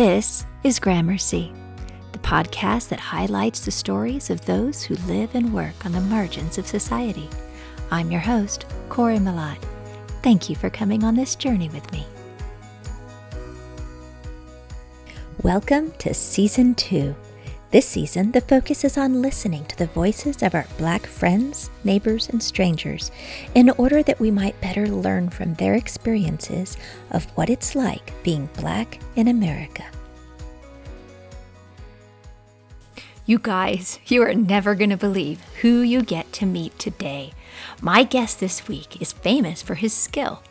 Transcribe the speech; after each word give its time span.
This 0.00 0.46
is 0.64 0.80
Gramercy, 0.80 1.52
the 2.12 2.18
podcast 2.20 2.88
that 2.88 2.98
highlights 2.98 3.66
the 3.66 3.70
stories 3.70 4.30
of 4.30 4.42
those 4.46 4.82
who 4.82 4.94
live 5.06 5.34
and 5.34 5.52
work 5.52 5.84
on 5.84 5.92
the 5.92 6.00
margins 6.00 6.56
of 6.56 6.66
society. 6.66 7.28
I'm 7.90 8.10
your 8.10 8.22
host, 8.22 8.64
Corey 8.88 9.18
Malott. 9.18 9.62
Thank 10.22 10.48
you 10.48 10.56
for 10.56 10.70
coming 10.70 11.04
on 11.04 11.16
this 11.16 11.34
journey 11.34 11.68
with 11.68 11.92
me. 11.92 12.06
Welcome 15.42 15.92
to 15.98 16.14
Season 16.14 16.74
2. 16.74 17.14
This 17.70 17.86
season, 17.86 18.32
the 18.32 18.40
focus 18.40 18.82
is 18.82 18.98
on 18.98 19.22
listening 19.22 19.64
to 19.66 19.78
the 19.78 19.86
voices 19.86 20.42
of 20.42 20.56
our 20.56 20.66
Black 20.76 21.06
friends, 21.06 21.70
neighbors, 21.84 22.28
and 22.28 22.42
strangers 22.42 23.12
in 23.54 23.70
order 23.70 24.02
that 24.02 24.18
we 24.18 24.32
might 24.32 24.60
better 24.60 24.88
learn 24.88 25.30
from 25.30 25.54
their 25.54 25.74
experiences 25.74 26.76
of 27.12 27.26
what 27.36 27.48
it's 27.48 27.76
like 27.76 28.12
being 28.24 28.48
Black 28.56 28.98
in 29.14 29.28
America. 29.28 29.84
You 33.24 33.38
guys, 33.38 34.00
you 34.06 34.20
are 34.22 34.34
never 34.34 34.74
going 34.74 34.90
to 34.90 34.96
believe 34.96 35.40
who 35.60 35.80
you 35.80 36.02
get 36.02 36.32
to 36.34 36.46
meet 36.46 36.76
today. 36.76 37.32
My 37.80 38.02
guest 38.02 38.40
this 38.40 38.66
week 38.66 39.00
is 39.00 39.12
famous 39.12 39.62
for 39.62 39.76
his 39.76 39.92
skill. 39.92 40.42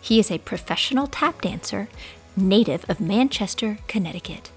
He 0.00 0.20
is 0.20 0.30
a 0.30 0.38
professional 0.38 1.08
tap 1.08 1.40
dancer, 1.40 1.88
native 2.36 2.88
of 2.88 3.00
Manchester, 3.00 3.78
Connecticut. 3.88 4.52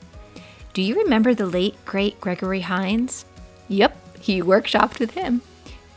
Do 0.73 0.81
you 0.81 0.95
remember 0.95 1.34
the 1.34 1.45
late, 1.45 1.75
great 1.85 2.21
Gregory 2.21 2.61
Hines? 2.61 3.25
Yep, 3.67 4.20
he 4.21 4.41
workshopped 4.41 4.99
with 4.99 5.12
him. 5.12 5.41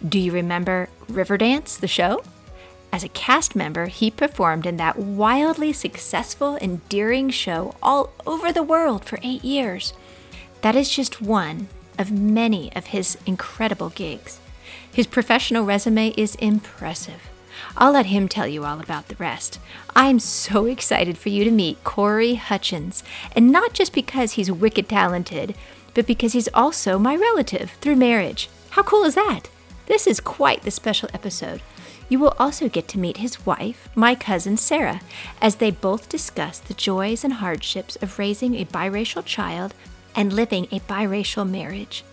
Do 0.07 0.19
you 0.19 0.33
remember 0.33 0.89
Riverdance, 1.09 1.79
the 1.79 1.87
show? 1.87 2.25
As 2.93 3.05
a 3.05 3.09
cast 3.09 3.55
member, 3.55 3.87
he 3.87 4.11
performed 4.11 4.67
in 4.67 4.77
that 4.79 4.99
wildly 4.99 5.73
successful, 5.73 6.57
endearing 6.61 7.31
show 7.31 7.75
all 7.83 8.13
over 8.27 8.53
the 8.53 8.63
world 8.63 9.05
for 9.05 9.19
eight 9.23 9.45
years. 9.45 9.93
That 10.63 10.77
is 10.77 10.91
just 10.91 11.21
one 11.21 11.69
of 11.99 12.11
many 12.11 12.75
of 12.75 12.87
his 12.87 13.17
incredible 13.27 13.91
gigs. 13.91 14.41
His 14.91 15.07
professional 15.07 15.65
resume 15.65 16.15
is 16.17 16.35
impressive. 16.37 17.21
I'll 17.77 17.93
let 17.93 18.07
him 18.07 18.29
tell 18.29 18.47
you 18.47 18.65
all 18.65 18.81
about 18.81 19.09
the 19.09 19.17
rest. 19.17 19.59
I'm 19.97 20.19
so 20.19 20.67
excited 20.67 21.19
for 21.19 21.29
you 21.29 21.45
to 21.45 21.51
meet 21.51 21.85
Corey 21.85 22.35
Hutchins, 22.35 23.03
and 23.35 23.51
not 23.51 23.73
just 23.73 23.93
because 23.93 24.33
he's 24.33 24.51
wicked 24.51 24.89
talented, 24.89 25.55
but 25.95 26.07
because 26.07 26.33
he's 26.33 26.49
also 26.55 26.99
my 26.99 27.17
relative 27.17 27.73
through 27.81 27.97
marriage. 27.97 28.49
How 28.71 28.83
cool 28.83 29.05
is 29.05 29.15
that? 29.15 29.43
This 29.87 30.07
is 30.07 30.21
quite 30.21 30.63
the 30.63 30.71
special 30.71 31.09
episode. 31.13 31.63
You 32.09 32.19
will 32.19 32.35
also 32.39 32.69
get 32.69 32.89
to 32.89 32.99
meet 32.99 33.19
his 33.19 33.47
wife, 33.47 33.89
my 33.95 34.15
cousin 34.15 34.57
Sarah, 34.57 35.01
as 35.41 35.57
they 35.57 35.71
both 35.71 36.09
discuss 36.09 36.59
the 36.59 36.75
joys 36.75 37.25
and 37.25 37.35
hardships 37.35 37.97
of 37.97 38.19
raising 38.19 38.55
a 38.57 38.67
biracial 38.67 39.25
child 39.25 39.75
and 40.15 40.33
living 40.33 40.65
a 40.67 40.81
biracial 40.81 41.49
marriage. 41.49 42.05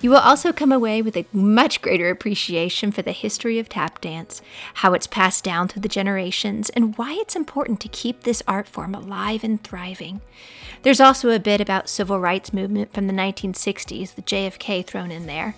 You 0.00 0.10
will 0.10 0.18
also 0.18 0.52
come 0.52 0.72
away 0.72 1.00
with 1.00 1.16
a 1.16 1.26
much 1.32 1.80
greater 1.80 2.10
appreciation 2.10 2.90
for 2.90 3.02
the 3.02 3.12
history 3.12 3.58
of 3.58 3.68
tap 3.68 4.00
dance, 4.00 4.42
how 4.74 4.94
it's 4.94 5.06
passed 5.06 5.44
down 5.44 5.68
through 5.68 5.82
the 5.82 5.88
generations, 5.88 6.70
and 6.70 6.96
why 6.98 7.12
it's 7.20 7.36
important 7.36 7.80
to 7.80 7.88
keep 7.88 8.22
this 8.22 8.42
art 8.48 8.66
form 8.66 8.94
alive 8.94 9.44
and 9.44 9.62
thriving. 9.62 10.20
There's 10.82 11.00
also 11.00 11.30
a 11.30 11.38
bit 11.38 11.60
about 11.60 11.88
civil 11.88 12.18
rights 12.18 12.52
movement 12.52 12.92
from 12.92 13.06
the 13.06 13.12
1960s, 13.12 14.14
the 14.16 14.22
JFK 14.22 14.84
thrown 14.84 15.12
in 15.12 15.26
there. 15.26 15.54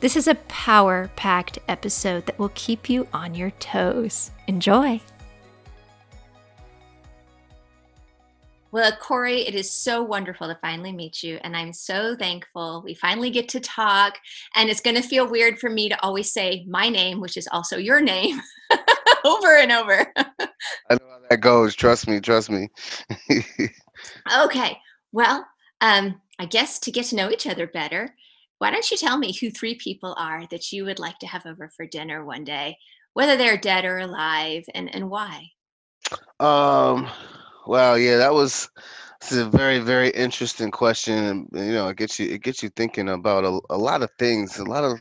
This 0.00 0.16
is 0.16 0.28
a 0.28 0.36
power-packed 0.36 1.58
episode 1.66 2.26
that 2.26 2.38
will 2.38 2.52
keep 2.54 2.88
you 2.88 3.08
on 3.12 3.34
your 3.34 3.50
toes. 3.50 4.30
Enjoy. 4.46 5.00
Well, 8.70 8.92
Corey, 8.92 9.46
it 9.46 9.54
is 9.54 9.70
so 9.70 10.02
wonderful 10.02 10.46
to 10.46 10.58
finally 10.60 10.92
meet 10.92 11.22
you. 11.22 11.38
And 11.42 11.56
I'm 11.56 11.72
so 11.72 12.14
thankful 12.14 12.82
we 12.84 12.92
finally 12.92 13.30
get 13.30 13.48
to 13.50 13.60
talk. 13.60 14.18
And 14.56 14.68
it's 14.68 14.82
going 14.82 14.96
to 14.96 15.02
feel 15.02 15.26
weird 15.26 15.58
for 15.58 15.70
me 15.70 15.88
to 15.88 16.00
always 16.02 16.32
say 16.32 16.66
my 16.68 16.90
name, 16.90 17.20
which 17.20 17.38
is 17.38 17.48
also 17.50 17.78
your 17.78 18.02
name, 18.02 18.40
over 19.24 19.56
and 19.56 19.72
over. 19.72 20.12
I 20.18 20.94
know 20.94 21.08
how 21.08 21.20
that 21.30 21.40
goes. 21.40 21.74
Trust 21.74 22.08
me. 22.08 22.20
Trust 22.20 22.50
me. 22.50 22.68
okay. 24.44 24.78
Well, 25.12 25.46
um, 25.80 26.20
I 26.38 26.44
guess 26.44 26.78
to 26.80 26.90
get 26.90 27.06
to 27.06 27.16
know 27.16 27.30
each 27.30 27.46
other 27.46 27.66
better, 27.66 28.14
why 28.58 28.70
don't 28.70 28.90
you 28.90 28.98
tell 28.98 29.16
me 29.16 29.32
who 29.32 29.50
three 29.50 29.76
people 29.76 30.14
are 30.18 30.46
that 30.50 30.72
you 30.72 30.84
would 30.84 30.98
like 30.98 31.18
to 31.20 31.26
have 31.26 31.46
over 31.46 31.70
for 31.74 31.86
dinner 31.86 32.22
one 32.22 32.44
day, 32.44 32.76
whether 33.14 33.36
they're 33.36 33.56
dead 33.56 33.86
or 33.86 33.98
alive, 33.98 34.64
and, 34.74 34.94
and 34.94 35.08
why? 35.08 35.52
Um, 36.38 37.08
Wow, 37.68 37.96
yeah, 37.96 38.16
that 38.16 38.32
was 38.32 38.70
this 39.20 39.32
is 39.32 39.38
a 39.40 39.50
very, 39.50 39.78
very 39.78 40.08
interesting 40.08 40.70
question. 40.70 41.18
And, 41.18 41.48
you 41.52 41.72
know, 41.72 41.88
it 41.88 41.98
gets 41.98 42.18
you 42.18 42.26
it 42.30 42.42
gets 42.42 42.62
you 42.62 42.70
thinking 42.70 43.10
about 43.10 43.44
a, 43.44 43.60
a 43.68 43.76
lot 43.76 44.02
of 44.02 44.10
things. 44.18 44.58
A 44.58 44.64
lot 44.64 44.84
of 44.84 44.98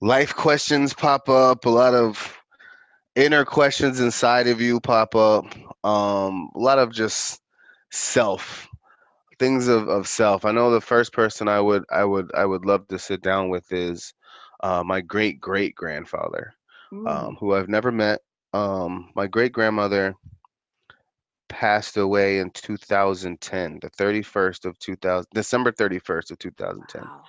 life 0.00 0.34
questions 0.34 0.94
pop 0.94 1.28
up, 1.28 1.66
a 1.66 1.68
lot 1.68 1.92
of 1.92 2.34
inner 3.14 3.44
questions 3.44 4.00
inside 4.00 4.46
of 4.46 4.62
you 4.62 4.80
pop 4.80 5.14
up. 5.14 5.44
Um, 5.84 6.48
a 6.54 6.58
lot 6.58 6.78
of 6.78 6.92
just 6.92 7.42
self 7.90 8.66
things 9.38 9.68
of, 9.68 9.86
of 9.86 10.08
self. 10.08 10.46
I 10.46 10.52
know 10.52 10.70
the 10.70 10.80
first 10.80 11.12
person 11.12 11.46
I 11.46 11.60
would 11.60 11.84
I 11.90 12.06
would 12.06 12.30
I 12.34 12.46
would 12.46 12.64
love 12.64 12.88
to 12.88 12.98
sit 12.98 13.20
down 13.20 13.50
with 13.50 13.70
is 13.70 14.14
uh, 14.62 14.82
my 14.82 15.02
great 15.02 15.42
great 15.42 15.74
grandfather, 15.74 16.54
um, 17.06 17.36
who 17.38 17.52
I've 17.52 17.68
never 17.68 17.92
met. 17.92 18.20
Um, 18.54 19.10
my 19.14 19.26
great 19.26 19.52
grandmother 19.52 20.16
passed 21.50 21.98
away 21.98 22.38
in 22.38 22.50
2010, 22.50 23.80
the 23.82 23.90
31st 23.90 24.64
of 24.64 24.78
2000, 24.78 25.26
December 25.34 25.72
31st 25.72 26.30
of 26.30 26.38
2010. 26.38 27.02
Wow. 27.02 27.22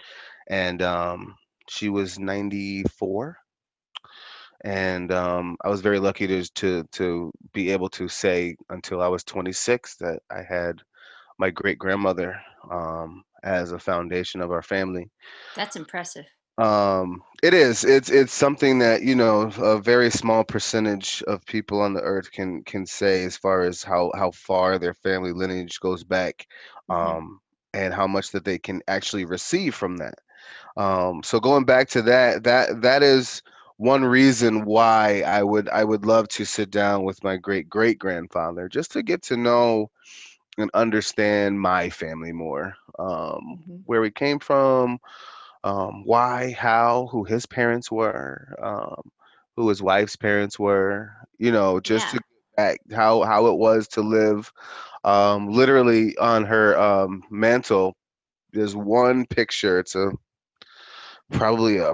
And 0.47 0.81
um, 0.81 1.35
she 1.67 1.89
was 1.89 2.17
94. 2.17 3.37
And 4.63 5.11
um, 5.11 5.57
I 5.65 5.69
was 5.69 5.81
very 5.81 5.99
lucky 5.99 6.27
to, 6.27 6.43
to 6.43 6.83
to 6.91 7.31
be 7.51 7.71
able 7.71 7.89
to 7.89 8.07
say 8.07 8.55
until 8.69 9.01
I 9.01 9.07
was 9.07 9.23
26 9.23 9.97
that 9.97 10.19
I 10.29 10.43
had 10.43 10.81
my 11.39 11.49
great 11.49 11.79
grandmother 11.79 12.39
um, 12.69 13.23
as 13.43 13.71
a 13.71 13.79
foundation 13.79 14.39
of 14.39 14.51
our 14.51 14.61
family. 14.61 15.09
That's 15.55 15.75
impressive. 15.75 16.25
Um, 16.61 17.23
it 17.41 17.55
is. 17.55 17.83
It's 17.83 18.09
it's 18.11 18.33
something 18.33 18.77
that 18.79 19.01
you 19.01 19.15
know 19.15 19.51
a 19.57 19.79
very 19.79 20.11
small 20.11 20.43
percentage 20.43 21.23
of 21.23 21.43
people 21.45 21.81
on 21.81 21.93
the 21.93 22.01
earth 22.01 22.31
can 22.31 22.63
can 22.63 22.85
say 22.85 23.23
as 23.23 23.35
far 23.35 23.63
as 23.63 23.81
how 23.83 24.11
how 24.15 24.29
far 24.31 24.77
their 24.77 24.93
family 24.93 25.31
lineage 25.31 25.79
goes 25.79 26.03
back, 26.03 26.47
mm-hmm. 26.89 27.17
um, 27.17 27.41
and 27.73 27.93
how 27.93 28.05
much 28.05 28.31
that 28.31 28.45
they 28.45 28.59
can 28.59 28.81
actually 28.87 29.25
receive 29.25 29.73
from 29.73 29.97
that. 29.97 30.19
Um, 30.77 31.23
so 31.23 31.39
going 31.39 31.65
back 31.65 31.89
to 31.89 32.03
that, 32.03 32.43
that 32.43 32.81
that 32.83 33.01
is 33.01 33.41
one 33.77 34.05
reason 34.05 34.63
why 34.63 35.23
I 35.25 35.41
would 35.41 35.67
I 35.69 35.83
would 35.83 36.05
love 36.05 36.27
to 36.29 36.45
sit 36.45 36.69
down 36.69 37.03
with 37.03 37.23
my 37.23 37.37
great 37.37 37.69
great 37.69 37.97
grandfather 37.97 38.69
just 38.69 38.91
to 38.91 39.01
get 39.01 39.23
to 39.23 39.37
know 39.37 39.89
and 40.59 40.69
understand 40.75 41.59
my 41.59 41.89
family 41.89 42.33
more, 42.33 42.75
um, 42.99 43.07
mm-hmm. 43.09 43.75
where 43.85 44.01
we 44.01 44.11
came 44.11 44.37
from 44.37 44.99
um, 45.63 46.03
why, 46.05 46.55
how, 46.57 47.07
who 47.11 47.23
his 47.23 47.45
parents 47.45 47.91
were, 47.91 48.55
um, 48.61 49.11
who 49.55 49.69
his 49.69 49.81
wife's 49.81 50.15
parents 50.15 50.57
were, 50.57 51.11
you 51.37 51.51
know, 51.51 51.79
just 51.79 52.05
yeah. 52.07 52.19
to 52.19 52.25
back 52.57 52.79
how 52.91 53.21
how 53.23 53.47
it 53.47 53.57
was 53.57 53.87
to 53.87 54.01
live 54.01 54.51
um, 55.03 55.49
literally 55.49 56.15
on 56.17 56.45
her 56.45 56.79
um, 56.79 57.23
mantle. 57.29 57.95
There's 58.53 58.75
one 58.75 59.25
picture. 59.25 59.79
It's 59.79 59.95
a 59.95 60.11
probably 61.31 61.77
a 61.77 61.93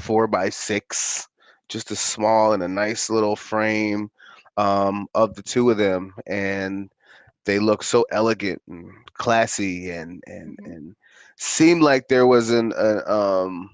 four 0.00 0.26
by 0.26 0.50
six, 0.50 1.28
just 1.68 1.90
a 1.90 1.96
small 1.96 2.52
and 2.52 2.62
a 2.62 2.68
nice 2.68 3.08
little 3.10 3.36
frame 3.36 4.10
um, 4.56 5.06
of 5.14 5.34
the 5.34 5.42
two 5.42 5.70
of 5.70 5.78
them, 5.78 6.14
and 6.26 6.90
they 7.44 7.58
look 7.58 7.82
so 7.82 8.04
elegant 8.10 8.60
and 8.68 8.90
classy 9.14 9.90
and 9.90 10.22
and 10.26 10.58
mm-hmm. 10.58 10.72
and 10.72 10.96
seemed 11.36 11.82
like 11.82 12.08
there 12.08 12.26
was 12.26 12.50
an 12.50 12.72
a, 12.76 13.10
um, 13.10 13.70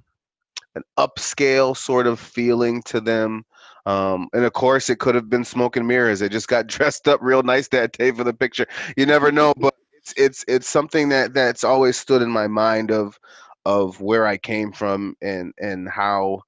an 0.75 0.83
upscale 0.99 1.77
sort 1.77 2.07
of 2.07 2.21
feeling 2.21 2.83
to 2.83 3.01
them. 3.01 3.45
Um, 3.87 4.29
and 4.33 4.45
of 4.45 4.53
course, 4.53 4.91
it 4.91 4.99
could 4.99 5.15
have 5.15 5.29
been 5.31 5.45
smoke 5.45 5.77
and 5.77 5.87
mirrors. 5.87 6.21
They 6.21 6.29
just 6.29 6.49
got 6.49 6.67
dressed 6.69 7.09
up 7.09 7.21
real 7.23 7.43
nice 7.43 7.69
that 7.69 7.93
day 7.93 8.11
for 8.13 8.25
the 8.25 8.35
picture. 8.35 8.67
You 8.97 9.07
never 9.07 9.33
know, 9.33 9.55
but 9.57 9.75
it's 9.95 10.15
it's 10.17 10.45
it's 10.49 10.69
something 10.69 11.09
that 11.11 11.35
that's 11.35 11.65
always 11.65 11.97
stood 11.99 12.23
in 12.23 12.31
my 12.31 12.47
mind 12.47 12.91
of 12.91 13.19
of 13.65 14.01
where 14.01 14.27
I 14.27 14.37
came 14.39 14.73
from 14.73 15.17
and 15.21 15.53
and 15.61 15.89
how 15.89 16.43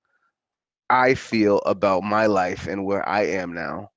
I 0.91 1.15
feel 1.15 1.59
about 1.61 2.03
my 2.03 2.27
life 2.27 2.67
and 2.67 2.85
where 2.85 3.07
I 3.09 3.23
am 3.23 3.55
now. 3.55 3.91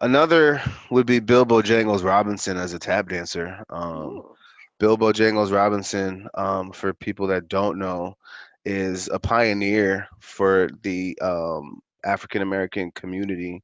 Another 0.00 0.62
would 0.90 1.06
be 1.06 1.18
Bill 1.18 1.44
Bojangles 1.44 2.04
Robinson 2.04 2.56
as 2.56 2.72
a 2.72 2.78
tap 2.78 3.08
dancer. 3.08 3.64
Um, 3.68 4.22
Bill 4.78 4.96
Bojangles 4.96 5.52
Robinson, 5.52 6.28
um, 6.34 6.72
for 6.72 6.92
people 6.94 7.26
that 7.28 7.48
don't 7.48 7.78
know, 7.78 8.16
is 8.64 9.08
a 9.08 9.18
pioneer 9.18 10.08
for 10.20 10.68
the 10.82 11.18
um, 11.20 11.80
African 12.04 12.42
American 12.42 12.90
community 12.92 13.62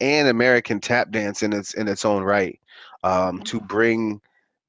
and 0.00 0.28
American 0.28 0.80
tap 0.80 1.10
dance 1.10 1.42
in 1.42 1.52
its 1.52 1.74
in 1.74 1.88
its 1.88 2.04
own 2.04 2.22
right 2.22 2.58
um, 3.02 3.42
to 3.42 3.60
bring 3.60 4.20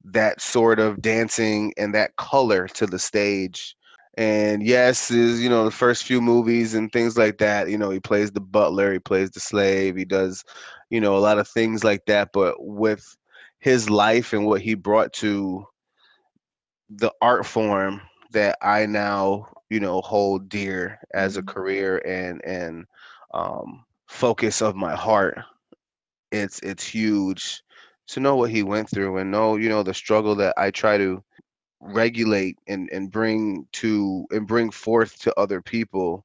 that 0.04 0.40
sort 0.40 0.78
of 0.78 1.02
dancing 1.02 1.72
and 1.76 1.94
that 1.94 2.16
color 2.16 2.68
to 2.68 2.86
the 2.86 2.98
stage. 2.98 3.74
And 4.18 4.62
yes 4.62 5.10
is 5.10 5.42
you 5.42 5.48
know 5.48 5.64
the 5.64 5.70
first 5.70 6.04
few 6.04 6.20
movies 6.20 6.74
and 6.74 6.90
things 6.90 7.18
like 7.18 7.38
that 7.38 7.68
you 7.68 7.76
know 7.76 7.90
he 7.90 8.00
plays 8.00 8.30
the 8.30 8.40
butler 8.40 8.92
he 8.92 8.98
plays 8.98 9.30
the 9.30 9.40
slave 9.40 9.94
he 9.96 10.06
does 10.06 10.42
you 10.88 11.02
know 11.02 11.16
a 11.16 11.18
lot 11.18 11.38
of 11.38 11.48
things 11.48 11.84
like 11.84 12.04
that. 12.06 12.30
But 12.32 12.54
with 12.58 13.16
his 13.60 13.90
life 13.90 14.32
and 14.32 14.46
what 14.46 14.62
he 14.62 14.74
brought 14.74 15.12
to 15.14 15.66
the 16.90 17.12
art 17.20 17.46
form 17.46 18.00
that 18.32 18.56
i 18.62 18.86
now 18.86 19.46
you 19.70 19.80
know 19.80 20.00
hold 20.02 20.48
dear 20.48 20.98
as 21.14 21.36
a 21.36 21.42
Mhm. 21.42 21.44
career 21.44 21.98
and 22.06 22.44
and 22.44 22.84
um 23.34 23.84
focus 24.06 24.62
of 24.62 24.76
my 24.76 24.94
heart 24.94 25.38
it's 26.32 26.58
it's 26.60 26.86
huge 26.86 27.62
to 28.08 28.20
know 28.20 28.36
what 28.36 28.50
he 28.50 28.62
went 28.62 28.88
through 28.90 29.16
and 29.18 29.30
know 29.30 29.56
you 29.56 29.68
know 29.68 29.82
the 29.82 29.94
struggle 29.94 30.34
that 30.36 30.54
i 30.56 30.70
try 30.70 30.96
to 30.98 31.22
regulate 31.80 32.56
and 32.68 32.88
and 32.92 33.10
bring 33.10 33.66
to 33.72 34.26
and 34.30 34.46
bring 34.46 34.70
forth 34.70 35.18
to 35.20 35.34
other 35.38 35.60
people 35.62 36.24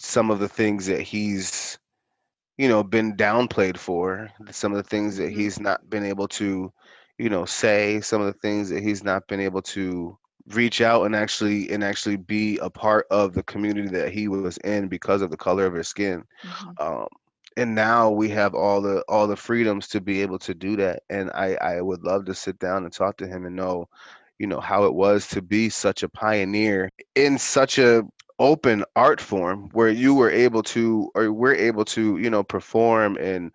some 0.00 0.30
of 0.30 0.38
the 0.40 0.48
things 0.48 0.86
that 0.86 1.00
he's 1.00 1.78
you 2.58 2.68
know 2.68 2.82
been 2.82 3.16
downplayed 3.16 3.76
for 3.78 4.28
some 4.50 4.72
of 4.72 4.76
the 4.76 4.88
things 4.88 5.16
that 5.16 5.30
Mhm. 5.32 5.44
he's 5.44 5.60
not 5.60 5.88
been 5.90 6.04
able 6.04 6.28
to 6.28 6.72
you 7.18 7.28
know 7.28 7.44
say 7.44 8.00
some 8.00 8.20
of 8.20 8.26
the 8.26 8.38
things 8.40 8.68
that 8.70 8.82
he's 8.82 9.04
not 9.04 9.26
been 9.28 9.40
able 9.40 9.62
to 9.62 10.16
reach 10.54 10.80
out 10.80 11.04
and 11.04 11.14
actually 11.14 11.70
and 11.70 11.82
actually 11.84 12.16
be 12.16 12.58
a 12.58 12.70
part 12.70 13.06
of 13.10 13.34
the 13.34 13.42
community 13.44 13.88
that 13.88 14.10
he 14.12 14.28
was 14.28 14.50
in 14.58 14.80
because 14.80 15.14
of 15.14 15.24
the 15.24 15.28
color 15.28 15.58
of 15.58 15.66
his 15.68 15.80
skin 15.80 16.16
Mhm. 16.44 16.78
um 16.78 17.06
and 17.56 17.74
now 17.74 18.10
we 18.10 18.28
have 18.28 18.54
all 18.54 18.80
the 18.80 19.02
all 19.08 19.26
the 19.26 19.36
freedoms 19.36 19.88
to 19.88 20.00
be 20.00 20.22
able 20.22 20.38
to 20.38 20.54
do 20.54 20.76
that 20.76 21.02
and 21.10 21.30
i 21.34 21.54
i 21.60 21.80
would 21.80 22.02
love 22.02 22.24
to 22.24 22.34
sit 22.34 22.58
down 22.58 22.84
and 22.84 22.92
talk 22.92 23.16
to 23.16 23.26
him 23.26 23.44
and 23.46 23.56
know 23.56 23.86
you 24.38 24.46
know 24.46 24.60
how 24.60 24.84
it 24.84 24.94
was 24.94 25.28
to 25.28 25.40
be 25.42 25.68
such 25.68 26.02
a 26.02 26.08
pioneer 26.08 26.88
in 27.14 27.38
such 27.38 27.78
a 27.78 28.02
open 28.38 28.84
art 28.96 29.20
form 29.20 29.68
where 29.72 29.88
you 29.88 30.14
were 30.14 30.30
able 30.30 30.62
to 30.62 31.10
or 31.14 31.32
we're 31.32 31.54
able 31.54 31.84
to 31.84 32.18
you 32.18 32.30
know 32.30 32.42
perform 32.42 33.16
and 33.16 33.50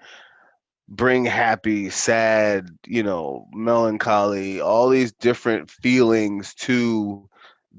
bring 0.89 1.25
happy 1.25 1.89
sad 1.89 2.69
you 2.88 3.03
know 3.03 3.47
melancholy 3.53 4.62
all 4.62 4.89
these 4.89 5.13
different 5.13 5.69
feelings 5.69 6.56
to 6.56 7.27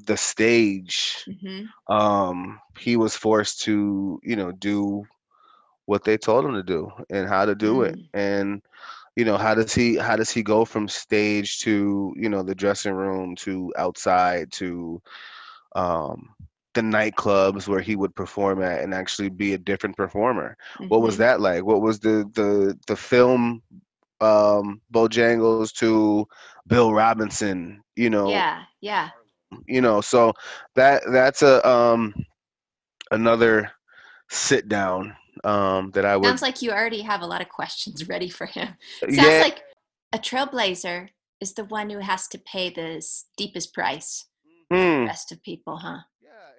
the 0.07 0.17
stage 0.17 1.27
Mhm. 1.27 1.73
um 1.89 2.61
he 2.79 2.97
was 2.97 3.17
forced 3.17 3.63
to 3.63 4.21
you 4.25 4.37
know 4.37 4.53
do 4.53 5.07
what 5.87 6.05
they 6.05 6.17
told 6.19 6.45
him 6.45 6.55
to 6.55 6.63
do 6.63 6.91
and 7.11 7.29
how 7.29 7.45
to 7.47 7.55
do 7.55 7.83
it 7.83 7.99
Mm. 7.99 8.11
and 8.15 8.63
you 9.17 9.25
know 9.25 9.37
how 9.37 9.55
does 9.55 9.75
he 9.75 9.97
how 9.97 10.17
does 10.17 10.31
he 10.31 10.43
go 10.43 10.65
from 10.65 10.89
stage 10.89 11.61
to 11.61 12.15
you 12.17 12.29
know 12.29 12.43
the 12.43 12.55
dressing 12.55 12.93
room 12.95 13.35
to 13.37 13.73
outside 13.79 14.51
to 14.53 15.01
um 15.75 16.35
the 16.75 16.81
nightclubs 16.81 17.67
where 17.67 17.81
he 17.81 17.97
would 17.97 18.15
perform 18.15 18.63
at 18.63 18.83
and 18.83 18.95
actually 18.95 19.29
be 19.29 19.55
a 19.55 19.59
different 19.59 19.97
performer 19.97 20.57
what 20.89 21.03
was 21.03 21.17
Mhm. 21.17 21.19
that 21.19 21.41
like 21.41 21.65
what 21.65 21.81
was 21.81 21.99
the 21.99 22.31
the 22.35 22.79
the 22.87 22.97
film 22.97 23.63
um 24.21 24.81
bojangles 24.93 25.73
to 25.73 26.27
bill 26.67 26.93
robinson 26.93 27.83
you 27.97 28.11
know 28.11 28.29
Yeah. 28.29 28.65
Yeah. 28.81 29.11
you 29.67 29.81
know 29.81 30.01
so 30.01 30.33
that 30.77 31.03
that's 31.11 31.43
a 31.43 31.67
um 31.69 32.15
another 33.11 33.71
sit 34.29 34.69
down 34.69 35.17
um 35.45 35.91
that 35.93 36.05
i 36.05 36.17
would 36.17 36.27
Sounds 36.27 36.43
like 36.43 36.63
you 36.63 36.71
already 36.71 37.03
have 37.03 37.23
a 37.23 37.27
lot 37.27 37.41
of 37.41 37.49
questions 37.49 38.09
ready 38.13 38.29
for 38.29 38.47
him. 38.47 38.77
Sounds 39.01 39.17
yeah 39.17 39.41
like 39.41 39.63
a 40.13 40.19
trailblazer 40.19 41.09
is 41.41 41.55
the 41.55 41.65
one 41.65 41.89
who 41.91 41.99
has 41.99 42.29
to 42.29 42.39
pay 42.39 42.71
the 42.71 43.01
steepest 43.01 43.73
price 43.73 44.27
for 44.69 44.77
the 44.79 44.85
hmm. 44.99 45.07
rest 45.07 45.33
of 45.33 45.43
people, 45.43 45.79
huh? 45.79 45.99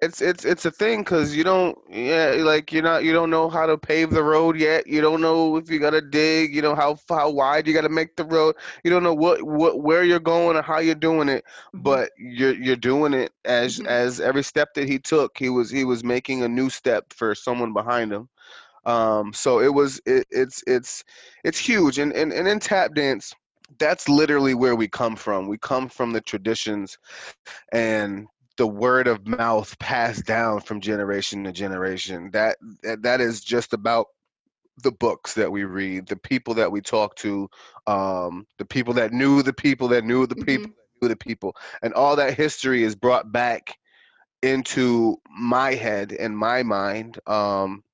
It's 0.02 0.20
it's 0.20 0.44
it's 0.44 0.66
a 0.66 0.72
thing 0.72 1.00
because 1.02 1.36
you 1.36 1.44
don't 1.44 1.78
yeah 1.90 2.34
like 2.40 2.72
you're 2.72 2.82
not 2.82 3.04
you 3.04 3.12
don't 3.12 3.30
know 3.30 3.48
how 3.48 3.66
to 3.66 3.78
pave 3.78 4.10
the 4.10 4.22
road 4.24 4.58
yet. 4.58 4.86
You 4.88 5.00
don't 5.00 5.22
know 5.22 5.56
if 5.56 5.70
you 5.70 5.78
gotta 5.78 6.02
dig. 6.02 6.54
You 6.54 6.62
know 6.62 6.74
how 6.74 6.98
how 7.08 7.30
wide 7.30 7.68
you 7.68 7.74
gotta 7.74 7.88
make 7.88 8.16
the 8.16 8.24
road. 8.24 8.56
You 8.84 8.90
don't 8.90 9.04
know 9.04 9.14
what 9.14 9.42
what 9.44 9.80
where 9.80 10.04
you're 10.04 10.20
going 10.20 10.56
or 10.56 10.62
how 10.62 10.80
you're 10.80 10.96
doing 10.96 11.28
it. 11.28 11.44
Mhm. 11.74 11.82
But 11.84 12.10
you're 12.18 12.54
you're 12.54 12.76
doing 12.76 13.14
it 13.14 13.32
as 13.44 13.80
Mhm. 13.80 13.86
as 13.86 14.20
every 14.20 14.42
step 14.42 14.74
that 14.74 14.88
he 14.88 14.98
took, 14.98 15.38
he 15.38 15.48
was 15.50 15.70
he 15.70 15.84
was 15.84 16.04
making 16.04 16.42
a 16.42 16.48
new 16.48 16.68
step 16.68 17.12
for 17.12 17.34
someone 17.34 17.72
behind 17.72 18.12
him. 18.12 18.28
Um, 18.84 19.32
so 19.32 19.60
it 19.60 19.72
was 19.74 20.00
it, 20.06 20.26
it's 20.30 20.64
it's 20.66 21.04
it's 21.44 21.58
huge 21.58 21.98
and, 21.98 22.12
and 22.12 22.32
and 22.32 22.48
in 22.48 22.58
tap 22.60 22.94
dance, 22.94 23.34
that's 23.78 24.08
literally 24.08 24.54
where 24.54 24.74
we 24.76 24.88
come 24.88 25.16
from. 25.16 25.48
We 25.48 25.58
come 25.58 25.88
from 25.88 26.12
the 26.12 26.20
traditions 26.20 26.98
and 27.72 28.28
the 28.56 28.66
word 28.66 29.08
of 29.08 29.26
mouth 29.26 29.78
passed 29.78 30.26
down 30.26 30.60
from 30.60 30.80
generation 30.80 31.44
to 31.44 31.52
generation. 31.52 32.30
That 32.32 32.58
that 32.82 33.02
that 33.02 33.20
is 33.20 33.40
just 33.42 33.72
about 33.72 34.06
the 34.82 34.92
books 34.92 35.34
that 35.34 35.52
we 35.52 35.64
read, 35.64 36.06
the 36.08 36.16
people 36.16 36.54
that 36.54 36.72
we 36.72 36.80
talk 36.80 37.14
to, 37.16 37.48
um, 37.86 38.46
the 38.58 38.64
people 38.64 38.94
that 38.94 39.12
knew 39.12 39.42
the 39.42 39.52
people 39.52 39.88
that 39.88 40.04
knew 40.04 40.26
the 40.26 40.36
people 40.36 40.70
Mhm. 40.70 40.74
that 40.76 41.02
knew 41.02 41.08
the 41.08 41.16
people, 41.16 41.56
and 41.82 41.94
all 41.94 42.16
that 42.16 42.34
history 42.34 42.82
is 42.82 42.94
brought 42.94 43.30
back 43.32 43.76
into 44.42 45.16
my 45.30 45.74
head 45.74 46.12
and 46.12 46.36
my 46.36 46.62
mind. 46.62 47.18
Um, 47.26 47.84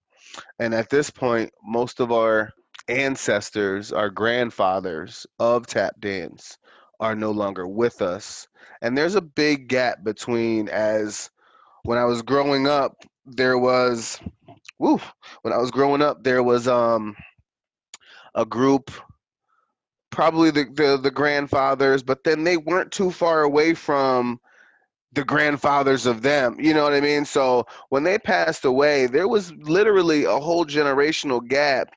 and 0.58 0.74
at 0.74 0.88
this 0.88 1.10
point, 1.10 1.52
most 1.62 2.00
of 2.00 2.12
our 2.12 2.50
ancestors, 2.88 3.92
our 3.92 4.08
grandfathers 4.08 5.26
of 5.38 5.66
tap 5.66 6.00
dance, 6.00 6.56
are 7.00 7.14
no 7.14 7.30
longer 7.30 7.66
with 7.66 8.02
us. 8.02 8.48
And 8.82 8.96
there's 8.96 9.14
a 9.14 9.20
big 9.20 9.68
gap 9.68 10.04
between 10.04 10.68
as 10.68 11.30
when 11.84 11.98
I 11.98 12.04
was 12.04 12.22
growing 12.22 12.66
up, 12.66 13.04
there 13.26 13.58
was 13.58 14.20
woo, 14.78 15.00
when 15.42 15.52
I 15.52 15.58
was 15.58 15.70
growing 15.70 16.02
up, 16.02 16.22
there 16.24 16.42
was 16.42 16.68
um 16.68 17.16
a 18.34 18.44
group, 18.44 18.90
probably 20.10 20.50
the, 20.50 20.64
the 20.74 20.98
the 21.02 21.10
grandfathers, 21.10 22.02
but 22.02 22.24
then 22.24 22.44
they 22.44 22.56
weren't 22.56 22.92
too 22.92 23.10
far 23.10 23.42
away 23.42 23.74
from 23.74 24.40
the 25.12 25.24
grandfathers 25.24 26.06
of 26.06 26.22
them. 26.22 26.56
You 26.60 26.74
know 26.74 26.84
what 26.84 26.92
I 26.92 27.00
mean? 27.00 27.24
So 27.24 27.66
when 27.88 28.04
they 28.04 28.18
passed 28.18 28.64
away, 28.64 29.06
there 29.06 29.28
was 29.28 29.52
literally 29.54 30.24
a 30.24 30.38
whole 30.38 30.66
generational 30.66 31.46
gap 31.46 31.90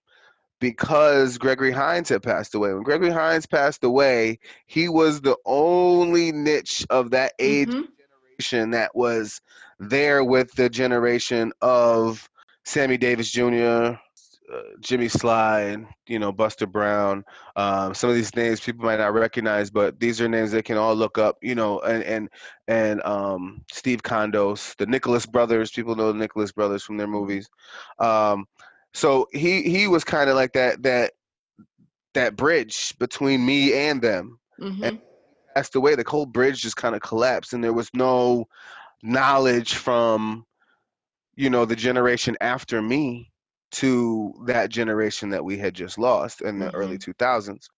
because 0.61 1.37
Gregory 1.37 1.71
Hines 1.73 2.09
had 2.09 2.23
passed 2.23 2.55
away. 2.55 2.73
When 2.73 2.83
Gregory 2.83 3.11
Hines 3.11 3.47
passed 3.47 3.83
away, 3.83 4.39
he 4.67 4.87
was 4.87 5.21
the 5.21 5.37
only 5.45 6.31
niche 6.31 6.85
of 6.89 7.11
that 7.11 7.33
age 7.39 7.69
Mhm. 7.69 7.87
generation 7.97 8.71
that 8.71 8.95
was 8.95 9.41
there 9.79 10.23
with 10.23 10.53
the 10.55 10.69
generation 10.69 11.51
of 11.61 12.29
Sammy 12.65 12.97
Davis 12.97 13.31
Jr., 13.31 13.97
uh, 14.53 14.61
Jimmy 14.81 15.07
Slyde, 15.07 15.87
you 16.07 16.19
know, 16.19 16.31
Buster 16.31 16.67
Brown. 16.67 17.23
Um, 17.55 17.93
some 17.93 18.09
of 18.09 18.15
these 18.15 18.35
names 18.35 18.59
people 18.59 18.85
might 18.85 18.99
not 18.99 19.13
recognize, 19.13 19.71
but 19.71 19.99
these 19.99 20.21
are 20.21 20.27
names 20.27 20.51
they 20.51 20.61
can 20.61 20.77
all 20.77 20.95
look 20.95 21.17
up. 21.17 21.37
You 21.41 21.55
know, 21.55 21.79
and 21.81 22.03
and 22.03 22.29
and 22.67 23.01
um, 23.03 23.61
Steve 23.71 24.03
Condos, 24.03 24.75
the 24.77 24.85
Nicholas 24.85 25.25
brothers. 25.25 25.71
People 25.71 25.95
know 25.95 26.11
the 26.11 26.19
Nicholas 26.19 26.51
brothers 26.51 26.83
from 26.83 26.97
their 26.97 27.07
movies. 27.07 27.49
Um, 27.99 28.45
so 28.93 29.27
he 29.31 29.63
he 29.63 29.87
was 29.87 30.03
kind 30.03 30.29
of 30.29 30.35
like 30.35 30.53
that 30.53 30.83
that 30.83 31.13
that 32.13 32.35
bridge 32.35 32.97
between 32.99 33.45
me 33.45 33.73
and 33.73 34.01
them. 34.01 34.39
And 34.59 34.91
Mhm. 34.91 35.01
passed 35.55 35.75
away, 35.75 35.95
the 35.95 36.03
whole 36.07 36.25
bridge 36.25 36.61
just 36.61 36.75
kind 36.77 36.95
of 36.95 37.01
collapsed, 37.01 37.53
and 37.53 37.63
there 37.63 37.73
was 37.73 37.89
no 37.93 38.45
knowledge 39.03 39.75
from 39.75 40.45
you 41.35 41.49
know 41.49 41.65
the 41.65 41.75
generation 41.75 42.37
after 42.41 42.81
me 42.81 43.31
to 43.71 44.33
that 44.47 44.69
generation 44.69 45.29
that 45.29 45.43
we 45.43 45.57
had 45.57 45.73
just 45.73 45.97
lost 45.97 46.41
in 46.41 46.59
the 46.59 46.73
early 46.73 46.97
Mhm. 46.97 47.01
2000s 47.17 47.69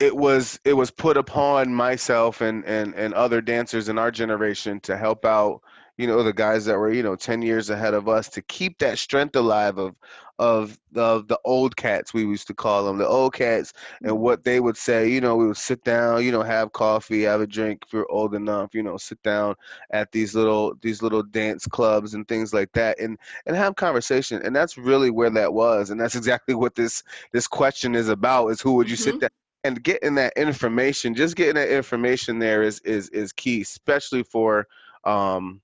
it 0.00 0.16
was 0.16 0.58
it 0.64 0.74
was 0.74 0.90
put 0.90 1.16
upon 1.16 1.74
myself 1.74 2.40
and 2.40 2.64
and 2.64 2.94
and 2.94 3.14
other 3.14 3.40
dancers 3.40 3.88
in 3.88 3.98
our 3.98 4.10
generation 4.10 4.80
to 4.80 4.96
help 4.96 5.24
out 5.24 5.60
you 5.96 6.06
know 6.06 6.22
the 6.22 6.32
guys 6.32 6.64
that 6.66 6.78
were 6.78 6.92
you 6.92 7.02
know 7.02 7.16
10 7.16 7.42
years 7.42 7.70
ahead 7.70 7.94
of 7.94 8.08
us 8.08 8.28
to 8.28 8.42
keep 8.42 8.78
that 8.78 8.98
strength 8.98 9.34
alive 9.36 9.78
of 9.78 9.94
of 10.38 10.78
the 10.92 11.24
the 11.28 11.38
old 11.44 11.76
cats 11.76 12.12
we 12.12 12.22
used 12.22 12.46
to 12.46 12.54
call 12.54 12.84
them 12.84 12.98
the 12.98 13.06
old 13.06 13.32
cats 13.34 13.72
and 14.04 14.18
Mhm. 14.18 14.18
what 14.18 14.44
they 14.44 14.60
would 14.60 14.76
say 14.76 15.08
you 15.08 15.20
know 15.20 15.36
we 15.36 15.46
would 15.46 15.56
sit 15.56 15.82
down 15.84 16.22
you 16.24 16.30
know 16.32 16.42
have 16.42 16.72
coffee 16.72 17.22
have 17.22 17.40
a 17.40 17.46
drink 17.46 17.82
if 17.86 17.92
you're 17.92 18.10
old 18.10 18.34
enough 18.34 18.74
you 18.74 18.82
know 18.82 18.96
sit 18.96 19.20
down 19.22 19.54
at 19.90 20.10
these 20.12 20.34
little 20.34 20.74
these 20.82 21.02
little 21.02 21.22
dance 21.22 21.66
clubs 21.66 22.14
and 22.14 22.26
things 22.28 22.52
like 22.52 22.72
that 22.72 22.98
and 23.00 23.18
and 23.46 23.56
have 23.56 23.74
conversation 23.76 24.40
and 24.42 24.54
that's 24.54 24.76
really 24.76 25.10
where 25.10 25.30
that 25.30 25.52
was 25.52 25.90
and 25.90 26.00
that's 26.00 26.14
exactly 26.16 26.54
what 26.54 26.74
this 26.74 27.02
this 27.32 27.46
question 27.46 27.94
is 27.94 28.08
about 28.08 28.48
is 28.48 28.60
who 28.60 28.74
would 28.74 28.88
you 28.90 28.96
sit 28.96 29.18
Mhm. 29.18 29.20
down 29.20 29.30
and 29.64 29.82
getting 29.82 30.14
that 30.14 30.32
information 30.36 31.14
just 31.14 31.36
getting 31.36 31.54
that 31.54 31.68
information 31.70 32.38
there 32.38 32.62
is 32.62 32.80
is 32.80 33.08
is 33.10 33.32
key 33.32 33.62
especially 33.62 34.22
for 34.22 34.66
um 35.04 35.60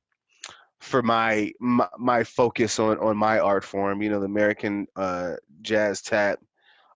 for 0.80 1.02
my 1.02 1.52
my, 1.60 1.88
my 1.98 2.24
focus 2.24 2.78
on 2.78 2.98
on 2.98 3.16
my 3.16 3.38
art 3.38 3.64
form 3.64 4.02
you 4.02 4.08
know 4.08 4.18
the 4.18 4.26
american 4.26 4.86
uh 4.96 5.34
jazz 5.62 6.00
tap 6.02 6.38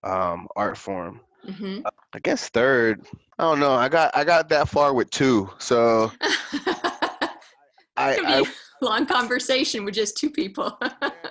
um 0.03 0.49
art 0.57 0.77
form 0.77 1.21
Mhm. 1.49 1.83
I 2.13 2.19
guess 2.21 2.49
third. 2.49 3.05
I 3.39 3.43
don't 3.43 3.61
know. 3.61 3.75
I 3.75 3.89
got 3.89 4.17
I 4.17 4.25
got 4.25 4.49
that 4.49 4.69
far 4.69 4.95
with 4.95 5.11
two. 5.11 5.51
So 5.59 6.11
I, 7.97 8.19
I 8.19 8.45
long 8.81 9.07
conversation 9.07 9.85
with 9.85 9.95
just 9.95 10.17
two 10.17 10.31
people. 10.31 10.79
yeah, 10.83 10.91
yeah. 11.03 11.31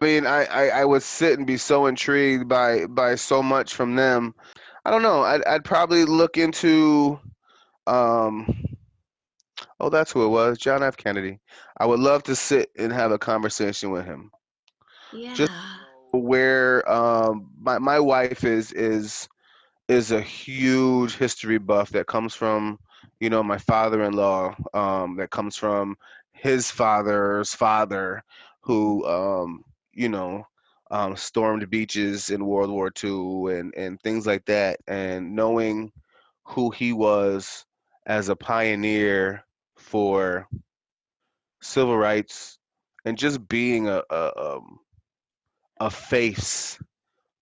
I 0.00 0.04
mean, 0.04 0.26
I, 0.26 0.44
I, 0.46 0.68
I 0.80 0.84
would 0.84 1.02
sit 1.02 1.38
and 1.38 1.46
be 1.46 1.56
so 1.56 1.86
intrigued 1.86 2.48
by 2.48 2.86
by 2.86 3.14
so 3.14 3.42
much 3.42 3.74
from 3.74 3.94
them. 3.94 4.34
I 4.84 4.90
don't 4.90 5.02
know. 5.02 5.22
I'd 5.22 5.44
I'd 5.44 5.64
probably 5.64 6.04
look 6.04 6.36
into, 6.36 7.18
um, 7.86 8.64
oh, 9.80 9.88
that's 9.90 10.12
who 10.12 10.24
it 10.24 10.28
was, 10.28 10.58
John 10.58 10.82
F. 10.82 10.96
Kennedy. 10.96 11.40
I 11.78 11.86
would 11.86 12.00
love 12.00 12.22
to 12.24 12.34
sit 12.36 12.70
and 12.76 12.92
have 12.92 13.12
a 13.12 13.18
conversation 13.18 13.90
with 13.90 14.04
him. 14.06 14.30
Yeah. 15.12 15.34
Just 15.34 15.52
where 16.12 16.88
um 16.90 17.50
my 17.60 17.78
my 17.78 17.98
wife 18.00 18.44
is 18.44 18.72
is 18.72 19.28
is 19.88 20.10
a 20.10 20.20
huge 20.20 21.16
history 21.16 21.58
buff 21.58 21.90
that 21.90 22.06
comes 22.06 22.34
from 22.34 22.78
you 23.20 23.28
know 23.28 23.42
my 23.42 23.58
father-in-law 23.58 24.54
um 24.74 25.16
that 25.16 25.30
comes 25.30 25.56
from 25.56 25.96
his 26.32 26.70
father's 26.70 27.54
father 27.54 28.22
who 28.62 29.04
um 29.06 29.64
you 29.92 30.08
know 30.08 30.46
um, 30.90 31.16
stormed 31.16 31.68
beaches 31.70 32.30
in 32.30 32.44
World 32.46 32.70
War 32.70 32.90
II 32.90 33.48
and 33.48 33.74
and 33.76 34.00
things 34.00 34.26
like 34.26 34.44
that, 34.46 34.80
and 34.86 35.34
knowing 35.34 35.92
who 36.44 36.70
he 36.70 36.92
was 36.92 37.66
as 38.06 38.28
a 38.28 38.36
pioneer 38.36 39.44
for 39.84 40.48
civil 41.60 41.96
rights 41.96 42.58
and 43.04 43.18
just 43.18 43.46
being 43.48 43.88
a 43.88 44.02
a, 44.10 44.56
um, 44.56 44.78
a 45.80 45.90
face 45.90 46.78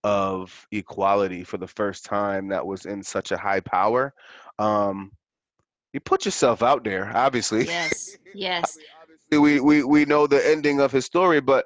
of 0.04 0.66
equality 0.72 1.44
for 1.44 1.58
the 1.58 1.66
first 1.66 2.04
time 2.04 2.48
that 2.48 2.66
was 2.66 2.86
in 2.86 3.02
such 3.02 3.30
a 3.30 3.36
high 3.36 3.60
power. 3.60 4.12
Um, 4.58 5.12
you 5.92 6.00
put 6.00 6.24
yourself 6.24 6.62
out 6.62 6.82
there, 6.82 7.10
obviously. 7.14 7.64
Yes, 7.66 8.16
yes. 8.34 8.78
we, 9.30 9.60
we 9.60 9.84
we 9.84 10.04
know 10.04 10.26
the 10.26 10.44
ending 10.46 10.80
of 10.80 10.90
his 10.90 11.04
story, 11.04 11.40
but 11.40 11.64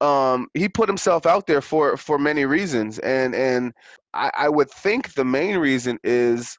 um, 0.00 0.48
he 0.54 0.68
put 0.68 0.88
himself 0.88 1.26
out 1.26 1.46
there 1.46 1.60
for 1.60 1.96
for 1.96 2.18
many 2.18 2.44
reasons, 2.44 2.98
and 3.00 3.34
and 3.34 3.72
I, 4.14 4.30
I 4.34 4.48
would 4.48 4.70
think 4.70 5.14
the 5.14 5.24
main 5.24 5.56
reason 5.58 5.98
is 6.04 6.58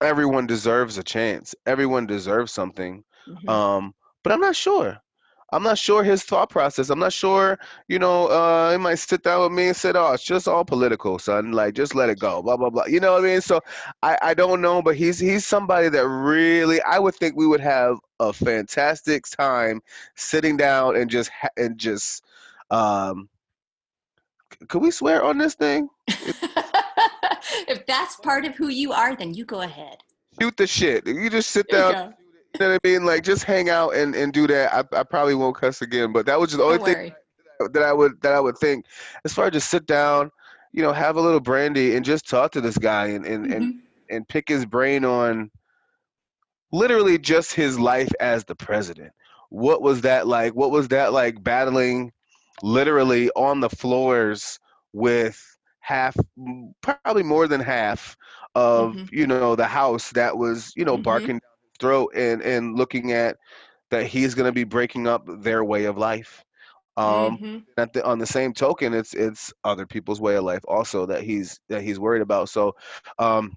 everyone 0.00 0.46
deserves 0.46 0.98
a 0.98 1.02
chance. 1.02 1.54
Everyone 1.66 2.06
deserves 2.06 2.52
something. 2.52 3.04
Mm-hmm. 3.28 3.48
Um, 3.48 3.94
but 4.22 4.32
I'm 4.32 4.40
not 4.40 4.56
sure. 4.56 5.00
I'm 5.52 5.62
not 5.62 5.78
sure 5.78 6.02
his 6.02 6.24
thought 6.24 6.50
process. 6.50 6.90
I'm 6.90 6.98
not 6.98 7.12
sure, 7.12 7.58
you 7.86 8.00
know, 8.00 8.26
uh, 8.26 8.72
he 8.72 8.78
might 8.78 8.96
sit 8.96 9.22
down 9.22 9.42
with 9.42 9.52
me 9.52 9.68
and 9.68 9.76
say, 9.76 9.92
"Oh, 9.94 10.12
it's 10.12 10.24
just 10.24 10.48
all 10.48 10.64
political, 10.64 11.20
son. 11.20 11.52
Like, 11.52 11.74
just 11.74 11.94
let 11.94 12.08
it 12.08 12.18
go." 12.18 12.42
Blah 12.42 12.56
blah 12.56 12.70
blah. 12.70 12.86
You 12.86 12.98
know 12.98 13.12
what 13.12 13.22
I 13.22 13.26
mean? 13.26 13.40
So, 13.40 13.60
I 14.02 14.18
I 14.22 14.34
don't 14.34 14.60
know, 14.60 14.82
but 14.82 14.96
he's 14.96 15.20
he's 15.20 15.46
somebody 15.46 15.88
that 15.88 16.06
really 16.08 16.80
I 16.82 16.98
would 16.98 17.14
think 17.14 17.36
we 17.36 17.46
would 17.46 17.60
have 17.60 17.98
a 18.18 18.32
fantastic 18.32 19.24
time 19.28 19.80
sitting 20.16 20.56
down 20.56 20.96
and 20.96 21.08
just 21.08 21.30
and 21.56 21.78
just 21.78 22.24
um. 22.70 23.28
Could 24.68 24.82
we 24.82 24.90
swear 24.90 25.22
on 25.22 25.38
this 25.38 25.54
thing? 25.54 25.88
if 27.68 27.86
that's 27.86 28.16
part 28.16 28.44
of 28.44 28.54
who 28.54 28.68
you 28.68 28.92
are, 28.92 29.16
then 29.16 29.34
you 29.34 29.44
go 29.44 29.62
ahead. 29.62 29.98
Shoot 30.40 30.56
the 30.56 30.66
shit. 30.66 31.06
You 31.06 31.30
just 31.30 31.50
sit 31.50 31.68
down 31.68 32.14
you 32.58 32.66
know 32.66 32.72
what 32.72 32.80
I 32.84 32.88
mean? 32.88 33.04
Like 33.04 33.22
just 33.22 33.44
hang 33.44 33.68
out 33.68 33.94
and, 33.94 34.14
and 34.14 34.32
do 34.32 34.46
that. 34.46 34.72
I, 34.72 35.00
I 35.00 35.02
probably 35.02 35.34
won't 35.34 35.56
cuss 35.56 35.82
again, 35.82 36.12
but 36.12 36.26
that 36.26 36.40
was 36.40 36.50
just 36.50 36.58
the 36.58 36.64
only 36.64 36.78
Don't 36.78 36.86
thing 36.86 37.14
worry. 37.60 37.70
that 37.72 37.82
I 37.82 37.92
would 37.92 38.20
that 38.22 38.32
I 38.32 38.40
would 38.40 38.56
think. 38.58 38.86
As 39.24 39.34
far 39.34 39.46
as 39.46 39.52
just 39.52 39.68
sit 39.68 39.86
down, 39.86 40.30
you 40.72 40.82
know, 40.82 40.92
have 40.92 41.16
a 41.16 41.20
little 41.20 41.40
brandy 41.40 41.96
and 41.96 42.04
just 42.04 42.28
talk 42.28 42.52
to 42.52 42.60
this 42.60 42.78
guy 42.78 43.08
and 43.08 43.26
and, 43.26 43.44
mm-hmm. 43.44 43.52
and, 43.52 43.80
and 44.10 44.28
pick 44.28 44.48
his 44.48 44.64
brain 44.64 45.04
on 45.04 45.50
literally 46.72 47.18
just 47.18 47.52
his 47.52 47.78
life 47.78 48.10
as 48.20 48.44
the 48.44 48.54
president. 48.54 49.12
What 49.50 49.82
was 49.82 50.00
that 50.02 50.26
like? 50.26 50.54
What 50.54 50.70
was 50.70 50.88
that 50.88 51.12
like 51.12 51.42
battling 51.42 52.12
literally 52.62 53.30
on 53.36 53.60
the 53.60 53.70
floors 53.70 54.58
with 54.92 55.55
half 55.86 56.16
probably 56.80 57.22
more 57.22 57.46
than 57.46 57.60
half 57.60 58.16
of 58.56 58.92
mm-hmm. 58.92 59.04
you 59.12 59.24
know 59.24 59.54
the 59.54 59.64
house 59.64 60.10
that 60.10 60.36
was 60.36 60.72
you 60.74 60.84
know 60.84 60.94
mm-hmm. 60.94 61.02
barking 61.02 61.40
throat 61.78 62.10
and 62.16 62.42
and 62.42 62.76
looking 62.76 63.12
at 63.12 63.36
that 63.92 64.04
he's 64.04 64.34
going 64.34 64.48
to 64.48 64.52
be 64.52 64.64
breaking 64.64 65.06
up 65.06 65.24
their 65.42 65.62
way 65.62 65.84
of 65.84 65.96
life 65.96 66.44
um 66.96 67.38
mm-hmm. 67.38 67.58
at 67.76 67.92
the, 67.92 68.04
on 68.04 68.18
the 68.18 68.26
same 68.26 68.52
token 68.52 68.92
it's 68.92 69.14
it's 69.14 69.52
other 69.62 69.86
people's 69.86 70.20
way 70.20 70.34
of 70.34 70.42
life 70.42 70.64
also 70.66 71.06
that 71.06 71.22
he's 71.22 71.60
that 71.68 71.82
he's 71.82 72.00
worried 72.00 72.22
about 72.22 72.48
so 72.48 72.74
um 73.20 73.56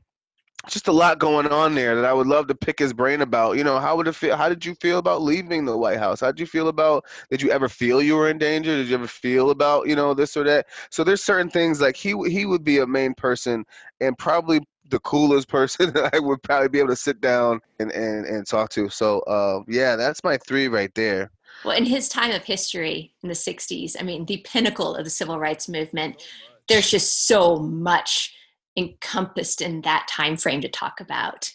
just 0.68 0.88
a 0.88 0.92
lot 0.92 1.20
going 1.20 1.48
on 1.48 1.74
there 1.74 1.96
that 1.96 2.06
I 2.06 2.14
would 2.14 2.28
love 2.28 2.48
to 2.48 2.56
pick 2.56 2.80
his 2.80 2.94
brain 2.94 3.22
about. 3.22 3.58
You 3.58 3.64
know, 3.64 3.80
how 3.80 3.96
would 3.96 4.08
it 4.08 4.16
feel? 4.16 4.36
How 4.36 4.50
did 4.50 4.66
you 4.66 4.76
feel 4.76 4.98
about 4.98 5.22
leaving 5.22 5.66
the 5.66 5.78
White 5.78 6.00
House? 6.00 6.20
How 6.20 6.28
did 6.28 6.40
you 6.40 6.46
feel 6.46 6.68
about? 6.68 7.06
Did 7.30 7.42
you 7.42 7.52
ever 7.52 7.70
feel 7.70 8.02
you 8.02 8.16
were 8.16 8.30
in 8.30 8.38
danger? 8.38 8.76
Did 8.76 8.88
you 8.88 8.96
ever 8.96 9.08
feel 9.08 9.52
about 9.52 9.88
you 9.88 9.96
know 9.96 10.14
this 10.14 10.36
or 10.36 10.44
that? 10.44 10.68
So 10.90 11.04
there's 11.04 11.24
certain 11.24 11.50
things 11.50 11.80
like 11.80 11.96
he 11.96 12.16
he 12.30 12.46
would 12.46 12.64
be 12.64 12.80
a 12.80 12.88
main 12.88 13.14
person 13.14 13.66
and 14.02 14.18
probably 14.18 14.62
the 14.90 15.00
coolest 15.00 15.48
person 15.50 15.94
that 15.94 16.14
I 16.14 16.20
would 16.20 16.44
probably 16.44 16.70
be 16.70 16.80
able 16.80 16.90
to 16.90 16.96
sit 16.96 17.22
down 17.22 17.62
and, 17.80 17.92
and, 17.92 18.26
and 18.26 18.46
talk 18.46 18.70
to. 18.72 18.90
So 18.90 19.20
uh, 19.22 19.62
yeah, 19.68 19.96
that's 19.96 20.24
my 20.24 20.38
three 20.38 20.68
right 20.68 20.94
there. 20.96 21.32
Well, 21.66 21.76
in 21.76 21.86
his 21.86 22.08
time 22.08 22.32
of 22.32 22.44
history 22.44 23.14
in 23.22 23.28
the 23.28 23.36
60s, 23.36 23.96
I 24.00 24.04
mean, 24.04 24.26
the 24.26 24.38
pinnacle 24.46 24.96
of 24.96 25.04
the 25.04 25.10
civil 25.10 25.40
rights 25.40 25.68
movement, 25.68 26.24
there's 26.70 26.90
just 26.90 27.28
so 27.28 27.58
much 27.58 28.34
encompassed 28.76 29.62
in 29.62 29.82
that 29.82 30.08
time 30.10 30.38
frame 30.38 30.62
to 30.62 30.70
talk 30.70 31.00
about. 31.00 31.52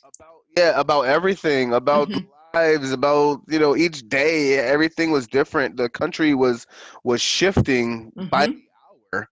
yeah, 0.56 0.78
about 0.78 1.02
everything, 1.02 1.72
about 1.72 2.08
mm-hmm. 2.08 2.26
lives, 2.54 2.92
about 2.92 3.42
you 3.48 3.58
know 3.58 3.76
each 3.76 4.08
day, 4.08 4.58
everything 4.58 5.10
was 5.10 5.26
different. 5.26 5.76
The 5.76 5.88
country 5.88 6.34
was 6.34 6.66
was 7.02 7.20
shifting 7.20 8.12
mm-hmm. 8.16 8.28
by 8.28 8.46
the 8.48 8.62
hour 9.14 9.28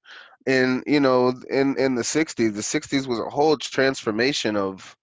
in 0.47 0.83
you 0.87 1.01
know 1.01 1.33
in 1.51 1.77
in 1.79 1.95
the 1.95 2.03
60s 2.03 2.37
the 2.37 2.61
60s 2.61 3.07
was 3.07 3.19
a 3.19 3.31
whole 3.31 3.57
transformation 3.57 4.57
of 4.57 4.97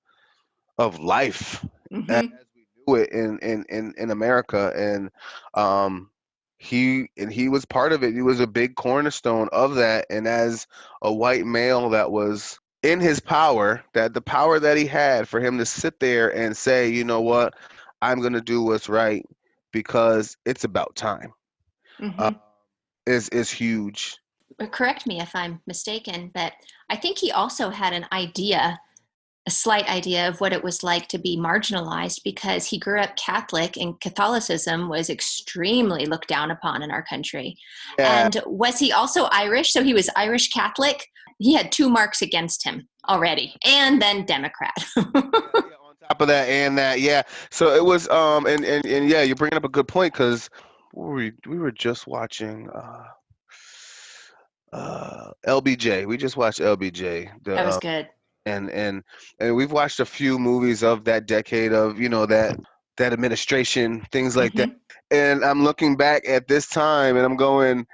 of 0.77 0.99
life 0.99 1.65
mm-hmm. 1.91 2.09
as 2.11 2.23
we 2.55 2.65
do 2.85 2.95
it 2.95 3.09
in 3.11 3.39
in 3.39 3.65
in, 3.69 3.93
in 3.97 4.11
america 4.11 4.71
and 4.75 5.09
um 5.53 6.09
he 6.57 7.09
and 7.17 7.31
he 7.31 7.47
was 7.47 7.63
part 7.65 7.93
of 7.93 8.03
it 8.03 8.13
he 8.13 8.21
was 8.21 8.39
a 8.39 8.47
big 8.47 8.75
cornerstone 8.75 9.47
of 9.51 9.75
that 9.75 10.05
and 10.09 10.27
as 10.27 10.67
a 11.03 11.13
white 11.13 11.45
male 11.45 11.89
that 11.89 12.11
was 12.11 12.59
in 12.83 12.99
his 12.99 13.19
power 13.19 13.83
that 13.93 14.13
the 14.13 14.21
power 14.21 14.59
that 14.59 14.77
he 14.77 14.85
had 14.85 15.27
for 15.27 15.39
him 15.39 15.57
to 15.57 15.65
sit 15.65 15.99
there 15.99 16.35
and 16.35 16.55
say 16.55 16.89
you 16.89 17.03
know 17.03 17.21
what 17.21 17.53
i'm 18.01 18.19
going 18.19 18.33
to 18.33 18.41
do 18.41 18.61
what's 18.61 18.89
right 18.89 19.25
because 19.71 20.37
it's 20.45 20.63
about 20.63 20.95
time 20.95 21.33
mm-hmm. 21.99 22.19
uh, 22.19 22.31
is 23.05 23.29
is 23.29 23.51
huge 23.51 24.17
correct 24.67 25.07
me 25.07 25.19
if 25.19 25.35
I'm 25.35 25.61
mistaken, 25.65 26.31
but 26.33 26.53
I 26.89 26.95
think 26.95 27.17
he 27.17 27.31
also 27.31 27.69
had 27.69 27.93
an 27.93 28.05
idea, 28.11 28.79
a 29.47 29.51
slight 29.51 29.87
idea 29.89 30.27
of 30.27 30.41
what 30.41 30.53
it 30.53 30.63
was 30.63 30.83
like 30.83 31.07
to 31.09 31.17
be 31.17 31.37
marginalized 31.37 32.23
because 32.23 32.65
he 32.65 32.77
grew 32.77 32.99
up 32.99 33.15
Catholic 33.15 33.77
and 33.77 33.99
Catholicism 34.01 34.89
was 34.89 35.09
extremely 35.09 36.05
looked 36.05 36.27
down 36.27 36.51
upon 36.51 36.83
in 36.83 36.91
our 36.91 37.03
country. 37.03 37.57
Yeah. 37.97 38.25
And 38.25 38.41
was 38.45 38.79
he 38.79 38.91
also 38.91 39.25
Irish? 39.25 39.71
So 39.71 39.83
he 39.83 39.93
was 39.93 40.09
Irish 40.15 40.49
Catholic. 40.49 41.07
He 41.39 41.53
had 41.53 41.71
two 41.71 41.89
marks 41.89 42.21
against 42.21 42.63
him 42.63 42.87
already, 43.07 43.55
and 43.65 44.01
then 44.01 44.25
Democrat. 44.25 44.73
On 44.97 45.95
top 46.07 46.21
of 46.21 46.27
that 46.27 46.47
and 46.47 46.77
that 46.77 47.01
yeah 47.01 47.21
so 47.51 47.73
it 47.73 47.83
was 47.83 48.07
um 48.09 48.45
and 48.45 48.63
and, 48.63 48.85
and 48.85 49.09
yeah 49.09 49.21
you're 49.21 49.35
bringing 49.35 49.57
up 49.57 49.63
a 49.63 49.69
good 49.69 49.87
point 49.87 50.13
because 50.13 50.49
we, 50.93 51.31
we 51.47 51.57
were 51.57 51.71
just 51.71 52.07
watching 52.07 52.69
uh 52.69 53.03
uh, 54.73 55.31
LBJ. 55.47 56.05
We 56.05 56.17
just 56.17 56.37
watched 56.37 56.59
LBJ. 56.59 57.29
The, 57.43 57.51
that 57.51 57.65
was 57.65 57.77
uh, 57.77 57.79
good. 57.79 58.09
And 58.45 58.69
and 58.71 59.03
and 59.39 59.55
we've 59.55 59.71
watched 59.71 59.99
a 59.99 60.05
few 60.05 60.39
movies 60.39 60.83
of 60.83 61.03
that 61.05 61.25
decade 61.25 61.73
of 61.73 61.99
you 61.99 62.09
know 62.09 62.25
that 62.25 62.59
that 62.97 63.13
administration 63.13 64.05
things 64.11 64.35
like 64.35 64.53
mm-hmm. 64.53 64.71
that. 64.71 64.75
And 65.11 65.43
I'm 65.43 65.63
looking 65.63 65.95
back 65.95 66.27
at 66.27 66.47
this 66.47 66.67
time 66.67 67.15
and 67.15 67.25
I'm 67.25 67.35
going, 67.35 67.85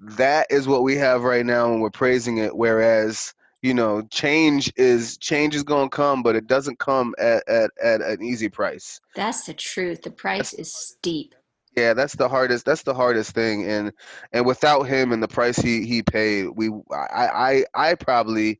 that 0.00 0.46
is 0.50 0.68
what 0.68 0.82
we 0.82 0.96
have 0.96 1.22
right 1.22 1.46
now, 1.46 1.72
and 1.72 1.80
we're 1.80 1.90
praising 1.90 2.38
it. 2.38 2.56
Whereas 2.56 3.34
you 3.62 3.74
know 3.74 4.02
change 4.10 4.72
is 4.76 5.16
change 5.18 5.54
is 5.54 5.64
going 5.64 5.90
to 5.90 5.96
come 5.96 6.22
but 6.22 6.36
it 6.36 6.46
doesn't 6.46 6.78
come 6.78 7.12
at, 7.18 7.42
at, 7.48 7.72
at 7.82 8.00
an 8.00 8.22
easy 8.22 8.48
price 8.48 9.00
that's 9.16 9.46
the 9.46 9.52
truth 9.52 10.00
the 10.02 10.10
price 10.12 10.52
is 10.52 10.72
steep 10.72 11.34
yeah, 11.78 11.94
that's 11.94 12.16
the 12.16 12.28
hardest. 12.28 12.64
That's 12.64 12.82
the 12.82 12.94
hardest 12.94 13.32
thing, 13.32 13.64
and 13.70 13.92
and 14.32 14.44
without 14.44 14.82
him 14.82 15.12
and 15.12 15.22
the 15.22 15.28
price 15.28 15.56
he 15.56 15.86
he 15.86 16.02
paid, 16.02 16.48
we 16.48 16.70
I 16.90 17.64
I 17.74 17.90
I 17.90 17.94
probably 17.94 18.58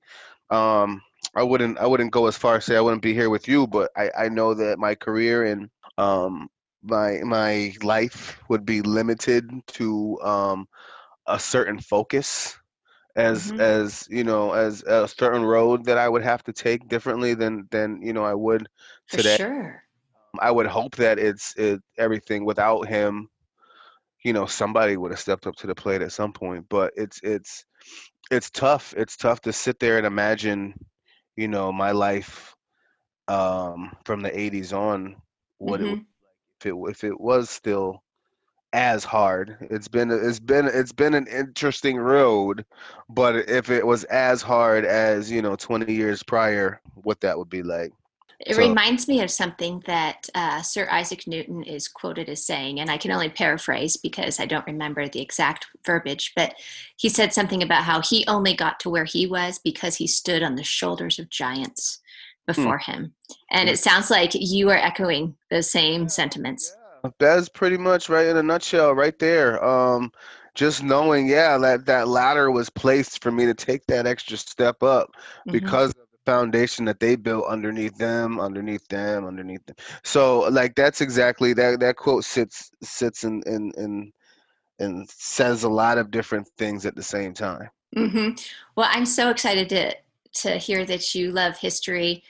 um 0.50 1.02
I 1.34 1.42
wouldn't 1.42 1.78
I 1.78 1.86
wouldn't 1.86 2.12
go 2.12 2.26
as 2.26 2.36
far 2.36 2.56
as 2.56 2.66
say 2.66 2.76
I 2.76 2.80
wouldn't 2.80 3.02
be 3.02 3.14
here 3.14 3.28
with 3.28 3.48
you, 3.48 3.66
but 3.66 3.90
I 3.96 4.10
I 4.16 4.28
know 4.28 4.54
that 4.54 4.78
my 4.78 4.94
career 4.94 5.46
and 5.46 5.68
um 5.96 6.48
my 6.84 7.18
my 7.24 7.74
life 7.82 8.38
would 8.48 8.64
be 8.64 8.82
limited 8.82 9.50
to 9.66 10.20
um 10.22 10.68
a 11.28 11.38
certain 11.40 11.78
focus 11.80 12.58
as 13.16 13.52
Mhm. 13.52 13.58
as 13.58 14.06
you 14.10 14.24
know 14.24 14.52
as 14.52 14.82
a 14.84 15.08
certain 15.08 15.44
road 15.44 15.84
that 15.86 15.98
I 15.98 16.08
would 16.08 16.22
have 16.22 16.42
to 16.44 16.52
take 16.52 16.88
differently 16.88 17.34
than 17.34 17.68
than 17.70 18.00
you 18.02 18.12
know 18.12 18.24
I 18.24 18.34
would 18.34 18.68
For 19.08 19.18
today. 19.18 19.38
sure. 19.38 19.84
I 20.40 20.50
would 20.50 20.66
hope 20.66 20.96
that 20.96 21.18
it's 21.18 21.54
it, 21.56 21.80
everything 21.98 22.44
without 22.44 22.88
him. 22.88 23.28
You 24.24 24.32
know, 24.32 24.46
somebody 24.46 24.96
would 24.96 25.10
have 25.12 25.20
stepped 25.20 25.46
up 25.46 25.56
to 25.56 25.66
the 25.66 25.74
plate 25.74 26.02
at 26.02 26.12
some 26.12 26.32
point, 26.32 26.66
but 26.68 26.92
it's 26.96 27.20
it's 27.22 27.64
it's 28.30 28.50
tough. 28.50 28.94
It's 28.96 29.16
tough 29.16 29.40
to 29.42 29.52
sit 29.52 29.78
there 29.80 29.98
and 29.98 30.06
imagine, 30.06 30.74
you 31.36 31.48
know, 31.48 31.72
my 31.72 31.92
life 31.92 32.54
um, 33.28 33.96
from 34.04 34.22
the 34.22 34.38
'80s 34.38 34.72
on. 34.72 35.16
What 35.58 35.80
it 35.80 35.88
would 35.88 35.98
Mhm. 35.98 36.06
if 36.60 36.66
it 36.66 36.74
if 36.88 37.04
it 37.04 37.20
was 37.20 37.50
still 37.50 38.02
as 38.72 39.04
hard. 39.04 39.56
It's 39.70 39.88
been 39.88 40.10
it's 40.10 40.40
been 40.40 40.66
it's 40.66 40.92
been 40.92 41.14
an 41.14 41.26
interesting 41.26 41.96
road, 41.96 42.64
but 43.08 43.48
if 43.48 43.70
it 43.70 43.86
was 43.86 44.04
as 44.04 44.42
hard 44.42 44.84
as 44.84 45.30
you 45.30 45.42
know 45.42 45.56
20 45.56 45.92
years 45.92 46.22
prior, 46.22 46.80
what 46.94 47.20
that 47.20 47.38
would 47.38 47.50
be 47.50 47.62
like. 47.62 47.92
It 48.40 48.54
So 48.54 48.68
reminds 48.68 49.08
me 49.08 49.20
of 49.20 49.32
something 49.32 49.82
that 49.86 50.28
uh, 50.34 50.62
Sir 50.62 50.88
Isaac 50.92 51.26
Newton 51.26 51.64
is 51.64 51.88
quoted 51.88 52.28
as 52.28 52.46
saying, 52.46 52.78
and 52.78 52.88
I 52.88 52.96
can 52.96 53.10
only 53.10 53.28
paraphrase 53.28 53.96
because 53.96 54.38
I 54.38 54.46
don't 54.46 54.66
remember 54.66 55.08
the 55.08 55.20
exact 55.20 55.66
verbiage, 55.84 56.32
but 56.36 56.54
he 56.96 57.08
said 57.08 57.32
something 57.32 57.64
about 57.64 57.82
how 57.82 58.00
he 58.00 58.24
only 58.28 58.54
got 58.54 58.78
to 58.80 58.90
where 58.90 59.04
he 59.04 59.26
was 59.26 59.58
because 59.58 59.96
he 59.96 60.06
stood 60.06 60.44
on 60.44 60.54
the 60.54 60.62
shoulders 60.62 61.18
of 61.18 61.30
giants 61.30 61.98
hmm, 62.54 62.62
before 62.62 62.78
him. 62.78 63.12
And 63.50 63.66
yeah, 63.66 63.72
it 63.72 63.78
sounds 63.78 64.08
like 64.08 64.30
you 64.34 64.70
are 64.70 64.76
echoing 64.78 65.34
those 65.50 65.68
same 65.68 66.08
sentiments. 66.08 66.76
yeah, 66.76 66.87
that's 67.18 67.48
pretty 67.48 67.76
much 67.78 68.08
right 68.08 68.26
in 68.26 68.36
a 68.36 68.42
nutshell, 68.42 68.92
right 68.94 69.18
there. 69.18 69.62
Um, 69.64 70.12
just 70.54 70.82
knowing, 70.82 71.28
yeah, 71.28 71.56
that 71.58 71.86
that 71.86 72.08
ladder 72.08 72.50
was 72.50 72.68
placed 72.70 73.22
for 73.22 73.30
me 73.30 73.46
to 73.46 73.54
take 73.54 73.86
that 73.86 74.06
extra 74.06 74.36
step 74.36 74.82
up 74.82 75.10
hmm 75.46 75.52
because 75.52 75.90
of 75.90 76.06
the 76.12 76.18
foundation 76.26 76.84
that 76.86 77.00
they 77.00 77.16
built 77.16 77.46
underneath 77.48 77.96
them, 77.98 78.40
underneath 78.40 78.86
them, 78.88 79.24
underneath 79.26 79.64
them. 79.66 79.76
So, 80.04 80.40
like, 80.50 80.74
that's 80.74 81.00
exactly 81.00 81.52
that. 81.54 81.80
That 81.80 81.96
quote 81.96 82.24
sits 82.24 82.70
sits 82.82 83.24
in 83.24 83.42
in 83.46 83.72
in 83.76 84.12
and 84.80 85.08
says 85.10 85.64
a 85.64 85.68
lot 85.68 85.98
of 85.98 86.10
different 86.10 86.48
things 86.58 86.86
at 86.86 86.96
the 86.96 87.02
same 87.02 87.34
time. 87.34 87.70
hmm 87.94 88.30
Well, 88.76 88.88
I'm 88.90 89.06
so 89.06 89.30
excited 89.30 89.68
to 89.70 89.94
to 90.42 90.58
hear 90.58 90.84
that 90.84 91.14
you 91.14 91.32
love 91.32 91.56
history 91.58 92.22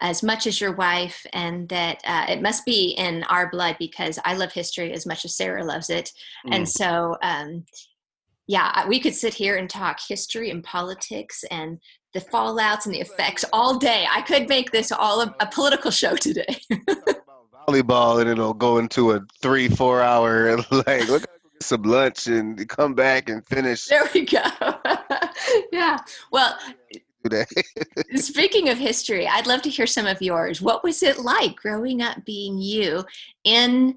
as 0.00 0.22
much 0.22 0.46
as 0.46 0.60
your 0.60 0.72
wife, 0.72 1.26
and 1.32 1.68
that 1.68 2.00
uh, 2.04 2.26
it 2.28 2.40
must 2.42 2.64
be 2.64 2.94
in 2.98 3.24
our 3.24 3.50
blood 3.50 3.76
because 3.78 4.18
I 4.24 4.34
love 4.34 4.52
history 4.52 4.92
as 4.92 5.06
much 5.06 5.24
as 5.24 5.36
Sarah 5.36 5.64
loves 5.64 5.90
it. 5.90 6.10
And 6.52 6.64
Mm. 6.64 6.68
so, 6.68 7.16
um, 7.22 7.64
yeah, 8.46 8.86
we 8.88 9.00
could 9.00 9.14
sit 9.14 9.34
here 9.34 9.56
and 9.56 9.68
talk 9.68 9.98
history 10.08 10.50
and 10.50 10.62
politics 10.64 11.44
and 11.50 11.78
the 12.14 12.20
fallouts 12.20 12.86
and 12.86 12.94
the 12.94 13.00
effects 13.00 13.44
all 13.52 13.78
day. 13.78 14.06
I 14.10 14.22
could 14.22 14.48
make 14.48 14.70
this 14.70 14.90
all 14.90 15.20
a, 15.20 15.34
a 15.40 15.46
political 15.46 15.90
show 15.90 16.16
today. 16.16 16.56
Volleyball 17.68 18.20
and 18.20 18.30
it'll 18.30 18.54
go 18.54 18.78
into 18.78 19.12
a 19.12 19.20
three, 19.42 19.68
four 19.68 20.00
hour 20.00 20.56
like 20.70 21.06
look 21.08 21.22
get 21.22 21.62
some 21.62 21.82
lunch 21.82 22.26
and 22.26 22.66
come 22.68 22.94
back 22.94 23.28
and 23.28 23.44
finish 23.46 23.84
there 23.86 24.08
we 24.14 24.24
go. 24.24 24.40
yeah. 25.72 25.98
Well, 26.32 26.56
today. 27.22 27.46
Speaking 28.16 28.68
of 28.68 28.78
history, 28.78 29.26
I'd 29.26 29.46
love 29.46 29.62
to 29.62 29.70
hear 29.70 29.86
some 29.86 30.06
of 30.06 30.22
yours. 30.22 30.60
What 30.60 30.82
was 30.82 31.02
it 31.02 31.18
like 31.18 31.56
growing 31.56 32.02
up 32.02 32.24
being 32.24 32.58
you 32.58 33.04
in 33.44 33.96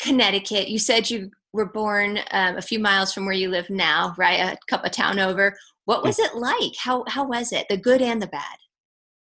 Connecticut? 0.00 0.68
You 0.68 0.78
said 0.78 1.10
you 1.10 1.30
were 1.52 1.66
born 1.66 2.18
um, 2.30 2.56
a 2.56 2.62
few 2.62 2.78
miles 2.78 3.12
from 3.12 3.24
where 3.24 3.34
you 3.34 3.48
live 3.48 3.68
now, 3.70 4.14
right? 4.16 4.40
A 4.40 4.56
couple 4.68 4.86
of 4.86 4.92
town 4.92 5.18
over. 5.18 5.56
What 5.84 6.02
was 6.02 6.18
it 6.18 6.34
like? 6.34 6.74
How 6.78 7.04
how 7.06 7.26
was 7.26 7.52
it? 7.52 7.66
The 7.68 7.76
good 7.76 8.02
and 8.02 8.20
the 8.20 8.26
bad. 8.26 8.56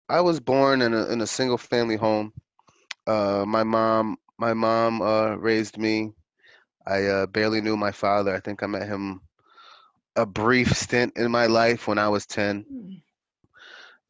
I 0.08 0.20
was 0.20 0.40
born 0.40 0.82
in 0.82 0.94
a 0.94 1.06
in 1.06 1.20
a 1.20 1.26
single 1.26 1.58
family 1.58 1.96
home. 1.96 2.32
Uh, 3.06 3.44
my 3.46 3.64
mom 3.64 4.16
my 4.38 4.54
mom 4.54 5.02
uh, 5.02 5.34
raised 5.36 5.78
me. 5.78 6.12
I 6.86 7.04
uh, 7.04 7.26
barely 7.26 7.60
knew 7.60 7.76
my 7.76 7.92
father. 7.92 8.34
I 8.34 8.40
think 8.40 8.62
I 8.62 8.66
met 8.66 8.88
him 8.88 9.20
a 10.16 10.26
brief 10.26 10.76
stint 10.76 11.16
in 11.16 11.30
my 11.30 11.46
life 11.46 11.86
when 11.86 11.98
I 11.98 12.08
was 12.08 12.26
10. 12.26 12.64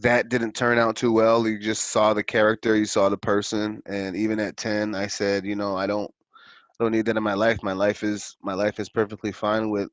That 0.02 0.28
didn't 0.28 0.54
turn 0.54 0.78
out 0.78 0.96
too 0.96 1.12
well. 1.12 1.46
You 1.48 1.58
just 1.58 1.84
saw 1.84 2.14
the 2.14 2.24
character, 2.24 2.76
you 2.76 2.86
saw 2.86 3.08
the 3.08 3.18
person, 3.18 3.82
and 3.86 4.16
even 4.16 4.40
at 4.40 4.56
10, 4.56 4.94
I 4.94 5.06
said, 5.08 5.44
you 5.46 5.56
know, 5.56 5.76
I 5.76 5.86
don't 5.86 6.12
I 6.80 6.84
don't 6.84 6.92
need 6.92 7.06
that 7.06 7.16
in 7.16 7.22
my 7.22 7.34
life. 7.34 7.62
My 7.62 7.72
life 7.72 8.02
is 8.02 8.36
my 8.42 8.54
life 8.54 8.78
is 8.80 8.88
perfectly 8.90 9.32
fine 9.32 9.70
with 9.70 9.90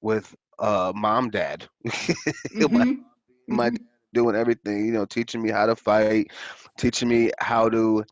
with 0.00 0.34
uh 0.58 0.92
mom 0.94 1.30
dad. 1.30 1.68
my 2.70 2.84
Mm-hmm. 2.86 2.92
my 3.48 3.64
Mm-hmm. 3.64 3.70
dad 3.70 3.78
doing 4.14 4.36
everything, 4.36 4.86
you 4.86 4.92
know, 4.92 5.06
teaching 5.06 5.42
me 5.42 5.50
how 5.50 5.66
to 5.66 5.76
fight, 5.76 6.28
teaching 6.78 7.08
me 7.08 7.30
how 7.38 7.68
to, 7.68 8.04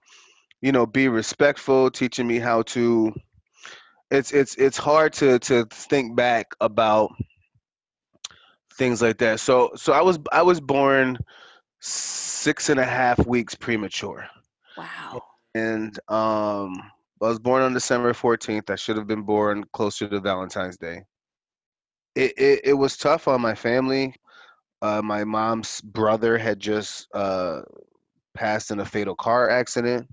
you 0.60 0.72
know, 0.72 0.86
be 0.86 1.08
respectful, 1.08 1.90
teaching 1.90 2.26
me 2.26 2.38
how 2.38 2.62
to 2.62 3.12
it's 4.10 4.32
it's 4.32 4.54
it's 4.56 4.78
hard 4.78 5.12
to 5.14 5.38
to 5.40 5.64
think 5.70 6.16
back 6.16 6.52
about 6.60 7.10
things 8.80 9.02
like 9.02 9.20
that. 9.20 9.40
So 9.40 9.72
so 9.76 9.94
I 9.94 10.02
was 10.02 10.20
I 10.32 10.42
was 10.42 10.60
born 10.60 11.18
six 11.80 12.70
and 12.70 12.80
a 12.80 12.86
half 12.86 13.26
weeks 13.26 13.56
premature. 13.56 14.28
Wow. 14.78 15.24
And 15.54 15.98
um 16.08 16.74
I 17.22 17.28
was 17.28 17.40
born 17.40 17.62
on 17.62 17.74
December 17.74 18.14
14th. 18.14 18.70
I 18.70 18.76
should 18.76 18.98
have 18.98 19.08
been 19.08 19.24
born 19.24 19.64
closer 19.74 20.08
to 20.08 20.20
Valentine's 20.20 20.78
Day. 20.78 21.04
It 22.16 22.32
it, 22.38 22.60
it 22.64 22.74
was 22.74 22.96
tough 22.98 23.28
on 23.28 23.40
my 23.42 23.54
family. 23.54 24.14
Uh, 24.82 25.02
my 25.02 25.24
mom's 25.24 25.80
brother 25.82 26.38
had 26.38 26.60
just 26.60 27.08
uh, 27.14 27.62
passed 28.34 28.70
in 28.72 28.80
a 28.80 28.86
fatal 28.86 29.16
car 29.16 29.50
accident, 29.50 30.08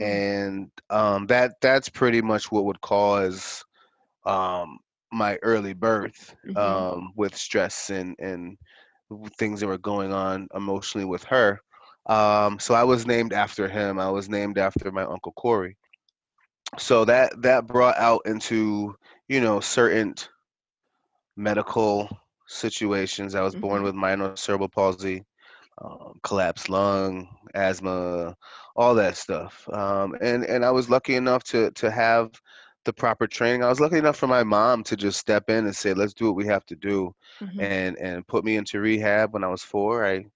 Mm. 0.00 0.06
and 0.06 0.70
um, 0.90 1.26
that 1.28 1.60
that's 1.60 1.88
pretty 1.88 2.22
much 2.22 2.50
what 2.52 2.64
would 2.66 2.80
cause 2.80 3.64
um, 4.26 4.78
my 5.12 5.36
early 5.42 5.72
birth 5.74 6.34
Mm-hmm. 6.46 6.80
um, 6.80 7.12
with 7.16 7.36
stress 7.36 7.90
and 7.90 8.16
and 8.18 8.56
things 9.38 9.60
that 9.60 9.66
were 9.68 9.78
going 9.78 10.12
on 10.12 10.48
emotionally 10.54 11.04
with 11.06 11.24
her. 11.24 11.60
Um, 12.06 12.58
so 12.58 12.74
I 12.74 12.84
was 12.84 13.06
named 13.06 13.32
after 13.32 13.68
him. 13.68 13.98
I 13.98 14.10
was 14.10 14.28
named 14.28 14.58
after 14.58 14.90
my 14.92 15.02
uncle 15.02 15.32
Corey. 15.32 15.76
So 16.78 17.04
that 17.04 17.40
that 17.42 17.66
brought 17.66 17.96
out 17.98 18.22
into 18.26 18.94
you 19.28 19.40
know 19.40 19.60
certain 19.60 20.14
medical 21.36 22.08
situations. 22.46 23.34
I 23.34 23.42
was 23.42 23.54
born 23.56 23.82
Mm-hmm. 23.82 23.84
with 23.84 23.94
minor 23.94 24.34
cerebral 24.36 24.68
palsy, 24.68 25.24
um, 25.80 26.14
collapsed 26.22 26.68
lung, 26.68 27.28
asthma, 27.54 28.36
all 28.76 28.94
that 28.94 29.16
stuff. 29.16 29.68
Um, 29.72 30.14
and 30.20 30.44
and 30.44 30.64
I 30.64 30.70
was 30.70 30.90
lucky 30.90 31.14
enough 31.14 31.44
to 31.44 31.70
to 31.72 31.90
have 31.90 32.30
the 32.88 32.94
proper 32.94 33.28
training. 33.28 33.62
I 33.62 33.68
was 33.68 33.80
lucky 33.80 33.98
enough 33.98 34.16
for 34.16 34.26
my 34.26 34.42
mom 34.42 34.82
to 34.84 34.96
just 34.96 35.20
step 35.20 35.50
in 35.50 35.66
and 35.66 35.76
say, 35.76 35.92
"Let's 35.94 36.14
do 36.14 36.26
what 36.26 36.36
we 36.36 36.46
have 36.46 36.64
to 36.66 36.76
do," 36.76 37.14
Mm-hmm. 37.42 37.60
and 37.60 37.98
and 37.98 38.26
put 38.26 38.44
me 38.44 38.56
into 38.56 38.80
rehab 38.80 39.34
when 39.34 39.44
I 39.44 39.48
was 39.48 39.62
four. 39.62 40.06
I 40.06 40.26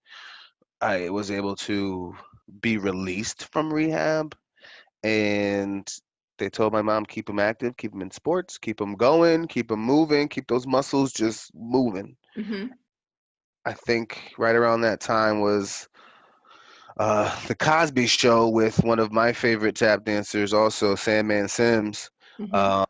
I 0.83 1.11
was 1.11 1.31
able 1.31 1.57
to 1.69 2.15
be 2.61 2.77
released 2.79 3.51
from 3.53 3.73
rehab, 3.73 4.37
and 5.03 5.89
they 6.39 6.51
told 6.51 6.73
my 6.73 6.83
mom 6.83 7.07
keep 7.07 7.31
him 7.31 7.41
active, 7.41 7.77
keep 7.77 7.95
him 7.95 8.03
in 8.03 8.11
sports, 8.11 8.59
keep 8.59 8.81
him 8.81 8.95
going, 8.97 9.47
keep 9.49 9.71
him 9.71 9.81
moving, 9.81 10.29
keep 10.29 10.47
those 10.49 10.67
muscles 10.67 11.13
just 11.13 11.53
moving. 11.55 12.17
Mm-hmm. 12.37 12.67
I 13.65 13.73
think 13.75 14.33
right 14.39 14.55
around 14.57 14.83
that 14.83 15.01
time 15.01 15.41
was 15.41 15.89
uh, 16.99 17.35
the 17.49 17.55
Cosby 17.57 18.07
Show 18.07 18.49
with 18.49 18.85
one 18.85 19.01
of 19.01 19.13
my 19.13 19.33
favorite 19.33 19.77
tap 19.77 20.05
dancers, 20.05 20.53
also 20.53 20.95
Sandman 20.95 21.49
Sims. 21.49 22.12
Mm-hmm. 22.39 22.55
Uh, 22.55 22.85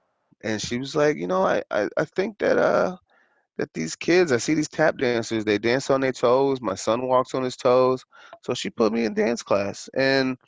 and 0.45 0.61
she 0.61 0.79
was 0.79 0.95
like, 0.97 1.17
you 1.17 1.27
know, 1.27 1.43
I, 1.43 1.63
I, 1.71 1.89
I 1.97 2.05
think 2.05 2.39
that 2.39 2.59
uh 2.59 2.97
that 3.59 3.73
these 3.75 3.95
kids, 3.95 4.33
I 4.33 4.39
see 4.39 4.55
these 4.55 4.69
tap 4.69 4.97
dancers, 4.97 5.45
they 5.45 5.59
dance 5.59 5.91
on 5.91 6.01
their 6.01 6.13
toes. 6.13 6.61
My 6.61 6.75
son 6.75 7.07
walks 7.07 7.35
on 7.35 7.43
his 7.43 7.57
toes. 7.57 8.05
So 8.43 8.55
she 8.55 8.71
put 8.71 8.93
me 8.93 9.05
in 9.05 9.15
dance 9.15 9.43
class. 9.43 9.91
And 9.95 10.39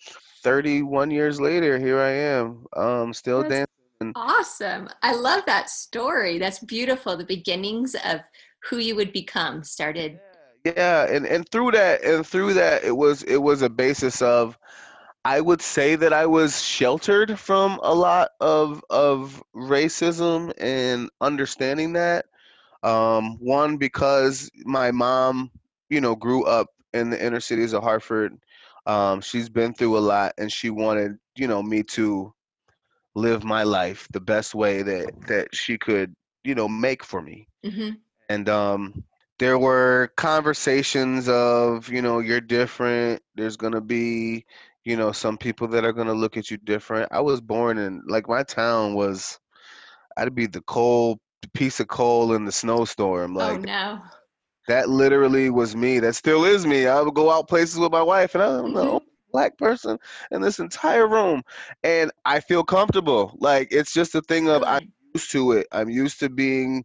31 0.43 1.11
years 1.11 1.41
later, 1.41 1.79
here 1.79 2.01
I 2.01 2.11
am, 2.11 2.65
um, 2.75 3.13
still 3.13 3.43
That's 3.43 3.67
dancing. 4.01 4.13
awesome. 4.17 4.89
I 5.03 5.15
love 5.15 5.45
that 5.47 5.69
story. 5.69 6.39
That's 6.39 6.61
beautiful. 6.61 7.17
The 7.17 7.25
beginnings 7.25 7.95
of 8.07 8.21
who 8.69 8.79
you 8.79 8.97
would 8.97 9.13
become 9.13 9.63
started. 9.63 10.19
Yeah, 10.65 11.05
and, 11.05 11.27
and 11.27 11.47
through 11.51 11.73
that 11.73 12.03
and 12.03 12.27
through 12.27 12.55
that 12.55 12.85
it 12.85 12.97
was 12.97 13.23
it 13.25 13.37
was 13.37 13.61
a 13.61 13.69
basis 13.69 14.23
of 14.23 14.59
I 15.25 15.41
would 15.41 15.61
say 15.63 15.97
that 15.97 16.13
I 16.13 16.27
was 16.27 16.63
sheltered 16.63 17.39
from 17.39 17.81
a 17.83 17.95
lot 17.95 18.31
of 18.41 18.83
of 18.91 19.43
racism 19.55 20.53
and 20.59 21.11
understanding 21.21 21.93
that. 21.95 22.27
Um, 22.83 23.39
one 23.39 23.77
because 23.79 24.51
my 24.65 24.91
mom, 24.91 25.51
you 25.89 26.01
know, 26.01 26.15
grew 26.15 26.45
up 26.45 26.69
in 26.93 27.11
the 27.11 27.25
inner 27.25 27.41
cities 27.41 27.73
of 27.73 27.83
Hartford. 27.83 28.37
Um, 28.87 29.21
she's 29.21 29.49
been 29.49 29.75
through 29.75 29.97
a 29.99 30.01
lot, 30.01 30.35
and 30.39 30.51
she 30.53 30.71
wanted, 30.71 31.19
you 31.37 31.47
know, 31.49 31.63
me 31.63 31.83
to 31.95 32.33
live 33.15 33.45
my 33.45 33.63
life 33.65 34.09
the 34.13 34.21
best 34.21 34.55
way 34.55 34.83
that 34.83 35.27
that 35.27 35.55
she 35.55 35.79
could, 35.79 36.15
you 36.45 36.55
know, 36.55 36.69
make 36.69 37.03
for 37.05 37.21
me. 37.23 37.49
Mm-hmm. 37.65 37.91
and 38.29 38.49
um, 38.49 39.05
there 39.39 39.59
were 39.59 40.13
conversations 40.17 41.29
of 41.29 41.89
you 41.89 42.03
know 42.03 42.19
you're 42.21 42.41
different. 42.41 43.23
There's 43.35 43.57
gonna 43.57 43.81
be 43.81 44.45
you 44.85 44.97
know 44.97 45.13
some 45.13 45.37
people 45.39 45.69
that 45.69 45.85
are 45.85 45.93
gonna 45.93 46.15
look 46.15 46.37
at 46.37 46.51
you 46.51 46.59
different. 46.59 47.11
I 47.13 47.21
was 47.21 47.41
born 47.41 47.79
in 47.79 48.03
like 48.09 48.29
my 48.29 48.43
town 48.45 48.95
was. 48.95 49.39
I'd 50.17 50.35
be 50.35 50.47
the 50.47 50.63
coal 50.63 51.19
the 51.43 51.49
piece 51.51 51.81
of 51.81 51.89
coal 51.89 52.35
in 52.35 52.45
the 52.45 52.53
snowstorm. 52.53 53.35
like 53.35 53.53
Oh 53.53 53.57
Like 53.61 53.67
no. 53.67 54.03
that 54.69 54.89
literally 54.89 55.51
was 55.51 55.77
me. 55.77 55.99
That 56.01 56.15
still 56.15 56.45
is 56.45 56.67
me. 56.67 56.87
I 56.87 57.01
would 57.01 57.15
go 57.15 57.31
out 57.31 57.49
places 57.49 57.79
with 57.79 57.93
my 57.93 58.03
wife, 58.03 58.35
and 58.35 58.43
I 58.43 58.47
don't 58.47 58.75
know 58.75 59.01
black 59.33 59.57
person 59.59 59.99
in 60.31 60.41
this 60.41 60.59
entire 60.61 61.09
room, 61.09 61.43
and 61.83 62.11
I 62.25 62.41
feel 62.41 62.63
comfortable. 62.65 63.37
Like 63.41 63.69
it's 63.71 63.93
just 63.93 64.15
a 64.15 64.23
thing 64.23 64.49
of 64.49 64.63
I'm 64.67 64.81
used 65.15 65.31
to 65.33 65.53
it. 65.53 65.67
I'm 65.73 65.89
used 65.91 66.21
to 66.21 66.29
being 66.31 66.85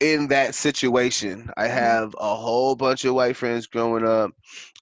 in 0.00 0.28
that 0.28 0.54
situation. 0.54 1.50
I 1.56 1.68
Mhm. 1.68 1.68
have 1.68 2.14
a 2.18 2.34
whole 2.34 2.74
bunch 2.76 3.04
of 3.04 3.14
white 3.14 3.36
friends 3.36 3.66
growing 3.66 4.06
up, 4.06 4.30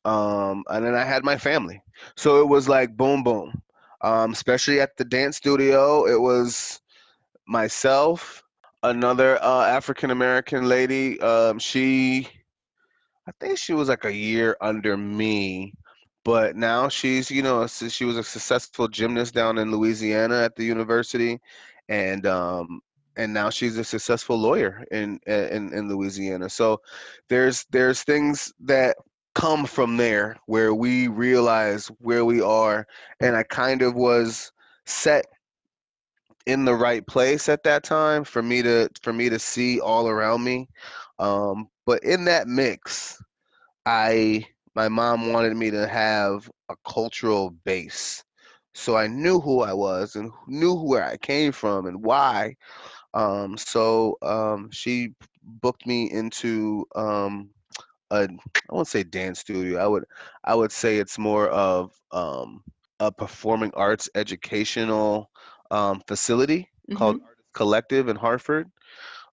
um, 0.04 0.64
and 0.68 0.84
then 0.84 0.94
I 0.94 1.04
had 1.04 1.24
my 1.24 1.36
family. 1.36 1.82
So 2.16 2.40
it 2.40 2.48
was 2.48 2.68
like 2.68 2.96
boom, 2.96 3.22
boom. 3.22 3.62
Um, 4.02 4.32
especially 4.32 4.80
at 4.80 4.96
the 4.96 5.04
dance 5.04 5.36
studio, 5.36 6.06
it 6.06 6.20
was 6.20 6.80
myself, 7.46 8.42
another 8.82 9.42
uh, 9.42 9.66
African 9.66 10.10
American 10.10 10.68
lady. 10.68 11.20
Um, 11.20 11.58
she 11.58 12.28
I 13.26 13.32
think 13.40 13.58
she 13.58 13.72
was 13.74 13.88
like 13.88 14.04
a 14.04 14.14
year 14.14 14.56
under 14.60 14.96
me, 14.96 15.74
but 16.24 16.56
now 16.56 16.88
she's, 16.88 17.30
you 17.30 17.42
know, 17.42 17.66
she 17.66 18.04
was 18.04 18.16
a 18.18 18.24
successful 18.24 18.80
gymnast 18.80 19.26
down 19.26 19.50
in 19.50 19.64
Louisiana 19.64 20.36
at 20.36 20.48
the 20.48 20.58
university, 20.64 21.40
and 21.88 22.26
um, 22.26 22.80
and 23.16 23.32
now 23.32 23.50
she's 23.50 23.78
a 23.78 23.84
successful 23.84 24.38
lawyer 24.38 24.84
in 24.90 25.20
in 25.26 25.72
in 25.72 25.88
Louisiana. 25.88 26.48
So 26.48 26.80
there's 27.28 27.66
there's 27.70 28.02
things 28.02 28.52
that 28.60 28.96
come 29.34 29.66
from 29.66 29.96
there 29.96 30.36
where 30.46 30.74
we 30.74 31.08
realize 31.08 31.88
where 31.98 32.24
we 32.24 32.40
are, 32.40 32.86
and 33.20 33.36
I 33.36 33.42
kind 33.44 33.82
of 33.82 33.94
was 33.94 34.52
set 34.86 35.26
in 36.46 36.64
the 36.64 36.74
right 36.74 37.06
place 37.06 37.48
at 37.48 37.62
that 37.64 37.84
time 37.84 38.24
for 38.24 38.42
me 38.42 38.62
to 38.62 38.88
for 39.02 39.12
me 39.12 39.28
to 39.30 39.38
see 39.38 39.80
all 39.80 40.08
around 40.08 40.44
me. 40.44 40.68
Um, 41.18 41.68
but 41.86 42.02
in 42.04 42.24
that 42.26 42.48
mix 42.48 43.18
I 43.86 44.46
my 44.74 44.88
mom 44.88 45.32
wanted 45.32 45.56
me 45.56 45.70
to 45.70 45.86
have 45.86 46.50
a 46.68 46.74
cultural 46.88 47.50
base. 47.64 48.24
So 48.74 48.96
I 48.96 49.06
knew 49.06 49.40
who 49.40 49.60
I 49.60 49.72
was 49.72 50.16
and 50.16 50.32
knew 50.48 50.74
where 50.74 51.04
I 51.04 51.16
came 51.16 51.52
from 51.52 51.86
and 51.86 52.02
why. 52.02 52.56
Um, 53.14 53.56
so 53.58 54.18
um, 54.22 54.70
she 54.70 55.10
booked 55.42 55.86
me 55.86 56.10
into 56.10 56.86
um, 56.94 57.50
a 58.10 58.28
I 58.28 58.74
won't 58.74 58.88
say 58.88 59.02
dance 59.04 59.40
studio. 59.40 59.78
I 59.78 59.86
would 59.86 60.04
I 60.44 60.54
would 60.54 60.72
say 60.72 60.98
it's 60.98 61.18
more 61.18 61.48
of 61.48 61.92
um, 62.12 62.62
a 63.00 63.12
performing 63.12 63.72
arts 63.74 64.08
educational 64.14 65.30
um, 65.70 66.00
facility 66.06 66.68
called 66.94 67.16
Mhm. 67.16 67.24
Artist 67.24 67.52
Collective 67.54 68.08
in 68.08 68.16
Hartford. 68.16 68.70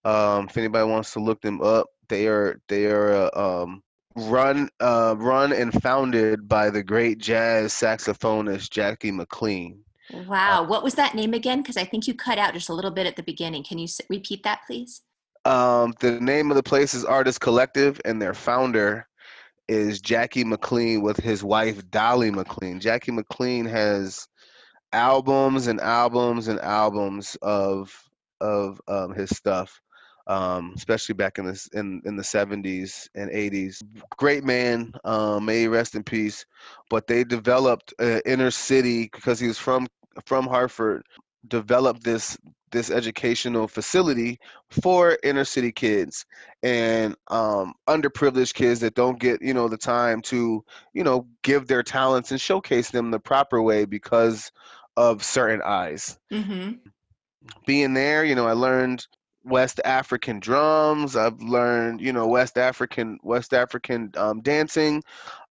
Um, 0.06 0.48
if 0.50 0.58
anybody 0.58 0.90
wants 0.90 1.14
to 1.14 1.20
look 1.20 1.42
them 1.42 1.62
up, 1.62 1.88
they 2.10 2.28
are 2.28 2.62
they 2.70 2.86
are 2.88 3.30
uh, 3.36 3.64
um, 3.64 3.84
run 4.16 4.70
uh, 4.80 5.16
run 5.18 5.54
and 5.54 5.74
founded 5.82 6.42
by 6.42 6.64
the 6.64 6.84
great 6.84 7.12
jazz 7.20 7.74
saxophonist 7.74 8.70
Jackie 8.70 9.12
McLean. 9.12 9.84
Uh, 10.14 10.18
Wow. 10.28 10.64
What 10.64 10.84
was 10.84 10.96
that 10.96 11.16
name 11.16 11.34
again? 11.34 11.62
Because 11.62 11.78
I 11.78 11.86
think 11.86 12.08
you 12.08 12.14
cut 12.14 12.38
out 12.38 12.54
just 12.54 12.70
a 12.70 12.74
little 12.74 12.92
bit 12.92 13.08
at 13.08 13.16
the 13.16 13.24
beginning. 13.24 13.64
Can 13.64 13.78
you 13.78 13.86
s- 13.86 14.02
repeat 14.10 14.44
that, 14.44 14.62
please? 14.68 15.02
um, 15.46 15.94
the 16.00 16.20
name 16.20 16.52
of 16.52 16.56
the 16.56 16.64
place 16.64 16.94
is 16.94 17.04
Artist 17.06 17.42
Collective, 17.42 18.00
and 18.06 18.22
their 18.22 18.34
founder 18.34 19.08
is 19.68 20.02
Jackie 20.02 20.44
McLean 20.44 21.02
with 21.02 21.18
his 21.18 21.44
wife 21.44 21.90
Dolly 21.90 22.30
McLean. 22.32 22.80
Jackie 22.80 23.12
McLean 23.12 23.66
has 23.66 24.28
albums 24.94 25.68
and 25.68 25.80
albums 25.82 26.48
and 26.48 26.60
albums 26.60 27.38
of 27.42 27.92
of 28.42 28.82
um, 28.88 29.14
his 29.14 29.30
stuff, 29.30 29.80
um, 30.28 30.74
especially 30.76 31.14
back 31.14 31.40
in 31.40 31.46
the 31.46 31.70
in 31.74 32.02
in 32.06 32.16
the 32.18 32.24
seventies 32.24 33.10
and 33.16 33.30
eighties. 33.32 33.82
Great 34.18 34.44
man, 34.44 34.94
um, 35.06 35.46
may 35.46 35.62
he 35.62 35.68
rest 35.68 35.96
in 35.96 36.04
peace. 36.04 36.46
But 36.90 37.08
they 37.08 37.24
developed 37.24 37.94
uh, 38.00 38.20
inner 38.26 38.52
city 38.52 39.10
because 39.12 39.40
he 39.40 39.48
was 39.48 39.58
from 39.58 39.88
from 40.26 40.48
Hartford. 40.48 41.04
Developed 41.48 42.04
this 42.04 42.38
this 42.72 42.90
educational 42.90 43.68
facility 43.68 44.40
for 44.70 45.18
inner 45.24 45.44
city 45.44 45.72
kids 45.72 46.26
and 46.64 47.16
um, 47.30 47.74
underprivileged 47.90 48.54
kids 48.54 48.80
that 48.80 48.96
don't 48.96 49.20
get 49.20 49.42
you 49.42 49.54
know 49.54 49.68
the 49.68 49.78
time 49.78 50.22
to 50.22 50.64
you 50.94 51.04
know 51.04 51.28
give 51.42 51.68
their 51.68 51.84
talents 51.84 52.32
and 52.32 52.40
showcase 52.40 52.92
them 52.92 53.12
the 53.12 53.20
proper 53.20 53.62
way 53.62 53.86
because 53.86 54.52
of 54.98 55.24
certain 55.24 55.62
eyes. 55.64 56.18
Mm-hmm. 56.32 56.74
Being 57.66 57.94
there, 57.94 58.24
you 58.24 58.36
know, 58.36 58.48
I 58.48 58.54
learned 58.54 59.08
West 59.44 59.80
African 59.84 60.40
drums. 60.40 61.16
I've 61.16 61.42
learned, 61.42 62.02
you 62.02 62.14
know, 62.14 62.28
West 62.28 62.58
African 62.58 63.18
West 63.24 63.54
African 63.54 64.12
um, 64.16 64.42
dancing. 64.42 65.04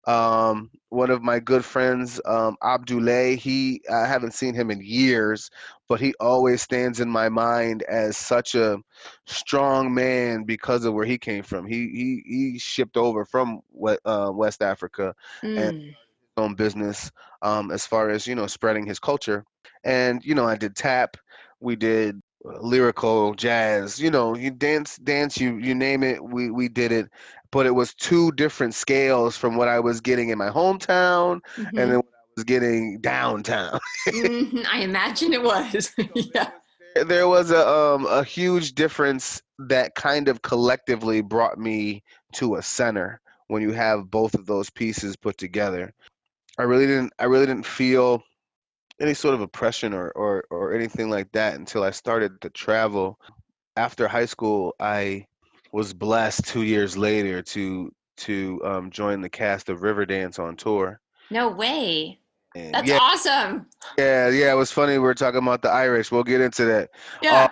Um, 0.09 0.71
one 0.91 1.11
of 1.11 1.23
my 1.23 1.41
good 1.41 1.65
friends, 1.65 2.21
um, 2.27 2.57
Abdoulaye, 2.63 3.37
he 3.37 3.83
I 3.93 4.07
haven't 4.07 4.35
seen 4.35 4.55
him 4.55 4.71
in 4.71 4.81
years, 4.83 5.51
but 5.89 6.01
he 6.01 6.15
always 6.21 6.63
stands 6.63 7.01
in 7.01 7.09
my 7.11 7.29
mind 7.29 7.83
as 7.85 8.17
such 8.17 8.55
a 8.55 8.79
strong 9.27 9.95
man 9.95 10.45
because 10.45 10.85
of 10.85 10.95
where 10.95 11.07
he 11.07 11.19
came 11.19 11.45
from. 11.45 11.67
He 11.67 11.89
he 11.91 12.23
he 12.27 12.59
shipped 12.59 12.97
over 12.97 13.25
from 13.25 13.61
uh, 14.05 14.31
West 14.35 14.63
Africa 14.63 15.15
and 15.57 15.73
Mm. 15.73 15.97
own 16.39 16.55
business 16.55 17.11
um, 17.43 17.71
as 17.71 17.87
far 17.87 18.11
as 18.11 18.27
you 18.27 18.35
know 18.35 18.47
spreading 18.47 18.87
his 18.87 18.99
culture 19.01 19.45
and 19.85 20.25
you 20.25 20.35
know 20.35 20.47
i 20.47 20.57
did 20.57 20.75
tap 20.77 21.17
we 21.61 21.77
did 21.77 22.21
uh, 22.47 22.59
lyrical 22.61 23.35
jazz 23.35 24.01
you 24.01 24.11
know 24.11 24.35
you 24.37 24.51
dance 24.51 24.97
dance 24.99 25.39
you 25.39 25.57
you 25.59 25.75
name 25.75 26.03
it 26.03 26.23
we 26.23 26.51
we 26.51 26.69
did 26.69 26.93
it 26.93 27.09
but 27.51 27.67
it 27.67 27.75
was 27.75 27.95
two 27.95 28.31
different 28.33 28.75
scales 28.75 29.37
from 29.37 29.57
what 29.57 29.69
i 29.69 29.79
was 29.81 30.01
getting 30.01 30.29
in 30.31 30.39
my 30.39 30.49
hometown 30.51 31.41
and 31.57 31.91
then 31.91 31.97
Mm-hmm. 31.97 31.97
what 31.97 32.05
i 32.15 32.29
was 32.37 32.45
getting 32.45 32.99
downtown 33.01 33.79
hmm 34.11 34.61
I 34.71 34.81
imagine 34.81 35.33
it 35.33 35.43
was. 35.43 35.93
yeah. 36.15 36.51
there 36.95 37.05
there 37.05 37.29
was 37.29 37.51
a 37.51 37.67
um 37.69 38.07
a 38.07 38.23
huge 38.25 38.75
difference 38.75 39.43
that 39.59 39.95
kind 39.95 40.29
of 40.29 40.43
collectively 40.43 41.21
brought 41.21 41.59
me 41.59 42.03
to 42.35 42.57
a 42.57 42.63
center 42.63 43.21
when 43.49 43.63
you 43.63 43.73
have 43.73 44.11
both 44.11 44.35
of 44.35 44.47
those 44.47 44.71
pieces 44.71 45.17
put 45.17 45.37
together 45.39 45.93
I 46.59 46.63
really 46.65 46.87
didn't 46.87 47.13
I 47.19 47.25
really 47.25 47.47
didn't 47.47 47.67
feel 47.67 48.23
any 49.01 49.15
sort 49.15 49.35
of 49.35 49.41
oppression 49.41 49.95
or, 49.95 50.11
or 50.13 50.45
or 50.51 50.75
anything 50.75 51.11
like 51.11 51.31
that 51.33 51.55
until 51.55 51.83
I 51.85 51.91
started 51.91 52.41
to 52.43 52.51
travel. 52.51 53.19
After 53.77 54.09
high 54.09 54.27
school, 54.27 54.75
I 54.81 55.27
was 55.73 55.93
blessed 55.93 56.47
two 56.47 56.63
years 56.63 56.97
later 56.97 57.43
to 57.43 57.93
to 58.19 58.61
um, 58.65 58.91
join 58.91 59.21
the 59.21 59.29
cast 59.29 59.69
of 59.69 59.81
Riverdance 59.81 60.39
on 60.39 60.57
tour. 60.57 61.01
No 61.31 61.49
way. 61.51 62.21
And 62.55 62.75
That's 62.75 62.89
yeah, 62.89 62.99
awesome. 63.01 63.67
yeah, 63.99 64.29
yeah. 64.31 64.53
It 64.53 64.57
was 64.57 64.73
funny. 64.73 64.93
We 64.95 64.99
were 65.01 65.15
talking 65.15 65.39
about 65.43 65.63
the 65.63 65.71
Irish. 65.71 66.11
We'll 66.11 66.25
get 66.25 66.41
into 66.41 66.65
that. 66.65 66.91
Yeah. 67.23 67.49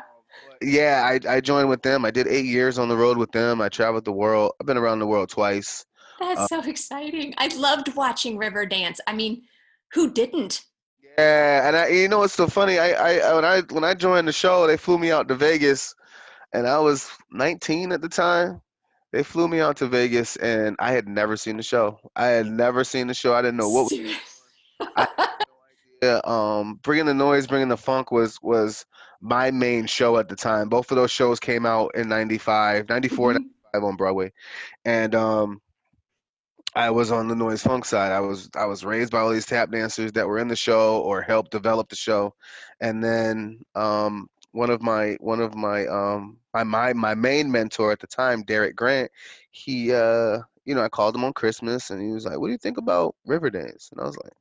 yeah, 0.63 1.03
I 1.29 1.37
I 1.37 1.41
joined 1.41 1.69
with 1.69 1.83
them. 1.83 2.05
I 2.05 2.11
did 2.11 2.27
eight 2.27 2.47
years 2.47 2.79
on 2.79 2.89
the 2.89 2.97
road 2.97 3.19
with 3.19 3.31
them. 3.33 3.61
I 3.61 3.69
traveled 3.69 4.05
the 4.05 4.13
world. 4.13 4.53
I've 4.61 4.67
been 4.67 4.79
around 4.79 4.99
the 5.01 5.07
world 5.07 5.29
twice. 5.29 5.85
That's 6.19 6.41
Uh, 6.41 6.47
so 6.47 6.61
exciting. 6.69 7.35
I 7.37 7.49
loved 7.57 7.95
watching 7.95 8.39
Riverdance. 8.39 8.99
I 9.07 9.13
mean, 9.13 9.43
who 9.93 10.11
didn't? 10.11 10.63
yeah, 11.19 11.69
and 11.69 11.77
I, 11.77 11.89
you 11.89 12.09
know, 12.09 12.23
it's 12.23 12.35
so 12.35 12.47
funny. 12.47 12.79
I, 12.79 12.93
I 12.93 13.35
when 13.35 13.45
I 13.45 13.61
when 13.71 13.85
I 13.85 13.95
joined 13.95 14.27
the 14.27 14.33
show, 14.33 14.67
they 14.67 14.77
flew 14.79 14.99
me 14.99 15.11
out 15.11 15.29
to 15.29 15.35
Vegas 15.35 15.95
and 16.53 16.67
I 16.67 16.79
was 16.79 17.11
19 17.31 17.93
at 17.93 18.01
the 18.01 18.09
time. 18.09 18.61
They 19.13 19.23
flew 19.23 19.49
me 19.49 19.61
out 19.61 19.79
to 19.79 19.87
Vegas, 19.87 20.37
and 20.37 20.77
I 20.79 20.93
had 20.93 21.09
never 21.09 21.37
seen 21.37 21.57
the 21.57 21.63
show. 21.63 22.01
I 22.15 22.27
had 22.27 22.47
never 22.47 22.85
seen 22.85 23.07
the 23.07 23.15
show. 23.15 23.35
I 23.35 23.41
didn't 23.43 23.57
know 23.57 23.69
what. 23.69 23.93
I, 24.97 25.07
yeah, 26.03 26.21
um, 26.25 26.79
bringing 26.83 27.07
the 27.07 27.15
noise, 27.15 27.47
bringing 27.47 27.69
the 27.69 27.77
funk 27.77 28.11
was 28.11 28.39
was 28.43 28.85
my 29.21 29.51
main 29.51 29.87
show 29.87 30.19
at 30.19 30.29
the 30.29 30.37
time. 30.37 30.69
Both 30.69 30.91
of 30.91 30.97
those 30.97 31.11
shows 31.11 31.41
came 31.41 31.65
out 31.65 31.95
in 31.95 32.09
95, 32.09 32.89
94, 32.89 33.31
Mhm. 33.33 33.35
95 33.73 33.85
on 33.85 33.97
Broadway, 33.97 34.33
and 34.85 35.15
um, 35.15 35.63
I 36.75 36.91
was 36.91 37.11
on 37.11 37.29
the 37.29 37.37
noise 37.37 37.63
funk 37.63 37.87
side. 37.87 38.13
I 38.13 38.21
was 38.21 38.51
I 38.55 38.67
was 38.67 38.85
raised 38.85 39.13
by 39.13 39.21
all 39.21 39.31
these 39.31 39.47
tap 39.47 39.71
dancers 39.71 40.13
that 40.13 40.27
were 40.29 40.39
in 40.39 40.49
the 40.49 40.57
show 40.57 41.01
or 41.01 41.23
helped 41.23 41.53
develop 41.53 41.89
the 41.89 41.97
show, 41.97 42.35
and 42.81 43.03
then 43.03 43.61
um, 43.75 44.29
one 44.57 44.71
of 44.71 44.83
my 44.83 45.17
one 45.21 45.41
of 45.41 45.55
my 45.55 45.87
um 45.87 46.39
my 46.55 46.65
my 46.65 46.93
my 46.95 47.15
main 47.15 47.51
mentor 47.53 47.93
at 47.93 48.01
the 48.01 48.07
time, 48.07 48.43
Derick 48.43 48.75
Grant, 48.75 49.11
he 49.51 49.93
uh 49.93 50.41
you 50.65 50.75
know 50.75 50.83
I 50.83 50.89
called 50.89 51.15
him 51.15 51.25
on 51.25 51.35
Christmas 51.35 51.91
and 51.91 52.01
he 52.03 52.13
was 52.13 52.25
like, 52.25 52.39
"What 52.39 52.49
do 52.49 52.53
you 52.53 52.59
think 52.59 52.79
about 52.79 53.15
Riverdance?" 53.29 53.93
And 53.93 54.01
I 54.01 54.05
was 54.05 54.17
like, 54.17 54.33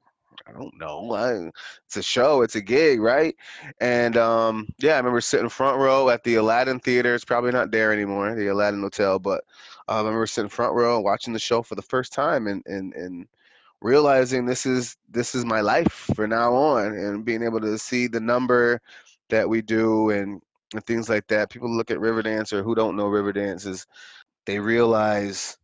I 0.48 0.54
don't 0.54 0.78
know. 0.80 1.14
I, 1.14 1.52
it's 1.86 1.98
a 1.98 2.04
show, 2.04 2.42
it's 2.42 2.56
a 2.56 2.62
gig, 2.62 3.02
right? 3.02 3.36
And 3.82 4.16
um, 4.18 4.68
yeah, 4.80 4.94
I 4.94 4.98
remember 4.98 5.22
sitting 5.22 5.50
front 5.50 5.78
row 5.80 6.10
at 6.10 6.24
the 6.24 6.36
Aladdin 6.36 6.80
Theater. 6.80 7.16
It's 7.16 7.26
probably 7.26 7.52
not 7.52 7.72
there 7.72 7.92
anymore, 7.92 8.36
the 8.36 8.48
Aladdin 8.48 8.82
Hotel, 8.82 9.20
but 9.20 9.44
uh, 9.90 9.94
I 9.94 9.98
remember 10.00 10.28
sitting 10.28 10.50
front 10.50 10.74
row 10.76 11.00
watching 11.00 11.34
the 11.34 11.40
show 11.40 11.62
for 11.62 11.76
the 11.76 11.82
first 11.82 12.14
time 12.14 12.48
and 12.48 12.64
and 12.66 12.94
and 12.94 13.28
realizing 13.82 14.46
this 14.46 14.66
is 14.66 14.98
this 15.10 15.36
is 15.36 15.46
my 15.46 15.62
life 15.62 16.10
for 16.16 16.28
now 16.28 16.54
on, 16.54 16.88
and 16.94 17.26
being 17.26 17.44
able 17.44 17.62
to 17.62 17.78
see 17.78 18.08
the 18.08 18.20
number 18.20 18.82
that 19.30 19.48
we 19.48 19.62
do 19.62 20.10
and 20.10 20.42
and 20.74 20.86
things 20.86 21.10
like 21.10 21.28
that. 21.28 21.50
People 21.50 21.70
look 21.70 21.92
at 21.92 21.98
Riverdance 21.98 22.52
or 22.52 22.64
who 22.64 22.76
don't 22.76 22.96
know 22.96 23.06
Riverdance 23.06 23.66
is 23.66 23.86
they 24.46 24.60
realize 24.60 25.58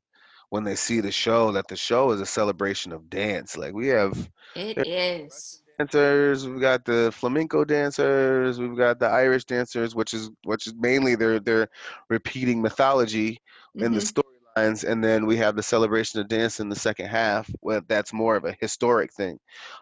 when 0.49 0.63
they 0.63 0.75
see 0.75 0.99
the 0.99 1.11
show 1.11 1.51
that 1.53 1.67
the 1.67 1.75
show 1.75 2.11
is 2.11 2.21
a 2.21 2.25
celebration 2.25 2.91
of 2.91 3.09
dance. 3.09 3.57
Like 3.57 3.73
we 3.73 3.87
have 3.87 4.29
it 4.55 4.85
is 4.85 5.61
dancers, 5.81 6.47
we've 6.47 6.61
got 6.61 6.85
the 6.85 7.11
flamenco 7.13 7.63
dancers, 7.63 8.59
we've 8.59 8.77
got 8.77 8.99
the 8.99 9.07
Irish 9.07 9.45
dancers, 9.45 9.95
which 9.95 10.13
is 10.13 10.29
which 10.43 10.67
is 10.67 10.73
mainly 10.75 11.15
they're 11.15 11.39
they're 11.39 11.69
repeating 12.09 12.61
mythology 12.61 13.33
mm-hmm. 13.75 13.85
in 13.85 13.93
the 13.93 13.99
mm-hmm. 13.99 14.59
storylines, 14.59 14.83
and 14.83 15.03
then 15.03 15.25
we 15.25 15.37
have 15.37 15.55
the 15.55 15.63
celebration 15.63 16.19
of 16.19 16.27
dance 16.27 16.59
in 16.59 16.69
the 16.69 16.75
second 16.75 17.07
half, 17.07 17.49
where 17.61 17.81
that's 17.87 18.13
more 18.13 18.35
of 18.35 18.45
a 18.45 18.55
historic 18.59 19.11
thing. 19.13 19.39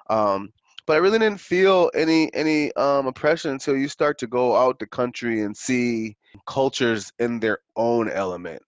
Um, 0.09 0.51
but 0.89 0.95
I 0.95 1.01
really 1.01 1.19
didn't 1.19 1.39
feel 1.39 1.91
any 1.93 2.33
any 2.33 2.73
um, 2.73 3.05
oppression 3.05 3.51
until 3.51 3.77
you 3.77 3.87
start 3.87 4.17
to 4.17 4.25
go 4.25 4.55
out 4.55 4.79
the 4.79 4.87
country 4.87 5.43
and 5.43 5.55
see 5.55 6.17
cultures 6.47 7.13
in 7.19 7.39
their 7.39 7.59
own 7.75 8.09
element. 8.09 8.63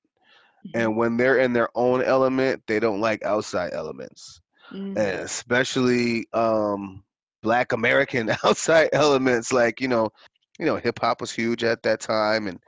Mm-hmm. 0.68 0.80
And 0.80 0.98
when 0.98 1.18
they're 1.18 1.40
in 1.40 1.54
their 1.54 1.70
own 1.74 2.04
element, 2.04 2.62
they 2.68 2.80
don't 2.80 3.02
like 3.02 3.24
outside 3.24 3.74
elements, 3.74 4.40
mm-hmm. 4.72 5.00
and 5.00 5.22
especially 5.22 6.28
um, 6.32 7.04
Black 7.42 7.72
American 7.72 8.30
outside 8.44 8.90
elements. 8.94 9.52
Like 9.52 9.82
you 9.82 9.88
know, 9.88 10.12
you 10.60 10.68
know, 10.68 10.76
hip 10.76 11.00
hop 11.00 11.22
was 11.22 11.32
huge 11.32 11.64
at 11.64 11.82
that 11.82 12.02
time, 12.02 12.46
and 12.46 12.60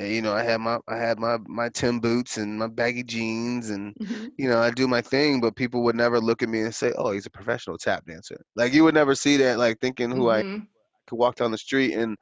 and, 0.00 0.10
you 0.10 0.22
know, 0.22 0.32
I 0.32 0.42
had 0.42 0.60
my 0.60 0.78
I 0.88 0.96
had 0.96 1.18
my 1.18 1.36
my 1.46 1.68
Tim 1.68 2.00
boots 2.00 2.38
and 2.38 2.58
my 2.58 2.68
baggy 2.68 3.02
jeans, 3.02 3.68
and 3.68 3.94
mm-hmm. 3.96 4.28
you 4.38 4.48
know, 4.48 4.58
I 4.58 4.70
do 4.70 4.88
my 4.88 5.02
thing. 5.02 5.40
But 5.40 5.56
people 5.56 5.82
would 5.84 5.94
never 5.94 6.18
look 6.18 6.42
at 6.42 6.48
me 6.48 6.62
and 6.62 6.74
say, 6.74 6.92
"Oh, 6.96 7.12
he's 7.12 7.26
a 7.26 7.30
professional 7.30 7.76
tap 7.76 8.06
dancer." 8.06 8.40
Like 8.56 8.72
you 8.72 8.82
would 8.84 8.94
never 8.94 9.14
see 9.14 9.36
that. 9.36 9.58
Like 9.58 9.78
thinking 9.80 10.10
who 10.10 10.24
mm-hmm. 10.24 10.56
I 10.56 10.66
could 11.06 11.18
walk 11.18 11.36
down 11.36 11.50
the 11.50 11.58
street 11.58 11.92
and, 11.92 12.16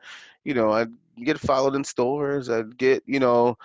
you 0.45 0.55
know, 0.55 0.73
I'd 0.73 0.89
get 1.25 1.39
followed 1.39 1.77
in 1.77 1.85
stores. 1.85 2.51
I'd 2.51 2.77
get, 2.79 3.05
you 3.07 3.21
know, 3.21 3.57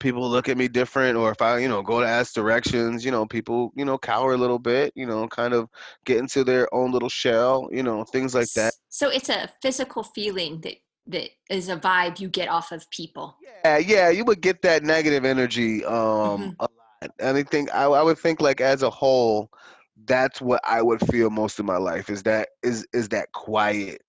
people 0.00 0.28
look 0.28 0.48
at 0.48 0.56
me 0.56 0.68
different 0.68 1.16
or 1.16 1.32
if 1.32 1.42
i 1.42 1.58
you 1.58 1.66
know 1.66 1.82
go 1.82 1.98
to 2.00 2.06
ask 2.06 2.32
directions 2.32 3.04
you 3.04 3.10
know 3.10 3.26
people 3.26 3.72
you 3.74 3.84
know 3.84 3.98
cower 3.98 4.34
a 4.34 4.36
little 4.36 4.58
bit 4.58 4.92
you 4.94 5.04
know 5.04 5.26
kind 5.26 5.52
of 5.52 5.68
get 6.04 6.18
into 6.18 6.44
their 6.44 6.72
own 6.72 6.92
little 6.92 7.08
shell 7.08 7.68
you 7.72 7.82
know 7.82 8.04
things 8.04 8.32
like 8.32 8.48
that 8.52 8.72
so 8.88 9.08
it's 9.08 9.28
a 9.28 9.50
physical 9.60 10.04
feeling 10.04 10.60
that 10.60 10.76
that 11.10 11.30
is 11.48 11.68
a 11.68 11.76
vibe 11.76 12.20
you 12.20 12.28
get 12.28 12.48
off 12.48 12.72
of 12.72 12.88
people. 12.90 13.36
Yeah, 13.64 13.78
yeah, 13.78 14.10
you 14.10 14.24
would 14.24 14.40
get 14.40 14.62
that 14.62 14.82
negative 14.82 15.24
energy 15.24 15.84
um 15.84 15.94
mm-hmm. 15.94 16.50
a 16.60 16.62
lot. 16.62 17.10
And 17.18 17.36
I 17.36 17.42
think 17.42 17.72
I, 17.74 17.84
I 17.84 18.02
would 18.02 18.18
think 18.18 18.40
like 18.40 18.60
as 18.60 18.82
a 18.82 18.90
whole, 18.90 19.50
that's 20.06 20.40
what 20.40 20.60
I 20.64 20.82
would 20.82 21.00
feel 21.10 21.30
most 21.30 21.58
of 21.58 21.64
my 21.64 21.76
life 21.76 22.10
is 22.10 22.22
that 22.24 22.50
is 22.62 22.86
is 22.92 23.08
that 23.10 23.32
quiet 23.32 24.02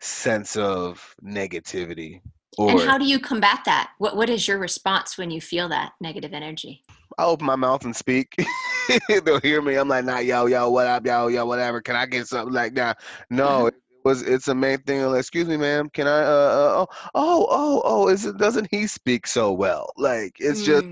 sense 0.00 0.56
of 0.56 1.14
negativity. 1.24 2.20
Or, 2.58 2.70
and 2.70 2.80
how 2.80 2.96
do 2.96 3.04
you 3.04 3.18
combat 3.18 3.60
that? 3.66 3.90
What 3.98 4.16
what 4.16 4.30
is 4.30 4.48
your 4.48 4.58
response 4.58 5.18
when 5.18 5.30
you 5.30 5.40
feel 5.40 5.68
that 5.68 5.92
negative 6.00 6.32
energy? 6.32 6.82
I 7.18 7.24
open 7.24 7.46
my 7.46 7.56
mouth 7.56 7.84
and 7.84 7.94
speak. 7.94 8.36
They'll 9.24 9.40
hear 9.40 9.62
me. 9.62 9.76
I'm 9.76 9.88
like, 9.88 10.04
nah, 10.04 10.18
yo, 10.18 10.46
yo, 10.46 10.70
what 10.70 10.86
up, 10.86 11.06
yo, 11.06 11.28
yo, 11.28 11.46
whatever. 11.46 11.80
Can 11.80 11.96
I 11.96 12.06
get 12.06 12.28
something 12.28 12.52
like 12.52 12.74
that? 12.74 13.00
No, 13.30 13.70
was 14.06 14.22
it's 14.22 14.46
a 14.46 14.54
main 14.54 14.78
thing. 14.78 15.02
Like, 15.02 15.18
Excuse 15.18 15.48
me, 15.48 15.56
ma'am. 15.56 15.90
Can 15.90 16.06
I? 16.06 16.22
Uh, 16.22 16.24
uh, 16.24 16.72
oh, 16.76 16.86
oh, 17.16 17.46
oh, 17.50 17.82
oh. 17.84 18.08
Is 18.08 18.24
it? 18.24 18.38
Doesn't 18.38 18.68
he 18.70 18.86
speak 18.86 19.26
so 19.26 19.52
well? 19.52 19.92
Like 19.96 20.36
it's 20.38 20.62
mm. 20.62 20.66
just 20.66 20.86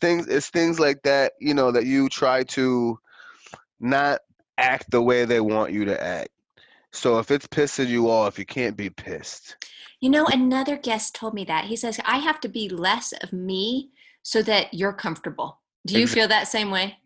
things. 0.00 0.26
It's 0.26 0.48
things 0.48 0.80
like 0.80 1.02
that. 1.02 1.34
You 1.38 1.52
know 1.52 1.70
that 1.70 1.84
you 1.84 2.08
try 2.08 2.44
to 2.44 2.98
not 3.78 4.20
act 4.56 4.90
the 4.90 5.02
way 5.02 5.26
they 5.26 5.40
want 5.40 5.72
you 5.72 5.84
to 5.84 6.02
act. 6.02 6.30
So 6.92 7.18
if 7.18 7.30
it's 7.30 7.46
pissing 7.46 7.88
you 7.88 8.10
off, 8.10 8.38
you 8.38 8.46
can't 8.46 8.74
be 8.74 8.88
pissed. 8.88 9.56
You 10.00 10.08
know, 10.08 10.24
another 10.24 10.78
guest 10.78 11.14
told 11.14 11.34
me 11.34 11.44
that. 11.44 11.66
He 11.66 11.76
says, 11.76 12.00
I 12.06 12.18
have 12.18 12.40
to 12.40 12.48
be 12.48 12.70
less 12.70 13.12
of 13.22 13.34
me 13.34 13.90
so 14.22 14.40
that 14.42 14.72
you're 14.72 14.94
comfortable. 14.94 15.60
Do 15.86 15.94
you 15.94 16.02
exactly. 16.02 16.20
feel 16.20 16.28
that 16.28 16.48
same 16.48 16.70
way? 16.70 16.96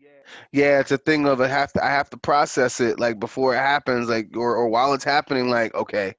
Yeah, 0.51 0.79
it's 0.79 0.91
a 0.91 0.97
thing 0.97 1.27
of 1.27 1.41
I 1.41 1.47
have 1.47 1.73
to 1.73 1.83
I 1.83 1.89
have 1.89 2.09
to 2.11 2.17
process 2.17 2.79
it 2.79 2.99
like 2.99 3.19
before 3.19 3.55
it 3.55 3.59
happens, 3.59 4.09
like 4.09 4.29
or 4.35 4.55
or 4.55 4.67
while 4.67 4.93
it's 4.93 5.03
happening, 5.03 5.49
like 5.49 5.73
okay, 5.75 6.15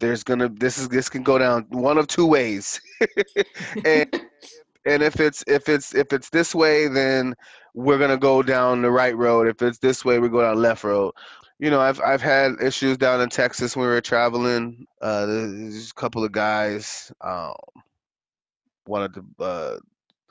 there's 0.00 0.24
gonna 0.24 0.48
this 0.48 0.78
is 0.78 0.88
this 0.88 1.08
can 1.08 1.22
go 1.22 1.38
down 1.38 1.66
one 1.70 1.98
of 1.98 2.06
two 2.06 2.26
ways, 2.26 2.80
and 3.84 4.08
and 4.86 5.02
if 5.02 5.20
it's 5.20 5.44
if 5.46 5.68
it's 5.68 5.94
if 5.94 6.12
it's 6.12 6.30
this 6.30 6.54
way, 6.54 6.88
then 6.88 7.34
we're 7.74 7.98
gonna 7.98 8.18
go 8.18 8.42
down 8.42 8.82
the 8.82 8.90
right 8.90 9.16
road. 9.16 9.46
If 9.48 9.62
it's 9.62 9.78
this 9.78 10.04
way, 10.04 10.18
we 10.18 10.28
go 10.28 10.42
down 10.42 10.60
left 10.60 10.84
road. 10.84 11.12
You 11.58 11.70
know, 11.70 11.80
I've 11.80 12.00
I've 12.00 12.22
had 12.22 12.52
issues 12.62 12.96
down 12.96 13.20
in 13.20 13.28
Texas 13.28 13.76
when 13.76 13.86
we 13.86 13.92
were 13.92 14.00
traveling. 14.00 14.86
Uh, 15.00 15.26
there's 15.26 15.90
a 15.90 15.94
couple 15.94 16.24
of 16.24 16.32
guys. 16.32 17.12
Um, 17.20 17.54
wanted 18.86 19.14
to, 19.14 19.24
uh, 19.44 19.76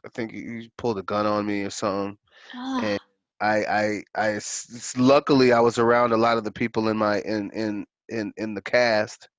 I 0.05 0.09
think 0.09 0.31
he 0.31 0.69
pulled 0.77 0.97
a 0.97 1.03
gun 1.03 1.25
on 1.25 1.45
me 1.45 1.61
or 1.61 1.69
something, 1.69 2.17
oh. 2.55 2.81
and 2.83 2.99
I, 3.41 3.63
I, 3.63 4.03
I, 4.15 4.39
luckily 4.97 5.53
I 5.53 5.59
was 5.59 5.77
around 5.77 6.11
a 6.11 6.17
lot 6.17 6.37
of 6.37 6.43
the 6.43 6.51
people 6.51 6.89
in 6.89 6.97
my 6.97 7.21
in 7.21 7.49
in 7.51 7.85
in 8.09 8.33
in 8.37 8.53
the 8.53 8.61
cast, 8.61 9.29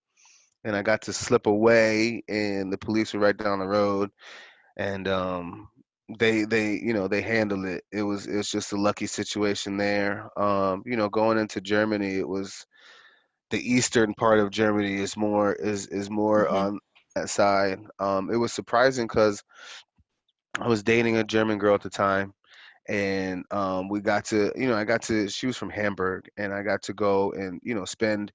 and 0.65 0.75
I 0.75 0.83
got 0.83 1.03
to 1.03 1.13
slip 1.13 1.47
away, 1.47 2.23
and 2.29 2.73
the 2.73 2.79
police 2.79 3.13
were 3.13 3.21
right 3.21 3.37
down 3.37 3.59
the 3.59 3.67
road, 3.67 4.11
and 4.77 5.07
um, 5.07 5.69
they 6.19 6.45
they 6.45 6.79
you 6.79 6.93
know 6.93 7.09
they 7.09 7.21
handled 7.21 7.67
it. 7.67 7.85
It 7.93 8.03
was 8.03 8.27
it 8.27 8.37
was 8.37 8.51
just 8.51 8.73
a 8.73 8.81
lucky 8.81 9.07
situation 9.07 9.77
there. 9.77 10.31
Um, 10.41 10.83
you 10.87 10.97
know, 10.97 11.09
going 11.09 11.39
into 11.39 11.61
Germany, 11.61 12.19
it 12.19 12.29
was 12.29 12.67
the 13.51 13.61
eastern 13.61 14.15
part 14.15 14.39
of 14.39 14.51
Germany 14.51 14.95
is 14.97 15.17
more 15.17 15.53
is 15.55 15.87
is 15.89 16.09
more 16.11 16.47
mm-hmm. 16.47 16.57
on 16.57 16.79
that 17.17 17.29
side. 17.29 17.81
Um, 17.99 18.31
it 18.31 18.37
was 18.37 18.53
surprising 18.53 19.07
because 19.07 19.43
I 20.59 20.69
was 20.69 20.83
dating 20.83 21.17
a 21.17 21.25
German 21.25 21.59
girl 21.59 21.75
at 21.75 21.83
the 21.83 21.91
time 21.91 22.33
and 22.91 23.45
um, 23.53 23.89
we 23.89 24.01
got 24.01 24.25
to 24.25 24.53
you 24.57 24.67
know 24.69 24.77
i 24.77 24.85
got 24.85 25.01
to 25.01 25.29
she 25.29 25.47
was 25.47 25.57
from 25.57 25.71
hamburg 25.71 26.29
and 26.37 26.53
i 26.53 26.63
got 26.63 26.83
to 26.83 26.93
go 26.93 27.33
and 27.33 27.61
you 27.63 27.75
know 27.75 27.85
spend 27.85 28.33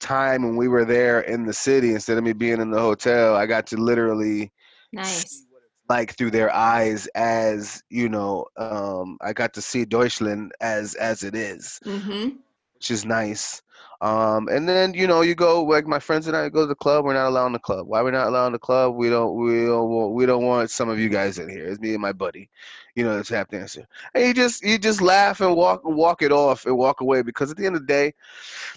time 0.00 0.42
when 0.42 0.56
we 0.56 0.66
were 0.66 0.84
there 0.84 1.20
in 1.20 1.44
the 1.44 1.52
city 1.52 1.92
instead 1.92 2.16
of 2.16 2.24
me 2.24 2.32
being 2.32 2.60
in 2.60 2.70
the 2.70 2.80
hotel 2.80 3.36
i 3.36 3.44
got 3.46 3.66
to 3.66 3.76
literally 3.76 4.50
nice 4.92 5.44
like 5.88 6.16
through 6.16 6.30
their 6.30 6.54
eyes 6.54 7.06
as 7.14 7.82
you 7.90 8.08
know 8.08 8.44
um, 8.56 9.18
i 9.20 9.32
got 9.32 9.52
to 9.52 9.60
see 9.60 9.84
deutschland 9.84 10.52
as 10.60 10.94
as 10.94 11.22
it 11.22 11.34
is, 11.34 11.78
mm-hmm. 11.84 12.36
Which 12.78 12.90
is 12.90 13.04
nice 13.04 13.62
um, 14.00 14.48
and 14.48 14.68
then 14.68 14.94
you 14.94 15.08
know 15.08 15.22
you 15.22 15.34
go 15.34 15.64
like 15.64 15.86
my 15.86 15.98
friends 15.98 16.28
and 16.28 16.36
I 16.36 16.48
go 16.48 16.60
to 16.60 16.66
the 16.66 16.74
club. 16.76 17.04
We're 17.04 17.14
not 17.14 17.26
allowed 17.26 17.46
in 17.46 17.52
the 17.52 17.58
club. 17.58 17.88
Why 17.88 18.00
we're 18.00 18.12
not 18.12 18.28
allowed 18.28 18.46
in 18.46 18.52
the 18.52 18.58
club? 18.58 18.94
We 18.94 19.10
don't 19.10 19.36
we 19.36 19.66
don't 19.66 19.90
want, 19.90 20.14
we 20.14 20.24
don't 20.24 20.44
want 20.44 20.70
some 20.70 20.88
of 20.88 21.00
you 21.00 21.08
guys 21.08 21.38
in 21.38 21.48
here. 21.48 21.66
It's 21.66 21.80
me 21.80 21.94
and 21.94 22.02
my 22.02 22.12
buddy, 22.12 22.48
you 22.94 23.02
know, 23.02 23.18
the 23.18 23.24
tap 23.24 23.50
dancer. 23.50 23.88
And 24.14 24.24
you 24.24 24.34
just 24.34 24.62
you 24.62 24.78
just 24.78 25.00
laugh 25.00 25.40
and 25.40 25.56
walk 25.56 25.80
walk 25.84 26.22
it 26.22 26.30
off 26.30 26.64
and 26.64 26.76
walk 26.78 27.00
away 27.00 27.22
because 27.22 27.50
at 27.50 27.56
the 27.56 27.66
end 27.66 27.74
of 27.74 27.82
the 27.82 27.92
day, 27.92 28.14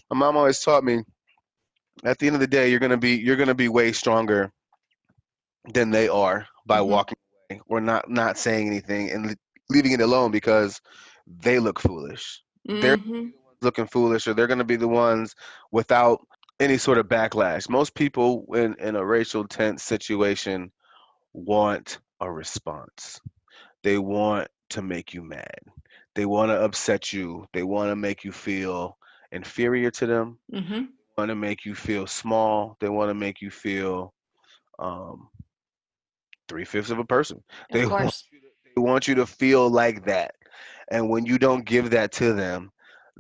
my 0.10 0.18
mom 0.18 0.38
always 0.38 0.60
taught 0.60 0.84
me. 0.84 1.04
At 2.04 2.18
the 2.18 2.26
end 2.26 2.36
of 2.36 2.40
the 2.40 2.48
day, 2.48 2.72
you're 2.72 2.80
gonna 2.80 2.98
be 2.98 3.16
you're 3.16 3.36
gonna 3.36 3.54
be 3.54 3.70
way 3.70 3.92
stronger 3.92 4.52
than 5.72 5.92
they 5.92 6.08
are 6.08 6.48
by 6.66 6.80
mm-hmm. 6.80 6.90
walking 6.90 7.18
away 7.52 7.62
or 7.68 7.80
not 7.80 8.10
not 8.10 8.40
saying 8.40 8.66
anything 8.66 9.12
and 9.12 9.38
leaving 9.70 9.92
it 9.92 10.02
alone 10.02 10.32
because 10.32 10.82
they 11.28 11.60
look 11.60 11.80
foolish. 11.80 12.42
Mm-hmm. 12.68 12.82
They're 12.82 12.98
looking 13.62 13.88
foolish 13.88 14.28
or 14.28 14.34
they're 14.34 14.48
going 14.48 14.58
to 14.60 14.64
be 14.64 14.76
the 14.76 14.88
ones 14.88 15.36
without 15.72 16.20
any 16.60 16.78
sort 16.78 16.98
of 16.98 17.08
backlash. 17.08 17.70
Most 17.70 17.96
people 17.96 18.46
in, 18.54 18.76
in 18.80 18.96
a 18.96 19.06
racial 19.06 19.48
tense 19.48 19.84
situation 19.84 20.72
want 21.34 22.00
a 22.20 22.32
response. 22.32 23.20
They 23.84 23.98
want 23.98 24.48
to 24.70 24.82
make 24.82 25.14
you 25.14 25.24
mad. 25.24 25.60
They 26.14 26.26
want 26.26 26.50
to 26.50 26.62
upset 26.62 27.14
you. 27.14 27.48
They 27.54 27.64
want 27.64 27.90
to 27.90 27.96
make 27.96 28.24
you 28.24 28.32
feel 28.32 28.98
inferior 29.32 29.92
to 29.92 30.06
them. 30.06 30.38
Mm-hmm. 30.54 30.84
want 31.18 31.30
to 31.30 31.36
make 31.36 31.66
you 31.66 31.74
feel 31.74 32.06
small. 32.06 32.78
They 32.80 32.90
want 32.90 33.10
to 33.10 33.16
make 33.16 33.42
you 33.42 33.50
feel 33.50 34.14
um, 34.78 35.30
three 36.48 36.66
fifths 36.66 36.92
of 36.92 37.00
a 37.00 37.06
person. 37.06 37.42
They, 37.72 37.86
want 37.88 38.12
to, 38.12 38.24
they 38.76 38.82
want 38.82 39.08
you 39.08 39.16
to 39.16 39.26
feel 39.26 39.70
like 39.70 40.06
that. 40.06 40.36
And 40.92 41.10
when 41.10 41.26
you 41.26 41.40
don't 41.40 41.66
give 41.66 41.90
that 41.92 42.12
to 42.14 42.34
them, 42.34 42.72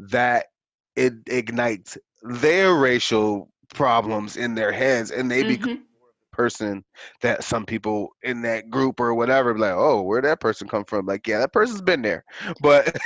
that 0.10 0.48
it 0.96 1.14
ignites 1.28 1.98
their 2.24 2.76
racial 2.76 3.50
problems 3.74 4.38
in 4.38 4.54
their 4.56 4.72
heads 4.72 5.12
and 5.12 5.32
they 5.32 5.44
mm-hmm. 5.44 5.64
become 5.64 5.84
person 6.32 6.84
that 7.22 7.44
some 7.44 7.66
people 7.66 8.10
in 8.24 8.42
that 8.42 8.70
group 8.70 9.00
or 9.00 9.14
whatever 9.14 9.58
like 9.58 9.74
oh 9.74 10.02
where 10.02 10.22
that 10.22 10.40
person 10.40 10.68
come 10.68 10.86
from? 10.86 11.06
Like 11.06 11.28
yeah 11.28 11.40
that 11.40 11.54
person's 11.54 11.82
been 11.82 12.02
there. 12.02 12.24
But 12.62 12.98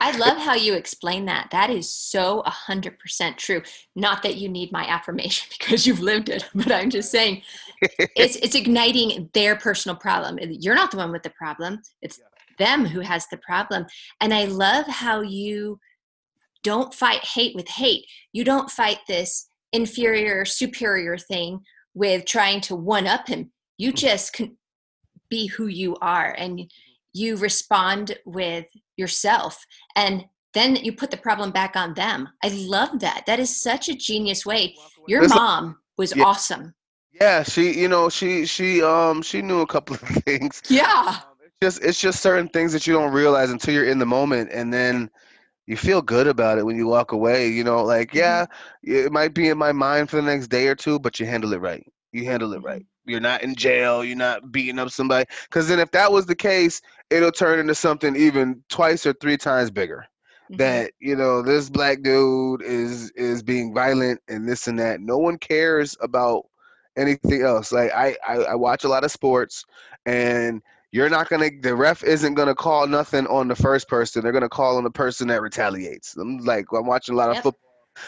i 0.00 0.16
love 0.16 0.38
how 0.38 0.54
you 0.54 0.74
explain 0.74 1.26
that. 1.26 1.48
That 1.50 1.70
is 1.70 1.92
so 1.92 2.42
100% 2.46 3.36
true. 3.36 3.62
Not 3.94 4.22
that 4.22 4.36
you 4.36 4.48
need 4.48 4.72
my 4.72 4.86
affirmation 4.86 5.48
because 5.58 5.86
you've 5.86 6.00
lived 6.00 6.28
it 6.28 6.48
but 6.54 6.72
i'm 6.72 6.90
just 6.90 7.10
saying 7.16 7.42
it's 8.16 8.36
it's 8.36 8.54
igniting 8.54 9.30
their 9.34 9.56
personal 9.56 9.96
problem. 9.96 10.38
You're 10.40 10.74
not 10.74 10.90
the 10.90 10.96
one 10.96 11.12
with 11.12 11.22
the 11.22 11.30
problem. 11.30 11.82
It's 12.00 12.20
them 12.58 12.84
who 12.84 13.00
has 13.00 13.26
the 13.28 13.38
problem. 13.38 13.86
And 14.20 14.32
i 14.32 14.44
love 14.44 14.86
how 14.86 15.20
you 15.20 15.78
don't 16.62 16.94
fight 16.94 17.24
hate 17.24 17.54
with 17.54 17.68
hate 17.68 18.04
you 18.32 18.44
don't 18.44 18.70
fight 18.70 18.98
this 19.08 19.48
inferior 19.72 20.44
superior 20.44 21.16
thing 21.16 21.60
with 21.94 22.24
trying 22.24 22.60
to 22.62 22.76
one 22.76 23.06
up 23.06 23.28
him. 23.28 23.50
You 23.78 23.92
mm. 23.92 23.96
just 23.96 24.32
can 24.32 24.56
be 25.28 25.46
who 25.46 25.66
you 25.66 25.96
are 26.00 26.34
and 26.38 26.70
you 27.12 27.36
respond 27.36 28.18
with 28.24 28.66
yourself 28.96 29.64
and 29.96 30.24
then 30.54 30.76
you 30.76 30.92
put 30.92 31.10
the 31.10 31.16
problem 31.16 31.50
back 31.50 31.76
on 31.76 31.94
them. 31.94 32.28
I 32.44 32.48
love 32.48 33.00
that. 33.00 33.24
That 33.26 33.40
is 33.40 33.62
such 33.62 33.88
a 33.88 33.94
genius 33.94 34.44
way. 34.44 34.76
Your 35.08 35.26
mom 35.28 35.78
was 35.96 36.14
yeah. 36.14 36.24
awesome. 36.24 36.74
Yeah, 37.18 37.42
she, 37.42 37.78
you 37.78 37.88
know, 37.88 38.10
she 38.10 38.44
she 38.44 38.82
um 38.82 39.22
she 39.22 39.40
knew 39.40 39.60
a 39.60 39.66
couple 39.66 39.94
of 40.02 40.02
things. 40.26 40.62
Yeah. 40.68 41.04
Um, 41.06 41.16
it's 41.42 41.56
just 41.62 41.82
it's 41.82 42.00
just 42.00 42.20
certain 42.20 42.48
things 42.48 42.72
that 42.74 42.86
you 42.86 42.92
don't 42.92 43.12
realize 43.12 43.50
until 43.50 43.72
you're 43.72 43.86
in 43.86 43.98
the 43.98 44.06
moment 44.06 44.50
and 44.52 44.72
then 44.72 45.10
you 45.66 45.76
feel 45.76 46.02
good 46.02 46.26
about 46.26 46.58
it 46.58 46.66
when 46.66 46.76
you 46.76 46.86
walk 46.86 47.12
away. 47.12 47.48
You 47.48 47.64
know, 47.64 47.82
like 47.82 48.08
mm-hmm. 48.08 48.18
yeah, 48.18 48.46
it 48.82 49.12
might 49.12 49.34
be 49.34 49.48
in 49.48 49.58
my 49.58 49.72
mind 49.72 50.10
for 50.10 50.16
the 50.16 50.22
next 50.22 50.48
day 50.48 50.68
or 50.68 50.74
two, 50.74 50.98
but 50.98 51.20
you 51.20 51.26
handle 51.26 51.52
it 51.52 51.60
right. 51.60 51.86
You 52.12 52.24
handle 52.24 52.52
it 52.52 52.58
mm-hmm. 52.58 52.66
right. 52.66 52.86
You're 53.04 53.20
not 53.20 53.42
in 53.42 53.56
jail. 53.56 54.04
You're 54.04 54.16
not 54.16 54.52
beating 54.52 54.78
up 54.78 54.90
somebody. 54.90 55.28
Because 55.44 55.68
then, 55.68 55.80
if 55.80 55.90
that 55.90 56.12
was 56.12 56.26
the 56.26 56.36
case, 56.36 56.80
it'll 57.10 57.32
turn 57.32 57.58
into 57.58 57.74
something 57.74 58.14
even 58.14 58.62
twice 58.68 59.06
or 59.06 59.12
three 59.14 59.36
times 59.36 59.70
bigger. 59.70 60.06
Mm-hmm. 60.44 60.56
That 60.56 60.92
you 61.00 61.16
know, 61.16 61.42
this 61.42 61.70
black 61.70 62.02
dude 62.02 62.62
is 62.62 63.10
is 63.12 63.42
being 63.42 63.74
violent 63.74 64.20
and 64.28 64.48
this 64.48 64.68
and 64.68 64.78
that. 64.78 65.00
No 65.00 65.18
one 65.18 65.38
cares 65.38 65.96
about 66.00 66.44
anything 66.96 67.42
else. 67.42 67.72
Like 67.72 67.92
I, 67.92 68.16
I, 68.26 68.36
I 68.36 68.54
watch 68.54 68.84
a 68.84 68.88
lot 68.88 69.04
of 69.04 69.10
sports, 69.10 69.64
and 70.06 70.62
you're 70.92 71.08
not 71.08 71.28
gonna 71.28 71.50
the 71.62 71.74
ref 71.74 72.04
isn't 72.04 72.34
gonna 72.34 72.54
call 72.54 72.86
nothing 72.86 73.26
on 73.26 73.48
the 73.48 73.56
first 73.56 73.88
person. 73.88 74.22
They're 74.22 74.32
gonna 74.32 74.48
call 74.48 74.76
on 74.76 74.84
the 74.84 74.90
person 74.90 75.26
that 75.28 75.40
retaliates. 75.40 76.14
I'm 76.16 76.38
like 76.38 76.66
I'm 76.72 76.86
watching 76.86 77.14
a 77.14 77.18
lot 77.18 77.30
of 77.30 77.36
yep. 77.36 77.44
football. 77.44 77.60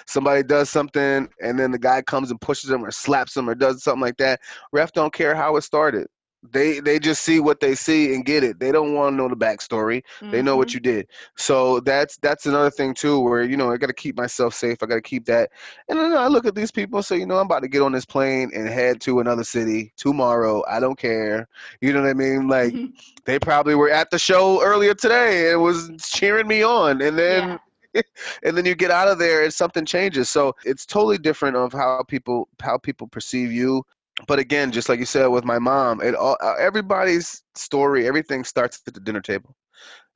Somebody 0.07 0.43
does 0.43 0.71
something 0.71 1.29
and 1.43 1.59
then 1.59 1.71
the 1.71 1.79
guy 1.79 2.03
comes 2.03 2.31
and 2.31 2.41
pushes 2.41 2.71
them 2.71 2.85
or 2.85 2.91
slaps 2.91 3.35
them 3.35 3.49
or 3.49 3.55
does 3.55 3.83
something 3.83 4.03
like 4.03 4.19
that. 4.19 4.41
Ref 4.73 4.93
don't 4.93 5.13
care 5.13 5.35
how 5.35 5.57
it 5.57 5.63
started. 5.63 6.07
They 6.53 6.81
they 6.81 6.99
just 6.99 7.23
see 7.23 7.41
what 7.41 7.61
they 7.61 7.75
see 7.75 8.15
and 8.15 8.25
get 8.25 8.45
it. 8.45 8.61
They 8.61 8.73
don't 8.73 8.95
want 8.95 9.13
to 9.13 9.17
know 9.17 9.29
the 9.29 9.37
backstory. 9.37 10.03
Mm-hmm. 10.21 10.31
They 10.31 10.43
know 10.43 10.57
what 10.57 10.69
mm-hmm. 10.69 10.77
you 10.77 10.81
did. 10.81 11.09
So 11.37 11.81
that's 11.81 12.17
that's 12.19 12.47
another 12.47 12.71
thing 12.71 12.95
too, 12.95 13.21
where 13.21 13.43
you 13.43 13.57
know 13.57 13.73
I 13.73 13.77
got 13.77 13.87
to 13.87 13.95
keep 13.95 14.17
myself 14.17 14.55
safe. 14.55 14.83
I 14.83 14.87
got 14.87 14.97
to 14.97 15.03
keep 15.03 15.25
that. 15.27 15.51
And 15.89 15.99
then 15.99 16.17
I 16.17 16.27
look 16.27 16.47
at 16.47 16.55
these 16.55 16.71
people. 16.71 17.03
So 17.03 17.15
you 17.15 17.27
know 17.27 17.39
I'm 17.39 17.47
about 17.47 17.63
to 17.63 17.69
get 17.69 17.83
on 17.83 17.93
this 17.93 18.05
plane 18.05 18.51
and 18.55 18.69
head 18.69 19.01
to 19.03 19.21
another 19.21 19.45
city 19.45 19.93
tomorrow. 19.97 20.63
I 20.69 20.81
don't 20.81 20.99
care. 20.99 21.49
You 21.81 21.93
know 21.93 22.03
what 22.03 22.11
I 22.11 22.15
mean? 22.15 22.49
Like 22.49 22.75
they 23.25 23.39
probably 23.39 23.75
were 23.75 23.91
at 23.91 24.11
the 24.11 24.19
show 24.19 24.63
earlier 24.63 24.95
today 24.95 25.53
and 25.53 25.63
was 25.63 25.91
cheering 26.01 26.49
me 26.49 26.63
on, 26.63 27.01
and 27.03 27.19
then. 27.19 27.49
Yeah 27.49 27.59
and 28.43 28.57
then 28.57 28.65
you 28.65 28.75
get 28.75 28.91
out 28.91 29.09
of 29.09 29.19
there 29.19 29.45
and 29.45 29.53
something 29.53 29.85
changes 29.85 30.29
so 30.29 30.55
it's 30.65 30.85
totally 30.85 31.19
different 31.19 31.57
of 31.57 31.73
how 31.73 32.03
people 32.03 32.49
how 32.61 32.77
people 32.77 33.07
perceive 33.07 33.53
you 33.53 33.85
but 34.27 34.39
again, 34.39 34.71
just 34.71 34.89
like 34.89 34.99
you 34.99 35.07
said 35.07 35.27
with 35.27 35.45
my 35.45 35.59
mom, 35.59 36.01
it 36.01 36.15
all 36.15 36.37
uh, 36.41 36.55
everybody's 36.59 37.43
story, 37.55 38.07
everything 38.07 38.45
starts 38.45 38.81
at 38.87 38.95
the 38.95 39.01
dinner 39.01 39.21
table. 39.21 39.57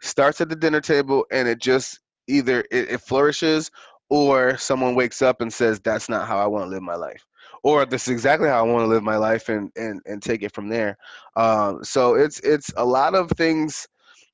Starts 0.01 0.41
at 0.41 0.49
the 0.49 0.57
dinner 0.57 0.81
table, 0.81 1.27
and 1.33 1.49
it 1.49 1.61
just 1.61 2.01
either 2.29 2.61
it, 2.71 2.91
it 2.91 3.01
flourishes 3.01 3.71
or 4.11 4.57
someone 4.57 4.95
wakes 4.95 5.21
up 5.21 5.41
and 5.41 5.53
says, 5.53 5.81
"That's 5.81 6.09
not 6.09 6.29
how 6.29 6.39
I 6.39 6.47
want 6.47 6.67
to 6.67 6.71
live 6.71 6.83
my 6.83 6.95
life," 6.95 7.27
or 7.65 7.85
"This 7.85 8.07
is 8.07 8.13
exactly 8.13 8.49
how 8.49 8.61
I 8.61 8.71
want 8.71 8.85
to 8.85 8.89
live 8.89 9.03
my 9.03 9.17
life," 9.17 9.49
and 9.49 9.73
and 9.77 10.01
and 10.07 10.23
take 10.23 10.43
it 10.43 10.55
from 10.55 10.69
there. 10.69 10.97
Um, 11.35 11.83
so 11.83 12.15
it's 12.15 12.39
it's 12.41 12.73
a 12.77 12.85
lot 12.85 13.17
of 13.17 13.31
things, 13.33 13.89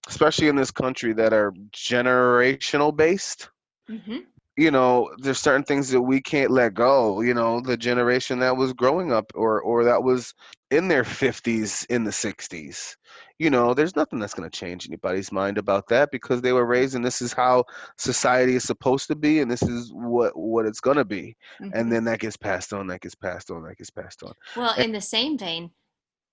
especially 0.09 0.49
in 0.49 0.57
this 0.57 0.71
country, 0.71 1.15
that 1.15 1.33
are 1.33 1.53
generational 1.73 2.95
based. 2.95 3.49
Mm-hmm 3.91 4.19
you 4.57 4.71
know 4.71 5.11
there's 5.19 5.41
certain 5.41 5.65
things 5.65 5.91
that 5.91 6.01
we 6.01 6.21
can't 6.21 6.51
let 6.51 6.75
go 6.75 7.21
you 7.21 7.35
know 7.35 7.61
the 7.61 7.77
generation 7.77 8.39
that 8.39 8.57
was 8.57 8.73
growing 8.73 9.13
up 9.13 9.31
or 9.35 9.61
or 9.63 9.85
that 9.85 10.03
was 10.03 10.33
in 10.71 10.89
their 10.89 11.05
50s 11.05 11.87
in 11.91 12.05
the 12.05 12.11
60s 12.11 12.97
you 13.39 13.51
know 13.51 13.75
there's 13.75 13.97
nothing 13.97 14.19
that's 14.19 14.35
going 14.35 14.49
to 14.49 14.59
change 14.59 14.87
anybody's 14.87 15.33
mind 15.33 15.59
about 15.59 15.89
that 15.89 16.11
because 16.11 16.41
they 16.41 16.53
were 16.53 16.67
raised 16.67 16.95
and 16.95 17.05
this 17.05 17.21
is 17.21 17.33
how 17.33 17.65
society 17.99 18.55
is 18.55 18.65
supposed 18.65 19.09
to 19.09 19.17
be 19.17 19.41
and 19.41 19.51
this 19.51 19.63
is 19.63 19.91
what 19.93 20.37
what 20.37 20.67
it's 20.67 20.81
going 20.81 20.97
to 20.97 21.05
be 21.05 21.37
mm-hmm. 21.61 21.71
and 21.75 21.91
then 21.91 22.05
that 22.05 22.21
gets 22.21 22.37
passed 22.37 22.73
on 22.73 22.87
that 22.87 23.01
gets 23.01 23.15
passed 23.15 23.51
on 23.51 23.63
that 23.63 23.77
gets 23.77 23.91
passed 23.91 24.23
on. 24.23 24.33
Well 24.57 24.75
and, 24.77 24.87
in 24.87 24.93
the 24.93 25.01
same 25.01 25.37
vein 25.37 25.71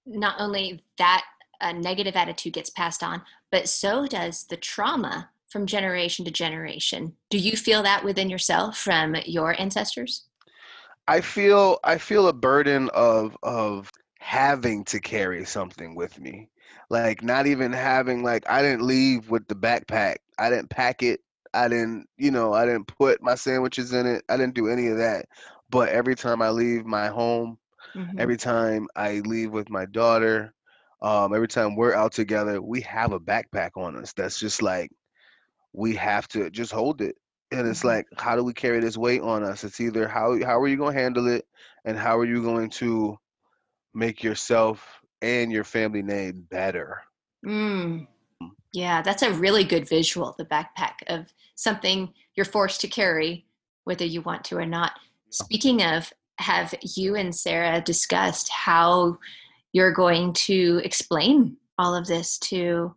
not 0.06 0.36
only 0.40 0.84
that 0.98 1.24
a 1.60 1.74
negative 1.74 2.16
attitude 2.16 2.54
gets 2.54 2.70
passed 2.70 3.04
on 3.04 3.22
but 3.52 3.68
so 3.68 4.06
does 4.08 4.46
the 4.46 4.58
trauma 4.58 5.30
from 5.52 5.66
generation 5.66 6.24
to 6.26 6.32
generation. 6.32 7.14
Do 7.30 7.38
you 7.38 7.58
feel 7.58 7.84
that 7.84 8.04
within 8.04 8.30
yourself 8.30 8.78
from 8.78 9.16
your 9.26 9.60
ancestors? 9.60 10.26
I 11.08 11.22
feel 11.22 11.80
I 11.84 11.98
feel 11.98 12.28
a 12.28 12.34
burden 12.34 12.90
of 12.94 13.36
of 13.44 13.92
having 14.20 14.86
to 14.86 15.00
carry 15.00 15.46
something 15.46 15.96
with 15.96 16.20
me. 16.20 16.50
Like 16.90 17.22
not 17.22 17.48
even 17.48 17.74
having 17.74 18.24
like 18.24 18.50
I 18.50 18.62
didn't 18.62 18.84
leave 18.84 19.30
with 19.30 19.48
the 19.48 19.56
backpack. 19.56 20.18
I 20.40 20.50
didn't 20.50 20.70
pack 20.70 21.04
it. 21.04 21.20
I 21.54 21.68
didn't, 21.68 22.08
you 22.18 22.32
know, 22.32 22.54
I 22.54 22.66
didn't 22.66 22.88
put 22.88 23.22
my 23.22 23.36
sandwiches 23.36 23.92
in 23.92 24.06
it. 24.06 24.24
I 24.30 24.38
didn't 24.38 24.56
do 24.56 24.70
any 24.70 24.88
of 24.88 24.98
that. 24.98 25.26
But 25.70 25.90
every 25.90 26.16
time 26.16 26.42
I 26.42 26.50
leave 26.50 26.86
my 26.86 27.08
home, 27.08 27.58
mm-hmm. 27.94 28.20
every 28.20 28.38
time 28.38 28.88
I 28.96 29.20
leave 29.20 29.52
with 29.52 29.70
my 29.70 29.86
daughter, 29.86 30.54
um, 31.02 31.34
every 31.34 31.48
time 31.48 31.76
we're 31.76 31.96
out 31.96 32.14
together, 32.14 32.62
we 32.62 32.80
have 32.82 33.12
a 33.12 33.20
backpack 33.20 33.72
on 33.76 33.98
us 33.98 34.14
that's 34.14 34.40
just 34.40 34.62
like 34.62 34.92
we 35.74 35.96
have 35.96 36.28
to 36.30 36.50
just 36.50 36.72
hold 36.72 37.02
it. 37.02 37.16
And 37.52 37.68
it's 37.68 37.80
mm-hmm. 37.80 37.90
like, 37.90 38.06
how 38.18 38.36
do 38.36 38.44
we 38.44 38.54
carry 38.54 38.80
this 38.80 38.98
weight 38.98 39.22
on 39.22 39.44
us? 39.44 39.64
It's 39.64 39.82
either 39.82 40.08
how 40.08 40.42
how 40.44 40.60
are 40.60 40.68
you 40.68 40.78
going 40.78 40.96
to 40.96 41.02
handle 41.02 41.28
it, 41.28 41.46
and 41.86 41.98
how 41.98 42.18
are 42.18 42.26
you 42.26 42.42
going 42.44 42.70
to 42.72 43.18
make 43.94 44.24
yourself 44.24 45.02
and 45.22 45.52
your 45.52 45.64
family 45.64 46.02
name 46.02 46.46
better. 46.50 47.02
Mm. 47.46 48.08
Yeah, 48.74 49.02
that's 49.02 49.22
a 49.22 49.34
really 49.34 49.64
good 49.64 49.88
visual. 49.88 50.36
The 50.38 50.46
backpack 50.46 50.96
of 51.08 51.28
something 51.56 52.14
you're 52.36 52.46
forced 52.46 52.82
to 52.82 52.88
carry, 52.88 53.46
whether 53.84 54.06
you 54.06 54.22
want 54.22 54.44
to 54.46 54.58
or 54.58 54.66
not. 54.66 54.94
Speaking 55.30 55.84
of, 55.84 56.12
have 56.40 56.74
you 56.82 57.16
and 57.16 57.36
Sarah 57.36 57.82
discussed 57.82 58.50
how 58.50 59.18
you're 59.74 59.94
going 59.94 60.34
to 60.34 60.82
explain 60.84 61.58
all 61.78 61.94
of 61.94 62.08
this 62.08 62.38
to 62.40 62.96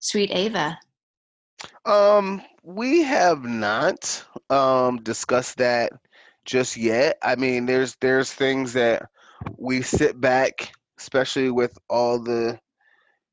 sweet 0.00 0.30
Ava? 0.32 0.78
Um, 1.84 2.42
we 2.62 3.02
have 3.02 3.44
not 3.44 4.24
um 4.50 4.98
discussed 5.02 5.58
that 5.58 5.92
just 6.44 6.76
yet. 6.76 7.18
I 7.22 7.36
mean, 7.36 7.66
there's 7.66 7.96
there's 7.96 8.32
things 8.32 8.72
that 8.74 9.08
we 9.58 9.82
sit 9.82 10.20
back, 10.20 10.72
especially 10.98 11.50
with 11.50 11.76
all 11.88 12.18
the 12.18 12.58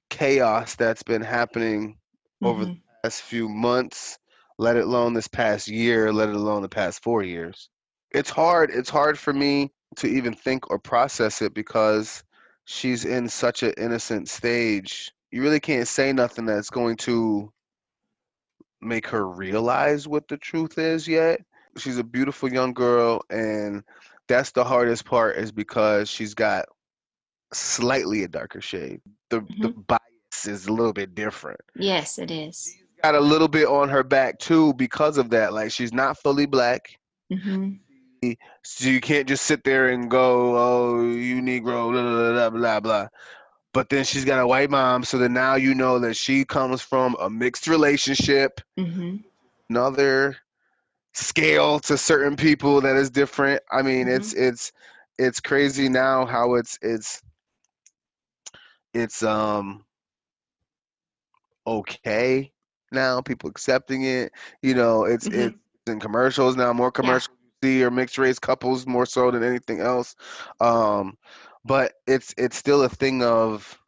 chaos 0.09 0.75
that's 0.75 1.03
been 1.03 1.21
happening 1.21 1.91
mm-hmm. 1.91 2.45
over 2.45 2.65
the 2.65 2.71
mm-hmm. 2.71 3.01
past 3.03 3.21
few 3.21 3.49
months, 3.49 4.19
let 4.57 4.75
it 4.75 4.83
alone 4.83 5.13
this 5.13 5.27
past 5.27 5.67
year, 5.67 6.12
let 6.12 6.29
it 6.29 6.36
alone 6.36 6.62
the 6.62 6.69
past 6.69 7.01
four 7.03 7.23
years. 7.23 7.69
It's 8.12 8.29
hard. 8.29 8.69
It's 8.71 8.89
hard 8.89 9.17
for 9.17 9.33
me 9.33 9.71
to 9.97 10.07
even 10.07 10.33
think 10.33 10.69
or 10.69 10.79
process 10.79 11.41
it 11.41 11.53
because 11.53 12.23
she's 12.65 13.05
in 13.05 13.27
such 13.27 13.63
an 13.63 13.73
innocent 13.77 14.29
stage. 14.29 15.12
You 15.31 15.41
really 15.41 15.59
can't 15.59 15.88
say 15.88 16.13
nothing 16.13 16.45
that's 16.45 16.69
going 16.69 16.97
to 16.97 17.51
make 18.86 19.08
her 19.08 19.27
realize 19.27 20.08
what 20.08 20.27
the 20.27 20.38
truth 20.38 20.77
is 20.77 21.08
yet. 21.08 21.42
She's 21.77 21.98
a 21.98 22.04
beautiful 22.04 22.52
young 22.52 22.73
girl, 22.73 23.21
and 23.29 23.84
that's 24.27 24.52
the 24.52 24.63
hardest 24.63 25.06
part 25.06 25.38
is 25.38 25.52
because 25.52 26.10
she's 26.10 26.34
got 26.34 26.65
slightly 27.52 28.23
a 28.23 28.27
darker 28.27 28.62
shade. 28.62 29.02
The 29.29 29.42
mm-hmm. 29.42 29.62
the 29.62 29.69
bias 29.69 30.46
is 30.46 30.67
a 30.67 30.73
little 30.73 30.94
bit 30.94 31.15
different. 31.15 31.60
Yes, 31.75 32.19
it 32.19 32.31
is. 32.31 32.63
She's 32.63 32.84
got 33.02 33.15
a 33.15 33.19
little 33.19 33.48
bit 33.48 33.67
on 33.67 33.90
her 33.90 34.04
back 34.04 34.40
too 34.40 34.73
because 34.75 35.17
of 35.17 35.29
that. 35.31 35.54
Like 35.54 35.71
she's 35.71 35.94
not 35.94 36.17
fully 36.19 36.46
black. 36.46 36.98
Mm-hmm. 37.31 37.73
So 38.63 38.88
you 38.88 39.02
can't 39.02 39.27
just 39.27 39.46
sit 39.46 39.63
there 39.63 39.90
and 39.90 40.10
go, 40.10 40.56
"Oh, 40.56 41.04
you 41.04 41.42
Negro," 41.42 41.92
blah 41.92 42.02
blah 42.02 42.50
blah 42.50 42.50
blah 42.50 42.79
blah 42.79 43.08
but 43.74 43.90
then 43.90 44.04
she's 44.04 44.26
got 44.26 44.40
a 44.40 44.48
white 44.48 44.69
mom 44.69 45.04
so 45.04 45.17
then 45.17 45.34
now 45.34 45.56
you 45.56 45.74
know 45.76 46.00
that 46.00 46.15
she 46.15 46.46
comes 46.46 46.82
from 46.82 47.15
a 47.19 47.30
mixed 47.30 47.67
relationship 47.67 48.62
mm-hmm. 48.78 49.17
another 49.69 50.38
scale 51.13 51.80
to 51.80 51.98
certain 51.98 52.36
people 52.36 52.82
that 52.82 52.96
is 52.96 53.10
different 53.10 53.62
i 53.71 53.82
mean 53.82 54.08
mm-hmm. 54.08 54.15
it's 54.15 54.34
it's 54.34 54.71
it's 55.19 55.40
crazy 55.40 55.90
now 55.90 56.26
how 56.26 56.56
it's 56.56 56.78
it's 56.82 57.21
it's 58.94 59.24
um 59.24 59.84
okay 61.67 62.52
now 62.92 63.21
people 63.21 63.50
accepting 63.50 64.04
it 64.04 64.32
you 64.62 64.74
know 64.74 65.06
it's 65.06 65.28
Mhm. 65.28 65.48
it's 65.48 65.58
in 65.88 66.00
commercials 66.00 66.56
now 66.56 66.74
more 66.74 66.92
commercials 66.92 67.36
see 67.63 67.84
are 67.84 67.92
mixed 67.92 68.17
race 68.17 68.40
couples 68.40 68.86
more 68.86 69.06
so 69.06 69.32
than 69.32 69.42
anything 69.42 69.80
else 69.80 70.15
um 70.60 71.17
but 71.65 71.93
it's 72.07 72.33
it's 72.37 72.57
still 72.57 72.83
a 72.83 72.89
thing 72.89 73.23
of 73.23 73.79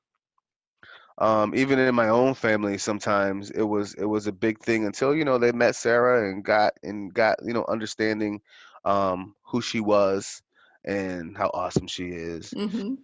um 1.20 1.56
even 1.56 1.80
in 1.80 1.96
my 1.96 2.10
own 2.10 2.34
family 2.34 2.78
sometimes 2.78 3.50
it 3.52 3.64
was 3.64 3.94
it 3.96 4.06
was 4.06 4.28
a 4.28 4.32
big 4.34 4.60
thing 4.60 4.86
until 4.86 5.16
you 5.16 5.24
know 5.24 5.38
they 5.38 5.52
met 5.52 5.76
sarah 5.76 6.30
and 6.30 6.44
got 6.44 6.74
and 6.84 7.14
got 7.14 7.38
you 7.44 7.54
know 7.54 7.66
understanding 7.70 8.42
um 8.86 9.36
who 9.44 9.62
she 9.62 9.80
was 9.80 10.42
and 10.86 11.38
how 11.38 11.50
awesome 11.54 11.88
she 11.88 12.08
is 12.10 12.54
hmm 12.54 12.96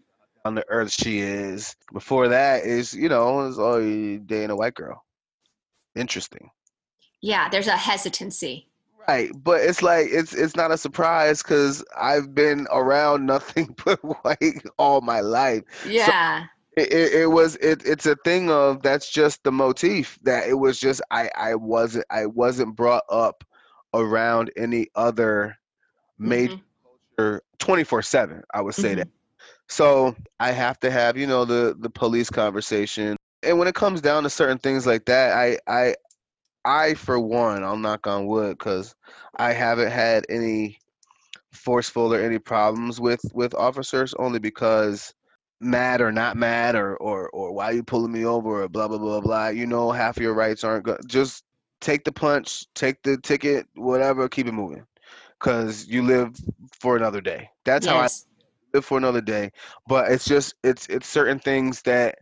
on 0.45 0.55
the 0.55 0.65
earth 0.69 0.91
she 0.91 1.19
is. 1.19 1.75
Before 1.93 2.27
that 2.29 2.65
is 2.65 2.93
you 2.93 3.09
know 3.09 3.47
it's 3.47 3.57
all 3.59 3.81
you 3.81 4.19
dating 4.19 4.51
a 4.51 4.55
white 4.55 4.73
girl. 4.75 5.03
Interesting. 5.95 6.49
Yeah, 7.21 7.49
there's 7.49 7.67
a 7.67 7.77
hesitancy. 7.77 8.70
Right 9.07 9.31
but 9.43 9.61
it's 9.61 9.81
like 9.81 10.07
it's 10.09 10.33
it's 10.33 10.55
not 10.55 10.71
a 10.71 10.77
surprise 10.77 11.41
because 11.41 11.83
i've 11.97 12.33
been 12.33 12.67
around 12.71 13.25
nothing 13.27 13.75
but 13.85 13.99
white 14.23 14.63
all 14.77 15.01
my 15.01 15.19
life 15.21 15.63
Yeah. 15.83 16.47
it, 16.77 16.91
it, 16.91 17.13
it 17.13 17.25
was 17.27 17.55
it, 17.57 17.81
it's 17.85 18.05
a 18.05 18.15
thing 18.23 18.49
of 18.49 18.81
that's 18.81 19.09
just 19.11 19.43
the 19.43 19.51
motif 19.51 20.17
that 20.23 20.47
it 20.47 20.53
was 20.55 20.79
just 20.79 21.01
i 21.11 21.29
i 21.35 21.55
wasn't 21.55 22.05
i 22.09 22.25
wasn't 22.25 22.75
brought 22.75 23.03
up 23.09 23.43
around 23.93 24.51
any 24.57 24.87
other 24.95 25.57
major 26.19 26.53
Mhm. 26.53 27.41
24 27.59 28.01
7 28.01 28.41
i 28.53 28.61
would 28.61 28.75
say 28.75 28.95
that 28.95 29.05
Mhm. 29.05 29.11
so 29.67 30.15
i 30.39 30.51
have 30.51 30.79
to 30.79 30.91
have 30.91 31.17
you 31.17 31.25
know 31.27 31.45
the 31.45 31.75
the 31.79 31.89
police 31.89 32.29
conversation 32.29 33.15
and 33.43 33.57
when 33.57 33.67
it 33.67 33.75
comes 33.75 34.01
down 34.01 34.23
to 34.23 34.29
certain 34.29 34.57
things 34.57 34.85
like 34.85 35.05
that 35.05 35.33
i 35.33 35.57
i 35.67 35.93
i 36.65 36.93
for 36.93 37.19
one 37.19 37.63
i'll 37.63 37.77
knock 37.77 38.07
on 38.07 38.25
wood 38.25 38.57
because 38.57 38.95
i 39.37 39.51
haven't 39.51 39.91
had 39.91 40.25
any 40.29 40.77
forceful 41.51 42.13
or 42.13 42.19
any 42.19 42.39
problems 42.39 42.99
with 42.99 43.21
with 43.33 43.53
officers 43.55 44.13
only 44.15 44.39
because 44.39 45.13
mad 45.59 46.01
or 46.01 46.11
not 46.11 46.35
mad 46.35 46.75
or 46.75 46.95
or 46.97 47.29
or 47.29 47.53
why 47.53 47.71
you 47.71 47.83
pulling 47.83 48.11
me 48.11 48.25
over 48.25 48.63
or 48.63 48.67
blah 48.67 48.87
blah 48.87 48.97
blah 48.97 49.21
blah. 49.21 49.47
You 49.49 49.67
know 49.67 49.91
half 49.91 50.17
of 50.17 50.23
your 50.23 50.33
rights 50.33 50.63
aren't 50.63 50.85
good 50.85 51.01
just 51.07 51.43
take 51.81 52.03
the 52.03 52.11
punch 52.11 52.65
take 52.73 53.01
the 53.03 53.17
ticket 53.17 53.67
whatever 53.75 54.27
keep 54.29 54.47
it 54.47 54.53
moving 54.53 54.85
because 55.39 55.87
you 55.87 56.03
live 56.03 56.35
for 56.79 56.95
another 56.95 57.21
day. 57.21 57.49
That's 57.65 57.85
how 57.85 57.97
i 57.97 58.07
live 58.73 58.85
for 58.85 58.97
another 58.97 59.21
day. 59.21 59.51
But 59.87 60.11
it's 60.11 60.25
just 60.25 60.55
it's 60.63 60.87
it's 60.87 61.07
certain 61.07 61.39
things 61.39 61.81
that 61.83 62.19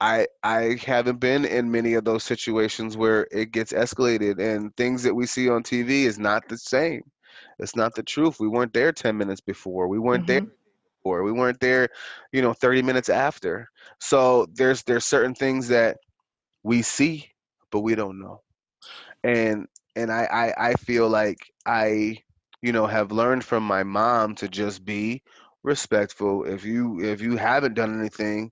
i 0.00 0.26
i 0.42 0.76
haven't 0.84 1.20
been 1.20 1.44
in 1.44 1.70
many 1.70 1.94
of 1.94 2.04
those 2.04 2.24
situations 2.24 2.96
where 2.96 3.26
it 3.30 3.52
gets 3.52 3.72
escalated 3.72 4.38
and 4.40 4.74
things 4.76 5.02
that 5.02 5.14
we 5.14 5.26
see 5.26 5.48
on 5.48 5.62
tv 5.62 6.04
is 6.04 6.18
not 6.18 6.48
the 6.48 6.56
same. 6.58 7.02
It's 7.58 7.76
not 7.76 7.94
the 7.94 8.02
truth. 8.02 8.38
We 8.40 8.48
weren't 8.48 8.72
there 8.74 8.92
10 8.92 9.16
minutes 9.16 9.40
before. 9.40 9.88
We 9.88 9.98
weren't 9.98 10.26
there 10.26 10.40
Mhm. 10.40 10.50
before. 11.02 11.22
We 11.22 11.32
weren't 11.32 11.60
there 11.60 11.88
you 12.32 12.42
know 12.42 12.52
30 12.52 12.82
minutes 12.82 13.08
after. 13.08 13.68
So 14.00 14.46
there's 14.54 14.82
there's 14.84 15.04
certain 15.04 15.34
things 15.34 15.68
that 15.68 15.96
we 16.62 16.82
see 16.82 17.26
but 17.70 17.80
we 17.80 17.94
don't 17.94 18.18
know. 18.20 18.40
And 19.24 19.66
and 19.96 20.10
I, 20.12 20.24
I 20.58 20.68
i 20.70 20.74
feel 20.74 21.08
like 21.08 21.38
i 21.66 22.18
you 22.62 22.72
know 22.72 22.86
have 22.86 23.12
learned 23.12 23.44
from 23.44 23.62
my 23.64 23.82
mom 23.82 24.34
to 24.36 24.48
just 24.48 24.84
be 24.84 25.22
respectful. 25.62 26.44
If 26.44 26.64
you 26.64 27.00
if 27.02 27.20
you 27.20 27.36
haven't 27.36 27.74
done 27.74 27.98
anything 27.98 28.50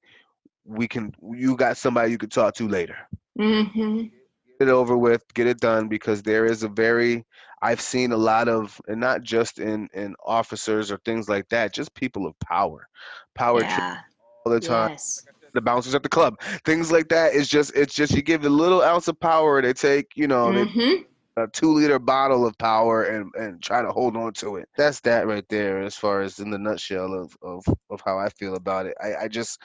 we 0.69 0.89
can 0.89 1.13
you 1.35 1.57
got 1.57 1.77
somebody 1.79 2.11
you 2.13 2.19
could 2.19 2.33
talk 2.33 2.55
to 2.55 2.69
later 2.69 2.97
Mhm. 3.39 4.13
get 4.61 4.69
it 4.69 4.73
over 4.73 4.97
with 4.97 5.23
get 5.35 5.47
it 5.47 5.61
done 5.61 5.89
because 5.89 6.23
there 6.23 6.47
is 6.47 6.63
a 6.63 6.69
very 6.69 7.25
i've 7.63 7.81
seen 7.81 8.13
a 8.13 8.17
lot 8.17 8.49
of 8.49 8.81
and 8.89 9.01
not 9.01 9.23
just 9.23 9.59
in 9.59 9.89
in 9.95 10.15
officers 10.25 10.93
or 10.93 10.99
things 11.05 11.29
like 11.29 11.49
that 11.49 11.73
just 11.75 11.95
people 11.95 12.27
of 12.27 12.39
power 12.41 12.89
power 13.35 13.65
Yeah. 13.65 14.05
all 14.45 14.53
the 14.53 14.61
time 14.61 14.89
Yes. 14.89 15.27
the 15.55 15.61
bouncers 15.61 15.95
at 15.95 16.03
the 16.03 16.09
club 16.09 16.35
things 16.65 16.93
like 16.93 17.09
that 17.09 17.35
is 17.35 17.49
just 17.49 17.75
it's 17.75 17.95
just 17.95 18.15
you 18.15 18.23
give 18.23 18.45
a 18.45 18.49
little 18.51 18.83
ounce 18.83 19.09
of 19.09 19.19
power 19.21 19.63
they 19.63 19.73
take 19.73 20.07
you 20.17 20.29
know 20.29 20.53
they 20.53 20.67
Mhm. 20.67 21.07
a 21.37 21.47
two 21.49 21.73
liter 21.73 21.99
bottle 21.99 22.47
of 22.47 22.59
power 22.59 23.05
and 23.05 23.31
and 23.37 23.63
try 23.63 23.83
to 23.83 23.91
hold 23.91 24.17
on 24.17 24.33
to 24.35 24.57
it. 24.57 24.69
That's 24.77 25.01
that 25.03 25.27
right 25.27 25.45
there 25.49 25.83
as 25.83 25.97
far 25.97 26.21
as 26.23 26.41
in 26.41 26.51
the 26.51 26.59
nutshell 26.59 27.15
of 27.15 27.37
of, 27.43 27.65
of 27.91 28.01
how 28.05 28.19
I 28.19 28.29
feel 28.31 28.57
about 28.57 28.87
it. 28.87 28.97
I, 29.03 29.25
I 29.25 29.29
just 29.29 29.61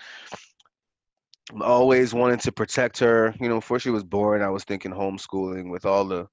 always 1.62 2.14
wanted 2.14 2.40
to 2.42 2.52
protect 2.52 3.00
her. 3.00 3.34
You 3.40 3.50
know, 3.50 3.56
before 3.56 3.80
she 3.80 3.90
was 3.90 4.04
born, 4.04 4.42
I 4.42 4.50
was 4.50 4.64
thinking 4.64 4.92
homeschooling 4.92 5.70
with 5.70 5.86
all 5.86 6.06
the 6.06 6.28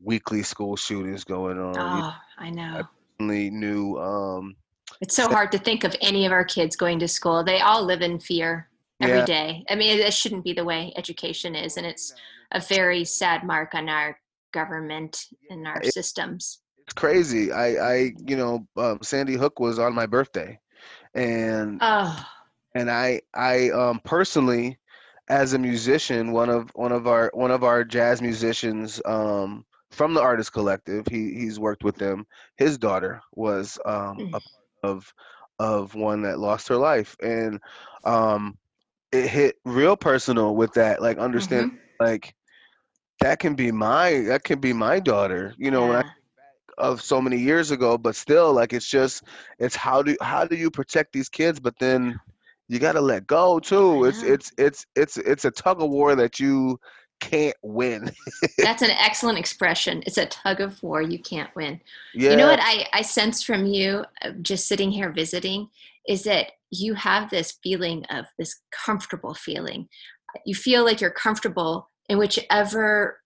weekly 0.00 0.42
school 0.42 0.76
shootings 0.76 1.24
going 1.24 1.58
on. 1.58 2.02
Oh, 2.02 2.14
I 2.38 2.50
know. 2.50 2.84
definitely 3.18 3.50
knew 3.50 3.96
um 3.98 4.56
It's 5.00 5.16
so 5.16 5.28
hard 5.28 5.50
to 5.52 5.58
think 5.58 5.84
of 5.84 5.94
any 6.00 6.26
of 6.26 6.32
our 6.32 6.44
kids 6.44 6.76
going 6.76 6.98
to 7.00 7.08
school. 7.08 7.42
They 7.44 7.60
all 7.60 7.84
live 7.84 8.02
in 8.02 8.18
fear 8.20 8.68
every 9.00 9.18
Yeah. 9.18 9.24
day. 9.24 9.64
I 9.70 9.74
mean, 9.74 9.98
it 9.98 10.14
shouldn't 10.14 10.44
be 10.44 10.52
the 10.52 10.64
way 10.64 10.92
education 10.96 11.54
is, 11.54 11.76
and 11.76 11.86
it's 11.86 12.14
a 12.52 12.60
very 12.60 13.04
sad 13.04 13.44
mark 13.44 13.74
on 13.74 13.88
our 13.88 14.18
government 14.52 15.26
and 15.50 15.66
our 15.66 15.82
It- 15.82 15.92
systems. 15.92 16.60
it's 16.86 16.94
crazy. 16.94 17.52
I 17.52 17.66
I 17.92 18.12
you 18.26 18.36
know 18.36 18.66
um, 18.76 18.98
Sandy 19.02 19.34
Hook 19.34 19.60
was 19.60 19.78
on 19.78 19.94
my 19.94 20.06
birthday, 20.06 20.58
and 21.14 21.78
Oh, 21.82 22.24
and 22.74 22.90
I 22.90 23.20
I 23.34 23.70
um 23.70 24.00
personally 24.04 24.78
as 25.28 25.52
a 25.54 25.58
musician 25.58 26.32
one 26.32 26.48
of 26.50 26.70
one 26.74 26.92
of 26.92 27.06
our 27.06 27.30
one 27.34 27.50
of 27.50 27.64
our 27.64 27.84
jazz 27.84 28.20
musicians 28.22 29.00
um 29.04 29.64
from 29.90 30.14
the 30.14 30.20
artist 30.22 30.52
collective 30.52 31.06
he 31.08 31.34
he's 31.34 31.58
worked 31.58 31.84
with 31.84 31.96
them 31.96 32.26
his 32.56 32.78
daughter 32.78 33.20
was 33.34 33.78
um 33.86 34.24
Mm. 34.24 34.32
a 34.32 34.40
part 34.40 34.92
of 34.94 35.12
of 35.58 35.94
one 35.94 36.22
that 36.22 36.38
lost 36.38 36.68
her 36.68 36.76
life 36.76 37.16
and 37.22 37.60
um 38.04 38.56
it 39.12 39.26
hit 39.28 39.56
real 39.64 39.96
personal 39.96 40.54
with 40.54 40.72
that 40.74 41.00
like 41.02 41.18
understand 41.18 41.66
mhm. 41.66 42.00
like 42.00 42.34
that 43.20 43.38
can 43.38 43.54
be 43.54 43.70
my 43.70 44.20
that 44.26 44.42
can 44.44 44.60
be 44.60 44.72
my 44.72 44.98
daughter 45.00 45.54
you 45.58 45.70
know 45.70 45.86
when 45.86 45.96
I 45.98 46.02
of 46.78 47.00
so 47.00 47.20
many 47.20 47.36
years 47.38 47.70
ago 47.70 47.96
but 47.98 48.14
still 48.14 48.52
like 48.52 48.72
it's 48.72 48.88
just 48.88 49.22
it's 49.58 49.76
how 49.76 50.02
do 50.02 50.16
how 50.22 50.44
do 50.44 50.56
you 50.56 50.70
protect 50.70 51.12
these 51.12 51.28
kids 51.28 51.60
but 51.60 51.78
then 51.78 52.18
you 52.68 52.78
got 52.78 52.92
to 52.92 53.00
let 53.00 53.26
go 53.26 53.58
too 53.58 54.04
it's 54.04 54.22
it's 54.22 54.52
it's 54.58 54.86
it's 54.94 55.16
it's 55.16 55.44
a 55.44 55.50
tug 55.50 55.82
of 55.82 55.88
war 55.88 56.14
that 56.14 56.38
you 56.38 56.78
can't 57.20 57.56
win 57.62 58.10
That's 58.58 58.82
an 58.82 58.90
excellent 58.90 59.38
expression. 59.38 60.02
It's 60.06 60.18
a 60.18 60.26
tug 60.26 60.60
of 60.60 60.82
war. 60.82 61.00
You 61.00 61.18
can't 61.18 61.54
win. 61.54 61.80
yeah 62.14 62.30
You 62.30 62.36
know 62.36 62.46
what 62.46 62.60
I, 62.62 62.86
I 62.92 63.02
sense 63.02 63.42
from 63.42 63.66
you 63.66 64.04
uh, 64.22 64.32
just 64.42 64.66
sitting 64.66 64.90
here 64.90 65.12
visiting 65.12 65.68
is 66.06 66.22
that 66.24 66.52
you 66.70 66.94
have 66.94 67.30
this 67.30 67.58
feeling 67.62 68.04
of 68.10 68.26
this 68.38 68.60
comfortable 68.72 69.34
feeling. 69.34 69.88
You 70.44 70.54
feel 70.54 70.84
like 70.84 71.00
you're 71.00 71.10
comfortable 71.10 71.90
in 72.08 72.18
whichever 72.18 73.20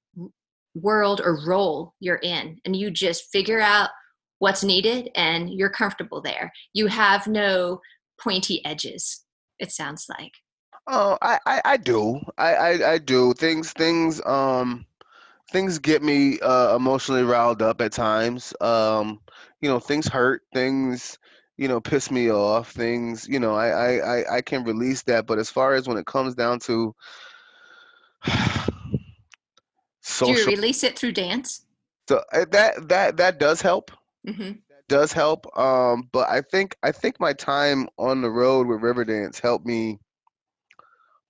world 0.75 1.21
or 1.23 1.45
role 1.47 1.95
you're 2.01 2.21
in, 2.23 2.59
and 2.65 2.77
you 2.77 2.91
just 2.91 3.31
figure 3.33 3.61
out 3.61 3.91
what's 4.39 4.65
needed 4.65 5.11
and 5.15 5.51
you're 5.51 5.71
comfortable 5.71 6.21
there. 6.21 6.53
You 6.73 6.89
have 6.89 7.27
no 7.27 7.81
pointy 8.21 8.65
edges, 8.65 9.25
it 9.59 9.71
sounds 9.73 10.07
like. 10.09 10.35
oh 10.87 11.17
I, 11.23 11.39
I 11.47 11.63
i 11.65 11.77
do. 11.77 12.21
I, 12.39 12.55
I 12.55 12.93
i 12.93 12.99
do. 12.99 13.35
Things 13.35 13.73
things 13.73 14.21
um 14.27 14.87
things 15.51 15.79
get 15.79 16.03
me 16.03 16.41
uh 16.41 16.75
emotionally 16.77 17.23
riled 17.23 17.63
up 17.63 17.81
at 17.81 17.93
times. 17.93 18.55
Um 18.61 19.21
you 19.61 19.69
know 19.69 19.79
things 19.81 20.09
hurt 20.09 20.43
things 20.53 21.19
you 21.57 21.69
know 21.69 21.81
piss 21.81 22.11
me 22.11 22.31
off 22.31 22.73
things 22.73 23.29
you 23.29 23.39
know 23.39 23.55
I, 23.55 23.69
I 23.69 24.17
i 24.19 24.37
i 24.37 24.41
can 24.41 24.65
release 24.65 25.03
that 25.03 25.27
but 25.27 25.39
as 25.39 25.51
far 25.51 25.75
as 25.75 25.87
when 25.87 25.99
it 25.99 26.07
comes 26.07 26.35
down 26.35 26.59
to 26.61 26.95
Do 30.19 30.31
you 30.31 30.47
release 30.47 30.83
it 30.83 30.99
through 30.99 31.13
dance? 31.13 31.65
so 32.09 32.23
uh, 32.33 32.47
that 32.51 32.89
that 32.89 33.17
that 33.19 33.39
does 33.39 33.61
help. 33.63 33.91
Hmm 34.27 34.53
does 34.93 35.15
help 35.15 35.47
um 35.59 36.09
but 36.13 36.29
i 36.31 36.41
think 36.43 36.77
i 36.83 36.93
think 36.93 37.21
my 37.21 37.33
time 37.33 37.89
on 37.99 38.23
the 38.23 38.31
road 38.31 38.67
with 38.69 38.81
riverdance 38.81 39.41
helped 39.41 39.67
me 39.67 39.99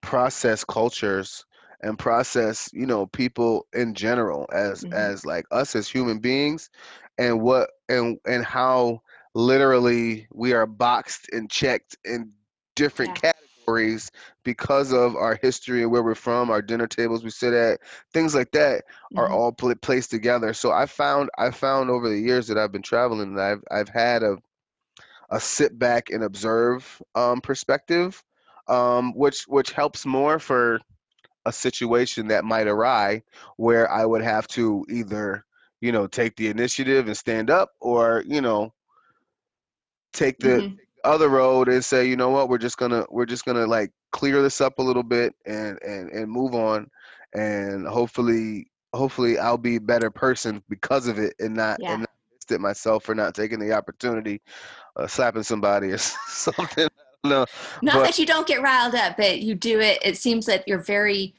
process 0.03 0.65
cultures 0.65 1.45
and 1.83 1.99
process 1.99 2.71
you 2.73 2.87
know 2.87 3.07
people 3.07 3.67
in 3.75 3.95
general 3.95 4.47
as 4.53 4.85
Mhm. 4.85 4.93
as 4.93 5.27
like 5.27 5.45
us 5.53 5.75
as 5.77 5.89
human 5.89 6.19
beings 6.19 6.71
and 7.19 7.43
what 7.43 7.71
and 7.89 8.19
and 8.27 8.45
how 8.45 9.01
literally 9.35 10.27
we 10.33 10.53
are 10.53 10.67
boxed 10.67 11.29
and 11.33 11.51
checked 11.51 11.97
in 12.05 12.33
different 12.77 13.15
Yeah. 13.15 13.32
Because 13.79 14.59
of 14.67 14.91
our 14.91 15.09
history 15.09 15.61
and 15.61 15.73
where 15.73 15.87
we're 15.87 15.99
from 15.99 16.33
our 16.33 16.51
dinner 16.51 16.75
tables 16.77 17.13
we 17.13 17.31
sit 17.31 17.53
at 17.53 17.79
things 18.13 18.35
like 18.35 18.51
that 18.53 18.83
are 19.15 19.29
Mhm. 19.29 19.31
all 19.31 19.53
pla 19.53 19.75
placed 19.81 20.11
together 20.11 20.53
so 20.53 20.71
i 20.71 20.85
found 20.87 21.29
i 21.39 21.51
found 21.51 21.91
over 21.91 22.09
the 22.09 22.19
years 22.19 22.47
that 22.47 22.57
i've 22.59 22.73
been 22.73 22.83
traveling 22.83 23.35
that 23.35 23.43
i've 23.53 23.63
i've 23.71 23.89
had 23.89 24.23
a 24.23 24.37
a 25.31 25.41
sit 25.41 25.79
back 25.79 26.11
and 26.11 26.23
observe 26.23 27.01
um, 27.15 27.41
perspective, 27.41 28.23
um, 28.69 29.13
which 29.15 29.45
which 29.49 29.73
helps 29.73 30.05
more 30.05 30.39
for 30.39 30.79
a 31.45 31.53
situation 31.53 32.29
that 32.29 32.45
might 32.45 32.67
arise 32.67 33.21
where 33.57 33.91
I 33.91 34.05
would 34.05 34.23
have 34.23 34.47
to 34.49 34.85
either 34.89 35.45
you 35.81 35.93
know 35.93 36.07
take 36.07 36.37
the 36.37 36.49
initiative 36.49 37.07
and 37.07 37.17
stand 37.17 37.51
up, 37.51 37.71
or 37.81 38.23
you 38.27 38.41
know 38.41 38.73
take 40.13 40.39
the 40.41 40.63
mm-hmm. 40.63 40.75
Other 41.05 41.29
road 41.29 41.69
and 41.69 41.85
say, 41.85 42.07
you 42.07 42.17
know 42.17 42.31
what, 42.31 42.49
we're 42.49 42.59
just 42.59 42.77
gonna 42.77 43.05
we're 43.11 43.27
just 43.27 43.45
gonna 43.45 43.67
like 43.67 43.91
clear 44.13 44.43
this 44.43 44.61
up 44.61 44.79
a 44.79 44.83
little 44.83 45.03
bit 45.03 45.35
and 45.47 45.79
and 45.83 46.11
and 46.11 46.31
move 46.31 46.55
on, 46.55 46.89
and 47.35 47.87
hopefully 47.87 48.67
hopefully 48.95 49.39
I'll 49.39 49.59
be 49.59 49.77
a 49.77 49.81
better 49.81 50.11
person 50.11 50.63
because 50.69 51.07
of 51.07 51.19
it 51.19 51.35
and 51.39 51.55
not 51.55 51.79
yeah. 51.81 51.93
and 51.93 52.01
not 52.03 52.11
it 52.51 52.61
myself 52.61 53.05
for 53.05 53.15
not 53.15 53.35
taking 53.35 53.59
the 53.59 53.73
opportunity, 53.73 54.41
uh, 54.97 55.07
slapping 55.07 55.43
somebody 55.43 55.91
or 55.91 55.99
something. 56.29 56.89
no, 57.25 57.47
not 57.83 57.95
but, 57.95 58.03
that 58.05 58.19
you 58.19 58.27
don't 58.27 58.47
get 58.47 58.63
riled 58.63 58.95
up, 58.95 59.17
but 59.17 59.41
you 59.41 59.55
do 59.55 59.81
it. 59.81 59.99
It 60.05 60.17
seems 60.17 60.47
that 60.47 60.67
you're 60.67 60.83
very 60.83 61.35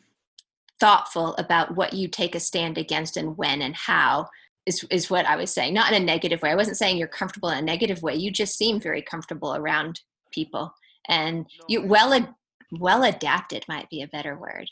thoughtful 0.80 1.36
about 1.36 1.76
what 1.76 1.94
you 1.94 2.08
take 2.08 2.36
a 2.36 2.40
stand 2.40 2.78
against 2.78 3.16
and 3.16 3.38
when 3.38 3.62
and 3.62 3.76
how 3.76 4.28
is 4.66 4.86
is 4.90 5.10
what 5.10 5.26
I 5.26 5.36
was 5.36 5.54
saying. 5.54 5.74
Not 5.74 5.92
in 5.92 6.02
a 6.02 6.06
negative 6.06 6.42
way. 6.42 6.52
I 6.52 6.56
wasn't 6.56 6.78
saying 6.78 6.98
you're 6.98 7.08
comfortable 7.08 7.50
in 7.50 7.58
a 7.58 7.62
negative 7.62 8.02
way. 8.02 8.16
You 8.16 8.32
just 8.32 8.58
seem 8.58 8.80
very 8.80 9.02
comfortable 9.02 9.56
around 9.56 10.02
people, 10.32 10.74
and 11.08 11.46
you 11.68 11.86
well 11.86 12.36
well 12.72 13.04
adapted 13.04 13.66
might 13.68 13.90
be 13.90 14.02
a 14.02 14.08
better 14.08 14.38
word. 14.38 14.70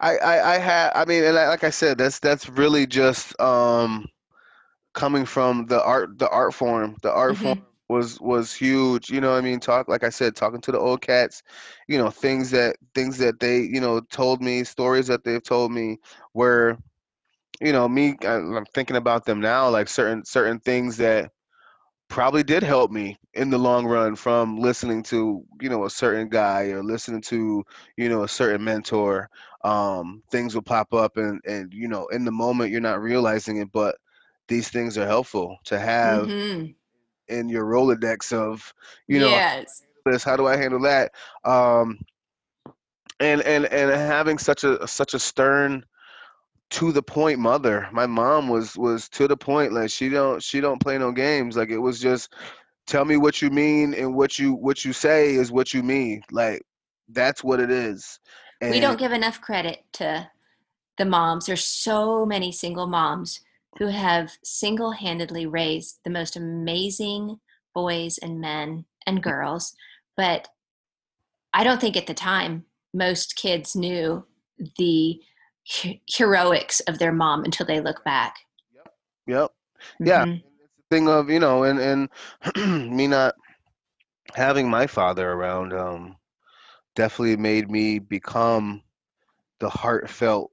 I 0.00 0.16
I, 0.16 0.54
I 0.54 0.58
had 0.58 0.92
I 0.94 1.04
mean, 1.04 1.24
and 1.24 1.34
like 1.34 1.64
I 1.64 1.70
said, 1.70 1.98
that's 1.98 2.18
that's 2.18 2.48
really 2.48 2.86
just 2.86 3.38
um 3.40 4.06
coming 4.94 5.24
from 5.24 5.66
the 5.66 5.82
art 5.82 6.18
the 6.18 6.28
art 6.30 6.54
form. 6.54 6.96
The 7.02 7.12
art 7.12 7.34
mm-hmm. 7.34 7.44
form 7.44 7.66
was 7.88 8.20
was 8.20 8.54
huge. 8.54 9.10
You 9.10 9.20
know, 9.20 9.34
I 9.34 9.40
mean, 9.40 9.60
talk 9.60 9.88
like 9.88 10.04
I 10.04 10.10
said, 10.10 10.34
talking 10.34 10.60
to 10.62 10.72
the 10.72 10.78
old 10.78 11.02
cats. 11.02 11.42
You 11.88 11.98
know, 11.98 12.10
things 12.10 12.50
that 12.52 12.76
things 12.94 13.18
that 13.18 13.40
they 13.40 13.60
you 13.60 13.80
know 13.80 14.00
told 14.10 14.40
me, 14.40 14.64
stories 14.64 15.06
that 15.08 15.24
they've 15.24 15.42
told 15.42 15.72
me 15.72 15.98
were 16.32 16.78
you 17.60 17.72
know 17.72 17.88
me 17.88 18.16
i'm 18.24 18.64
thinking 18.74 18.96
about 18.96 19.24
them 19.24 19.40
now 19.40 19.68
like 19.68 19.88
certain 19.88 20.24
certain 20.24 20.58
things 20.60 20.96
that 20.96 21.30
probably 22.08 22.42
did 22.42 22.62
help 22.62 22.90
me 22.90 23.16
in 23.34 23.48
the 23.50 23.58
long 23.58 23.86
run 23.86 24.16
from 24.16 24.58
listening 24.58 25.02
to 25.02 25.44
you 25.60 25.68
know 25.68 25.84
a 25.84 25.90
certain 25.90 26.28
guy 26.28 26.64
or 26.64 26.82
listening 26.82 27.20
to 27.22 27.64
you 27.96 28.08
know 28.08 28.24
a 28.24 28.28
certain 28.28 28.62
mentor 28.62 29.30
um, 29.62 30.22
things 30.30 30.54
will 30.54 30.62
pop 30.62 30.92
up 30.92 31.16
and 31.16 31.40
and 31.46 31.72
you 31.72 31.86
know 31.86 32.06
in 32.08 32.24
the 32.24 32.32
moment 32.32 32.70
you're 32.70 32.80
not 32.80 33.00
realizing 33.00 33.58
it 33.58 33.70
but 33.72 33.96
these 34.48 34.68
things 34.68 34.98
are 34.98 35.06
helpful 35.06 35.56
to 35.64 35.78
have 35.78 36.26
mm-hmm. 36.26 36.66
in 37.28 37.48
your 37.48 37.64
rolodex 37.64 38.32
of 38.32 38.74
you 39.06 39.20
know 39.20 39.28
yes. 39.28 39.82
this 40.04 40.24
how 40.24 40.36
do 40.36 40.48
i 40.48 40.56
handle 40.56 40.80
that 40.80 41.12
um, 41.44 41.96
and 43.20 43.40
and 43.42 43.66
and 43.66 43.90
having 43.90 44.36
such 44.36 44.64
a 44.64 44.84
such 44.88 45.14
a 45.14 45.18
stern 45.18 45.84
to 46.70 46.92
the 46.92 47.02
point 47.02 47.38
mother. 47.38 47.88
My 47.92 48.06
mom 48.06 48.48
was 48.48 48.76
was 48.76 49.08
to 49.10 49.28
the 49.28 49.36
point. 49.36 49.72
Like 49.72 49.90
she 49.90 50.08
don't 50.08 50.42
she 50.42 50.60
don't 50.60 50.80
play 50.80 50.98
no 50.98 51.12
games. 51.12 51.56
Like 51.56 51.70
it 51.70 51.78
was 51.78 52.00
just 52.00 52.34
tell 52.86 53.04
me 53.04 53.16
what 53.16 53.42
you 53.42 53.50
mean 53.50 53.94
and 53.94 54.14
what 54.14 54.38
you 54.38 54.54
what 54.54 54.84
you 54.84 54.92
say 54.92 55.34
is 55.34 55.52
what 55.52 55.74
you 55.74 55.82
mean. 55.82 56.22
Like 56.30 56.62
that's 57.08 57.42
what 57.42 57.60
it 57.60 57.70
is. 57.70 58.18
And 58.60 58.70
we 58.70 58.80
don't 58.80 58.98
give 58.98 59.12
enough 59.12 59.40
credit 59.40 59.84
to 59.94 60.30
the 60.98 61.04
moms. 61.04 61.46
There's 61.46 61.64
so 61.64 62.26
many 62.26 62.52
single 62.52 62.86
moms 62.86 63.40
who 63.78 63.86
have 63.86 64.32
single-handedly 64.44 65.46
raised 65.46 66.00
the 66.04 66.10
most 66.10 66.36
amazing 66.36 67.38
boys 67.74 68.18
and 68.18 68.40
men 68.40 68.84
and 69.06 69.22
girls, 69.22 69.74
but 70.16 70.48
I 71.54 71.64
don't 71.64 71.80
think 71.80 71.96
at 71.96 72.06
the 72.06 72.14
time 72.14 72.64
most 72.92 73.36
kids 73.36 73.74
knew 73.74 74.26
the 74.76 75.20
heroics 75.64 76.80
of 76.80 76.98
their 76.98 77.12
mom 77.12 77.44
until 77.44 77.66
they 77.66 77.80
look 77.80 78.04
back. 78.04 78.36
Yep. 78.74 78.92
Yep. 79.26 79.50
Yeah. 80.00 80.24
Mm-hmm. 80.24 80.46
Thing 80.90 81.08
of, 81.08 81.30
you 81.30 81.38
know, 81.38 81.64
and 81.64 81.78
and 81.78 82.08
me 82.96 83.06
not 83.06 83.34
having 84.34 84.68
my 84.68 84.86
father 84.86 85.30
around 85.30 85.72
um 85.72 86.16
definitely 86.94 87.36
made 87.36 87.70
me 87.70 87.98
become 87.98 88.82
the 89.60 89.68
heartfelt 89.68 90.50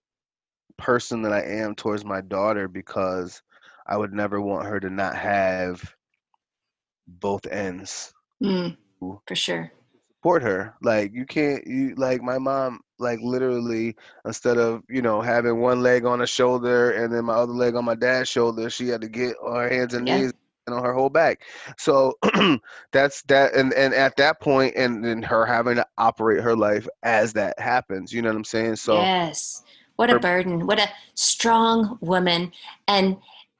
person 0.78 1.22
that 1.24 1.34
I 1.34 1.42
am 1.42 1.76
towards 1.76 2.06
my 2.06 2.22
daughter 2.22 2.68
because 2.68 3.42
I 3.88 3.98
would 3.98 4.14
never 4.14 4.42
want 4.42 4.68
her 4.68 4.80
to 4.80 4.90
not 4.90 5.16
have 5.16 5.82
both 7.08 7.46
ends. 7.48 8.14
Mm, 8.44 8.78
for 9.00 9.36
sure. 9.36 9.72
Support 10.18 10.44
her. 10.44 10.76
Like 10.82 11.14
you 11.14 11.26
can't 11.26 11.66
you 11.66 11.96
like 11.96 12.22
my 12.22 12.38
mom 12.38 12.82
like 13.00 13.20
literally 13.22 13.96
instead 14.26 14.58
of 14.58 14.84
you 14.90 15.02
know 15.02 15.22
having 15.22 15.60
one 15.60 15.82
leg 15.82 16.06
on 16.06 16.20
her 16.20 16.28
shoulder 16.28 16.92
and 16.92 17.14
then 17.14 17.26
my 17.26 17.34
other 17.34 17.54
leg 17.54 17.76
on 17.76 17.86
my 17.86 17.96
dad's 17.96 18.30
shoulder 18.30 18.70
she 18.70 18.88
had 18.88 19.02
to 19.02 19.08
get 19.08 19.36
on 19.44 19.56
her 19.56 19.70
hands 19.70 19.94
and 19.94 20.08
yeah. 20.08 20.18
knees 20.18 20.34
and 20.66 20.76
on 20.76 20.84
her 20.84 20.94
whole 20.94 21.10
back. 21.10 21.44
So 21.78 22.18
that's 22.92 23.22
that 23.24 23.54
and 23.56 23.74
and 23.74 23.94
at 23.94 24.18
that 24.18 24.42
point 24.42 24.76
and 24.76 25.04
then 25.04 25.22
her 25.24 25.46
having 25.46 25.76
to 25.76 25.88
operate 25.98 26.44
her 26.44 26.56
life 26.56 26.88
as 27.04 27.34
that 27.34 27.58
happens 27.60 28.12
you 28.12 28.22
know 28.22 28.30
what 28.30 28.36
i'm 28.36 28.44
saying? 28.44 28.76
So 28.76 28.96
yes. 28.96 29.64
What 29.96 30.12
a 30.12 30.20
burden. 30.20 30.68
What 30.68 30.80
a 30.80 30.90
strong 31.16 31.98
woman. 32.02 32.52
And 32.88 33.18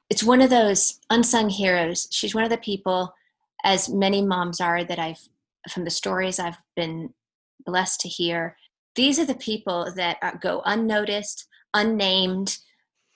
it's 0.08 0.22
one 0.22 0.40
of 0.40 0.50
those 0.50 1.00
unsung 1.10 1.48
heroes. 1.48 2.06
She's 2.12 2.32
one 2.32 2.44
of 2.44 2.50
the 2.50 2.58
people 2.58 3.12
as 3.64 3.88
many 3.88 4.22
moms 4.22 4.60
are 4.60 4.84
that 4.84 4.98
i've 4.98 5.28
from 5.70 5.84
the 5.84 5.90
stories 5.90 6.38
i've 6.38 6.58
been 6.76 7.12
blessed 7.66 8.00
to 8.00 8.08
hear 8.08 8.56
these 8.94 9.18
are 9.18 9.26
the 9.26 9.34
people 9.34 9.92
that 9.96 10.18
are, 10.22 10.38
go 10.42 10.62
unnoticed, 10.64 11.46
unnamed, 11.74 12.56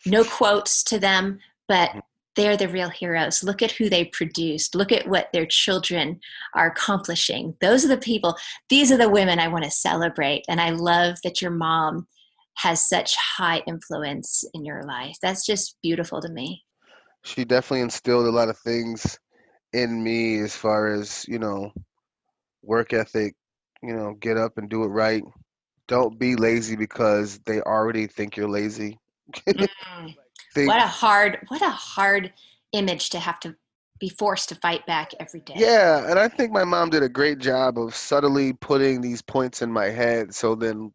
no 0.07 0.25
quotes 0.25 0.83
to 0.85 0.99
them, 0.99 1.39
but 1.69 1.91
mm-hmm. 1.91 1.99
they're 2.37 2.57
the 2.57 2.69
real 2.69 2.91
heroes. 2.91 3.43
Look 3.43 3.63
at 3.63 3.73
who 3.73 3.89
they 3.89 4.07
produced. 4.07 4.75
Look 4.75 4.93
at 4.93 5.09
what 5.09 5.29
their 5.33 5.47
children 5.47 6.21
are 6.55 6.69
accomplishing. 6.69 7.55
Those 7.61 7.85
are 7.85 7.89
the 7.89 7.99
people, 7.99 8.37
these 8.69 8.93
are 8.93 8.99
the 8.99 9.09
women 9.09 9.39
I 9.39 9.49
want 9.49 9.65
to 9.65 9.71
celebrate. 9.71 10.45
And 10.49 10.61
I 10.61 10.71
love 10.71 11.17
that 11.25 11.41
your 11.41 11.51
mom 11.51 12.07
has 12.57 12.89
such 12.89 13.17
high 13.17 13.63
influence 13.67 14.45
in 14.55 14.65
your 14.65 14.83
life. 14.85 15.17
That's 15.23 15.47
just 15.47 15.77
beautiful 15.83 16.21
to 16.21 16.29
me. 16.29 16.63
She 17.25 17.45
definitely 17.45 17.81
instilled 17.81 18.27
a 18.27 18.31
lot 18.31 18.49
of 18.49 18.59
things 18.59 19.19
in 19.73 20.03
me 20.03 20.41
as 20.41 20.55
far 20.55 20.93
as, 20.93 21.25
you 21.29 21.39
know, 21.39 21.73
work 22.63 22.93
ethic, 22.93 23.35
you 23.83 23.95
know, 23.95 24.15
get 24.21 24.37
up 24.37 24.59
and 24.59 24.69
do 24.69 24.83
it 24.83 24.89
right, 24.89 25.23
don't 25.93 26.19
be 26.19 26.37
lazy 26.37 26.75
because 26.75 27.39
they 27.45 27.61
already 27.61 28.07
think 28.07 28.35
you're 28.35 28.49
lazy. 28.49 28.99
mm. 29.47 29.69
think, 30.55 30.69
what 30.69 30.79
a 30.79 30.87
hard 30.87 31.39
what 31.49 31.61
a 31.61 31.69
hard 31.69 32.33
image 32.73 33.11
to 33.11 33.19
have 33.19 33.39
to 33.41 33.55
be 34.01 34.09
forced 34.09 34.49
to 34.49 34.55
fight 34.55 34.87
back 34.87 35.13
every 35.21 35.41
day. 35.41 35.53
Yeah, 35.55 36.09
and 36.09 36.19
I 36.19 36.29
think 36.29 36.51
my 36.51 36.65
mom 36.65 36.89
did 36.89 37.03
a 37.03 37.11
great 37.11 37.39
job 37.41 37.79
of 37.79 37.95
subtly 37.95 38.55
putting 38.55 39.03
these 39.03 39.21
points 39.21 39.61
in 39.61 39.71
my 39.71 39.91
head 39.91 40.35
so 40.35 40.55
then 40.55 40.95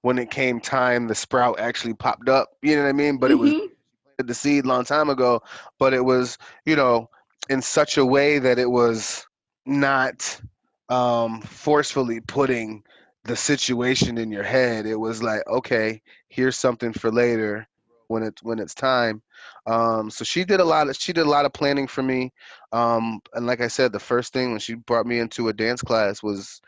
when 0.00 0.18
it 0.18 0.30
came 0.30 0.60
time 0.60 1.08
the 1.08 1.14
sprout 1.14 1.60
actually 1.60 1.92
popped 1.92 2.30
up. 2.30 2.48
You 2.62 2.76
know 2.76 2.84
what 2.84 2.88
I 2.88 2.92
mean? 2.92 3.18
But 3.18 3.30
mm-hmm. 3.30 3.44
it 3.44 3.52
was 3.52 3.52
mm-hmm. 3.52 4.26
the 4.26 4.34
seed 4.34 4.64
long 4.64 4.84
time 4.86 5.10
ago, 5.10 5.42
but 5.78 5.92
it 5.92 6.04
was, 6.06 6.38
you 6.64 6.74
know, 6.74 7.10
in 7.50 7.60
such 7.60 7.98
a 7.98 8.06
way 8.06 8.38
that 8.38 8.58
it 8.58 8.70
was 8.70 9.26
not 9.66 10.40
um 10.88 11.42
forcefully 11.42 12.18
putting 12.20 12.82
the 13.28 13.36
situation 13.36 14.18
in 14.18 14.32
your 14.32 14.42
head. 14.42 14.86
It 14.86 14.96
was 14.96 15.22
like, 15.22 15.46
okay, 15.46 16.02
here's 16.28 16.56
something 16.56 16.92
for 16.92 17.12
later 17.12 17.68
when 18.08 18.22
it's 18.22 18.42
when 18.42 18.58
it's 18.58 18.74
time. 18.74 19.22
Um, 19.66 20.10
so 20.10 20.24
she 20.24 20.44
did 20.44 20.60
a 20.60 20.64
lot 20.64 20.88
of 20.88 20.96
she 20.96 21.12
did 21.12 21.26
a 21.26 21.30
lot 21.30 21.44
of 21.44 21.52
planning 21.52 21.86
for 21.86 22.02
me. 22.02 22.32
Um, 22.72 23.20
and 23.34 23.46
like 23.46 23.60
I 23.60 23.68
said, 23.68 23.92
the 23.92 24.00
first 24.00 24.32
thing 24.32 24.50
when 24.50 24.60
she 24.60 24.74
brought 24.74 25.06
me 25.06 25.20
into 25.20 25.48
a 25.48 25.52
dance 25.52 25.82
class 25.82 26.22
was 26.22 26.60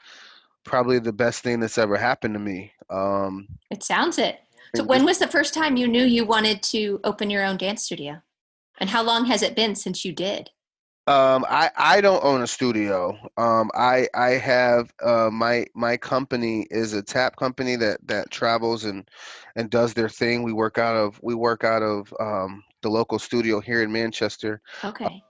probably 0.64 0.98
the 0.98 1.12
best 1.12 1.42
thing 1.42 1.58
that's 1.58 1.78
ever 1.78 1.96
happened 1.96 2.34
to 2.34 2.40
me. 2.40 2.72
Um, 2.90 3.48
it 3.70 3.82
sounds 3.82 4.18
it. 4.18 4.38
So 4.76 4.84
when 4.84 5.04
was 5.04 5.18
the 5.18 5.26
first 5.26 5.52
time 5.52 5.76
you 5.76 5.88
knew 5.88 6.04
you 6.04 6.24
wanted 6.24 6.62
to 6.64 7.00
open 7.02 7.28
your 7.28 7.44
own 7.44 7.56
dance 7.56 7.84
studio? 7.84 8.22
And 8.78 8.88
how 8.88 9.02
long 9.02 9.24
has 9.24 9.42
it 9.42 9.56
been 9.56 9.74
since 9.74 10.04
you 10.04 10.12
did? 10.12 10.50
Um, 11.06 11.44
I 11.48 11.70
I 11.76 12.00
don't 12.00 12.22
own 12.22 12.42
a 12.42 12.46
studio. 12.46 13.18
Um, 13.36 13.70
I 13.74 14.06
I 14.14 14.30
have 14.30 14.92
uh, 15.02 15.30
my 15.32 15.66
my 15.74 15.96
company 15.96 16.66
is 16.70 16.92
a 16.92 17.02
tap 17.02 17.36
company 17.36 17.74
that 17.76 18.06
that 18.06 18.30
travels 18.30 18.84
and 18.84 19.08
and 19.56 19.70
does 19.70 19.94
their 19.94 20.08
thing. 20.08 20.42
We 20.42 20.52
work 20.52 20.78
out 20.78 20.94
of 20.94 21.18
we 21.22 21.34
work 21.34 21.64
out 21.64 21.82
of 21.82 22.14
um, 22.20 22.62
the 22.82 22.90
local 22.90 23.18
studio 23.18 23.60
here 23.60 23.82
in 23.82 23.90
Manchester. 23.90 24.60
Okay. 24.84 25.22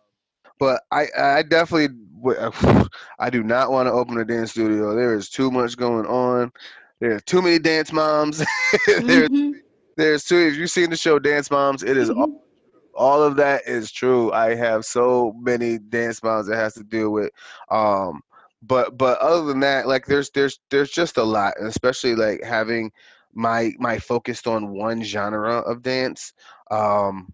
But 0.58 0.82
I 0.90 1.06
I 1.16 1.42
definitely 1.42 1.96
I 3.18 3.30
do 3.30 3.42
not 3.42 3.70
want 3.70 3.86
to 3.86 3.92
open 3.92 4.18
a 4.18 4.24
dance 4.24 4.50
studio. 4.50 4.94
There 4.94 5.14
is 5.14 5.30
too 5.30 5.50
much 5.50 5.76
going 5.76 6.06
on. 6.06 6.52
There 7.00 7.14
are 7.14 7.20
too 7.20 7.40
many 7.40 7.58
dance 7.58 7.92
moms. 7.92 8.38
there's 8.86 9.28
mm-hmm. 9.28 9.52
there's 9.96 10.24
too. 10.24 10.36
If 10.36 10.56
you've 10.56 10.70
seen 10.70 10.90
the 10.90 10.96
show 10.96 11.18
Dance 11.18 11.50
Moms, 11.50 11.82
it 11.82 11.96
is 11.96 12.10
mm-hmm. 12.10 12.20
all 12.20 12.49
all 12.94 13.22
of 13.22 13.36
that 13.36 13.62
is 13.66 13.90
true. 13.92 14.32
I 14.32 14.54
have 14.54 14.84
so 14.84 15.34
many 15.38 15.78
dance 15.78 16.22
moms 16.22 16.46
that 16.48 16.56
has 16.56 16.74
to 16.74 16.84
deal 16.84 17.10
with. 17.10 17.30
Um, 17.70 18.22
but 18.62 18.98
but 18.98 19.18
other 19.18 19.44
than 19.46 19.60
that, 19.60 19.86
like 19.86 20.06
there's 20.06 20.30
there's 20.30 20.60
there's 20.70 20.90
just 20.90 21.16
a 21.16 21.22
lot, 21.22 21.54
and 21.58 21.66
especially 21.68 22.14
like 22.14 22.42
having 22.42 22.92
my 23.32 23.72
my 23.78 23.98
focused 23.98 24.46
on 24.46 24.70
one 24.74 25.02
genre 25.02 25.58
of 25.58 25.82
dance. 25.82 26.32
Um, 26.70 27.32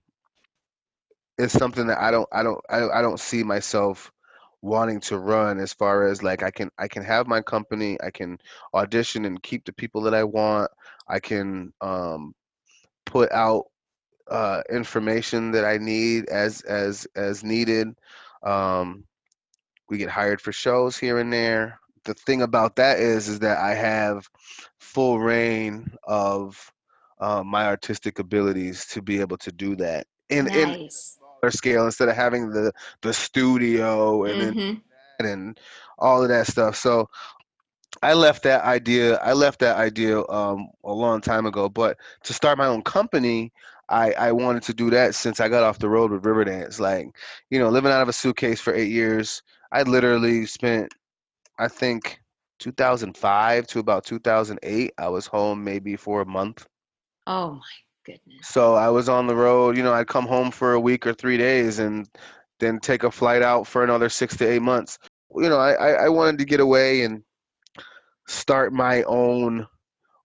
is 1.38 1.52
something 1.52 1.86
that 1.86 1.98
I 2.00 2.10
don't 2.10 2.28
I 2.32 2.42
don't 2.42 2.60
I, 2.70 2.88
I 2.88 3.02
don't 3.02 3.20
see 3.20 3.42
myself 3.42 4.10
wanting 4.62 5.00
to 5.00 5.18
run 5.18 5.58
as 5.58 5.72
far 5.72 6.06
as 6.06 6.22
like 6.22 6.42
I 6.42 6.50
can 6.50 6.70
I 6.78 6.88
can 6.88 7.02
have 7.04 7.26
my 7.26 7.40
company, 7.42 7.98
I 8.02 8.10
can 8.10 8.38
audition 8.74 9.24
and 9.24 9.42
keep 9.42 9.64
the 9.64 9.72
people 9.72 10.00
that 10.02 10.14
I 10.14 10.24
want. 10.24 10.70
I 11.08 11.20
can 11.20 11.72
um, 11.80 12.34
put 13.04 13.30
out 13.32 13.66
uh, 14.30 14.62
information 14.70 15.52
that 15.52 15.64
I 15.64 15.78
need 15.78 16.28
as 16.28 16.62
as 16.62 17.06
as 17.16 17.44
needed. 17.44 17.94
Um, 18.42 19.04
we 19.88 19.98
get 19.98 20.10
hired 20.10 20.40
for 20.40 20.52
shows 20.52 20.96
here 20.96 21.18
and 21.18 21.32
there. 21.32 21.80
The 22.04 22.14
thing 22.14 22.42
about 22.42 22.76
that 22.76 22.98
is 22.98 23.28
is 23.28 23.38
that 23.40 23.58
I 23.58 23.74
have 23.74 24.28
full 24.78 25.18
rein 25.18 25.92
of 26.04 26.70
uh, 27.20 27.42
my 27.42 27.66
artistic 27.66 28.18
abilities 28.18 28.86
to 28.86 29.02
be 29.02 29.20
able 29.20 29.38
to 29.38 29.52
do 29.52 29.76
that. 29.76 30.06
In 30.28 30.46
nice. 30.46 31.18
in 31.42 31.50
scale 31.50 31.84
instead 31.84 32.08
of 32.08 32.16
having 32.16 32.50
the 32.50 32.72
the 33.02 33.12
studio 33.12 34.24
and 34.24 34.54
mm-hmm. 34.56 35.24
and 35.24 35.60
all 35.98 36.22
of 36.22 36.28
that 36.28 36.46
stuff. 36.46 36.76
So 36.76 37.08
I 38.02 38.12
left 38.12 38.42
that 38.42 38.64
idea. 38.64 39.16
I 39.16 39.32
left 39.32 39.60
that 39.60 39.76
idea 39.76 40.20
um, 40.28 40.68
a 40.84 40.92
long 40.92 41.20
time 41.20 41.46
ago. 41.46 41.68
But 41.68 41.96
to 42.24 42.34
start 42.34 42.58
my 42.58 42.66
own 42.66 42.82
company, 42.82 43.52
I, 43.88 44.12
I 44.12 44.32
wanted 44.32 44.62
to 44.64 44.74
do 44.74 44.90
that 44.90 45.14
since 45.14 45.40
I 45.40 45.48
got 45.48 45.62
off 45.62 45.78
the 45.78 45.88
road 45.88 46.10
with 46.10 46.22
Riverdance. 46.24 46.80
Like, 46.80 47.08
you 47.50 47.58
know, 47.58 47.68
living 47.68 47.92
out 47.92 48.02
of 48.02 48.08
a 48.08 48.12
suitcase 48.12 48.60
for 48.60 48.74
eight 48.74 48.90
years, 48.90 49.42
I 49.72 49.82
literally 49.82 50.46
spent, 50.46 50.92
I 51.58 51.68
think, 51.68 52.20
2005 52.58 53.66
to 53.68 53.78
about 53.78 54.04
2008. 54.04 54.92
I 54.98 55.08
was 55.08 55.26
home 55.26 55.62
maybe 55.62 55.96
for 55.96 56.20
a 56.22 56.26
month. 56.26 56.66
Oh 57.26 57.52
my 57.52 57.60
goodness. 58.04 58.48
So 58.48 58.74
I 58.74 58.88
was 58.88 59.08
on 59.08 59.26
the 59.26 59.36
road. 59.36 59.76
You 59.76 59.82
know, 59.82 59.92
I'd 59.92 60.08
come 60.08 60.26
home 60.26 60.50
for 60.50 60.72
a 60.72 60.80
week 60.80 61.06
or 61.06 61.14
three 61.14 61.36
days 61.36 61.78
and 61.78 62.08
then 62.58 62.80
take 62.80 63.02
a 63.02 63.10
flight 63.10 63.42
out 63.42 63.66
for 63.66 63.84
another 63.84 64.08
six 64.08 64.36
to 64.38 64.48
eight 64.48 64.62
months. 64.62 64.98
You 65.34 65.48
know, 65.48 65.58
I, 65.58 65.90
I 65.90 66.08
wanted 66.08 66.38
to 66.38 66.44
get 66.44 66.60
away 66.60 67.02
and 67.02 67.22
start 68.26 68.72
my 68.72 69.02
own 69.04 69.66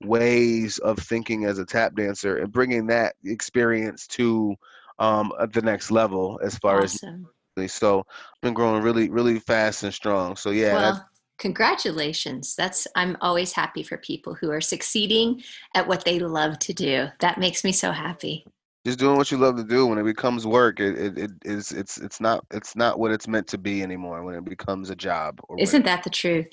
ways 0.05 0.77
of 0.79 0.97
thinking 0.99 1.45
as 1.45 1.59
a 1.59 1.65
tap 1.65 1.95
dancer 1.95 2.37
and 2.37 2.51
bringing 2.51 2.87
that 2.87 3.15
experience 3.25 4.07
to 4.07 4.55
um, 4.99 5.31
the 5.53 5.61
next 5.61 5.91
level 5.91 6.39
as 6.43 6.57
far 6.57 6.83
awesome. 6.83 7.27
as 7.57 7.73
so 7.73 7.99
I've 7.99 8.41
been 8.41 8.53
growing 8.53 8.81
really 8.81 9.09
really 9.09 9.39
fast 9.39 9.83
and 9.83 9.93
strong. 9.93 10.35
So 10.35 10.51
yeah 10.51 10.73
well, 10.73 11.09
congratulations. 11.37 12.55
That's 12.55 12.87
i'm 12.95 13.17
always 13.21 13.53
happy 13.53 13.83
for 13.83 13.97
people 13.97 14.35
who 14.35 14.51
are 14.51 14.61
succeeding 14.61 15.41
at 15.75 15.87
what 15.87 16.05
they 16.05 16.19
love 16.19 16.59
to 16.59 16.73
do. 16.73 17.07
That 17.19 17.39
makes 17.39 17.63
me 17.63 17.71
so 17.71 17.91
happy 17.91 18.45
just 18.85 18.99
doing 18.99 19.17
what 19.17 19.31
you 19.31 19.37
love 19.37 19.57
to 19.57 19.63
do. 19.63 19.85
When 19.85 19.97
it 19.97 20.03
becomes 20.03 20.47
work 20.47 20.79
it, 20.79 20.97
it, 20.97 21.17
it 21.17 21.31
is 21.45 21.71
it's 21.71 21.97
it's 21.97 22.19
not 22.19 22.45
it's 22.51 22.75
not 22.75 22.99
what 22.99 23.11
it's 23.11 23.27
meant 23.27 23.47
to 23.47 23.57
be 23.57 23.83
anymore 23.83 24.23
when 24.23 24.35
it 24.35 24.45
becomes 24.45 24.89
a 24.89 24.95
job 24.95 25.39
isn't 25.59 25.85
that 25.85 26.03
the 26.03 26.09
truth? 26.09 26.47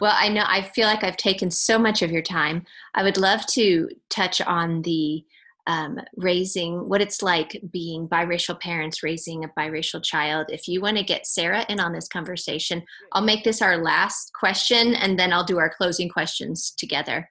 Well 0.00 0.14
i 0.16 0.28
know 0.28 0.44
i 0.46 0.62
feel 0.62 0.86
like 0.86 1.04
i've 1.04 1.16
taken 1.16 1.50
so 1.50 1.78
much 1.78 2.02
of 2.02 2.10
your 2.10 2.22
time. 2.22 2.64
I 2.94 3.02
would 3.02 3.16
love 3.16 3.46
to 3.48 3.88
touch 4.08 4.40
on 4.40 4.82
the 4.82 5.24
um, 5.66 5.98
raising 6.16 6.90
what 6.90 7.00
it's 7.00 7.22
like 7.22 7.58
being 7.72 8.06
biracial 8.06 8.60
parents 8.60 9.02
raising 9.02 9.44
a 9.44 9.48
biracial 9.58 10.04
child. 10.04 10.46
If 10.50 10.68
you 10.68 10.82
want 10.82 10.98
to 10.98 11.02
get 11.02 11.26
sarah 11.26 11.64
in 11.68 11.80
on 11.80 11.92
this 11.92 12.08
conversation 12.08 12.82
i'll 13.12 13.22
make 13.22 13.44
this 13.44 13.62
our 13.62 13.78
last 13.78 14.32
question 14.34 14.94
and 14.94 15.18
then 15.18 15.32
i'll 15.32 15.44
do 15.44 15.58
our 15.58 15.72
closing 15.74 16.08
questions 16.08 16.74
together 16.76 17.30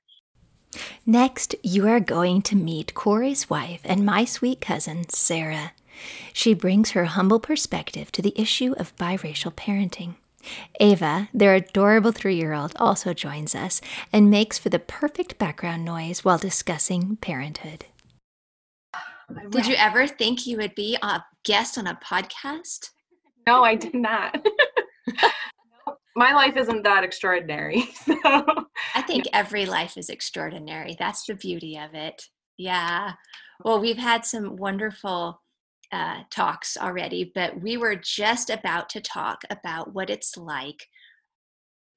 Next, 1.05 1.55
you 1.63 1.87
are 1.87 1.99
going 1.99 2.41
to 2.43 2.55
meet 2.55 2.93
Corey's 2.93 3.49
wife 3.49 3.81
and 3.83 4.05
my 4.05 4.25
sweet 4.25 4.61
cousin, 4.61 5.09
Sarah. 5.09 5.73
She 6.33 6.53
brings 6.53 6.91
her 6.91 7.05
humble 7.05 7.39
perspective 7.39 8.11
to 8.13 8.21
the 8.21 8.33
issue 8.39 8.73
of 8.77 8.95
biracial 8.97 9.53
parenting. 9.53 10.15
Ava, 10.79 11.29
their 11.33 11.55
adorable 11.55 12.11
three 12.11 12.35
year 12.35 12.53
old, 12.53 12.73
also 12.77 13.13
joins 13.13 13.55
us 13.55 13.81
and 14.11 14.29
makes 14.29 14.57
for 14.57 14.69
the 14.69 14.79
perfect 14.79 15.37
background 15.37 15.85
noise 15.85 16.25
while 16.25 16.37
discussing 16.37 17.17
parenthood. 17.17 17.85
Did 19.49 19.67
you 19.67 19.75
ever 19.75 20.07
think 20.07 20.45
you 20.45 20.57
would 20.57 20.75
be 20.75 20.97
a 21.01 21.23
guest 21.43 21.77
on 21.77 21.87
a 21.87 21.99
podcast? 22.03 22.89
No, 23.47 23.63
I 23.63 23.75
did 23.75 23.95
not. 23.95 24.45
my 26.15 26.33
life 26.33 26.55
isn't 26.57 26.83
that 26.83 27.03
extraordinary. 27.03 27.89
So. 28.05 28.15
I 28.95 29.01
think 29.01 29.25
every 29.33 29.65
life 29.65 29.97
is 29.97 30.09
extraordinary. 30.09 30.95
That's 30.97 31.25
the 31.25 31.35
beauty 31.35 31.77
of 31.77 31.93
it. 31.93 32.21
Yeah. 32.57 33.13
Well, 33.63 33.79
we've 33.79 33.97
had 33.97 34.25
some 34.25 34.55
wonderful 34.55 35.41
uh, 35.91 36.23
talks 36.29 36.77
already, 36.77 37.31
but 37.33 37.61
we 37.61 37.77
were 37.77 37.95
just 37.95 38.49
about 38.49 38.89
to 38.89 39.01
talk 39.01 39.41
about 39.49 39.93
what 39.93 40.09
it's 40.09 40.37
like 40.37 40.87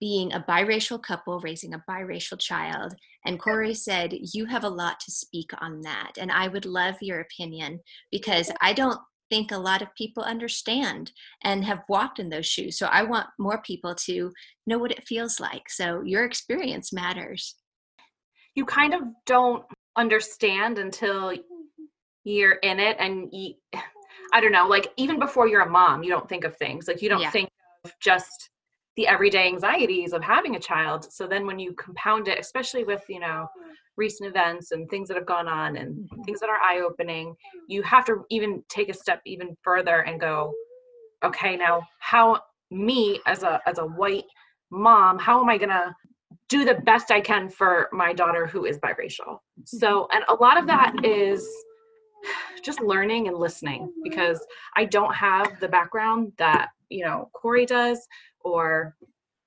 being 0.01 0.33
a 0.33 0.45
biracial 0.47 1.03
couple 1.03 1.41
raising 1.41 1.75
a 1.75 1.83
biracial 1.89 2.39
child. 2.39 2.95
And 3.25 3.41
Corey 3.41 3.75
said, 3.75 4.13
You 4.33 4.47
have 4.47 4.65
a 4.65 4.69
lot 4.69 5.01
to 5.01 5.11
speak 5.11 5.51
on 5.61 5.81
that. 5.83 6.13
And 6.19 6.31
I 6.31 6.49
would 6.49 6.67
love 6.67 6.97
your 7.01 7.21
opinion 7.21 7.81
because 8.11 8.51
I 8.61 8.73
don't 8.73 9.01
think 9.31 9.51
a 9.51 9.59
lot 9.59 9.83
of 9.83 9.95
people 9.95 10.23
understand 10.23 11.13
and 11.43 11.65
have 11.65 11.83
walked 11.89 12.19
in 12.19 12.29
those 12.29 12.47
shoes. 12.47 12.79
So 12.79 12.87
I 12.87 13.03
want 13.03 13.29
more 13.39 13.63
people 13.63 13.95
to 14.07 14.33
know 14.67 14.79
what 14.79 14.93
it 14.93 15.07
feels 15.07 15.41
like. 15.41 15.69
So 15.69 16.03
your 16.03 16.25
experience 16.25 16.93
matters. 16.93 17.55
You 18.55 18.65
kind 18.65 18.95
of 18.95 19.03
don't 19.27 19.65
understand 19.97 20.79
until 20.79 21.33
you're 22.25 22.55
in 22.63 22.81
it 22.81 22.97
and 22.99 23.29
you, 23.33 23.55
I 24.33 24.41
don't 24.41 24.53
know, 24.53 24.67
like 24.67 24.93
even 24.97 25.19
before 25.19 25.47
you're 25.47 25.63
a 25.63 25.71
mom, 25.71 26.03
you 26.03 26.11
don't 26.11 26.29
think 26.29 26.45
of 26.45 26.57
things. 26.57 26.89
Like 26.89 27.01
you 27.01 27.09
don't 27.09 27.21
yeah. 27.21 27.31
think 27.31 27.49
of 27.85 27.93
just 28.01 28.51
the 28.97 29.07
everyday 29.07 29.47
anxieties 29.47 30.13
of 30.13 30.23
having 30.23 30.57
a 30.57 30.61
child. 30.61 31.11
So 31.13 31.27
then 31.27 31.47
when 31.47 31.59
you 31.59 31.75
compound 31.75 32.29
it, 32.29 32.39
especially 32.39 32.85
with, 32.85 33.05
you 33.09 33.21
know, 33.21 33.47
recent 33.97 34.29
events 34.29 34.73
and 34.73 34.89
things 34.89 35.09
that 35.09 35.17
have 35.17 35.27
gone 35.27 35.49
on 35.49 35.77
and 35.77 35.95
mm-hmm. 35.95 36.23
things 36.23 36.41
that 36.41 36.49
are 36.49 36.59
eye 36.63 36.81
opening, 36.81 37.35
you 37.69 37.83
have 37.83 38.05
to 38.07 38.25
even 38.31 38.63
take 38.69 38.89
a 38.89 38.95
step 38.95 39.21
even 39.27 39.57
further 39.63 40.01
and 40.01 40.21
go, 40.21 40.53
okay, 41.25 41.57
now 41.57 41.83
how 41.99 42.41
me 42.71 43.21
as 43.27 43.43
a 43.43 43.61
as 43.67 43.79
a 43.79 43.85
white 43.85 44.25
mom, 44.71 45.19
how 45.19 45.41
am 45.41 45.49
I 45.49 45.59
gonna 45.59 45.95
do 46.49 46.65
the 46.65 46.75
best 46.75 47.11
I 47.11 47.21
can 47.21 47.49
for 47.49 47.89
my 47.93 48.13
daughter 48.13 48.47
who 48.47 48.65
is 48.65 48.79
biracial? 48.79 49.39
So, 49.65 50.03
mm-hmm. 50.03 50.17
and 50.17 50.25
a 50.29 50.35
lot 50.35 50.59
of 50.59 50.67
that 50.67 51.05
is 51.05 51.47
just 52.63 52.81
learning 52.81 53.29
and 53.29 53.37
listening 53.37 53.93
because 54.03 54.45
I 54.75 54.85
don't 54.85 55.15
have 55.15 55.59
the 55.61 55.69
background 55.69 56.33
that, 56.39 56.71
you 56.89 57.05
know, 57.05 57.31
Corey 57.33 57.67
does 57.67 58.07
or, 58.41 58.95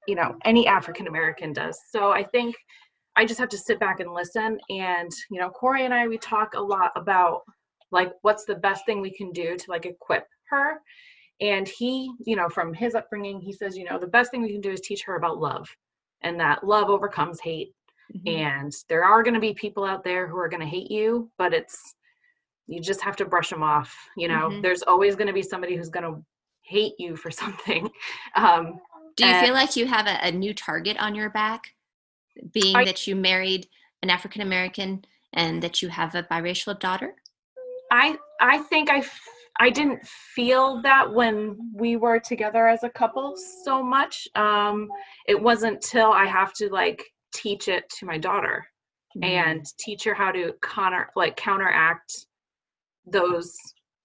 you 0.08 0.16
know, 0.16 0.36
any 0.46 0.68
African 0.68 1.08
American 1.08 1.54
does. 1.54 1.80
So 1.92 2.12
I 2.12 2.24
think 2.24 2.56
I 3.16 3.26
just 3.26 3.40
have 3.40 3.50
to 3.50 3.58
sit 3.58 3.80
back 3.80 4.00
and 4.00 4.14
listen. 4.14 4.60
And, 4.70 5.12
you 5.30 5.40
know, 5.40 5.50
Corey 5.50 5.86
and 5.86 5.94
I, 5.94 6.08
we 6.08 6.18
talk 6.18 6.54
a 6.54 6.62
lot 6.62 6.92
about 6.96 7.42
like 7.92 8.12
what's 8.22 8.46
the 8.46 8.56
best 8.56 8.86
thing 8.86 9.02
we 9.02 9.12
can 9.12 9.32
do 9.32 9.58
to 9.58 9.66
like 9.70 9.86
equip 9.86 10.26
her. 10.50 10.80
And 11.42 11.68
he, 11.68 12.12
you 12.26 12.36
know, 12.36 12.50
from 12.50 12.74
his 12.74 12.96
upbringing, 12.96 13.40
he 13.40 13.54
says, 13.54 13.78
you 13.78 13.86
know, 13.86 13.98
the 13.98 14.08
best 14.08 14.32
thing 14.32 14.42
we 14.42 14.52
can 14.52 14.62
do 14.62 14.72
is 14.72 14.82
teach 14.82 15.04
her 15.04 15.16
about 15.16 15.40
love 15.40 15.68
and 16.22 16.40
that 16.40 16.66
love 16.66 16.90
overcomes 16.90 17.40
hate. 17.40 17.74
Mm-hmm. 18.16 18.28
And 18.28 18.74
there 18.88 19.04
are 19.04 19.24
going 19.24 19.36
to 19.36 19.40
be 19.40 19.54
people 19.54 19.86
out 19.86 20.04
there 20.04 20.28
who 20.28 20.38
are 20.38 20.50
going 20.50 20.62
to 20.62 20.66
hate 20.66 20.92
you, 20.92 21.30
but 21.38 21.54
it's, 21.54 21.96
you 22.70 22.82
just 22.82 23.02
have 23.02 23.16
to 23.18 23.26
brush 23.26 23.50
them 23.50 23.64
off. 23.64 23.96
You 24.16 24.28
know, 24.28 24.50
mm-hmm. 24.50 24.62
there's 24.62 24.84
always 24.84 25.16
going 25.16 25.28
to 25.28 25.34
be 25.34 25.42
somebody 25.42 25.76
who's 25.76 25.90
going 25.90 26.06
to 26.06 26.24
hate 26.62 26.94
you 26.98 27.16
for 27.16 27.32
something. 27.42 27.90
Um, 28.36 28.80
do 29.18 29.26
you 29.26 29.40
feel 29.42 29.54
like 29.54 29.76
you 29.76 29.86
have 29.86 30.08
a, 30.08 30.28
a 30.28 30.32
new 30.32 30.54
target 30.54 30.96
on 30.98 31.14
your 31.14 31.30
back? 31.30 31.74
being 32.54 32.76
I, 32.76 32.86
that 32.86 33.08
you 33.08 33.16
married 33.16 33.68
an 34.02 34.10
African 34.10 34.42
American 34.42 35.04
and 35.34 35.62
that 35.62 35.82
you 35.82 35.90
have 35.90 36.16
a 36.16 36.24
biracial 36.24 36.80
daughter? 36.80 37.14
I 37.92 38.18
I 38.40 38.60
think 38.60 38.90
I 38.90 39.04
I 39.60 39.70
didn't 39.70 40.06
feel 40.06 40.82
that 40.84 41.12
when 41.14 41.58
we 41.74 41.98
were 41.98 42.20
together 42.20 42.68
as 42.68 42.84
a 42.84 42.90
couple 42.90 43.36
so 43.64 43.84
much. 43.84 44.28
Um, 44.36 44.88
it 45.28 45.42
wasn't 45.42 45.82
till 45.82 46.12
I 46.12 46.26
have 46.26 46.54
to 46.56 46.70
like 46.70 47.04
teach 47.34 47.68
it 47.68 47.90
to 48.00 48.06
my 48.06 48.18
daughter 48.18 48.66
mm-hmm. 49.18 49.24
and 49.24 49.66
teach 49.78 50.04
her 50.06 50.14
how 50.14 50.32
to 50.32 50.54
counter 50.62 51.10
like 51.16 51.36
counteract 51.36 52.28
those 53.12 53.56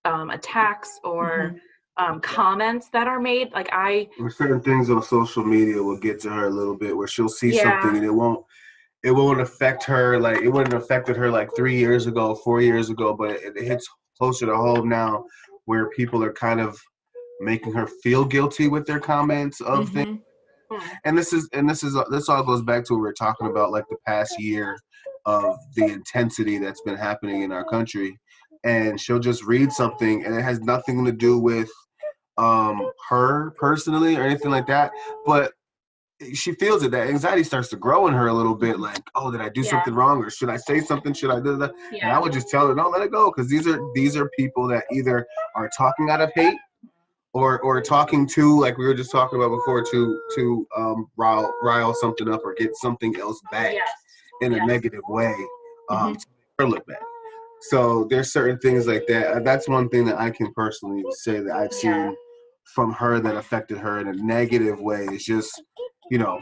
um, 0.05 0.31
attacks 0.31 1.01
or. 1.05 1.27
Mm-hmm 1.29 1.57
um, 1.97 2.21
comments 2.21 2.89
that 2.89 3.07
are 3.07 3.21
made. 3.21 3.53
Like 3.53 3.69
I, 3.71 4.09
certain 4.29 4.61
things 4.61 4.91
on 4.91 5.01
social 5.03 5.45
media 5.45 5.81
will 5.81 5.97
get 5.97 6.21
to 6.23 6.31
her 6.31 6.49
a 6.49 6.51
little 6.51 6.77
bit, 6.77 6.97
where 6.97 7.07
she'll 7.07 7.29
see 7.29 7.55
yeah. 7.55 7.81
something 7.81 7.99
and 7.99 8.05
it 8.05 8.11
won't, 8.11 8.45
it 9.05 9.13
won't 9.13 9.41
affect 9.41 9.85
her 9.85 10.19
like 10.19 10.39
it 10.39 10.49
wouldn't 10.49 10.75
affected 10.75 11.17
her 11.17 11.31
like 11.31 11.51
three 11.55 11.77
years 11.77 12.07
ago, 12.07 12.35
four 12.35 12.61
years 12.61 12.91
ago, 12.91 13.15
but 13.15 13.31
it, 13.31 13.57
it 13.57 13.65
hits 13.65 13.89
closer 14.19 14.47
to 14.47 14.57
home 14.57 14.89
now 14.89 15.25
where 15.67 15.89
people 15.91 16.23
are 16.25 16.33
kind 16.33 16.61
of 16.61 16.77
making 17.41 17.73
her 17.73 17.87
feel 18.03 18.25
guilty 18.25 18.69
with 18.69 18.87
their 18.87 19.01
comments 19.01 19.61
of 19.61 19.87
mm-hmm. 19.87 19.95
things 19.95 20.21
and 21.05 21.17
this 21.17 21.33
is 21.33 21.49
and 21.53 21.69
this 21.69 21.83
is 21.83 21.97
this 22.11 22.29
all 22.29 22.43
goes 22.43 22.63
back 22.63 22.85
to 22.85 22.95
what 22.95 23.03
we 23.03 23.09
are 23.09 23.13
talking 23.13 23.49
about 23.49 23.71
like 23.71 23.85
the 23.91 23.97
past 24.07 24.41
year 24.41 24.77
of 25.27 25.57
the 25.77 25.85
intensity 25.85 26.59
that's 26.59 26.81
been 26.83 26.97
happening 26.97 27.43
in 27.43 27.53
our 27.53 27.65
country 27.65 28.19
and 28.65 29.01
she'll 29.01 29.19
just 29.19 29.45
read 29.45 29.71
something 29.71 30.25
and 30.25 30.35
it 30.35 30.43
has 30.43 30.61
nothing 30.61 31.05
to 31.05 31.13
do 31.13 31.39
with 31.39 31.71
um 32.37 32.91
her 33.09 33.53
personally 33.53 34.17
or 34.17 34.23
anything 34.23 34.51
like 34.51 34.67
that 34.67 34.91
but 35.25 35.53
she 36.33 36.53
feels 36.55 36.83
it 36.83 36.91
that 36.91 37.09
anxiety 37.09 37.45
starts 37.45 37.69
to 37.69 37.77
grow 37.77 38.07
in 38.07 38.15
her 38.15 38.29
a 38.29 38.33
little 38.33 38.55
bit 38.55 38.81
like 38.81 39.03
oh 39.15 39.31
did 39.31 39.41
i 39.41 39.49
do 39.49 39.61
yeah. 39.61 39.71
something 39.71 39.95
wrong 39.95 40.23
or 40.23 40.31
should 40.31 40.49
i 40.49 40.57
say 40.57 40.81
something 40.81 41.13
should 41.13 41.31
i 41.31 41.39
do 41.39 41.57
that 41.57 41.73
yeah. 41.93 42.07
and 42.07 42.13
i 42.13 42.19
would 42.19 42.33
just 42.33 42.49
tell 42.49 42.67
her 42.67 42.75
no 42.75 42.89
let 42.89 43.03
it 43.03 43.13
go 43.13 43.31
because 43.31 43.49
these 43.49 43.67
are 43.67 43.81
these 43.95 44.17
are 44.17 44.29
people 44.37 44.67
that 44.67 44.85
either 44.93 45.27
are 45.55 45.71
talking 45.77 46.11
out 46.11 46.21
of 46.21 46.31
hate 46.35 46.59
or 47.35 47.61
or 47.61 47.81
talking 47.81 48.27
to 48.27 48.61
like 48.61 48.79
we 48.79 48.87
were 48.87 48.95
just 48.95 49.13
talking 49.13 49.39
about 49.39 49.55
before 49.55 49.85
to 49.85 50.21
to 50.35 50.67
um 50.77 51.07
rile, 51.17 51.53
rile 51.63 51.95
something 51.95 52.29
up 52.29 52.41
or 52.45 52.55
get 52.55 52.75
something 52.77 53.15
else 53.21 53.41
back 53.53 53.75
yes. 53.75 53.89
in 54.41 54.53
yes. 54.53 54.61
a 54.63 54.67
negative 54.67 55.03
way 55.09 55.35
um 55.91 55.99
mm-hmm. 55.99 56.13
to 56.15 56.27
her 56.59 56.69
look 56.69 56.87
bad 56.87 56.99
so 57.69 58.07
there's 58.11 58.33
certain 58.33 58.59
things 58.59 58.87
like 58.87 59.07
that 59.07 59.29
uh, 59.29 59.41
that's 59.41 59.69
one 59.69 59.89
thing 59.89 60.05
that 60.05 60.19
i 60.19 60.31
can 60.31 60.53
personally 60.55 61.03
say 61.11 61.41
that 61.41 61.55
i've 61.55 61.73
seen 61.73 61.91
yeah. 61.91 62.13
from 62.75 62.93
her 62.93 63.21
that 63.21 63.37
affected 63.37 63.79
her 63.79 64.01
in 64.01 64.09
a 64.09 64.13
negative 64.15 64.81
way 64.81 65.05
is 65.13 65.25
just 65.25 65.63
you 66.11 66.19
know 66.19 66.41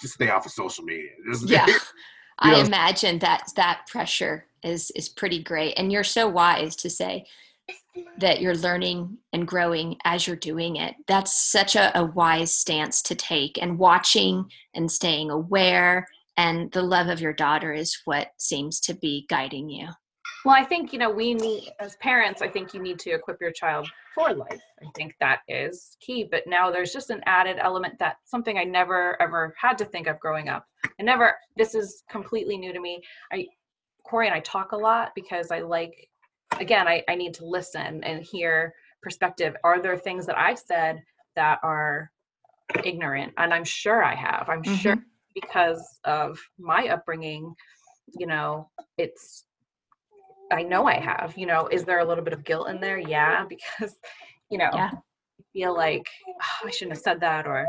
just 0.00 0.14
stay 0.14 0.30
off 0.30 0.46
of 0.46 0.52
social 0.52 0.84
media 0.84 1.10
just, 1.30 1.48
yeah 1.48 1.66
i 2.40 2.52
know. 2.52 2.60
imagine 2.60 3.18
that 3.18 3.48
that 3.56 3.82
pressure 3.88 4.46
is 4.62 4.90
is 4.92 5.08
pretty 5.08 5.42
great 5.42 5.74
and 5.76 5.92
you're 5.92 6.04
so 6.04 6.28
wise 6.28 6.74
to 6.76 6.90
say 6.90 7.24
that 8.18 8.40
you're 8.40 8.56
learning 8.56 9.16
and 9.32 9.46
growing 9.46 9.96
as 10.04 10.26
you're 10.26 10.36
doing 10.36 10.76
it. 10.76 10.94
That's 11.06 11.50
such 11.50 11.76
a, 11.76 11.96
a, 11.98 12.04
wise 12.04 12.54
stance 12.54 13.00
to 13.02 13.14
take. 13.14 13.56
And 13.62 13.78
watching 13.78 14.50
and 14.74 14.90
staying 14.90 15.30
aware 15.30 16.06
and 16.36 16.70
the 16.72 16.82
love 16.82 17.08
of 17.08 17.20
your 17.20 17.32
daughter 17.32 17.72
is 17.72 17.96
what 18.04 18.28
seems 18.38 18.80
to 18.80 18.94
be 18.94 19.26
guiding 19.28 19.68
you. 19.68 19.88
Well, 20.44 20.54
I 20.54 20.64
think, 20.64 20.92
you 20.92 20.98
know, 20.98 21.10
we 21.10 21.32
need, 21.32 21.72
as 21.80 21.96
parents, 21.96 22.42
I 22.42 22.48
think 22.48 22.74
you 22.74 22.82
need 22.82 22.98
to 23.00 23.10
equip 23.10 23.40
your 23.40 23.50
child 23.50 23.88
for 24.14 24.34
life. 24.34 24.60
I 24.82 24.86
think 24.94 25.14
that 25.20 25.40
is 25.48 25.96
key. 26.00 26.28
But 26.30 26.42
now 26.46 26.70
there's 26.70 26.92
just 26.92 27.08
an 27.10 27.22
added 27.24 27.56
element 27.58 27.98
that 27.98 28.16
something 28.24 28.58
I 28.58 28.64
never 28.64 29.20
ever 29.22 29.54
had 29.58 29.78
to 29.78 29.84
think 29.86 30.06
of 30.06 30.20
growing 30.20 30.50
up. 30.50 30.66
I 31.00 31.02
never, 31.02 31.34
this 31.56 31.74
is 31.74 32.02
completely 32.10 32.58
new 32.58 32.72
to 32.74 32.80
me. 32.80 33.00
I, 33.32 33.46
Corey 34.04 34.26
and 34.26 34.34
I 34.34 34.40
talk 34.40 34.72
a 34.72 34.76
lot 34.76 35.12
because 35.14 35.50
I 35.50 35.60
like 35.60 36.10
again 36.60 36.88
I, 36.88 37.02
I 37.08 37.14
need 37.14 37.34
to 37.34 37.44
listen 37.44 38.02
and 38.04 38.22
hear 38.22 38.74
perspective 39.02 39.54
are 39.64 39.80
there 39.80 39.96
things 39.96 40.26
that 40.26 40.38
i've 40.38 40.58
said 40.58 41.02
that 41.36 41.58
are 41.62 42.10
ignorant 42.84 43.32
and 43.36 43.52
i'm 43.52 43.64
sure 43.64 44.02
i 44.02 44.14
have 44.14 44.48
i'm 44.48 44.62
mm-hmm. 44.62 44.74
sure 44.74 44.96
because 45.34 45.98
of 46.04 46.38
my 46.58 46.88
upbringing 46.88 47.54
you 48.18 48.26
know 48.26 48.70
it's 48.98 49.44
i 50.54 50.62
know 50.62 50.86
i 50.86 50.98
have 50.98 51.34
you 51.36 51.46
know 51.46 51.66
is 51.68 51.84
there 51.84 52.00
a 52.00 52.04
little 52.04 52.24
bit 52.24 52.32
of 52.32 52.44
guilt 52.44 52.68
in 52.68 52.80
there 52.80 52.98
yeah 52.98 53.44
because 53.48 53.94
you 54.50 54.58
know 54.58 54.70
yeah. 54.72 54.90
Feel 55.52 55.76
like 55.76 56.02
oh, 56.28 56.66
i 56.66 56.70
shouldn't 56.70 56.96
have 56.96 57.02
said 57.02 57.20
that 57.20 57.46
or 57.46 57.66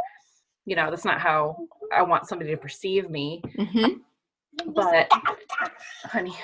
you 0.65 0.75
know 0.75 0.89
that's 0.89 1.05
not 1.05 1.21
how 1.21 1.55
i 1.93 2.01
want 2.01 2.27
somebody 2.27 2.49
to 2.49 2.57
perceive 2.57 3.09
me 3.09 3.41
mm-hmm. 3.57 4.71
but 4.73 5.07
honey 6.05 6.35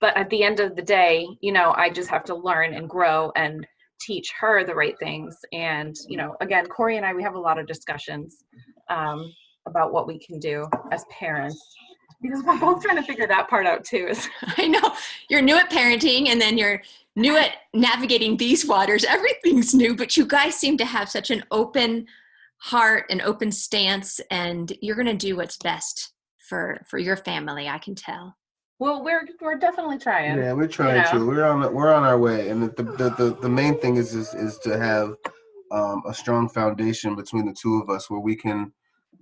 but 0.00 0.16
at 0.16 0.28
the 0.30 0.42
end 0.42 0.60
of 0.60 0.76
the 0.76 0.82
day 0.82 1.26
you 1.40 1.52
know 1.52 1.72
i 1.76 1.88
just 1.88 2.10
have 2.10 2.24
to 2.24 2.34
learn 2.34 2.74
and 2.74 2.88
grow 2.88 3.32
and 3.34 3.66
teach 4.00 4.30
her 4.38 4.64
the 4.64 4.74
right 4.74 4.98
things 4.98 5.36
and 5.52 5.96
you 6.06 6.16
know 6.16 6.36
again 6.40 6.66
corey 6.66 6.98
and 6.98 7.06
i 7.06 7.14
we 7.14 7.22
have 7.22 7.34
a 7.34 7.40
lot 7.40 7.58
of 7.58 7.66
discussions 7.66 8.44
um, 8.90 9.32
about 9.66 9.92
what 9.92 10.06
we 10.06 10.18
can 10.18 10.38
do 10.38 10.66
as 10.92 11.04
parents 11.10 11.60
because 12.20 12.42
we're 12.42 12.58
both 12.58 12.82
trying 12.82 12.96
to 12.96 13.02
figure 13.02 13.26
that 13.26 13.48
part 13.48 13.66
out 13.66 13.84
too 13.84 14.12
i 14.56 14.66
know 14.66 14.94
you're 15.28 15.42
new 15.42 15.56
at 15.56 15.70
parenting 15.70 16.28
and 16.28 16.40
then 16.40 16.58
you're 16.58 16.82
new 17.16 17.36
at 17.36 17.52
navigating 17.74 18.36
these 18.36 18.66
waters 18.66 19.04
everything's 19.04 19.74
new 19.74 19.94
but 19.94 20.16
you 20.16 20.26
guys 20.26 20.54
seem 20.54 20.76
to 20.76 20.84
have 20.84 21.08
such 21.08 21.30
an 21.30 21.44
open 21.50 22.06
heart 22.58 23.04
and 23.10 23.22
open 23.22 23.52
stance 23.52 24.20
and 24.30 24.72
you're 24.80 24.96
going 24.96 25.06
to 25.06 25.14
do 25.14 25.36
what's 25.36 25.56
best 25.58 26.12
for 26.38 26.80
for 26.86 26.98
your 26.98 27.16
family 27.16 27.68
i 27.68 27.78
can 27.78 27.94
tell 27.94 28.36
well, 28.80 29.02
we're 29.02 29.26
we're 29.40 29.56
definitely 29.56 29.98
trying. 29.98 30.38
Yeah, 30.38 30.52
we're 30.52 30.68
trying 30.68 30.96
you 30.96 31.18
know? 31.18 31.24
to. 31.24 31.26
We're 31.26 31.44
on 31.44 31.74
we're 31.74 31.92
on 31.92 32.04
our 32.04 32.18
way, 32.18 32.48
and 32.48 32.62
the 32.62 32.82
the, 32.82 33.10
the, 33.10 33.38
the 33.40 33.48
main 33.48 33.80
thing 33.80 33.96
is 33.96 34.14
is, 34.14 34.34
is 34.34 34.56
to 34.58 34.78
have 34.78 35.14
um, 35.72 36.02
a 36.06 36.14
strong 36.14 36.48
foundation 36.48 37.16
between 37.16 37.44
the 37.44 37.52
two 37.52 37.82
of 37.82 37.90
us, 37.90 38.08
where 38.08 38.20
we 38.20 38.36
can 38.36 38.72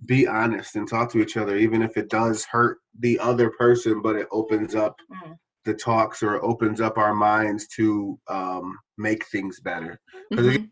be 0.04 0.26
honest 0.26 0.76
and 0.76 0.88
talk 0.88 1.10
to 1.12 1.20
each 1.20 1.36
other, 1.36 1.56
even 1.56 1.82
if 1.82 1.96
it 1.96 2.10
does 2.10 2.44
hurt 2.44 2.78
the 3.00 3.18
other 3.18 3.50
person, 3.50 4.02
but 4.02 4.16
it 4.16 4.28
opens 4.30 4.74
up 4.74 4.96
mm. 5.10 5.36
the 5.64 5.74
talks 5.74 6.22
or 6.22 6.44
opens 6.44 6.80
up 6.80 6.98
our 6.98 7.14
minds 7.14 7.66
to 7.68 8.18
um, 8.28 8.78
make 8.98 9.26
things 9.26 9.60
better. 9.60 9.98
Because 10.30 10.46
mm-hmm. 10.46 10.64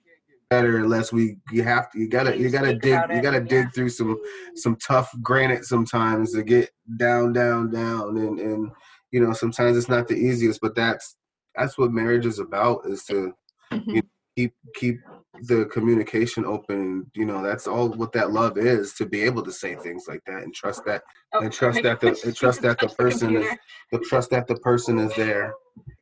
better 0.51 0.79
unless 0.79 1.13
we 1.13 1.37
you 1.51 1.63
have 1.63 1.91
to 1.91 1.99
you 1.99 2.09
gotta 2.09 2.37
you 2.39 2.51
gotta 2.51 2.75
dig 2.75 3.01
you 3.11 3.23
gotta 3.23 3.41
dig 3.41 3.65
yeah. 3.65 3.71
through 3.71 3.89
some 3.89 4.21
some 4.55 4.77
tough 4.77 5.11
granite 5.23 5.65
sometimes 5.65 6.33
to 6.33 6.43
get 6.43 6.71
down 6.97 7.33
down 7.33 7.71
down 7.71 8.17
and 8.19 8.39
and 8.39 8.71
you 9.11 9.21
know 9.21 9.33
sometimes 9.33 9.77
it's 9.77 9.89
not 9.89 10.07
the 10.07 10.15
easiest 10.15 10.61
but 10.61 10.75
that's 10.75 11.17
that's 11.57 11.79
what 11.79 11.93
marriage 11.93 12.27
is 12.27 12.41
about 12.41 12.83
is 12.87 13.05
to 13.05 13.33
mm-hmm. 13.73 13.91
you 13.91 13.97
know, 13.97 14.03
keep 14.37 14.55
keep 14.75 15.01
the 15.43 15.65
communication 15.67 16.45
open 16.45 17.11
you 17.15 17.25
know 17.25 17.43
that's 17.43 17.67
all 17.67 17.89
what 17.91 18.13
that 18.13 18.31
love 18.31 18.57
is 18.57 18.95
to 18.95 19.05
be 19.05 19.21
able 19.21 19.43
to 19.43 19.51
say 19.51 19.75
things 19.75 20.05
like 20.09 20.23
that 20.27 20.43
and 20.43 20.55
trust 20.55 20.85
that 20.85 21.03
oh, 21.35 21.41
and 21.41 21.53
trust 21.53 21.83
that 21.83 22.01
the 22.01 22.17
and 22.25 22.37
trust 22.37 22.63
that 22.63 22.79
the 22.79 22.89
person 22.89 23.37
is 23.37 23.47
the 23.91 23.99
trust 23.99 24.31
that 24.31 24.47
the 24.47 24.57
person 24.57 24.99
is 24.99 25.15
there 25.17 25.53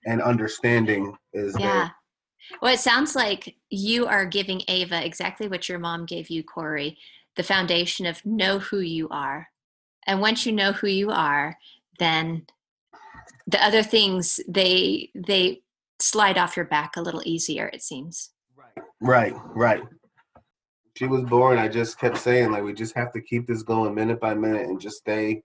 and 0.06 0.20
understanding 0.20 1.16
is 1.32 1.54
there. 1.54 1.66
yeah. 1.66 1.84
there 1.84 1.94
well, 2.60 2.74
it 2.74 2.80
sounds 2.80 3.14
like 3.14 3.54
you 3.70 4.06
are 4.06 4.26
giving 4.26 4.62
Ava 4.66 5.06
exactly 5.06 5.46
what 5.46 5.68
your 5.68 5.78
mom 5.78 6.04
gave 6.06 6.28
you, 6.28 6.42
Corey 6.42 6.98
the 7.36 7.42
foundation 7.42 8.06
of 8.06 8.24
know 8.24 8.58
who 8.58 8.80
you 8.80 9.08
are. 9.08 9.48
And 10.06 10.20
once 10.20 10.44
you 10.44 10.52
know 10.52 10.72
who 10.72 10.88
you 10.88 11.10
are, 11.10 11.56
then 11.98 12.46
the 13.46 13.64
other 13.64 13.82
things 13.82 14.40
they 14.48 15.10
they 15.14 15.62
slide 16.00 16.38
off 16.38 16.56
your 16.56 16.66
back 16.66 16.96
a 16.96 17.02
little 17.02 17.22
easier 17.24 17.70
it 17.72 17.82
seems 17.82 18.30
right 19.02 19.34
right 19.54 19.82
she 20.96 21.06
was 21.06 21.22
born 21.24 21.58
i 21.58 21.68
just 21.68 21.98
kept 21.98 22.18
saying 22.18 22.50
like 22.50 22.62
we 22.62 22.72
just 22.72 22.94
have 22.94 23.12
to 23.12 23.20
keep 23.20 23.46
this 23.46 23.62
going 23.62 23.94
minute 23.94 24.20
by 24.20 24.34
minute 24.34 24.66
and 24.66 24.80
just 24.80 24.98
stay 24.98 25.42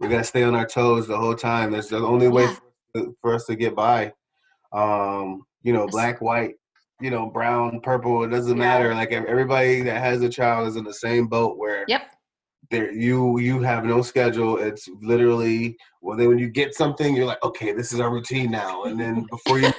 we 0.00 0.08
gotta 0.08 0.24
stay 0.24 0.42
on 0.42 0.54
our 0.54 0.66
toes 0.66 1.06
the 1.06 1.16
whole 1.16 1.34
time 1.34 1.70
that's 1.70 1.88
the 1.88 1.96
only 1.96 2.28
way 2.28 2.44
yeah. 2.44 2.56
for, 2.92 3.06
for 3.20 3.34
us 3.34 3.44
to 3.46 3.54
get 3.54 3.74
by 3.74 4.12
um 4.72 5.46
you 5.66 5.72
know, 5.72 5.88
black, 5.88 6.20
white, 6.20 6.54
you 7.00 7.10
know, 7.10 7.26
brown, 7.26 7.80
purple, 7.80 8.22
it 8.22 8.28
doesn't 8.28 8.56
yeah. 8.56 8.62
matter. 8.62 8.94
Like 8.94 9.10
everybody 9.10 9.82
that 9.82 10.00
has 10.00 10.22
a 10.22 10.28
child 10.28 10.68
is 10.68 10.76
in 10.76 10.84
the 10.84 10.94
same 10.94 11.26
boat 11.26 11.58
where 11.58 11.84
Yep. 11.88 12.02
There 12.70 12.92
you 12.92 13.38
you 13.38 13.60
have 13.62 13.84
no 13.84 14.02
schedule. 14.02 14.58
It's 14.58 14.88
literally 15.00 15.76
well 16.00 16.16
then 16.16 16.28
when 16.28 16.38
you 16.38 16.48
get 16.48 16.74
something, 16.74 17.14
you're 17.14 17.26
like, 17.26 17.42
okay, 17.44 17.72
this 17.72 17.92
is 17.92 18.00
our 18.00 18.10
routine 18.10 18.50
now. 18.50 18.84
And 18.84 18.98
then 18.98 19.26
before 19.30 19.58
you 19.60 19.72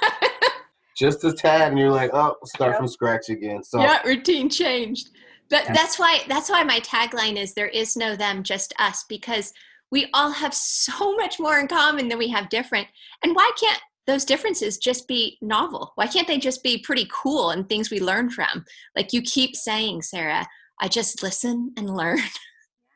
just 0.98 1.24
a 1.24 1.32
tad 1.32 1.70
and 1.72 1.80
you're 1.80 1.92
like, 1.92 2.12
oh, 2.14 2.36
start 2.46 2.72
yep. 2.72 2.80
from 2.80 2.88
scratch 2.88 3.30
again. 3.30 3.64
So 3.64 3.80
Yeah, 3.80 4.02
routine 4.04 4.50
changed. 4.50 5.10
But 5.50 5.66
that's 5.74 5.98
why 5.98 6.22
that's 6.28 6.50
why 6.50 6.64
my 6.64 6.80
tagline 6.82 7.38
is 7.38 7.54
there 7.54 7.68
is 7.68 7.96
no 7.96 8.16
them, 8.16 8.44
just 8.44 8.74
us, 8.80 9.06
because 9.08 9.54
we 9.92 10.10
all 10.14 10.32
have 10.32 10.54
so 10.54 11.16
much 11.16 11.40
more 11.40 11.60
in 11.60 11.68
common 11.68 12.10
than 12.10 12.18
we 12.18 12.28
have 12.30 12.50
different. 12.50 12.88
And 13.24 13.34
why 13.34 13.50
can't 13.58 13.80
those 14.08 14.26
differences 14.26 14.78
just 14.78 15.08
be 15.08 15.38
novel? 15.42 15.94
Why 15.96 16.08
can't 16.08 16.28
they 16.28 16.38
just 16.38 16.64
be 16.64 16.80
pretty 16.80 17.08
cool 17.12 17.52
and 17.52 17.68
things 17.68 17.90
we 17.90 18.02
learn 18.02 18.30
from? 18.30 18.66
Like 18.96 19.14
you 19.14 19.22
keep 19.22 19.56
saying, 19.56 20.02
Sarah, 20.02 20.46
I 20.82 20.90
just 20.90 21.24
listen 21.24 21.72
and 21.78 21.96
learn. 21.96 22.20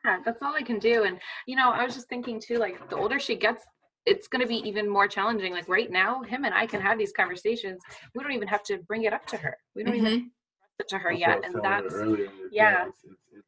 Yeah, 0.03 0.17
that's 0.25 0.41
all 0.41 0.55
I 0.55 0.63
can 0.63 0.79
do. 0.79 1.03
And, 1.03 1.19
you 1.45 1.55
know, 1.55 1.69
I 1.69 1.83
was 1.83 1.93
just 1.93 2.09
thinking 2.09 2.39
too, 2.39 2.57
like 2.57 2.89
the 2.89 2.97
older 2.97 3.19
she 3.19 3.35
gets, 3.35 3.63
it's 4.05 4.27
going 4.27 4.41
to 4.41 4.47
be 4.47 4.57
even 4.67 4.89
more 4.89 5.07
challenging. 5.07 5.53
Like 5.53 5.69
right 5.69 5.91
now, 5.91 6.21
him 6.23 6.45
and 6.45 6.53
I 6.53 6.65
can 6.65 6.81
have 6.81 6.97
these 6.97 7.13
conversations. 7.13 7.81
We 8.15 8.23
don't 8.23 8.33
even 8.33 8.47
have 8.47 8.63
to 8.63 8.79
bring 8.87 9.03
it 9.03 9.13
up 9.13 9.25
to 9.27 9.37
her. 9.37 9.55
We 9.75 9.83
don't 9.83 9.95
mm-hmm. 9.95 10.07
even 10.07 10.31
it 10.79 10.87
to 10.89 10.97
her 10.97 11.11
that's 11.11 11.19
yet. 11.19 11.45
And 11.45 11.55
that's, 11.63 11.93
yeah, 12.51 12.85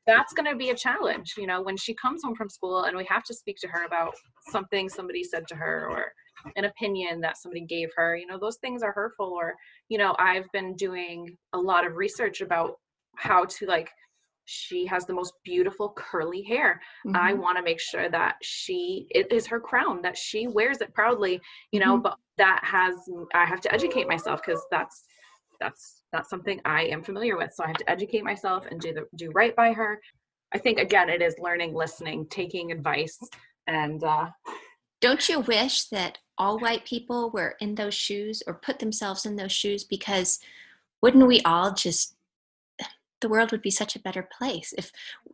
that's 0.05 0.33
going 0.33 0.49
to 0.49 0.55
be 0.55 0.69
a 0.69 0.75
challenge, 0.75 1.33
you 1.37 1.47
know, 1.47 1.61
when 1.61 1.77
she 1.77 1.93
comes 1.95 2.23
home 2.23 2.35
from 2.35 2.49
school 2.49 2.83
and 2.83 2.95
we 2.95 3.05
have 3.09 3.23
to 3.23 3.33
speak 3.33 3.57
to 3.61 3.67
her 3.67 3.85
about 3.85 4.13
something 4.49 4.89
somebody 4.89 5.23
said 5.23 5.47
to 5.47 5.55
her 5.55 5.87
or 5.89 6.11
an 6.55 6.65
opinion 6.65 7.21
that 7.21 7.37
somebody 7.37 7.61
gave 7.61 7.89
her 7.95 8.15
you 8.15 8.25
know 8.25 8.37
those 8.37 8.57
things 8.57 8.83
are 8.83 8.91
hurtful 8.91 9.27
or 9.27 9.53
you 9.89 9.97
know 9.97 10.15
i've 10.19 10.51
been 10.51 10.75
doing 10.75 11.37
a 11.53 11.57
lot 11.57 11.85
of 11.85 11.95
research 11.95 12.41
about 12.41 12.73
how 13.15 13.45
to 13.45 13.65
like 13.65 13.89
she 14.45 14.85
has 14.85 15.05
the 15.05 15.13
most 15.13 15.33
beautiful 15.43 15.93
curly 15.95 16.43
hair 16.43 16.81
mm-hmm. 17.05 17.15
i 17.15 17.33
want 17.33 17.57
to 17.57 17.63
make 17.63 17.79
sure 17.79 18.09
that 18.09 18.35
she 18.41 19.07
it 19.09 19.31
is 19.31 19.47
her 19.47 19.59
crown 19.59 20.01
that 20.01 20.17
she 20.17 20.47
wears 20.47 20.81
it 20.81 20.93
proudly 20.93 21.39
you 21.71 21.79
know 21.79 21.93
mm-hmm. 21.93 22.03
but 22.03 22.17
that 22.37 22.59
has 22.63 22.95
i 23.33 23.45
have 23.45 23.61
to 23.61 23.73
educate 23.73 24.07
myself 24.07 24.41
because 24.45 24.61
that's 24.69 25.05
that's 25.59 26.03
not 26.11 26.29
something 26.29 26.59
I 26.65 26.83
am 26.83 27.03
familiar 27.03 27.37
with. 27.37 27.53
So 27.53 27.63
I 27.63 27.67
have 27.67 27.77
to 27.77 27.89
educate 27.89 28.23
myself 28.23 28.65
and 28.69 28.79
do 28.79 28.93
the 28.93 29.07
do 29.15 29.31
right 29.31 29.55
by 29.55 29.73
her. 29.73 29.99
I 30.53 30.59
think 30.59 30.77
again, 30.77 31.09
it 31.09 31.21
is 31.21 31.35
learning, 31.39 31.73
listening, 31.73 32.27
taking 32.29 32.71
advice, 32.71 33.19
and 33.67 34.03
uh, 34.03 34.29
don't 35.01 35.27
you 35.27 35.39
wish 35.39 35.85
that 35.85 36.19
all 36.37 36.59
white 36.59 36.85
people 36.85 37.31
were 37.31 37.55
in 37.59 37.75
those 37.75 37.93
shoes 37.93 38.43
or 38.45 38.55
put 38.55 38.79
themselves 38.79 39.25
in 39.25 39.35
those 39.35 39.51
shoes? 39.51 39.83
Because 39.83 40.39
wouldn't 41.01 41.27
we 41.27 41.41
all 41.41 41.73
just 41.73 42.12
the 43.23 43.29
world 43.29 43.51
would 43.51 43.63
be 43.63 43.71
such 43.71 43.95
a 43.95 43.99
better 44.01 44.29
place 44.37 44.73
if 44.77 44.91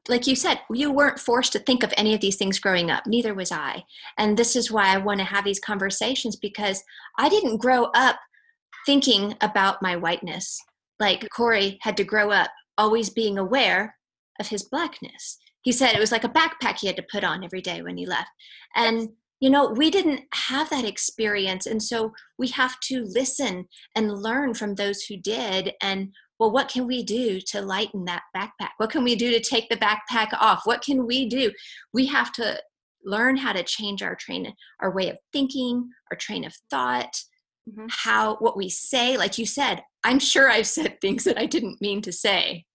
like 0.07 0.25
you 0.25 0.35
said 0.35 0.61
you 0.71 0.91
weren't 0.93 1.19
forced 1.19 1.51
to 1.51 1.59
think 1.59 1.83
of 1.83 1.93
any 1.97 2.13
of 2.13 2.21
these 2.21 2.37
things 2.37 2.59
growing 2.59 2.89
up 2.89 3.05
neither 3.05 3.33
was 3.33 3.51
i. 3.51 3.83
And 4.17 4.37
this 4.37 4.55
is 4.55 4.71
why 4.71 4.93
i 4.93 4.97
want 4.97 5.19
to 5.19 5.25
have 5.25 5.43
these 5.43 5.59
conversations 5.59 6.37
because 6.37 6.81
i 7.17 7.27
didn't 7.27 7.57
grow 7.57 7.85
up 7.95 8.17
thinking 8.85 9.35
about 9.41 9.81
my 9.81 9.95
whiteness. 9.95 10.59
Like 10.99 11.27
corey 11.29 11.77
had 11.81 11.97
to 11.97 12.03
grow 12.03 12.31
up 12.31 12.49
always 12.77 13.09
being 13.09 13.37
aware 13.37 13.95
of 14.39 14.47
his 14.47 14.63
blackness. 14.63 15.37
He 15.61 15.71
said 15.71 15.93
it 15.93 15.99
was 15.99 16.11
like 16.11 16.23
a 16.23 16.29
backpack 16.29 16.79
he 16.79 16.87
had 16.87 16.95
to 16.95 17.05
put 17.11 17.23
on 17.23 17.43
every 17.43 17.61
day 17.61 17.81
when 17.81 17.97
he 17.97 18.05
left. 18.05 18.29
And 18.75 19.09
you 19.39 19.49
know 19.49 19.69
we 19.69 19.89
didn't 19.89 20.21
have 20.33 20.69
that 20.69 20.85
experience 20.85 21.65
and 21.65 21.81
so 21.81 22.11
we 22.37 22.49
have 22.49 22.77
to 22.81 23.05
listen 23.05 23.67
and 23.95 24.21
learn 24.21 24.53
from 24.53 24.75
those 24.75 25.03
who 25.03 25.15
did 25.15 25.71
and 25.81 26.09
well, 26.39 26.51
what 26.51 26.69
can 26.69 26.87
we 26.87 27.03
do 27.03 27.41
to 27.41 27.61
lighten 27.61 28.05
that 28.05 28.23
backpack? 28.35 28.71
What 28.77 28.89
can 28.89 29.03
we 29.03 29.15
do 29.15 29.29
to 29.31 29.41
take 29.41 29.67
the 29.69 29.75
backpack 29.75 30.29
off? 30.39 30.61
What 30.63 30.81
can 30.81 31.05
we 31.05 31.27
do? 31.27 31.51
We 31.93 32.05
have 32.07 32.31
to 32.33 32.61
learn 33.03 33.35
how 33.35 33.51
to 33.51 33.63
change 33.63 34.01
our 34.01 34.15
train, 34.15 34.53
our 34.79 34.91
way 34.91 35.09
of 35.09 35.17
thinking, 35.33 35.89
our 36.11 36.17
train 36.17 36.45
of 36.45 36.55
thought, 36.69 37.13
mm-hmm. 37.69 37.87
how, 37.89 38.37
what 38.37 38.55
we 38.55 38.69
say. 38.69 39.17
Like 39.17 39.37
you 39.37 39.45
said, 39.45 39.83
I'm 40.05 40.19
sure 40.19 40.49
I've 40.49 40.67
said 40.67 41.01
things 41.01 41.25
that 41.25 41.37
I 41.37 41.45
didn't 41.45 41.81
mean 41.81 42.01
to 42.03 42.11
say. 42.13 42.65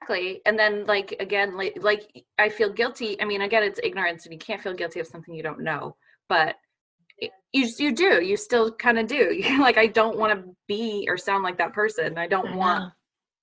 Exactly. 0.00 0.40
And 0.44 0.58
then, 0.58 0.84
like, 0.86 1.14
again, 1.20 1.56
like, 1.56 1.78
like 1.80 2.24
I 2.38 2.48
feel 2.48 2.72
guilty. 2.72 3.20
I 3.22 3.24
mean, 3.24 3.42
again, 3.42 3.62
it's 3.62 3.78
ignorance 3.84 4.24
and 4.24 4.32
you 4.32 4.38
can't 4.38 4.60
feel 4.60 4.74
guilty 4.74 4.98
of 4.98 5.06
something 5.06 5.32
you 5.32 5.44
don't 5.44 5.60
know. 5.60 5.94
But 6.28 6.56
you 7.52 7.68
you 7.78 7.94
do 7.94 8.20
you 8.20 8.36
still 8.36 8.72
kind 8.72 8.98
of 8.98 9.06
do 9.06 9.32
you're 9.32 9.60
like 9.60 9.78
i 9.78 9.86
don't 9.86 10.18
want 10.18 10.32
to 10.32 10.56
be 10.66 11.06
or 11.08 11.16
sound 11.16 11.44
like 11.44 11.56
that 11.58 11.72
person 11.72 12.18
i 12.18 12.26
don't 12.26 12.48
I 12.48 12.56
want 12.56 12.92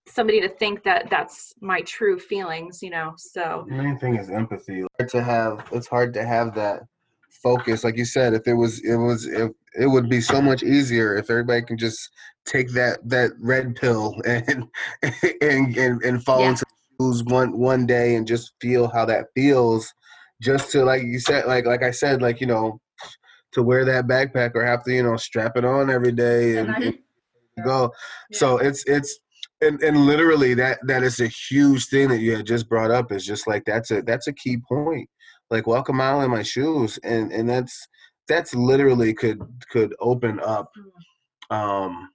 somebody 0.09 0.41
to 0.41 0.49
think 0.49 0.83
that 0.83 1.09
that's 1.09 1.53
my 1.61 1.81
true 1.81 2.19
feelings 2.19 2.81
you 2.81 2.89
know 2.89 3.13
so. 3.17 3.65
The 3.67 3.75
main 3.75 3.97
thing 3.97 4.15
is 4.15 4.29
empathy. 4.29 4.83
To 5.07 5.23
have 5.23 5.67
it's 5.71 5.87
hard 5.87 6.13
to 6.15 6.25
have 6.25 6.55
that 6.55 6.83
focus. 7.29 7.83
Like 7.83 7.97
you 7.97 8.05
said 8.05 8.33
if 8.33 8.47
it 8.47 8.53
was 8.53 8.83
it 8.83 8.95
was 8.95 9.25
if 9.25 9.51
it 9.79 9.87
would 9.87 10.09
be 10.09 10.21
so 10.21 10.41
much 10.41 10.63
easier 10.63 11.15
if 11.15 11.29
everybody 11.29 11.61
can 11.61 11.77
just 11.77 12.09
take 12.45 12.71
that 12.73 12.99
that 13.07 13.31
red 13.39 13.75
pill 13.75 14.15
and 14.25 14.67
and 15.41 15.77
and, 15.77 16.03
and 16.03 16.23
fall 16.23 16.41
yeah. 16.41 16.49
into 16.49 16.65
shoes 16.99 17.23
one 17.23 17.57
one 17.57 17.85
day 17.85 18.15
and 18.15 18.27
just 18.27 18.53
feel 18.61 18.87
how 18.87 19.05
that 19.05 19.27
feels. 19.35 19.93
Just 20.41 20.71
to 20.71 20.83
like 20.85 21.03
you 21.03 21.19
said 21.19 21.45
like 21.47 21.65
like 21.65 21.83
i 21.83 21.91
said 21.91 22.21
like 22.21 22.39
you 22.39 22.47
know 22.47 22.79
to 23.51 23.63
wear 23.63 23.83
that 23.83 24.07
backpack 24.07 24.51
or 24.55 24.65
have 24.65 24.83
to 24.85 24.93
you 24.93 25.03
know 25.03 25.17
strap 25.17 25.57
it 25.57 25.65
on 25.65 25.89
every 25.89 26.11
day 26.11 26.57
and, 26.57 26.69
mm-hmm. 26.69 26.83
and 26.83 27.65
go. 27.65 27.91
Yeah. 28.29 28.37
so 28.37 28.57
it's 28.57 28.83
it's 28.85 29.19
and 29.61 29.81
and 29.83 30.05
literally 30.05 30.53
that 30.53 30.79
that 30.87 31.03
is 31.03 31.19
a 31.19 31.27
huge 31.27 31.87
thing 31.87 32.09
that 32.09 32.19
you 32.19 32.35
had 32.35 32.45
just 32.45 32.69
brought 32.69 32.91
up 32.91 33.11
is 33.11 33.25
just 33.25 33.47
like 33.47 33.63
that's 33.65 33.91
a 33.91 34.01
that's 34.01 34.27
a 34.27 34.33
key 34.33 34.57
point. 34.57 35.09
Like 35.49 35.67
walk 35.67 35.89
a 35.89 35.93
mile 35.93 36.21
in 36.21 36.31
my 36.31 36.43
shoes 36.43 36.99
and 37.03 37.31
and 37.31 37.49
that's 37.49 37.87
that's 38.27 38.53
literally 38.55 39.13
could 39.13 39.41
could 39.71 39.95
open 39.99 40.39
up 40.39 40.71
mm. 41.51 41.55
um 41.55 42.09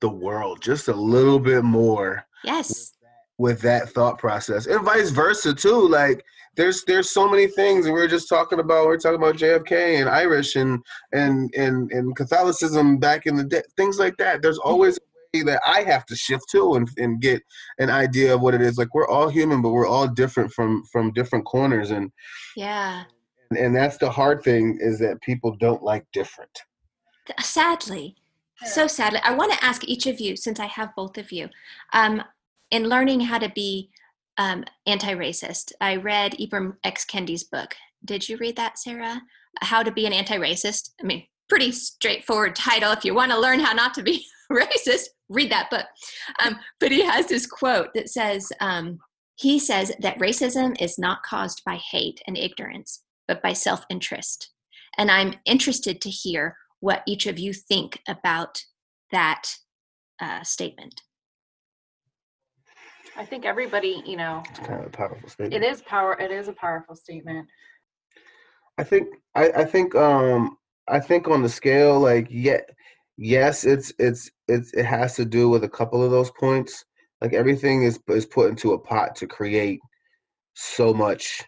the 0.00 0.08
world 0.08 0.62
just 0.62 0.88
a 0.88 0.94
little 0.94 1.38
bit 1.38 1.62
more 1.62 2.24
yes. 2.44 2.92
with 3.36 3.60
that 3.60 3.90
thought 3.90 4.18
process 4.18 4.66
and 4.66 4.82
vice 4.82 5.10
versa 5.10 5.52
too 5.52 5.88
like 5.88 6.24
there's 6.56 6.84
there's 6.84 7.10
so 7.10 7.28
many 7.28 7.46
things 7.46 7.86
and 7.86 7.94
we 7.94 8.00
are 8.00 8.08
just 8.08 8.28
talking 8.28 8.60
about 8.60 8.86
we 8.88 8.94
are 8.94 8.98
talking 8.98 9.18
about 9.18 9.36
JFK 9.36 10.00
and 10.00 10.08
Irish 10.08 10.56
and 10.56 10.80
and 11.12 11.52
and 11.56 11.90
and 11.92 12.14
Catholicism 12.16 12.98
back 12.98 13.26
in 13.26 13.36
the 13.36 13.44
day 13.44 13.62
things 13.76 13.98
like 13.98 14.16
that. 14.18 14.42
There's 14.42 14.58
always 14.58 14.98
that 15.32 15.60
I 15.66 15.82
have 15.82 16.04
to 16.06 16.16
shift 16.16 16.44
to 16.50 16.74
and, 16.74 16.88
and 16.96 17.20
get 17.20 17.42
an 17.78 17.90
idea 17.90 18.34
of 18.34 18.40
what 18.40 18.54
it 18.54 18.60
is. 18.60 18.78
Like 18.78 18.94
we're 18.94 19.08
all 19.08 19.28
human, 19.28 19.62
but 19.62 19.70
we're 19.70 19.86
all 19.86 20.08
different 20.08 20.52
from 20.52 20.84
from 20.92 21.12
different 21.12 21.44
corners. 21.44 21.90
And 21.90 22.10
yeah, 22.56 23.04
and, 23.50 23.58
and 23.58 23.76
that's 23.76 23.98
the 23.98 24.10
hard 24.10 24.42
thing 24.42 24.78
is 24.80 24.98
that 24.98 25.20
people 25.22 25.56
don't 25.58 25.82
like 25.82 26.04
different. 26.12 26.50
Sadly, 27.40 28.16
so 28.64 28.86
sadly, 28.86 29.20
I 29.24 29.34
want 29.34 29.52
to 29.52 29.64
ask 29.64 29.84
each 29.84 30.06
of 30.06 30.20
you, 30.20 30.36
since 30.36 30.60
I 30.60 30.66
have 30.66 30.94
both 30.96 31.16
of 31.16 31.32
you, 31.32 31.48
um, 31.92 32.22
in 32.70 32.88
learning 32.88 33.20
how 33.20 33.38
to 33.38 33.48
be 33.50 33.90
um, 34.38 34.64
anti-racist. 34.86 35.72
I 35.80 35.96
read 35.96 36.32
Ibram 36.32 36.76
X. 36.84 37.04
Kendi's 37.04 37.44
book. 37.44 37.74
Did 38.04 38.28
you 38.28 38.36
read 38.38 38.56
that, 38.56 38.78
Sarah? 38.78 39.20
How 39.60 39.82
to 39.82 39.92
be 39.92 40.06
an 40.06 40.12
anti-racist. 40.12 40.90
I 41.00 41.04
mean, 41.04 41.24
pretty 41.48 41.72
straightforward 41.72 42.56
title. 42.56 42.92
If 42.92 43.04
you 43.04 43.14
want 43.14 43.32
to 43.32 43.40
learn 43.40 43.60
how 43.60 43.72
not 43.72 43.92
to 43.94 44.02
be 44.02 44.24
racist, 44.52 45.08
read 45.30 45.50
that 45.50 45.70
book. 45.70 45.86
Um, 46.44 46.58
but 46.78 46.92
he 46.92 47.02
has 47.04 47.26
this 47.26 47.46
quote 47.46 47.88
that 47.94 48.10
says, 48.10 48.52
um, 48.60 48.98
he 49.36 49.58
says 49.58 49.92
that 50.00 50.18
racism 50.18 50.76
is 50.80 50.98
not 50.98 51.22
caused 51.22 51.62
by 51.64 51.76
hate 51.76 52.20
and 52.26 52.36
ignorance, 52.36 53.02
but 53.26 53.42
by 53.42 53.54
self 53.54 53.84
interest. 53.88 54.50
And 54.98 55.10
I'm 55.10 55.34
interested 55.46 56.00
to 56.02 56.10
hear 56.10 56.56
what 56.80 57.02
each 57.06 57.26
of 57.26 57.38
you 57.38 57.54
think 57.54 58.00
about 58.08 58.62
that 59.12 59.44
uh, 60.20 60.42
statement. 60.42 61.00
I 63.16 63.24
think 63.24 63.44
everybody, 63.44 64.02
you 64.04 64.16
know, 64.16 64.42
it's 64.50 64.58
kind 64.58 64.80
of 64.80 64.86
a 64.86 64.90
powerful 64.90 65.28
statement. 65.28 65.62
It 65.62 65.66
is 65.66 65.80
power. 65.82 66.18
It 66.20 66.30
is 66.30 66.48
a 66.48 66.52
powerful 66.52 66.94
statement. 66.94 67.48
I 68.76 68.84
think. 68.84 69.08
I, 69.34 69.50
I 69.50 69.64
think. 69.64 69.94
Um. 69.94 70.58
I 70.88 70.98
think 70.98 71.28
on 71.28 71.42
the 71.42 71.48
scale, 71.48 72.00
like, 72.00 72.26
yeah, 72.30 72.60
yes, 73.20 73.64
it's 73.64 73.92
it's 73.98 74.30
it's 74.48 74.72
it 74.72 74.84
has 74.86 75.14
to 75.16 75.24
do 75.24 75.48
with 75.48 75.62
a 75.62 75.68
couple 75.68 76.02
of 76.02 76.10
those 76.10 76.30
points. 76.32 76.84
Like 77.20 77.34
everything 77.34 77.84
is 77.84 78.00
is 78.08 78.26
put 78.26 78.50
into 78.50 78.72
a 78.72 78.78
pot 78.78 79.14
to 79.16 79.26
create 79.26 79.80
so 80.54 80.92
much 80.94 81.42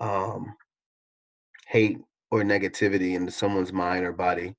um, 0.00 0.54
hate 1.68 1.98
or 2.30 2.42
negativity 2.42 3.14
into 3.14 3.30
someone's 3.30 3.72
mind 3.72 4.04
or 4.04 4.12
body. 4.12 4.54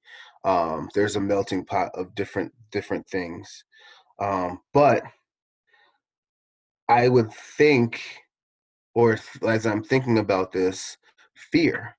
Um, 0.45 0.89
there's 0.95 1.15
a 1.15 1.21
melting 1.21 1.65
pot 1.65 1.91
of 1.95 2.15
different 2.15 2.53
different 2.71 3.07
things, 3.09 3.63
um, 4.19 4.59
but 4.73 5.03
I 6.87 7.09
would 7.09 7.31
think, 7.57 8.01
or 8.93 9.17
as 9.47 9.65
I'm 9.65 9.83
thinking 9.83 10.19
about 10.19 10.51
this, 10.51 10.97
fear 11.51 11.95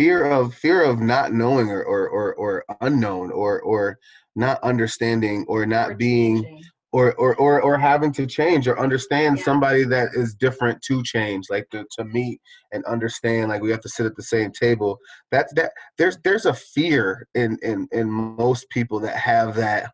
fear 0.00 0.24
of 0.24 0.54
fear 0.54 0.82
of 0.82 0.98
not 0.98 1.30
knowing 1.30 1.68
or 1.68 1.84
or 1.84 2.08
or, 2.08 2.34
or 2.36 2.64
unknown 2.80 3.30
or 3.30 3.60
or 3.60 3.98
not 4.34 4.58
understanding 4.62 5.44
or 5.46 5.66
not 5.66 5.90
or 5.90 5.94
being 5.96 6.62
or, 6.90 7.12
or 7.16 7.36
or 7.36 7.60
or 7.60 7.76
having 7.76 8.10
to 8.10 8.26
change 8.26 8.66
or 8.66 8.80
understand 8.80 9.36
yeah. 9.36 9.44
somebody 9.44 9.84
that 9.84 10.08
is 10.14 10.34
different 10.34 10.80
to 10.80 11.02
change 11.02 11.50
like 11.50 11.68
to, 11.68 11.84
to 11.98 12.04
meet 12.04 12.40
and 12.72 12.82
understand 12.86 13.50
like 13.50 13.60
we 13.60 13.70
have 13.70 13.82
to 13.82 13.90
sit 13.90 14.06
at 14.06 14.16
the 14.16 14.22
same 14.22 14.50
table. 14.52 14.98
That's 15.30 15.52
that 15.52 15.72
there's 15.98 16.16
there's 16.24 16.46
a 16.46 16.54
fear 16.54 17.28
in 17.34 17.58
in 17.62 17.86
in 17.92 18.10
most 18.10 18.70
people 18.70 19.00
that 19.00 19.16
have 19.16 19.54
that 19.56 19.92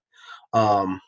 um 0.52 1.00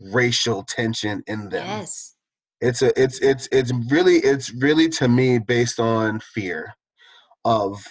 racial 0.00 0.62
tension 0.62 1.22
in 1.26 1.50
them. 1.50 1.66
Yes. 1.66 2.16
It's 2.62 2.80
a 2.80 2.98
it's 2.98 3.18
it's 3.20 3.50
it's 3.52 3.70
really 3.90 4.16
it's 4.16 4.50
really 4.54 4.88
to 5.00 5.08
me 5.08 5.38
based 5.38 5.78
on 5.78 6.20
fear 6.20 6.72
of 7.44 7.84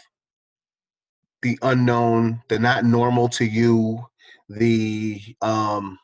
the 1.44 1.60
unknown, 1.62 2.42
the 2.50 2.58
not 2.58 2.86
normal 2.86 3.30
to 3.30 3.46
you, 3.46 4.04
the 4.50 5.22
um 5.42 6.00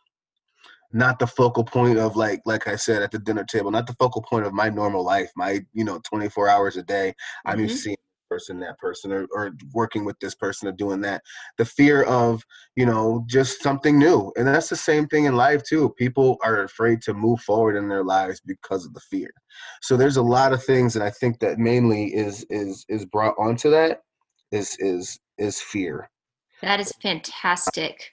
not 0.91 1.19
the 1.19 1.27
focal 1.27 1.63
point 1.63 1.97
of 1.97 2.15
like 2.15 2.41
like 2.45 2.67
I 2.67 2.75
said 2.75 3.01
at 3.01 3.11
the 3.11 3.19
dinner 3.19 3.43
table, 3.43 3.71
not 3.71 3.87
the 3.87 3.95
focal 3.99 4.21
point 4.21 4.45
of 4.45 4.53
my 4.53 4.69
normal 4.69 5.03
life, 5.03 5.31
my 5.35 5.61
you 5.73 5.83
know 5.83 5.99
24 6.07 6.47
hours 6.47 6.77
a 6.77 6.83
day. 6.83 7.09
Mm-hmm. 7.09 7.51
I'm 7.51 7.59
used 7.61 7.79
seeing 7.79 7.97
person 8.29 8.59
that 8.59 8.77
person 8.77 9.11
or, 9.11 9.27
or 9.31 9.51
working 9.73 10.05
with 10.05 10.17
this 10.19 10.35
person 10.35 10.67
or 10.67 10.71
doing 10.71 11.01
that 11.01 11.21
the 11.57 11.65
fear 11.65 12.03
of 12.03 12.43
you 12.75 12.85
know 12.85 13.23
just 13.25 13.61
something 13.61 13.97
new 13.97 14.31
and 14.37 14.47
that's 14.47 14.69
the 14.69 14.75
same 14.75 15.07
thing 15.07 15.25
in 15.25 15.35
life 15.35 15.63
too 15.63 15.89
people 15.97 16.37
are 16.43 16.63
afraid 16.63 17.01
to 17.01 17.13
move 17.13 17.39
forward 17.41 17.75
in 17.75 17.89
their 17.89 18.03
lives 18.03 18.39
because 18.45 18.85
of 18.85 18.93
the 18.93 18.99
fear 18.99 19.31
so 19.81 19.97
there's 19.97 20.17
a 20.17 20.21
lot 20.21 20.53
of 20.53 20.63
things 20.63 20.93
that 20.93 21.01
i 21.01 21.09
think 21.09 21.39
that 21.39 21.57
mainly 21.57 22.13
is 22.15 22.45
is 22.49 22.85
is 22.87 23.05
brought 23.05 23.33
onto 23.39 23.69
that 23.69 24.01
is 24.51 24.77
is 24.79 25.19
is 25.39 25.61
fear. 25.61 26.09
That 26.61 26.79
is 26.79 26.93
fantastic. 27.01 28.11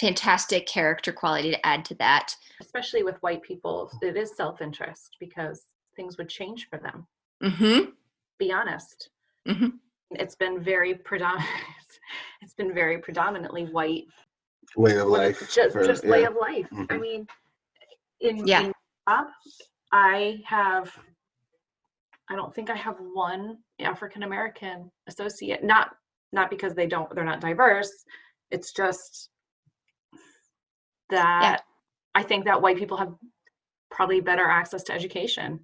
Fantastic 0.00 0.66
character 0.66 1.12
quality 1.12 1.50
to 1.50 1.66
add 1.66 1.84
to 1.86 1.94
that. 1.96 2.34
Especially 2.60 3.02
with 3.02 3.16
white 3.20 3.42
people, 3.42 3.90
it 4.02 4.16
is 4.16 4.36
self 4.36 4.62
interest 4.62 5.16
because 5.20 5.66
things 5.94 6.16
would 6.16 6.28
change 6.28 6.68
for 6.70 6.78
them. 6.78 7.06
Mm-hmm. 7.42 7.90
Be 8.38 8.52
honest. 8.52 9.10
Mm-hmm. 9.46 9.68
It's 10.12 10.34
been 10.34 10.62
very 10.62 10.94
predominant. 10.94 11.48
It's 12.42 12.54
been 12.54 12.74
very 12.74 12.98
predominantly 12.98 13.66
white 13.66 14.06
way 14.76 14.96
of 14.96 15.06
life. 15.08 15.48
Just, 15.52 15.72
for, 15.72 15.86
just 15.86 16.02
yeah. 16.02 16.10
way 16.10 16.24
of 16.24 16.34
life. 16.34 16.66
Mm-hmm. 16.72 16.84
I 16.90 16.98
mean, 16.98 17.26
in 18.20 18.46
yeah. 18.46 18.62
In 18.62 18.72
job, 19.08 19.26
I 19.92 20.40
have. 20.44 20.90
I 22.28 22.36
don't 22.36 22.54
think 22.54 22.70
I 22.70 22.76
have 22.76 22.96
one 23.12 23.58
African 23.84 24.22
American 24.22 24.90
associate. 25.08 25.62
Not 25.64 25.90
not 26.32 26.50
because 26.50 26.74
they 26.74 26.86
don't 26.86 27.12
they're 27.14 27.24
not 27.24 27.40
diverse. 27.40 27.90
It's 28.50 28.72
just 28.72 29.30
that 31.10 31.40
yeah. 31.42 31.56
I 32.14 32.22
think 32.22 32.44
that 32.44 32.60
white 32.60 32.76
people 32.76 32.96
have 32.96 33.14
probably 33.90 34.20
better 34.20 34.46
access 34.46 34.82
to 34.84 34.92
education 34.92 35.60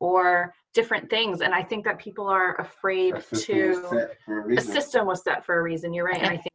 or 0.00 0.54
different 0.74 1.08
things 1.10 1.40
and 1.40 1.54
i 1.54 1.62
think 1.62 1.84
that 1.84 1.98
people 1.98 2.26
are 2.26 2.60
afraid 2.60 3.14
to 3.32 4.08
A 4.56 4.60
system 4.60 5.06
was 5.06 5.22
set 5.24 5.44
for 5.44 5.58
a 5.58 5.62
reason 5.62 5.92
you're 5.92 6.04
right 6.04 6.20
and 6.20 6.30
i 6.30 6.36
think 6.36 6.52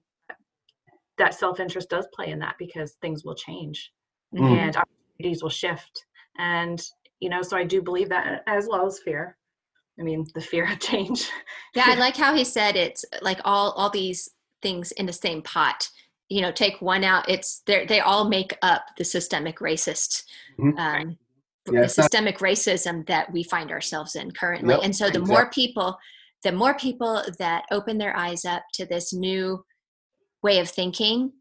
that 1.18 1.34
self-interest 1.34 1.90
does 1.90 2.08
play 2.14 2.30
in 2.30 2.40
that 2.40 2.56
because 2.58 2.96
things 3.02 3.24
will 3.24 3.36
change 3.36 3.92
mm. 4.34 4.42
and 4.42 4.78
opportunities 4.78 5.44
will 5.44 5.50
shift 5.50 6.06
and 6.38 6.82
you 7.20 7.30
know 7.30 7.42
so 7.42 7.58
i 7.58 7.64
do 7.64 7.82
believe 7.82 8.10
that 8.10 8.44
as 8.48 8.68
well 8.70 8.86
as 8.86 9.00
fear 9.00 9.38
i 10.00 10.04
mean 10.04 10.26
the 10.34 10.42
fear 10.42 10.72
of 10.72 10.80
change. 10.80 11.30
Yeah 11.76 11.86
i 11.88 11.96
like 11.96 12.16
how 12.16 12.36
he 12.36 12.44
said 12.44 12.76
it's 12.76 13.04
like 13.22 13.40
all 13.44 13.72
all 13.72 13.90
these 13.90 14.30
things 14.64 14.92
in 14.94 15.06
the 15.06 15.14
same 15.14 15.44
pot. 15.44 15.88
You 16.30 16.42
know 16.42 16.52
take 16.52 16.82
one 16.82 17.04
out 17.04 17.30
it's 17.30 17.62
they 17.68 17.86
they 17.86 18.00
all 18.00 18.28
make 18.28 18.58
up 18.64 18.86
the 18.98 19.04
systemic 19.04 19.60
racist 19.60 20.24
mm-hmm. 20.60 20.80
um, 20.80 21.18
the 21.66 21.88
systemic 21.88 22.42
not- 22.42 22.50
racism 22.50 23.06
that 23.06 23.32
we 23.32 23.44
find 23.44 23.70
ourselves 23.70 24.16
in 24.16 24.32
currently. 24.32 24.76
And 24.82 24.96
so 24.96 25.06
the 25.06 25.20
exactly. 25.20 25.34
more 25.34 25.50
people 25.52 25.98
the 26.44 26.52
more 26.52 26.76
people 26.76 27.24
that 27.40 27.66
open 27.72 27.98
their 27.98 28.18
eyes 28.18 28.46
up 28.46 28.64
to 28.74 28.86
this 28.86 29.14
new 29.14 29.64
way 30.42 30.60
of 30.60 30.70
thinking 30.70 31.32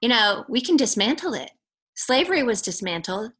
you 0.00 0.08
know 0.08 0.44
we 0.48 0.60
can 0.60 0.76
dismantle 0.76 1.34
it. 1.34 1.50
Slavery 1.94 2.42
was 2.42 2.62
dismantled 2.62 3.32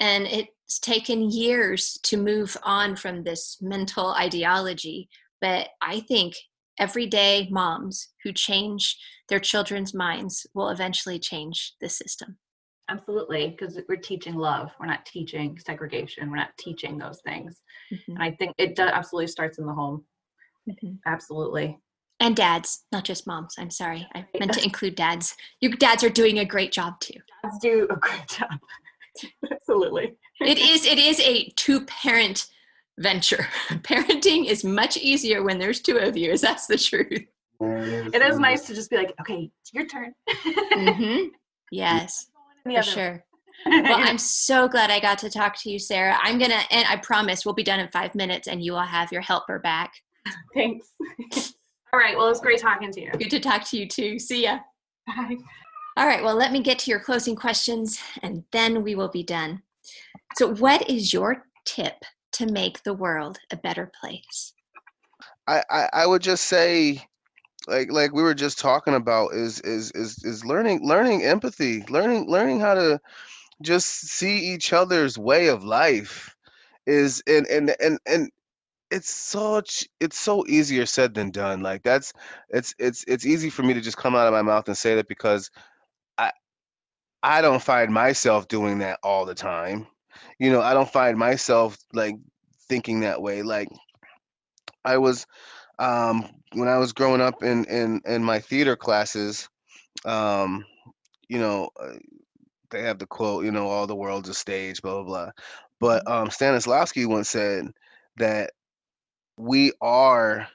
and 0.00 0.26
it's 0.26 0.78
taken 0.80 1.30
years 1.30 1.98
to 2.02 2.16
move 2.16 2.56
on 2.64 2.96
from 2.96 3.22
this 3.22 3.58
mental 3.60 4.12
ideology 4.14 5.08
but 5.40 5.68
i 5.80 6.00
think 6.00 6.34
everyday 6.80 7.46
moms 7.50 8.08
who 8.24 8.32
change 8.32 8.96
their 9.28 9.38
children's 9.38 9.94
minds 9.94 10.46
will 10.54 10.70
eventually 10.70 11.18
change 11.18 11.74
the 11.80 11.88
system. 11.88 12.38
Absolutely 12.88 13.50
because 13.50 13.78
we're 13.88 13.96
teaching 13.96 14.34
love 14.34 14.70
we're 14.80 14.86
not 14.86 15.06
teaching 15.06 15.56
segregation 15.64 16.28
we're 16.28 16.36
not 16.36 16.56
teaching 16.58 16.98
those 16.98 17.20
things. 17.24 17.60
Mm-hmm. 17.92 18.12
and 18.12 18.22
i 18.22 18.32
think 18.32 18.52
it 18.58 18.74
does, 18.74 18.90
absolutely 18.92 19.28
starts 19.28 19.58
in 19.58 19.66
the 19.66 19.74
home. 19.74 20.04
Mm-hmm. 20.68 20.94
absolutely. 21.06 21.78
And 22.18 22.34
dads 22.34 22.84
not 22.90 23.04
just 23.04 23.26
moms 23.26 23.54
i'm 23.58 23.70
sorry 23.70 24.08
i 24.14 24.26
meant 24.38 24.54
to 24.54 24.64
include 24.70 24.96
dads. 24.96 25.36
Your 25.60 25.72
dads 25.72 26.02
are 26.02 26.10
doing 26.10 26.40
a 26.40 26.44
great 26.44 26.72
job 26.72 26.98
too. 26.98 27.20
Dads 27.44 27.58
do 27.60 27.86
a 27.90 27.96
great 27.96 28.26
job 28.26 28.58
absolutely 29.52 30.14
it 30.40 30.58
is 30.58 30.86
it 30.86 30.98
is 30.98 31.20
a 31.20 31.48
two 31.56 31.84
parent 31.86 32.46
venture 32.98 33.46
parenting 33.70 34.46
is 34.46 34.64
much 34.64 34.96
easier 34.96 35.42
when 35.42 35.58
there's 35.58 35.80
two 35.80 35.96
of 35.96 36.16
you 36.16 36.30
is 36.30 36.40
that's 36.40 36.66
the 36.66 36.78
truth 36.78 37.24
it 37.62 38.22
is 38.22 38.38
nice 38.38 38.66
to 38.66 38.74
just 38.74 38.90
be 38.90 38.96
like 38.96 39.12
okay 39.20 39.50
it's 39.60 39.72
your 39.72 39.86
turn 39.86 40.12
mm-hmm. 40.28 41.28
yes 41.70 42.30
for 42.64 42.82
sure. 42.82 43.24
well, 43.66 43.98
I'm 43.98 44.18
so 44.18 44.68
glad 44.68 44.90
I 44.90 45.00
got 45.00 45.18
to 45.18 45.30
talk 45.30 45.54
to 45.62 45.70
you, 45.70 45.78
Sarah. 45.78 46.16
I'm 46.22 46.38
gonna, 46.38 46.60
and 46.70 46.86
I 46.88 46.96
promise 46.96 47.44
we'll 47.44 47.54
be 47.54 47.62
done 47.62 47.80
in 47.80 47.88
five 47.88 48.14
minutes, 48.14 48.48
and 48.48 48.62
you 48.62 48.72
will 48.72 48.80
have 48.80 49.12
your 49.12 49.20
helper 49.20 49.58
back. 49.58 49.92
Thanks. 50.54 50.88
All 51.92 51.98
right. 51.98 52.16
Well, 52.16 52.26
it 52.26 52.30
was 52.30 52.40
great 52.40 52.60
talking 52.60 52.92
to 52.92 53.00
you. 53.00 53.10
Good 53.12 53.30
to 53.30 53.40
talk 53.40 53.64
to 53.70 53.78
you 53.78 53.88
too. 53.88 54.18
See 54.18 54.44
ya. 54.44 54.60
Bye. 55.06 55.36
All 56.00 56.06
right. 56.06 56.24
Well, 56.24 56.34
let 56.34 56.50
me 56.50 56.62
get 56.62 56.78
to 56.78 56.90
your 56.90 56.98
closing 56.98 57.36
questions, 57.36 58.00
and 58.22 58.42
then 58.52 58.82
we 58.82 58.94
will 58.94 59.10
be 59.10 59.22
done. 59.22 59.60
So, 60.36 60.54
what 60.54 60.88
is 60.88 61.12
your 61.12 61.44
tip 61.66 62.06
to 62.32 62.46
make 62.46 62.82
the 62.82 62.94
world 62.94 63.38
a 63.52 63.58
better 63.58 63.92
place? 64.00 64.54
I, 65.46 65.62
I, 65.68 65.88
I 65.92 66.06
would 66.06 66.22
just 66.22 66.46
say 66.46 67.06
like 67.68 67.92
like 67.92 68.14
we 68.14 68.22
were 68.22 68.32
just 68.32 68.58
talking 68.58 68.94
about 68.94 69.34
is 69.34 69.60
is 69.60 69.90
is 69.90 70.24
is 70.24 70.42
learning 70.42 70.88
learning 70.88 71.22
empathy 71.22 71.84
learning 71.90 72.30
learning 72.30 72.60
how 72.60 72.72
to 72.72 72.98
just 73.60 73.86
see 73.86 74.38
each 74.38 74.72
other's 74.72 75.18
way 75.18 75.48
of 75.48 75.64
life 75.64 76.34
is 76.86 77.22
and 77.26 77.46
and 77.48 77.76
and 77.78 77.98
and 78.06 78.30
it's 78.90 79.10
such 79.10 79.86
it's 80.00 80.18
so 80.18 80.46
easier 80.46 80.86
said 80.86 81.12
than 81.12 81.30
done 81.30 81.62
like 81.62 81.82
that's 81.82 82.14
it's 82.48 82.74
it's 82.78 83.04
it's 83.06 83.26
easy 83.26 83.50
for 83.50 83.62
me 83.64 83.74
to 83.74 83.82
just 83.82 83.98
come 83.98 84.16
out 84.16 84.26
of 84.26 84.32
my 84.32 84.40
mouth 84.40 84.66
and 84.66 84.78
say 84.78 84.94
that 84.94 85.06
because 85.06 85.50
i 87.22 87.40
don't 87.40 87.62
find 87.62 87.92
myself 87.92 88.48
doing 88.48 88.78
that 88.78 88.98
all 89.02 89.24
the 89.24 89.34
time 89.34 89.86
you 90.38 90.50
know 90.50 90.60
i 90.60 90.74
don't 90.74 90.92
find 90.92 91.18
myself 91.18 91.76
like 91.92 92.16
thinking 92.68 93.00
that 93.00 93.20
way 93.20 93.42
like 93.42 93.68
i 94.84 94.96
was 94.96 95.26
um 95.78 96.28
when 96.54 96.68
I 96.68 96.78
was 96.78 96.92
growing 96.92 97.20
up 97.20 97.42
in 97.42 97.64
in 97.66 98.00
in 98.04 98.24
my 98.24 98.40
theater 98.40 98.76
classes, 98.76 99.48
um, 100.04 100.64
you 101.28 101.38
know, 101.38 101.70
uh, 101.80 101.94
they 102.70 102.82
have 102.82 102.98
the 102.98 103.06
quote, 103.06 103.44
you 103.44 103.52
know, 103.52 103.68
all 103.68 103.86
the 103.86 103.96
world's 103.96 104.28
a 104.28 104.34
stage, 104.34 104.82
blah 104.82 104.94
blah 104.94 105.04
blah. 105.04 105.30
But 105.78 106.04
mm-hmm. 106.04 106.22
um, 106.22 106.28
Stanislavski 106.28 107.06
once 107.06 107.28
said 107.28 107.68
that 108.16 108.50
we 109.36 109.72
are 109.80 110.48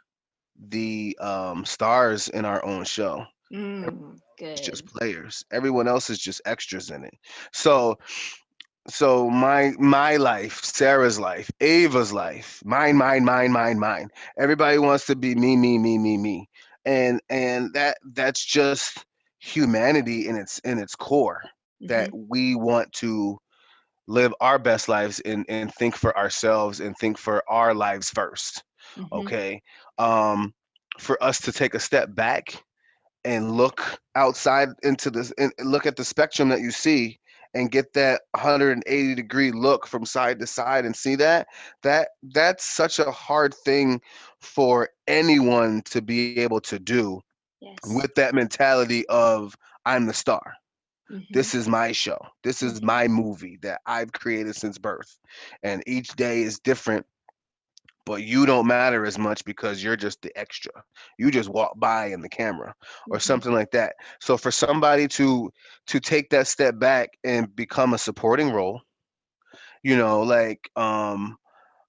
the 0.70 1.18
um, 1.20 1.66
stars 1.66 2.28
in 2.30 2.46
our 2.46 2.64
own 2.64 2.84
show. 2.84 3.26
Mm, 3.54 4.20
good. 4.38 4.50
It's 4.50 4.62
just 4.62 4.86
players. 4.86 5.44
Everyone 5.52 5.88
else 5.88 6.10
is 6.10 6.20
just 6.20 6.42
extras 6.46 6.90
in 6.90 7.04
it. 7.04 7.14
So 7.52 7.98
so 8.88 9.30
my 9.30 9.74
my 9.80 10.16
life 10.18 10.64
sarah's 10.64 11.20
life 11.20 11.50
ava's 11.60 12.14
life 12.14 12.62
mine 12.64 12.96
mine 12.96 13.26
mine 13.26 13.52
mine 13.52 13.80
mine 13.80 14.10
everybody 14.38 14.78
wants 14.78 15.06
to 15.06 15.16
be 15.16 15.34
me 15.34 15.56
me 15.56 15.78
me 15.78 15.98
me 15.98 16.18
me 16.18 16.48
and 16.86 17.20
and 17.30 17.74
that 17.74 17.98
that's 18.14 18.46
just 18.46 19.06
humanity 19.40 20.28
in 20.28 20.36
its 20.36 20.60
in 20.60 20.78
its 20.78 20.96
core 20.96 21.42
mm-hmm. 21.44 21.88
that 21.88 22.10
we 22.14 22.56
want 22.56 22.92
to 22.94 23.38
live 24.08 24.34
our 24.40 24.60
best 24.60 24.88
lives 24.88 25.20
and 25.22 25.46
and 25.50 25.74
think 25.74 25.96
for 25.96 26.16
ourselves 26.16 26.80
and 26.80 26.96
think 26.98 27.18
for 27.18 27.44
our 27.50 27.74
lives 27.74 28.12
1st 28.12 28.62
mm-hmm. 28.98 29.06
okay 29.12 29.62
um 29.98 30.54
for 31.00 31.22
us 31.24 31.42
to 31.42 31.52
take 31.52 31.74
a 31.74 31.80
step 31.80 32.14
back 32.14 32.64
and 33.26 33.52
look 33.52 34.00
outside 34.16 34.70
into 34.84 35.10
this 35.10 35.34
and 35.38 35.52
look 35.60 35.86
at 35.86 35.98
the 35.98 36.06
spectrum 36.06 36.48
that 36.50 36.62
you 36.62 36.72
see 36.72 37.20
and 37.56 37.72
get 37.72 37.94
that 37.94 38.22
180 38.32 39.16
degree 39.16 39.52
look 39.52 39.88
from 39.88 40.06
side 40.06 40.40
to 40.40 40.48
side 40.48 40.86
and 40.86 40.96
see 40.96 41.16
that 41.16 41.48
that 41.82 42.10
that's 42.34 42.64
such 42.64 43.00
a 43.00 43.12
hard 43.12 43.54
thing 43.66 44.00
for 44.40 44.90
anyone 45.08 45.82
to 45.86 46.02
be 46.02 46.38
able 46.38 46.62
to 46.62 46.78
do 46.78 47.20
yes. 47.62 47.78
with 47.96 48.14
that 48.16 48.36
mentality 48.36 49.06
of 49.08 49.56
i'm 49.86 50.06
the 50.06 50.14
star 50.14 50.54
mm-hmm. 51.12 51.24
this 51.32 51.56
is 51.56 51.68
my 51.68 51.92
show 51.92 52.20
this 52.44 52.62
is 52.62 52.82
my 52.82 53.08
movie 53.08 53.58
that 53.62 53.82
i've 53.88 54.12
created 54.12 54.56
since 54.56 54.78
birth 54.78 55.18
and 55.64 55.82
each 55.88 56.10
day 56.16 56.44
is 56.44 56.60
different 56.60 57.06
but 58.06 58.24
you 58.24 58.46
don't 58.46 58.68
matter 58.68 59.06
as 59.06 59.18
much 59.18 59.44
because 59.46 59.84
you're 59.84 59.96
just 59.96 60.22
the 60.22 60.36
extra. 60.38 60.72
You 61.18 61.32
just 61.32 61.50
walk 61.50 61.80
by 61.80 62.08
in 62.08 62.22
the 62.22 62.30
camera 62.30 62.74
or 63.10 63.18
mm-hmm. 63.18 63.22
something 63.22 63.52
like 63.52 63.72
that. 63.72 63.96
So 64.20 64.38
for 64.38 64.52
somebody 64.52 65.08
to 65.10 65.52
to 65.88 66.00
take 66.00 66.30
that 66.30 66.48
step 66.48 66.80
back 66.80 67.10
and 67.24 67.54
become 67.56 67.94
a 67.94 67.98
supporting 67.98 68.52
role, 68.52 68.82
you 69.84 69.98
know, 69.98 70.22
like 70.22 70.70
um 70.76 71.38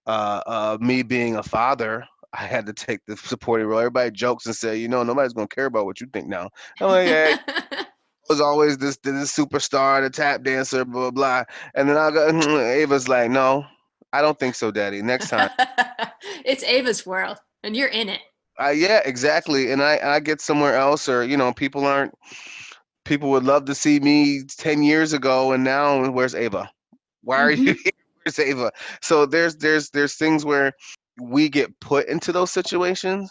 uh, 0.06 0.42
uh 0.46 0.78
me 0.80 1.02
being 1.02 1.36
a 1.36 1.42
father, 1.42 2.06
I 2.32 2.44
had 2.44 2.66
to 2.66 2.72
take 2.72 3.00
the 3.06 3.16
supporting 3.16 3.66
role. 3.66 3.78
Everybody 3.78 4.10
jokes 4.10 4.46
and 4.46 4.56
say, 4.56 4.76
you 4.76 4.88
know, 4.88 5.02
nobody's 5.02 5.34
gonna 5.34 5.48
care 5.48 5.66
about 5.66 5.84
what 5.84 6.00
you 6.00 6.06
think 6.12 6.28
now. 6.28 6.50
I'm 6.80 6.88
like, 6.88 7.08
yeah. 7.08 7.36
was 8.28 8.40
always 8.40 8.78
this 8.78 8.96
this 8.98 9.36
superstar, 9.36 10.02
the 10.02 10.10
tap 10.10 10.42
dancer, 10.42 10.84
blah 10.84 11.10
blah. 11.10 11.10
blah. 11.10 11.44
And 11.74 11.88
then 11.88 11.96
I 11.96 12.10
got 12.10 12.34
Ava's 12.48 13.08
like, 13.08 13.30
no, 13.30 13.64
I 14.16 14.22
don't 14.22 14.38
think 14.38 14.54
so, 14.54 14.70
Daddy. 14.70 15.02
Next 15.02 15.28
time. 15.28 15.50
it's 16.46 16.64
Ava's 16.64 17.04
world, 17.04 17.36
and 17.62 17.76
you're 17.76 17.88
in 17.88 18.08
it. 18.08 18.20
Uh, 18.58 18.70
yeah, 18.70 19.02
exactly. 19.04 19.70
And 19.70 19.82
I, 19.82 19.98
I 20.02 20.20
get 20.20 20.40
somewhere 20.40 20.74
else, 20.74 21.06
or 21.06 21.22
you 21.22 21.36
know, 21.36 21.52
people 21.52 21.84
aren't. 21.84 22.14
People 23.04 23.28
would 23.30 23.44
love 23.44 23.66
to 23.66 23.74
see 23.74 24.00
me 24.00 24.44
ten 24.56 24.82
years 24.82 25.12
ago, 25.12 25.52
and 25.52 25.62
now 25.62 26.10
where's 26.10 26.34
Ava? 26.34 26.70
Why 27.24 27.42
are 27.42 27.52
mm-hmm. 27.52 27.64
you 27.64 27.74
here? 27.84 27.92
Where's 28.24 28.38
Ava? 28.38 28.72
So 29.02 29.26
there's 29.26 29.56
there's 29.56 29.90
there's 29.90 30.14
things 30.14 30.46
where 30.46 30.72
we 31.20 31.50
get 31.50 31.78
put 31.80 32.08
into 32.08 32.32
those 32.32 32.50
situations, 32.50 33.30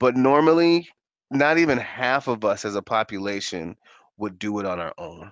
but 0.00 0.16
normally, 0.16 0.88
not 1.30 1.58
even 1.58 1.78
half 1.78 2.26
of 2.26 2.44
us 2.44 2.64
as 2.64 2.74
a 2.74 2.82
population 2.82 3.76
would 4.16 4.36
do 4.40 4.58
it 4.58 4.66
on 4.66 4.80
our 4.80 4.94
own. 4.98 5.30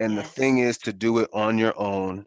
And 0.00 0.12
yes. 0.12 0.26
the 0.26 0.32
thing 0.34 0.58
is 0.58 0.76
to 0.78 0.92
do 0.92 1.18
it 1.18 1.30
on 1.32 1.56
your 1.56 1.72
own 1.80 2.26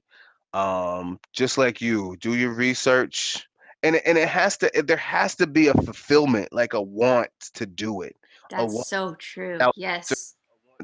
um 0.53 1.19
just 1.33 1.57
like 1.57 1.81
you 1.81 2.17
do 2.19 2.35
your 2.35 2.53
research 2.53 3.47
and 3.83 3.95
and 4.05 4.17
it 4.17 4.27
has 4.27 4.57
to 4.57 4.69
there 4.85 4.97
has 4.97 5.35
to 5.35 5.47
be 5.47 5.67
a 5.67 5.73
fulfillment 5.73 6.49
like 6.51 6.73
a 6.73 6.81
want 6.81 7.29
to 7.53 7.65
do 7.65 8.01
it 8.01 8.15
that's 8.51 8.89
so 8.89 9.15
true 9.15 9.57
yes. 9.75 10.35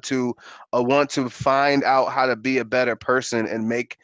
to 0.01 0.35
uh, 0.73 0.81
want 0.81 1.09
to 1.11 1.29
find 1.29 1.83
out 1.83 2.11
how 2.11 2.25
to 2.25 2.35
be 2.35 2.59
a 2.59 2.65
better 2.65 2.95
person 2.95 3.47
and 3.47 3.67
make 3.67 3.97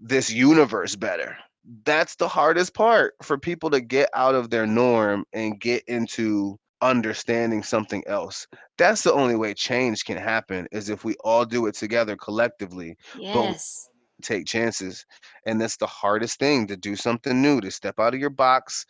this 0.00 0.30
universe 0.32 0.96
better. 0.96 1.36
That's 1.84 2.16
the 2.16 2.28
hardest 2.28 2.72
part 2.72 3.14
for 3.22 3.36
people 3.36 3.70
to 3.70 3.80
get 3.80 4.08
out 4.14 4.34
of 4.34 4.50
their 4.50 4.66
norm 4.66 5.24
and 5.32 5.60
get 5.60 5.84
into 5.86 6.58
understanding 6.80 7.62
something 7.62 8.02
else. 8.06 8.46
That's 8.78 9.02
the 9.02 9.12
only 9.12 9.36
way 9.36 9.52
change 9.52 10.04
can 10.04 10.16
happen 10.16 10.66
is 10.72 10.88
if 10.88 11.04
we 11.04 11.14
all 11.22 11.44
do 11.44 11.66
it 11.66 11.74
together 11.74 12.16
collectively 12.16 12.96
yes 13.18 13.89
take 14.20 14.46
chances 14.46 15.04
and 15.46 15.60
that's 15.60 15.76
the 15.76 15.86
hardest 15.86 16.38
thing 16.38 16.66
to 16.66 16.76
do 16.76 16.96
something 16.96 17.40
new 17.40 17.60
to 17.60 17.70
step 17.70 17.98
out 17.98 18.14
of 18.14 18.20
your 18.20 18.30
box 18.30 18.86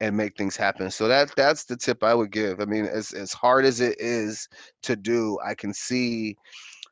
and 0.00 0.16
make 0.16 0.36
things 0.36 0.56
happen. 0.56 0.90
So 0.90 1.08
that 1.08 1.34
that's 1.36 1.64
the 1.64 1.76
tip 1.76 2.02
i 2.04 2.14
would 2.14 2.30
give. 2.30 2.60
I 2.60 2.64
mean 2.64 2.84
as 2.84 3.12
as 3.12 3.32
hard 3.32 3.64
as 3.64 3.80
it 3.80 3.96
is 4.00 4.48
to 4.82 4.96
do 4.96 5.38
i 5.44 5.54
can 5.54 5.72
see 5.74 6.36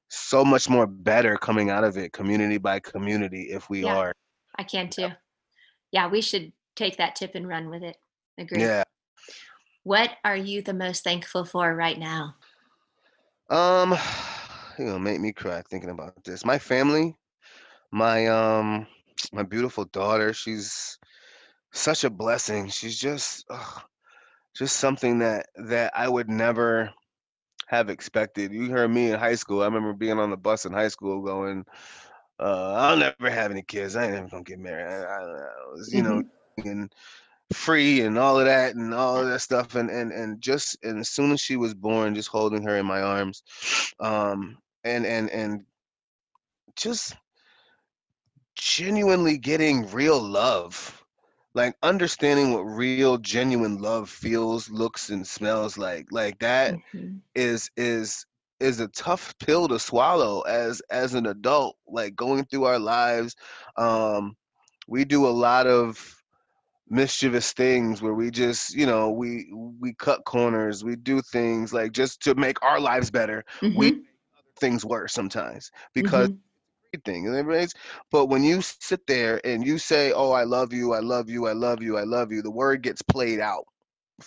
so 0.09 0.45
much 0.45 0.69
more 0.69 0.87
better 0.87 1.37
coming 1.37 1.71
out 1.71 1.85
of 1.85 1.97
it 1.97 2.13
community 2.13 2.59
by 2.59 2.79
community 2.81 3.49
if 3.51 3.69
we 3.69 3.83
yeah, 3.83 3.97
are 3.97 4.13
i 4.57 4.63
can 4.63 4.89
too. 4.89 5.09
Yeah 5.93 6.09
we 6.09 6.21
should 6.21 6.53
take 6.75 6.97
that 6.99 7.17
tip 7.17 7.35
and 7.35 7.49
run 7.49 7.71
with 7.71 7.83
it. 7.83 7.97
Agree. 8.39 8.61
Yeah. 8.61 8.85
What 9.83 10.11
are 10.25 10.37
you 10.37 10.63
the 10.63 10.75
most 10.75 11.05
thankful 11.05 11.45
for 11.45 11.75
right 11.75 11.99
now? 11.99 12.37
Um 13.51 13.97
you 14.79 14.85
know 14.85 14.99
make 14.99 15.21
me 15.21 15.33
cry 15.33 15.63
thinking 15.63 15.91
about 15.91 16.23
this. 16.25 16.45
My 16.45 16.59
family 16.59 17.17
my 17.91 18.27
um 18.27 18.87
my 19.33 19.43
beautiful 19.43 19.85
daughter 19.85 20.33
she's 20.33 20.99
such 21.73 22.05
a 22.05 22.11
blessing. 22.11 22.69
She's 22.69 22.99
just 22.99 23.45
ugh, 23.51 23.83
just 24.55 24.77
something 24.77 25.19
that 25.21 25.47
that 25.57 25.93
i 25.97 26.09
would 26.09 26.29
never 26.29 26.93
have 27.69 27.89
expected. 27.91 28.53
You 28.53 28.71
heard 28.71 28.91
me 28.91 29.11
in 29.11 29.19
high 29.19 29.35
school 29.37 29.63
i 29.63 29.67
remember 29.67 29.93
being 29.95 30.19
on 30.19 30.31
the 30.31 30.37
bus 30.37 30.65
in 30.67 30.73
high 30.73 30.89
school 30.89 31.23
going 31.23 31.65
uh 32.41 32.75
i'll 32.75 32.97
never 32.97 33.23
have 33.23 33.41
any 33.41 33.53
kids 33.53 33.85
i 33.87 33.95
ain't 33.95 34.05
never 34.05 34.19
gonna 34.21 34.33
get 34.33 34.49
married. 34.49 34.79
I, 34.81 34.95
I, 34.97 35.17
I 35.19 35.71
was 35.71 35.91
you 35.93 36.03
know 36.03 36.17
Mm-hmm. 36.17 36.65
and 36.65 36.93
free 37.53 38.01
and 38.01 38.19
all 38.19 38.39
of 38.39 38.47
that 38.47 38.75
and 38.75 38.95
all 38.95 39.19
of 39.21 39.29
that 39.29 39.41
stuff 39.41 39.75
and 39.75 39.91
and 39.91 40.13
and 40.13 40.41
just 40.41 40.77
and 40.83 40.99
as 40.99 41.09
soon 41.09 41.33
as 41.33 41.41
she 41.41 41.57
was 41.57 41.75
born 41.75 42.15
just 42.15 42.29
holding 42.29 42.63
her 42.63 42.77
in 42.77 42.87
my 42.87 43.01
arms 43.01 43.43
um 44.01 44.57
and 44.85 45.07
and 45.07 45.31
and 45.31 45.65
just 46.77 47.15
genuinely 48.57 49.39
getting 49.39 49.91
real 49.91 50.21
love 50.21 51.05
like 51.55 51.75
understanding 51.83 52.53
what 52.53 52.63
real 52.63 53.09
genuine 53.09 53.69
love 53.71 53.99
feels 53.99 54.61
looks 54.63 55.01
and 55.11 55.27
smells 55.27 55.77
like 55.77 56.07
like 56.11 56.39
that 56.39 56.77
Mhm. 56.93 57.23
is 57.35 57.71
is 57.77 58.27
is 58.61 58.81
a 58.81 58.89
tough 58.89 59.35
pill 59.39 59.69
to 59.69 59.79
swallow 59.79 60.41
as 60.43 60.81
as 60.91 61.15
an 61.15 61.27
adult 61.27 61.77
like 61.89 62.17
going 62.17 62.45
through 62.45 62.65
our 62.65 62.79
lives 62.79 63.35
um 63.77 64.37
we 64.89 65.05
do 65.05 65.27
a 65.27 65.29
lot 65.29 65.67
of 65.67 66.23
mischievous 66.89 67.53
things 67.53 68.03
where 68.03 68.15
we 68.15 68.31
just 68.31 68.75
you 68.75 68.87
know 68.87 69.11
we 69.11 69.47
we 69.81 69.95
cut 69.95 70.25
corners 70.25 70.85
we 70.85 70.97
do 70.97 71.21
things 71.21 71.73
like 71.73 71.93
just 71.93 72.23
to 72.23 72.35
make 72.35 72.63
our 72.63 72.81
lives 72.81 73.11
better 73.11 73.45
we 73.73 73.93
Mhm. 73.93 74.07
things 74.61 74.85
worse 74.85 75.13
sometimes 75.13 75.71
because 75.95 76.29
Mhm. 76.29 76.46
Thing 76.95 77.27
and 77.27 77.35
everybody's 77.37 77.75
but 78.11 78.27
when 78.27 78.43
you 78.43 78.61
sit 78.63 79.07
there 79.07 79.41
and 79.45 79.67
you 79.67 79.79
say 79.79 80.13
oh 80.13 80.33
i 80.33 80.45
love 80.45 80.73
you 80.73 80.93
i 80.93 80.99
love 80.99 81.29
you 81.29 81.47
i 81.47 81.53
love 81.53 81.83
you 81.83 81.97
i 81.97 82.03
love 82.03 82.33
you 82.33 82.43
the 82.43 82.51
word 82.51 82.83
gets 82.83 83.03
played 83.03 83.41
out 83.41 83.65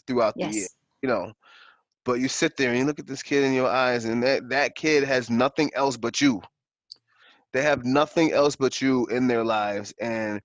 throughout 0.06 0.38
the 0.40 0.48
year 0.48 0.68
you 1.02 1.10
know? 1.10 1.34
But 2.06 2.20
you 2.20 2.28
sit 2.28 2.58
there 2.58 2.70
and 2.70 2.80
you 2.80 2.86
look 2.86 3.00
at 3.00 3.08
this 3.08 3.24
kid 3.24 3.44
in 3.44 3.54
your 3.54 3.68
eyes 3.68 4.06
and 4.06 4.24
that 4.24 4.50
that 4.50 4.76
kid 4.76 5.04
has 5.04 5.30
nothing 5.30 5.70
else 5.76 5.98
but 5.98 6.22
you. 6.22 6.42
They 7.52 7.62
have 7.62 7.84
nothing 7.86 8.32
else 8.32 8.56
but 8.56 8.82
you 8.82 9.06
in 9.08 9.28
their 9.28 9.44
lives 9.44 9.94
and 10.00 10.42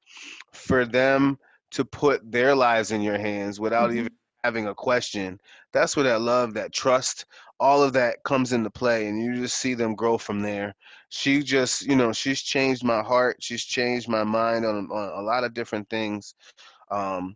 for 0.53 0.85
them 0.85 1.39
to 1.73 1.85
put 1.85 2.31
their 2.31 2.55
lives 2.55 2.93
in 2.93 3.03
your 3.03 3.19
hands 3.19 3.61
without 3.61 3.91
Mhm. 3.91 3.97
even 3.97 4.13
having 4.45 4.69
a 4.69 4.75
question 4.75 5.41
that's 5.73 5.97
where 5.97 6.05
that 6.05 6.21
love 6.21 6.55
that 6.55 6.73
trust 6.73 7.25
all 7.59 7.83
of 7.83 7.93
that 7.93 8.23
comes 8.25 8.53
into 8.53 8.71
play 8.71 9.09
and 9.09 9.21
you 9.23 9.35
just 9.37 9.57
see 9.57 9.75
them 9.75 9.95
grow 9.95 10.17
from 10.19 10.41
there 10.41 10.75
she 11.09 11.43
just 11.43 11.83
you 11.83 11.97
know 11.97 12.13
she's 12.13 12.43
changed 12.43 12.85
my 12.85 13.03
heart 13.03 13.37
she's 13.41 13.65
changed 13.65 14.09
my 14.09 14.23
mind 14.23 14.65
on, 14.65 14.89
on 14.91 15.19
a 15.19 15.23
lot 15.23 15.45
of 15.45 15.55
different 15.55 15.89
things 15.89 16.35
um, 16.91 17.35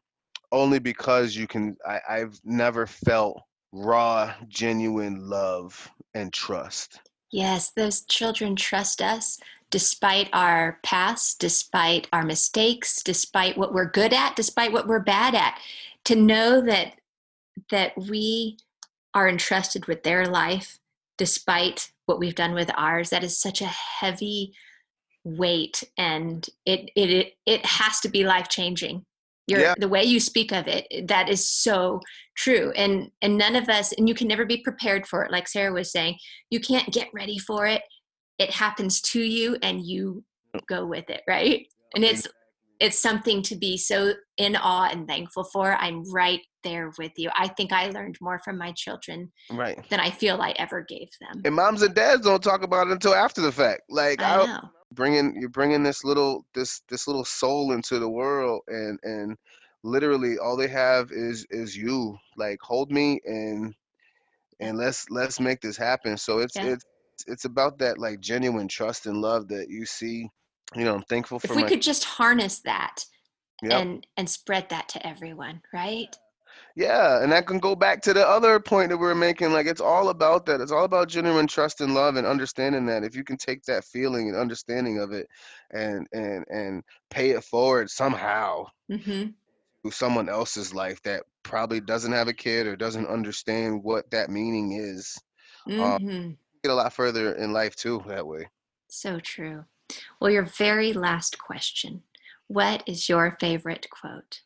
only 0.53 0.79
because 0.79 1.35
you 1.35 1.47
can 1.47 1.77
I, 1.87 2.01
i've 2.09 2.39
never 2.45 2.87
felt 2.87 3.41
raw 3.73 4.33
genuine 4.49 5.29
love 5.29 5.91
and 6.15 6.33
trust 6.33 7.01
Yes, 7.31 7.71
those 7.71 8.03
children 8.07 8.57
trust 8.57 9.03
us 9.03 9.39
despite 9.71 10.31
our 10.33 10.79
past, 10.83 11.39
despite 11.39 12.09
our 12.13 12.25
mistakes, 12.25 13.03
despite 13.03 13.59
what 13.59 13.75
we're 13.75 13.91
good 13.91 14.15
at, 14.15 14.35
despite 14.35 14.73
what 14.73 14.87
we're 14.87 15.01
bad 15.01 15.35
at. 15.35 15.61
To 16.05 16.17
know 16.17 16.63
that 16.63 16.98
that 17.71 17.93
we 17.97 18.59
are 19.15 19.29
entrusted 19.29 19.87
with 19.87 20.03
their 20.03 20.27
life 20.27 20.79
despite 21.17 21.91
what 22.07 22.19
we've 22.19 22.35
done 22.35 22.55
with 22.55 22.71
ours, 22.77 23.11
that 23.11 23.25
is 23.25 23.41
such 23.41 23.61
a 23.61 23.67
heavy 23.67 24.53
weight 25.25 25.83
and 25.99 26.49
it 26.65 26.91
it 26.95 27.11
it, 27.11 27.33
it 27.45 27.67
has 27.67 28.01
to 28.01 28.09
be 28.09 28.25
life 28.25 28.49
changing. 28.49 29.05
Your 29.47 29.61
Yeah. 29.61 29.75
the 29.79 29.89
way 29.89 30.05
you 30.05 30.21
speak 30.21 30.53
of 30.53 30.69
it, 30.69 31.09
that 31.09 31.29
is 31.29 31.47
so 31.49 32.01
true. 32.37 32.73
And 32.77 33.11
and 33.21 33.37
none 33.37 33.57
of 33.57 33.69
us 33.69 33.93
and 33.93 34.09
you 34.09 34.15
can 34.15 34.29
never 34.29 34.47
be 34.47 34.59
prepared 34.59 35.07
for 35.07 35.25
it 35.25 35.33
like 35.33 35.49
Sarah 35.49 35.73
was 35.73 35.91
saying 35.91 36.19
you 36.51 36.61
can't 36.61 36.93
get 36.93 37.09
ready 37.13 37.39
for 37.39 37.67
it 37.67 37.83
it 38.39 38.51
happens 38.51 39.01
to 39.01 39.21
you 39.21 39.57
and 39.63 39.85
you 39.85 40.25
go 40.69 40.87
with 40.87 41.11
it 41.11 41.23
right 41.29 41.67
and 41.95 42.05
it's 42.05 42.27
it's 42.81 42.99
something 42.99 43.43
to 43.43 43.57
be 43.57 43.77
so 43.77 44.15
in 44.37 44.57
awe 44.57 44.89
and 44.91 45.07
thankful 45.09 45.45
for. 45.45 45.75
I'm 45.77 46.09
right 46.13 46.41
there 46.65 46.91
with 46.99 47.13
you. 47.17 47.31
I 47.37 47.49
think 47.49 47.73
i 47.73 47.89
learned 47.91 48.17
more 48.21 48.41
from 48.45 48.59
my 48.59 48.73
children 48.73 49.31
right. 49.53 49.79
than 49.91 50.01
i 50.01 50.11
feel 50.11 50.41
i 50.41 50.51
ever 50.59 50.85
gave 50.89 51.09
them. 51.21 51.43
And 51.45 51.55
moms 51.55 51.83
and 51.83 51.95
dads 51.95 52.23
don't 52.23 52.43
talk 52.43 52.63
about 52.63 52.89
it 52.89 52.93
until 52.93 53.15
after 53.15 53.41
the 53.41 53.53
fact. 53.53 53.83
Like 53.89 54.23
i 54.23 54.43
I, 54.43 54.47
know. 54.47 54.61
bringing 54.93 55.37
you're 55.41 55.51
bringing 55.51 55.83
this 55.83 56.05
little 56.05 56.45
this 56.55 56.83
this 56.89 57.07
little 57.07 57.25
soul 57.25 57.73
into 57.73 57.99
the 57.99 58.09
world 58.09 58.63
and 58.69 58.99
and 59.03 59.37
literally 59.85 60.39
all 60.39 60.57
they 60.57 60.69
have 60.69 61.11
is 61.13 61.47
is 61.51 61.77
you. 61.77 62.17
Like 62.37 62.59
hold 62.61 62.91
me 62.91 63.21
and 63.25 63.75
and 64.61 64.77
let's 64.77 65.09
let's 65.11 65.41
make 65.41 65.61
this 65.61 65.77
happen. 65.77 66.17
So 66.17 66.39
it's 66.39 66.57
Yeah. 66.57 66.73
it's 66.73 66.85
it's 67.27 67.45
about 67.45 67.79
that 67.79 67.99
like 67.99 68.21
genuine 68.21 68.69
trust 68.69 69.07
and 69.07 69.21
love 69.21 69.49
that 69.49 69.69
you 69.69 69.85
see 69.87 70.29
you 70.77 70.85
know 70.85 70.95
i'm 70.95 71.03
thankful 71.03 71.39
for. 71.39 71.49
if 71.49 71.57
we 71.57 71.63
my 71.63 71.69
could 71.69 71.83
just 71.83 72.05
harness 72.05 72.61
that 72.61 73.05
Yep. 73.63 73.73
and 73.73 74.07
and 74.17 74.29
spread 74.31 74.69
that 74.69 74.89
to 74.89 75.07
everyone 75.07 75.61
right 75.73 76.17
yeah 76.77 77.23
and 77.23 77.33
that 77.33 77.47
can 77.47 77.59
go 77.59 77.75
back 77.75 78.01
to 78.03 78.13
the 78.15 78.27
other 78.27 78.61
point 78.61 78.91
that 78.91 78.97
we 78.97 79.07
are 79.07 79.15
making 79.15 79.53
like 79.53 79.67
it's 79.67 79.81
all 79.81 80.11
about 80.11 80.47
that 80.47 80.61
it's 80.61 80.73
all 80.73 80.85
about 80.85 81.09
genuine 81.09 81.47
trust 81.47 81.81
and 81.81 81.95
love 81.95 82.17
and 82.17 82.27
understanding 82.27 82.87
that 82.87 83.05
if 83.05 83.17
you 83.17 83.25
can 83.25 83.37
take 83.37 83.63
that 83.65 83.85
feeling 83.85 84.29
and 84.29 84.37
understanding 84.37 84.99
of 84.99 85.13
it 85.13 85.27
and 85.73 86.07
and 86.13 86.45
and 86.51 86.83
pay 87.11 87.31
it 87.31 87.45
forward 87.45 87.91
somehow 87.91 88.65
hmm 88.89 89.29
to 89.85 89.91
someone 89.91 90.29
else's 90.29 90.73
life 90.75 91.03
that 91.03 91.25
probably 91.43 91.81
doesn't 91.81 92.13
have 92.13 92.29
a 92.29 92.33
kid 92.33 92.67
or 92.67 92.77
doesn't 92.77 93.07
understand 93.09 93.83
what 93.83 94.09
that 94.11 94.31
meaning 94.31 94.73
is 94.73 95.19
hmm 95.67 96.33
get 96.63 96.71
a 96.71 96.75
lot 96.75 96.93
further 96.93 97.35
in 97.35 97.53
life 97.53 97.75
too 97.77 98.03
that 98.07 98.27
way 98.27 98.49
so 98.89 99.19
true 99.21 99.65
well 100.21 100.31
your 100.31 100.45
very 100.45 100.93
last 100.93 101.39
question 101.39 102.03
what 102.47 102.83
is 102.87 103.09
your 103.09 103.37
favorite 103.41 103.87
quote 103.91 104.43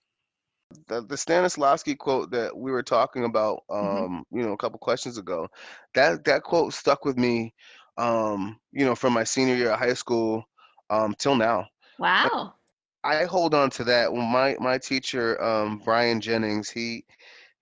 the, 0.89 1.02
the 1.02 1.16
Stanislavski 1.16 1.97
quote 1.98 2.31
that 2.31 2.56
we 2.56 2.73
were 2.73 2.82
talking 2.82 3.24
about, 3.24 3.62
Mhm. 3.70 4.06
um, 4.06 4.24
you 4.31 4.43
know, 4.43 4.52
a 4.52 4.56
couple 4.56 4.78
questions 4.78 5.19
ago, 5.19 5.48
that 5.94 6.24
that 6.24 6.43
quote 6.44 6.73
stuck 6.73 7.05
with 7.05 7.19
me, 7.19 7.52
um, 7.98 8.59
you 8.73 8.85
know, 8.85 8.94
from 8.94 9.12
my 9.12 9.24
senior 9.24 9.55
year 9.55 9.70
of 9.73 9.78
high 9.78 9.94
school, 9.94 10.44
um, 10.90 11.14
till 11.19 11.35
now. 11.36 11.66
wow 11.98 12.55
I 13.05 13.24
hold 13.24 13.55
on 13.55 13.70
to 13.70 13.85
that. 13.85 14.12
When 14.12 14.24
my 14.31 14.56
my 14.60 14.78
teacher, 14.78 15.43
um, 15.43 15.81
Brian 15.85 16.20
Jennings, 16.20 16.70
he 16.70 17.05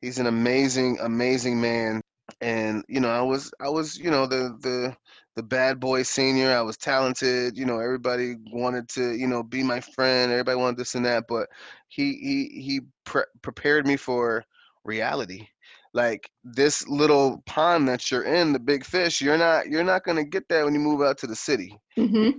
he's 0.00 0.18
an 0.18 0.26
amazing, 0.26 0.98
amazing 1.00 1.60
man. 1.60 2.02
And 2.40 2.84
you 2.88 3.00
know, 3.00 3.10
I 3.10 3.22
was 3.22 3.52
I 3.60 3.68
was 3.68 3.98
you 3.98 4.10
know 4.10 4.26
the 4.26 4.56
the 4.60 4.96
the 5.36 5.42
bad 5.42 5.80
boy 5.80 6.02
senior. 6.02 6.52
I 6.52 6.62
was 6.62 6.76
talented. 6.76 7.56
You 7.56 7.66
know, 7.66 7.78
everybody 7.80 8.36
wanted 8.52 8.88
to 8.90 9.12
you 9.16 9.26
know 9.26 9.42
be 9.42 9.62
my 9.62 9.80
friend. 9.80 10.32
Everybody 10.32 10.56
wanted 10.58 10.78
this 10.78 10.94
and 10.94 11.04
that. 11.06 11.24
But 11.28 11.48
he 11.88 12.14
he 12.14 12.62
he 12.62 12.80
pre- 13.04 13.22
prepared 13.42 13.86
me 13.86 13.96
for 13.96 14.44
reality. 14.84 15.46
Like 15.92 16.30
this 16.44 16.86
little 16.88 17.42
pond 17.46 17.88
that 17.88 18.10
you're 18.10 18.22
in, 18.24 18.52
the 18.52 18.60
big 18.60 18.84
fish, 18.84 19.20
you're 19.20 19.38
not 19.38 19.68
you're 19.68 19.84
not 19.84 20.04
gonna 20.04 20.24
get 20.24 20.48
that 20.48 20.64
when 20.64 20.74
you 20.74 20.80
move 20.80 21.02
out 21.02 21.18
to 21.18 21.26
the 21.26 21.36
city 21.36 21.78
hmm 21.96 22.30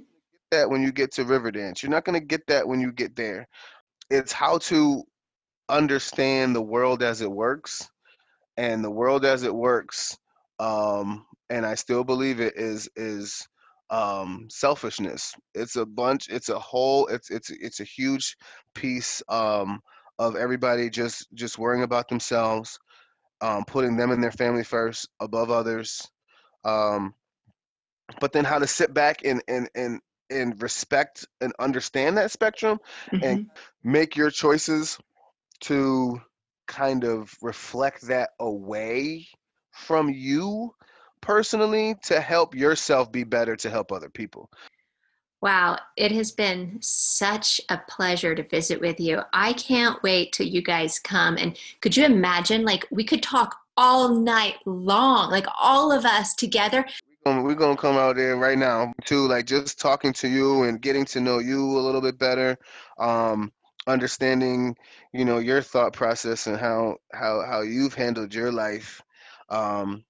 that 0.52 0.70
when 0.70 0.82
you 0.82 0.92
get 0.92 1.12
to 1.14 1.24
Riverdance. 1.26 1.82
You're 1.82 1.92
not 1.92 2.06
going 2.06 2.20
to 2.20 2.26
get 2.26 2.46
that 2.48 2.68
when 2.68 2.80
you 2.80 2.92
get 2.92 3.16
there. 3.16 3.48
It's 4.10 4.32
how 4.32 4.58
to 4.60 5.04
understand 5.70 6.56
the 6.56 6.62
world 6.62 7.02
as 7.02 7.22
it 7.22 7.32
works, 7.32 7.90
and 8.58 8.84
the 8.84 8.92
world 8.92 9.26
as 9.26 9.44
it 9.44 9.54
works 9.54 10.18
um, 10.60 11.26
and 11.52 11.66
I 11.66 11.76
still 11.76 12.04
believe 12.04 12.40
it 12.40 12.54
is 12.56 12.90
is 12.96 13.48
um, 13.90 14.48
selfishness. 14.50 15.34
It's 15.54 15.76
a 15.76 15.86
bunch. 15.86 16.30
It's 16.30 16.50
a 16.50 16.58
whole. 16.58 17.08
It's 17.08 17.30
it's 17.30 17.50
it's 17.50 17.82
a 17.82 17.86
huge 17.86 18.38
piece 18.74 19.22
um, 19.28 19.82
of 20.18 20.36
everybody 20.36 20.90
just 20.90 21.28
just 21.34 21.60
worrying 21.60 21.84
about 21.84 22.08
themselves, 22.08 22.80
um, 23.42 23.66
putting 23.66 23.98
them 23.98 24.12
and 24.12 24.24
their 24.24 24.32
family 24.32 24.64
first 24.64 25.10
above 25.20 25.52
others. 25.52 26.10
Um, 26.64 27.14
but 28.22 28.32
then 28.32 28.46
how 28.46 28.58
to 28.58 28.68
sit 28.68 28.94
back 28.94 29.26
and 29.26 29.44
and 29.50 29.70
and 29.76 30.00
and 30.30 30.62
respect 30.62 31.28
and 31.42 31.52
understand 31.60 32.18
that 32.18 32.32
spectrum 32.32 32.80
mm-hmm. 33.12 33.24
and 33.26 33.48
make 33.84 34.16
your 34.16 34.32
choices 34.32 34.98
to 35.60 36.22
kind 36.70 37.04
of 37.04 37.36
reflect 37.42 38.08
that 38.08 38.30
away 38.40 39.28
from 39.72 40.10
you 40.10 40.74
personally 41.22 41.96
to 42.04 42.20
help 42.20 42.56
yourself 42.56 43.12
be 43.12 43.24
better 43.24 43.56
to 43.56 43.70
help 43.70 43.92
other 43.92 44.10
people. 44.10 44.50
Wow, 45.42 45.80
it 45.98 46.12
has 46.12 46.32
been 46.32 46.78
such 46.82 47.60
a 47.70 47.80
pleasure 47.88 48.36
to 48.36 48.44
visit 48.44 48.80
with 48.80 49.00
you. 49.00 49.22
I 49.34 49.54
can't 49.54 50.02
wait 50.04 50.34
till 50.34 50.46
you 50.46 50.62
guys 50.62 51.00
come. 51.00 51.38
And 51.38 51.58
could 51.82 51.98
you 51.98 52.06
imagine, 52.06 52.64
like, 52.64 52.86
we 52.92 53.04
could 53.04 53.24
talk 53.24 53.56
all 53.78 54.10
night 54.10 54.58
long, 54.66 55.32
like 55.32 55.48
all 55.60 55.92
of 55.92 56.06
us 56.06 56.36
together. 56.36 56.86
We're 57.26 57.56
gonna 57.56 57.78
come 57.78 57.98
out 57.98 58.16
there 58.16 58.36
right 58.36 58.58
now 58.58 58.94
too, 59.06 59.28
like 59.28 59.46
just 59.46 59.80
talking 59.80 60.14
to 60.14 60.28
you 60.28 60.64
and 60.64 60.82
getting 60.82 61.06
to 61.06 61.20
know 61.20 61.40
you 61.40 61.64
a 61.78 61.80
little 61.80 62.02
bit 62.02 62.18
better, 62.18 62.58
um, 62.98 63.52
understanding, 63.88 64.76
you 65.14 65.24
know, 65.26 65.38
your 65.40 65.62
thought 65.62 65.94
process 65.94 66.48
and 66.48 66.58
how 66.58 66.98
how 67.14 67.42
how 67.46 67.62
you've 67.62 67.94
handled 67.94 68.34
your 68.34 68.52
life. 68.52 69.02
Um, 69.50 70.04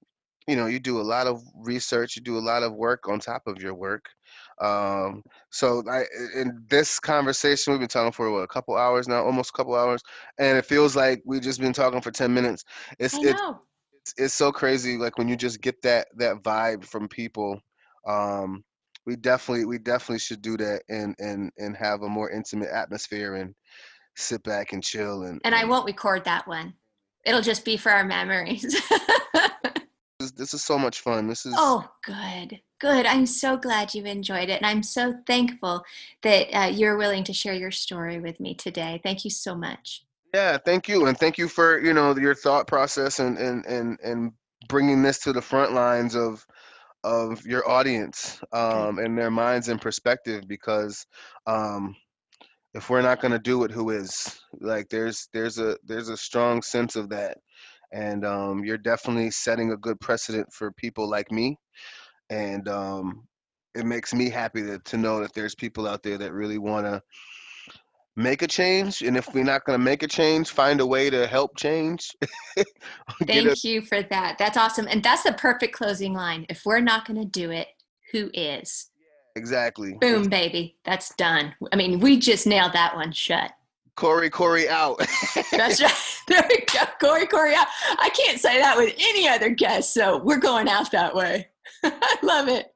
you 0.48 0.56
know, 0.56 0.68
you 0.68 0.80
do 0.80 1.00
a 1.00 1.04
lot 1.04 1.28
of 1.28 1.42
research, 1.56 2.16
you 2.16 2.22
do 2.22 2.38
a 2.38 2.40
lot 2.40 2.64
of 2.64 2.74
work 2.74 3.08
on 3.08 3.20
top 3.20 3.44
of 3.48 3.62
your 3.62 3.74
work. 3.74 4.10
Um, 4.60 5.24
so 5.50 5.84
I 5.90 6.06
in 6.36 6.64
this 6.70 7.00
conversation 7.00 7.74
we've 7.74 7.80
been 7.80 7.90
talking 7.90 8.12
for 8.12 8.32
what 8.32 8.40
a 8.44 8.48
couple 8.48 8.76
hours 8.76 9.08
now, 9.08 9.24
almost 9.24 9.52
a 9.54 9.58
couple 9.58 9.76
hours, 9.76 10.02
and 10.38 10.58
it 10.58 10.66
feels 10.66 10.96
like 10.96 11.22
we've 11.26 11.42
just 11.42 11.60
been 11.60 11.74
talking 11.74 12.02
for 12.02 12.12
ten 12.12 12.34
minutes. 12.34 12.64
It's 13.00 13.16
I 13.16 13.22
know. 13.22 13.62
it's 13.94 14.14
it's 14.18 14.34
so 14.34 14.52
crazy 14.52 14.98
like 14.98 15.18
when 15.18 15.28
you 15.28 15.36
just 15.36 15.62
get 15.62 15.82
that 15.84 16.08
that 16.18 16.44
vibe 16.44 16.86
from 16.86 17.08
people. 17.08 17.60
Um, 18.08 18.64
we 19.06 19.16
definitely 19.16 19.66
we 19.66 19.80
definitely 19.80 20.20
should 20.20 20.42
do 20.42 20.58
that 20.58 20.84
and 20.90 21.16
and 21.20 21.52
and 21.58 21.76
have 21.76 22.04
a 22.04 22.10
more 22.10 22.30
intimate 22.30 22.70
atmosphere 22.70 23.36
and 23.36 23.56
sit 24.16 24.44
back 24.44 24.74
and 24.74 24.84
chill 24.84 25.24
and 25.24 25.42
and 25.44 25.56
I 25.56 25.66
won't 25.66 25.86
record 25.86 26.24
that 26.26 26.48
one. 26.48 26.74
It'll 27.26 27.42
just 27.42 27.66
be 27.66 27.78
for 27.78 27.92
our 27.92 28.04
memories. 28.04 28.76
is 30.32 30.38
this 30.38 30.54
is 30.54 30.64
so 30.64 30.78
much 30.78 31.02
fun. 31.02 31.28
This 31.28 31.46
is 31.46 31.54
oh 31.58 31.90
good, 32.04 32.60
good. 32.80 33.06
I'm 33.06 33.26
so 33.26 33.58
glad 33.58 33.94
you've 33.94 34.06
enjoyed 34.06 34.50
it, 34.50 34.62
and 34.62 34.66
I'm 34.66 34.84
so 34.84 35.14
thankful 35.28 35.84
that 36.24 36.48
uh, 36.54 36.68
you're 36.68 36.98
willing 36.98 37.24
to 37.26 37.34
share 37.34 37.54
your 37.54 37.72
story 37.72 38.20
with 38.20 38.40
me 38.40 38.56
today. 38.56 39.00
Thank 39.04 39.24
you 39.24 39.32
so 39.32 39.56
much. 39.56 40.04
Yeah, 40.34 40.58
thank 40.58 40.88
you, 40.88 41.08
and 41.08 41.18
thank 41.18 41.38
you 41.38 41.48
for 41.48 41.80
you 41.80 41.94
know 41.94 42.16
your 42.16 42.36
thought 42.36 42.68
process 42.68 43.20
and 43.20 43.38
and 43.38 43.66
and 43.66 44.00
and 44.04 44.32
bringing 44.68 45.02
this 45.02 45.20
to 45.20 45.34
the 45.34 45.42
front 45.42 45.74
lines 45.74 46.16
of 46.16 46.46
of 47.04 47.46
your 47.46 47.68
audience 47.70 48.40
um, 48.54 49.00
and 49.00 49.18
their 49.18 49.32
minds 49.32 49.70
and 49.70 49.82
perspective 49.82 50.48
because 50.48 51.06
um, 51.48 51.96
if 52.74 52.90
we're 52.90 53.02
not 53.02 53.20
going 53.20 53.32
to 53.32 53.40
do 53.40 53.64
it 53.64 53.72
who 53.72 53.90
is 53.90 54.40
like 54.60 54.88
there's 54.90 55.28
there's 55.34 55.58
a 55.58 55.78
there's 55.84 56.10
a 56.10 56.18
strong 56.18 56.62
sense 56.62 56.96
of 56.96 57.10
that 57.10 57.38
and 57.94 58.26
um, 58.26 58.64
you're 58.64 58.78
definitely 58.78 59.32
setting 59.32 59.72
a 59.72 59.78
good 59.78 60.00
precedent 60.00 60.52
for 60.54 60.72
people 60.72 61.10
like 61.10 61.32
me 61.32 61.58
and 62.30 62.68
um, 62.70 63.28
it 63.76 63.86
makes 63.86 64.14
me 64.14 64.30
happy 64.30 64.62
to, 64.64 64.80
to 64.80 64.98
know 64.98 65.20
that 65.20 65.34
there's 65.34 65.56
people 65.56 65.88
out 65.88 66.04
there 66.04 66.18
that 66.18 66.34
really 66.34 66.58
want 66.58 66.86
to 66.86 67.02
make 68.16 68.42
a 68.42 68.48
change 68.48 69.02
and 69.02 69.16
if 69.16 69.34
we're 69.34 69.44
not 69.44 69.64
going 69.66 69.78
to 69.78 69.84
make 69.84 70.04
a 70.04 70.08
change 70.08 70.50
find 70.50 70.82
a 70.82 70.86
way 70.86 71.10
to 71.10 71.26
help 71.28 71.56
change 71.56 72.12
thank 73.26 73.48
a- 73.48 73.68
you 73.68 73.82
for 73.82 74.04
that 74.04 74.38
that's 74.38 74.58
awesome 74.58 74.86
and 74.90 75.02
that's 75.02 75.24
the 75.24 75.32
perfect 75.34 75.74
closing 75.74 76.14
line 76.14 76.46
if 76.50 76.64
we're 76.66 76.82
not 76.82 77.08
going 77.08 77.20
to 77.20 77.26
do 77.26 77.52
it 77.52 77.68
who 78.12 78.30
is? 78.34 78.90
Exactly 79.38 79.94
boom 80.02 80.28
baby 80.28 80.78
that's 80.84 81.16
done 81.16 81.54
i 81.72 81.78
mean 81.78 82.02
we 82.02 82.20
just 82.20 82.46
nailed 82.46 82.74
that 82.74 82.94
one 82.94 83.14
shut 83.14 83.52
Corey, 83.96 84.30
Corey 84.30 84.68
out. 84.70 85.00
That's 85.52 85.82
right. 85.82 85.92
There 86.28 86.48
we 86.48 86.60
go. 86.72 86.86
Corey, 87.02 87.26
Corey 87.26 87.56
out. 87.56 87.68
I 88.00 88.10
can't 88.10 88.40
say 88.40 88.60
that 88.60 88.78
with 88.78 88.94
any 89.00 89.28
other 89.28 89.50
guest, 89.50 89.94
so 89.94 90.18
we're 90.18 90.38
going 90.38 90.70
out 90.70 90.92
that 90.92 91.16
way. 91.16 91.50
I 91.84 92.18
love 92.22 92.48
it. 92.48 92.74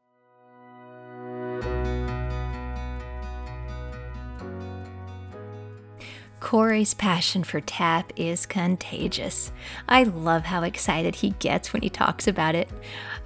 Corey's 6.42 6.94
passion 6.94 7.44
for 7.44 7.62
tap 7.62 8.12
is 8.16 8.46
contagious. 8.46 9.52
I 9.88 10.04
love 10.04 10.46
how 10.46 10.64
excited 10.64 11.16
he 11.16 11.32
gets 11.40 11.72
when 11.72 11.82
he 11.82 11.90
talks 11.90 12.28
about 12.28 12.56
it. 12.56 12.70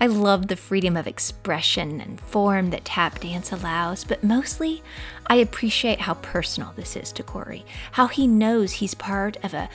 I 0.02 0.08
love 0.08 0.48
the 0.48 0.56
freedom 0.56 0.96
of 0.96 1.08
expression 1.08 2.00
and 2.00 2.22
form 2.22 2.70
that 2.70 2.86
tap 2.86 3.20
dance 3.20 3.52
allows, 3.52 4.06
but 4.06 4.24
mostly 4.24 4.82
I 5.28 5.36
appreciate 5.36 6.00
how 6.00 6.14
personal 6.16 6.72
this 6.78 6.96
is 6.96 7.12
to 7.14 7.24
Corey, 7.24 7.66
how 7.92 8.08
he 8.08 8.26
knows 8.26 8.72
he's 8.72 8.94
part 8.94 9.36
of 9.44 9.54
a 9.54 9.70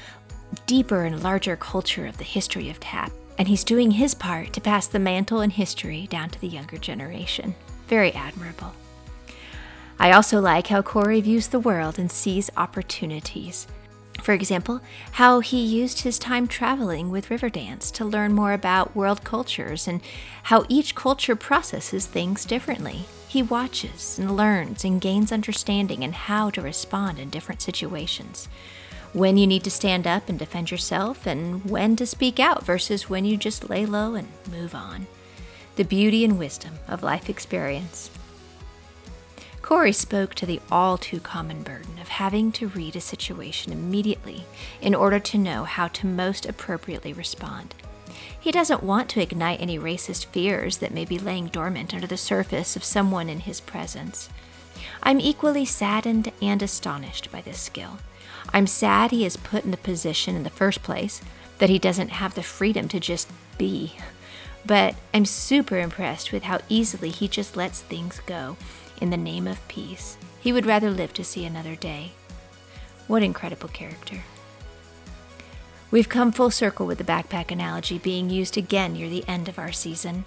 deeper 0.66 1.04
and 1.04 1.22
larger 1.22 1.56
culture 1.56 2.06
of 2.06 2.16
the 2.16 2.24
history 2.24 2.70
of 2.70 2.80
tap, 2.80 3.12
and 3.36 3.48
he's 3.48 3.64
doing 3.64 3.90
his 3.90 4.14
part 4.14 4.54
to 4.54 4.62
pass 4.62 4.86
the 4.86 4.98
mantle 4.98 5.42
and 5.42 5.52
history 5.52 6.06
down 6.06 6.30
to 6.30 6.40
the 6.40 6.48
younger 6.48 6.78
generation. 6.78 7.54
Very 7.88 8.12
admirable. 8.12 8.72
I 9.98 10.12
also 10.12 10.40
like 10.40 10.68
how 10.68 10.80
Corey 10.80 11.20
views 11.20 11.48
the 11.48 11.60
world 11.60 11.98
and 11.98 12.10
sees 12.10 12.50
opportunities. 12.56 13.66
For 14.24 14.32
example, 14.32 14.80
how 15.12 15.40
he 15.40 15.62
used 15.62 16.00
his 16.00 16.18
time 16.18 16.48
traveling 16.48 17.10
with 17.10 17.28
Riverdance 17.28 17.92
to 17.92 18.06
learn 18.06 18.32
more 18.32 18.54
about 18.54 18.96
world 18.96 19.22
cultures 19.22 19.86
and 19.86 20.00
how 20.44 20.64
each 20.70 20.94
culture 20.94 21.36
processes 21.36 22.06
things 22.06 22.46
differently. 22.46 23.04
He 23.28 23.42
watches 23.42 24.18
and 24.18 24.34
learns 24.34 24.82
and 24.82 24.98
gains 24.98 25.30
understanding 25.30 26.02
in 26.02 26.14
how 26.14 26.48
to 26.52 26.62
respond 26.62 27.18
in 27.18 27.28
different 27.28 27.60
situations. 27.60 28.48
When 29.12 29.36
you 29.36 29.46
need 29.46 29.62
to 29.64 29.70
stand 29.70 30.06
up 30.06 30.30
and 30.30 30.38
defend 30.38 30.70
yourself, 30.70 31.26
and 31.26 31.62
when 31.66 31.94
to 31.96 32.06
speak 32.06 32.40
out 32.40 32.64
versus 32.64 33.10
when 33.10 33.26
you 33.26 33.36
just 33.36 33.68
lay 33.68 33.84
low 33.84 34.14
and 34.14 34.28
move 34.50 34.74
on. 34.74 35.06
The 35.76 35.84
beauty 35.84 36.24
and 36.24 36.38
wisdom 36.38 36.78
of 36.88 37.02
life 37.02 37.28
experience. 37.28 38.08
Corey 39.64 39.92
spoke 39.92 40.34
to 40.34 40.44
the 40.44 40.60
all 40.70 40.98
too 40.98 41.18
common 41.18 41.62
burden 41.62 41.98
of 41.98 42.08
having 42.08 42.52
to 42.52 42.68
read 42.68 42.94
a 42.96 43.00
situation 43.00 43.72
immediately 43.72 44.44
in 44.82 44.94
order 44.94 45.18
to 45.18 45.38
know 45.38 45.64
how 45.64 45.88
to 45.88 46.06
most 46.06 46.44
appropriately 46.44 47.14
respond. 47.14 47.74
He 48.38 48.52
doesn't 48.52 48.82
want 48.82 49.08
to 49.08 49.22
ignite 49.22 49.62
any 49.62 49.78
racist 49.78 50.26
fears 50.26 50.76
that 50.78 50.92
may 50.92 51.06
be 51.06 51.18
laying 51.18 51.46
dormant 51.46 51.94
under 51.94 52.06
the 52.06 52.18
surface 52.18 52.76
of 52.76 52.84
someone 52.84 53.30
in 53.30 53.40
his 53.40 53.62
presence. 53.62 54.28
I'm 55.02 55.18
equally 55.18 55.64
saddened 55.64 56.30
and 56.42 56.62
astonished 56.62 57.32
by 57.32 57.40
this 57.40 57.58
skill. 57.58 58.00
I'm 58.52 58.66
sad 58.66 59.12
he 59.12 59.24
is 59.24 59.38
put 59.38 59.64
in 59.64 59.70
the 59.70 59.78
position 59.78 60.36
in 60.36 60.42
the 60.42 60.50
first 60.50 60.82
place, 60.82 61.22
that 61.56 61.70
he 61.70 61.78
doesn't 61.78 62.10
have 62.10 62.34
the 62.34 62.42
freedom 62.42 62.86
to 62.88 63.00
just 63.00 63.30
be. 63.56 63.94
But 64.66 64.94
I'm 65.14 65.24
super 65.24 65.78
impressed 65.78 66.32
with 66.32 66.42
how 66.42 66.60
easily 66.68 67.08
he 67.08 67.28
just 67.28 67.56
lets 67.56 67.80
things 67.80 68.20
go 68.26 68.58
in 69.00 69.10
the 69.10 69.16
name 69.16 69.46
of 69.46 69.66
peace. 69.68 70.16
He 70.40 70.52
would 70.52 70.66
rather 70.66 70.90
live 70.90 71.12
to 71.14 71.24
see 71.24 71.44
another 71.44 71.76
day. 71.76 72.12
What 73.06 73.22
incredible 73.22 73.68
character. 73.68 74.22
We've 75.90 76.08
come 76.08 76.32
full 76.32 76.50
circle 76.50 76.86
with 76.86 76.98
the 76.98 77.04
backpack 77.04 77.50
analogy 77.50 77.98
being 77.98 78.28
used 78.28 78.56
again 78.56 78.94
near 78.94 79.08
the 79.08 79.26
end 79.28 79.48
of 79.48 79.58
our 79.58 79.72
season. 79.72 80.24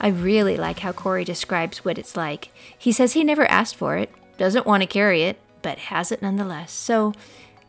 I 0.00 0.08
really 0.08 0.56
like 0.56 0.80
how 0.80 0.92
Corey 0.92 1.24
describes 1.24 1.84
what 1.84 1.96
it's 1.96 2.16
like. 2.16 2.50
He 2.76 2.92
says 2.92 3.12
he 3.12 3.24
never 3.24 3.46
asked 3.46 3.76
for 3.76 3.96
it, 3.96 4.10
doesn't 4.36 4.66
want 4.66 4.82
to 4.82 4.86
carry 4.86 5.22
it, 5.22 5.38
but 5.62 5.78
has 5.78 6.12
it 6.12 6.22
nonetheless. 6.22 6.72
So, 6.72 7.12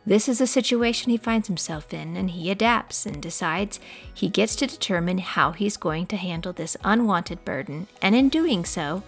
this 0.05 0.30
is 0.30 0.39
a 0.39 0.47
situation 0.47 1.11
he 1.11 1.18
finds 1.18 1.47
himself 1.47 1.93
in, 1.93 2.15
and 2.15 2.31
he 2.31 2.49
adapts 2.49 3.05
and 3.05 3.22
decides 3.22 3.80
he 4.14 4.30
gets 4.30 4.55
to 4.55 4.65
determine 4.65 5.18
how 5.18 5.51
he's 5.51 5.76
going 5.76 6.07
to 6.07 6.15
handle 6.15 6.53
this 6.53 6.77
unwanted 6.84 7.43
burden, 7.43 7.88
and 8.01 8.15
in 8.15 8.30
doing 8.30 8.64
so, 8.64 9.03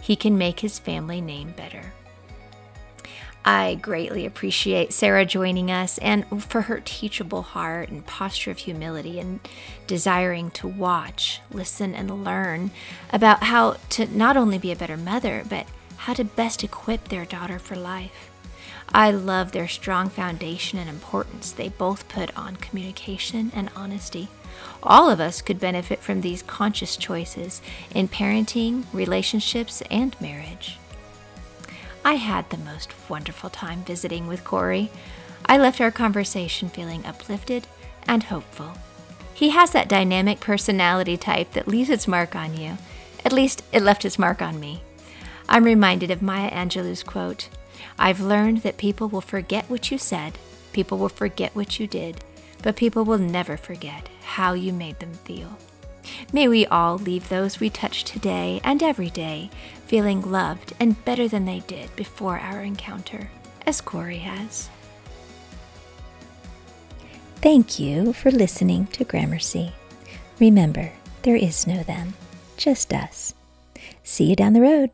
he 0.00 0.16
can 0.16 0.38
make 0.38 0.60
his 0.60 0.78
family 0.78 1.20
name 1.20 1.52
better. 1.56 1.92
I 3.44 3.76
greatly 3.76 4.26
appreciate 4.26 4.92
Sarah 4.92 5.24
joining 5.24 5.70
us 5.70 5.96
and 5.98 6.26
for 6.42 6.62
her 6.62 6.82
teachable 6.84 7.42
heart 7.42 7.88
and 7.88 8.04
posture 8.04 8.50
of 8.50 8.58
humility 8.58 9.18
and 9.18 9.40
desiring 9.86 10.50
to 10.50 10.68
watch, 10.68 11.40
listen, 11.50 11.94
and 11.94 12.24
learn 12.24 12.72
about 13.10 13.44
how 13.44 13.76
to 13.90 14.06
not 14.06 14.36
only 14.36 14.58
be 14.58 14.70
a 14.70 14.76
better 14.76 14.98
mother, 14.98 15.44
but 15.48 15.66
how 15.96 16.14
to 16.14 16.24
best 16.24 16.62
equip 16.62 17.08
their 17.08 17.24
daughter 17.24 17.58
for 17.58 17.74
life. 17.74 18.30
I 18.90 19.10
love 19.10 19.52
their 19.52 19.68
strong 19.68 20.08
foundation 20.08 20.78
and 20.78 20.88
importance 20.88 21.50
they 21.50 21.68
both 21.68 22.08
put 22.08 22.36
on 22.36 22.56
communication 22.56 23.52
and 23.54 23.70
honesty. 23.74 24.28
All 24.82 25.10
of 25.10 25.20
us 25.20 25.42
could 25.42 25.58
benefit 25.58 26.00
from 26.00 26.20
these 26.20 26.42
conscious 26.42 26.96
choices 26.96 27.60
in 27.94 28.08
parenting, 28.08 28.84
relationships, 28.92 29.82
and 29.90 30.18
marriage. 30.20 30.78
I 32.04 32.14
had 32.14 32.48
the 32.48 32.58
most 32.58 32.92
wonderful 33.08 33.50
time 33.50 33.82
visiting 33.82 34.28
with 34.28 34.44
Corey. 34.44 34.90
I 35.46 35.58
left 35.58 35.80
our 35.80 35.90
conversation 35.90 36.68
feeling 36.68 37.04
uplifted 37.04 37.66
and 38.06 38.22
hopeful. 38.24 38.72
He 39.34 39.50
has 39.50 39.72
that 39.72 39.88
dynamic 39.88 40.40
personality 40.40 41.16
type 41.16 41.52
that 41.52 41.68
leaves 41.68 41.90
its 41.90 42.08
mark 42.08 42.34
on 42.34 42.56
you. 42.56 42.78
At 43.24 43.32
least, 43.32 43.62
it 43.72 43.82
left 43.82 44.04
its 44.04 44.18
mark 44.18 44.40
on 44.40 44.60
me. 44.60 44.82
I'm 45.48 45.64
reminded 45.64 46.10
of 46.10 46.22
Maya 46.22 46.50
Angelou's 46.50 47.02
quote 47.02 47.48
I've 47.98 48.20
learned 48.20 48.58
that 48.58 48.76
people 48.76 49.08
will 49.08 49.20
forget 49.20 49.68
what 49.68 49.90
you 49.90 49.98
said, 49.98 50.38
people 50.72 50.98
will 50.98 51.08
forget 51.08 51.54
what 51.54 51.78
you 51.78 51.86
did, 51.86 52.22
but 52.62 52.76
people 52.76 53.04
will 53.04 53.18
never 53.18 53.56
forget 53.56 54.08
how 54.28 54.52
you 54.52 54.72
made 54.72 54.98
them 55.00 55.14
feel. 55.24 55.58
May 56.32 56.48
we 56.48 56.66
all 56.66 56.98
leave 56.98 57.28
those 57.28 57.60
we 57.60 57.70
touch 57.70 58.04
today 58.04 58.60
and 58.62 58.82
every 58.82 59.10
day 59.10 59.50
feeling 59.86 60.20
loved 60.20 60.74
and 60.78 61.02
better 61.04 61.28
than 61.28 61.46
they 61.46 61.60
did 61.60 61.94
before 61.96 62.38
our 62.38 62.60
encounter, 62.60 63.30
as 63.66 63.80
Corey 63.80 64.18
has. 64.18 64.68
Thank 67.36 67.78
you 67.78 68.12
for 68.12 68.30
listening 68.30 68.86
to 68.88 69.04
Gramercy. 69.04 69.72
Remember, 70.38 70.92
there 71.22 71.36
is 71.36 71.66
no 71.66 71.82
them, 71.82 72.14
just 72.56 72.92
us. 72.92 73.34
See 74.02 74.24
you 74.24 74.36
down 74.36 74.52
the 74.52 74.60
road. 74.60 74.90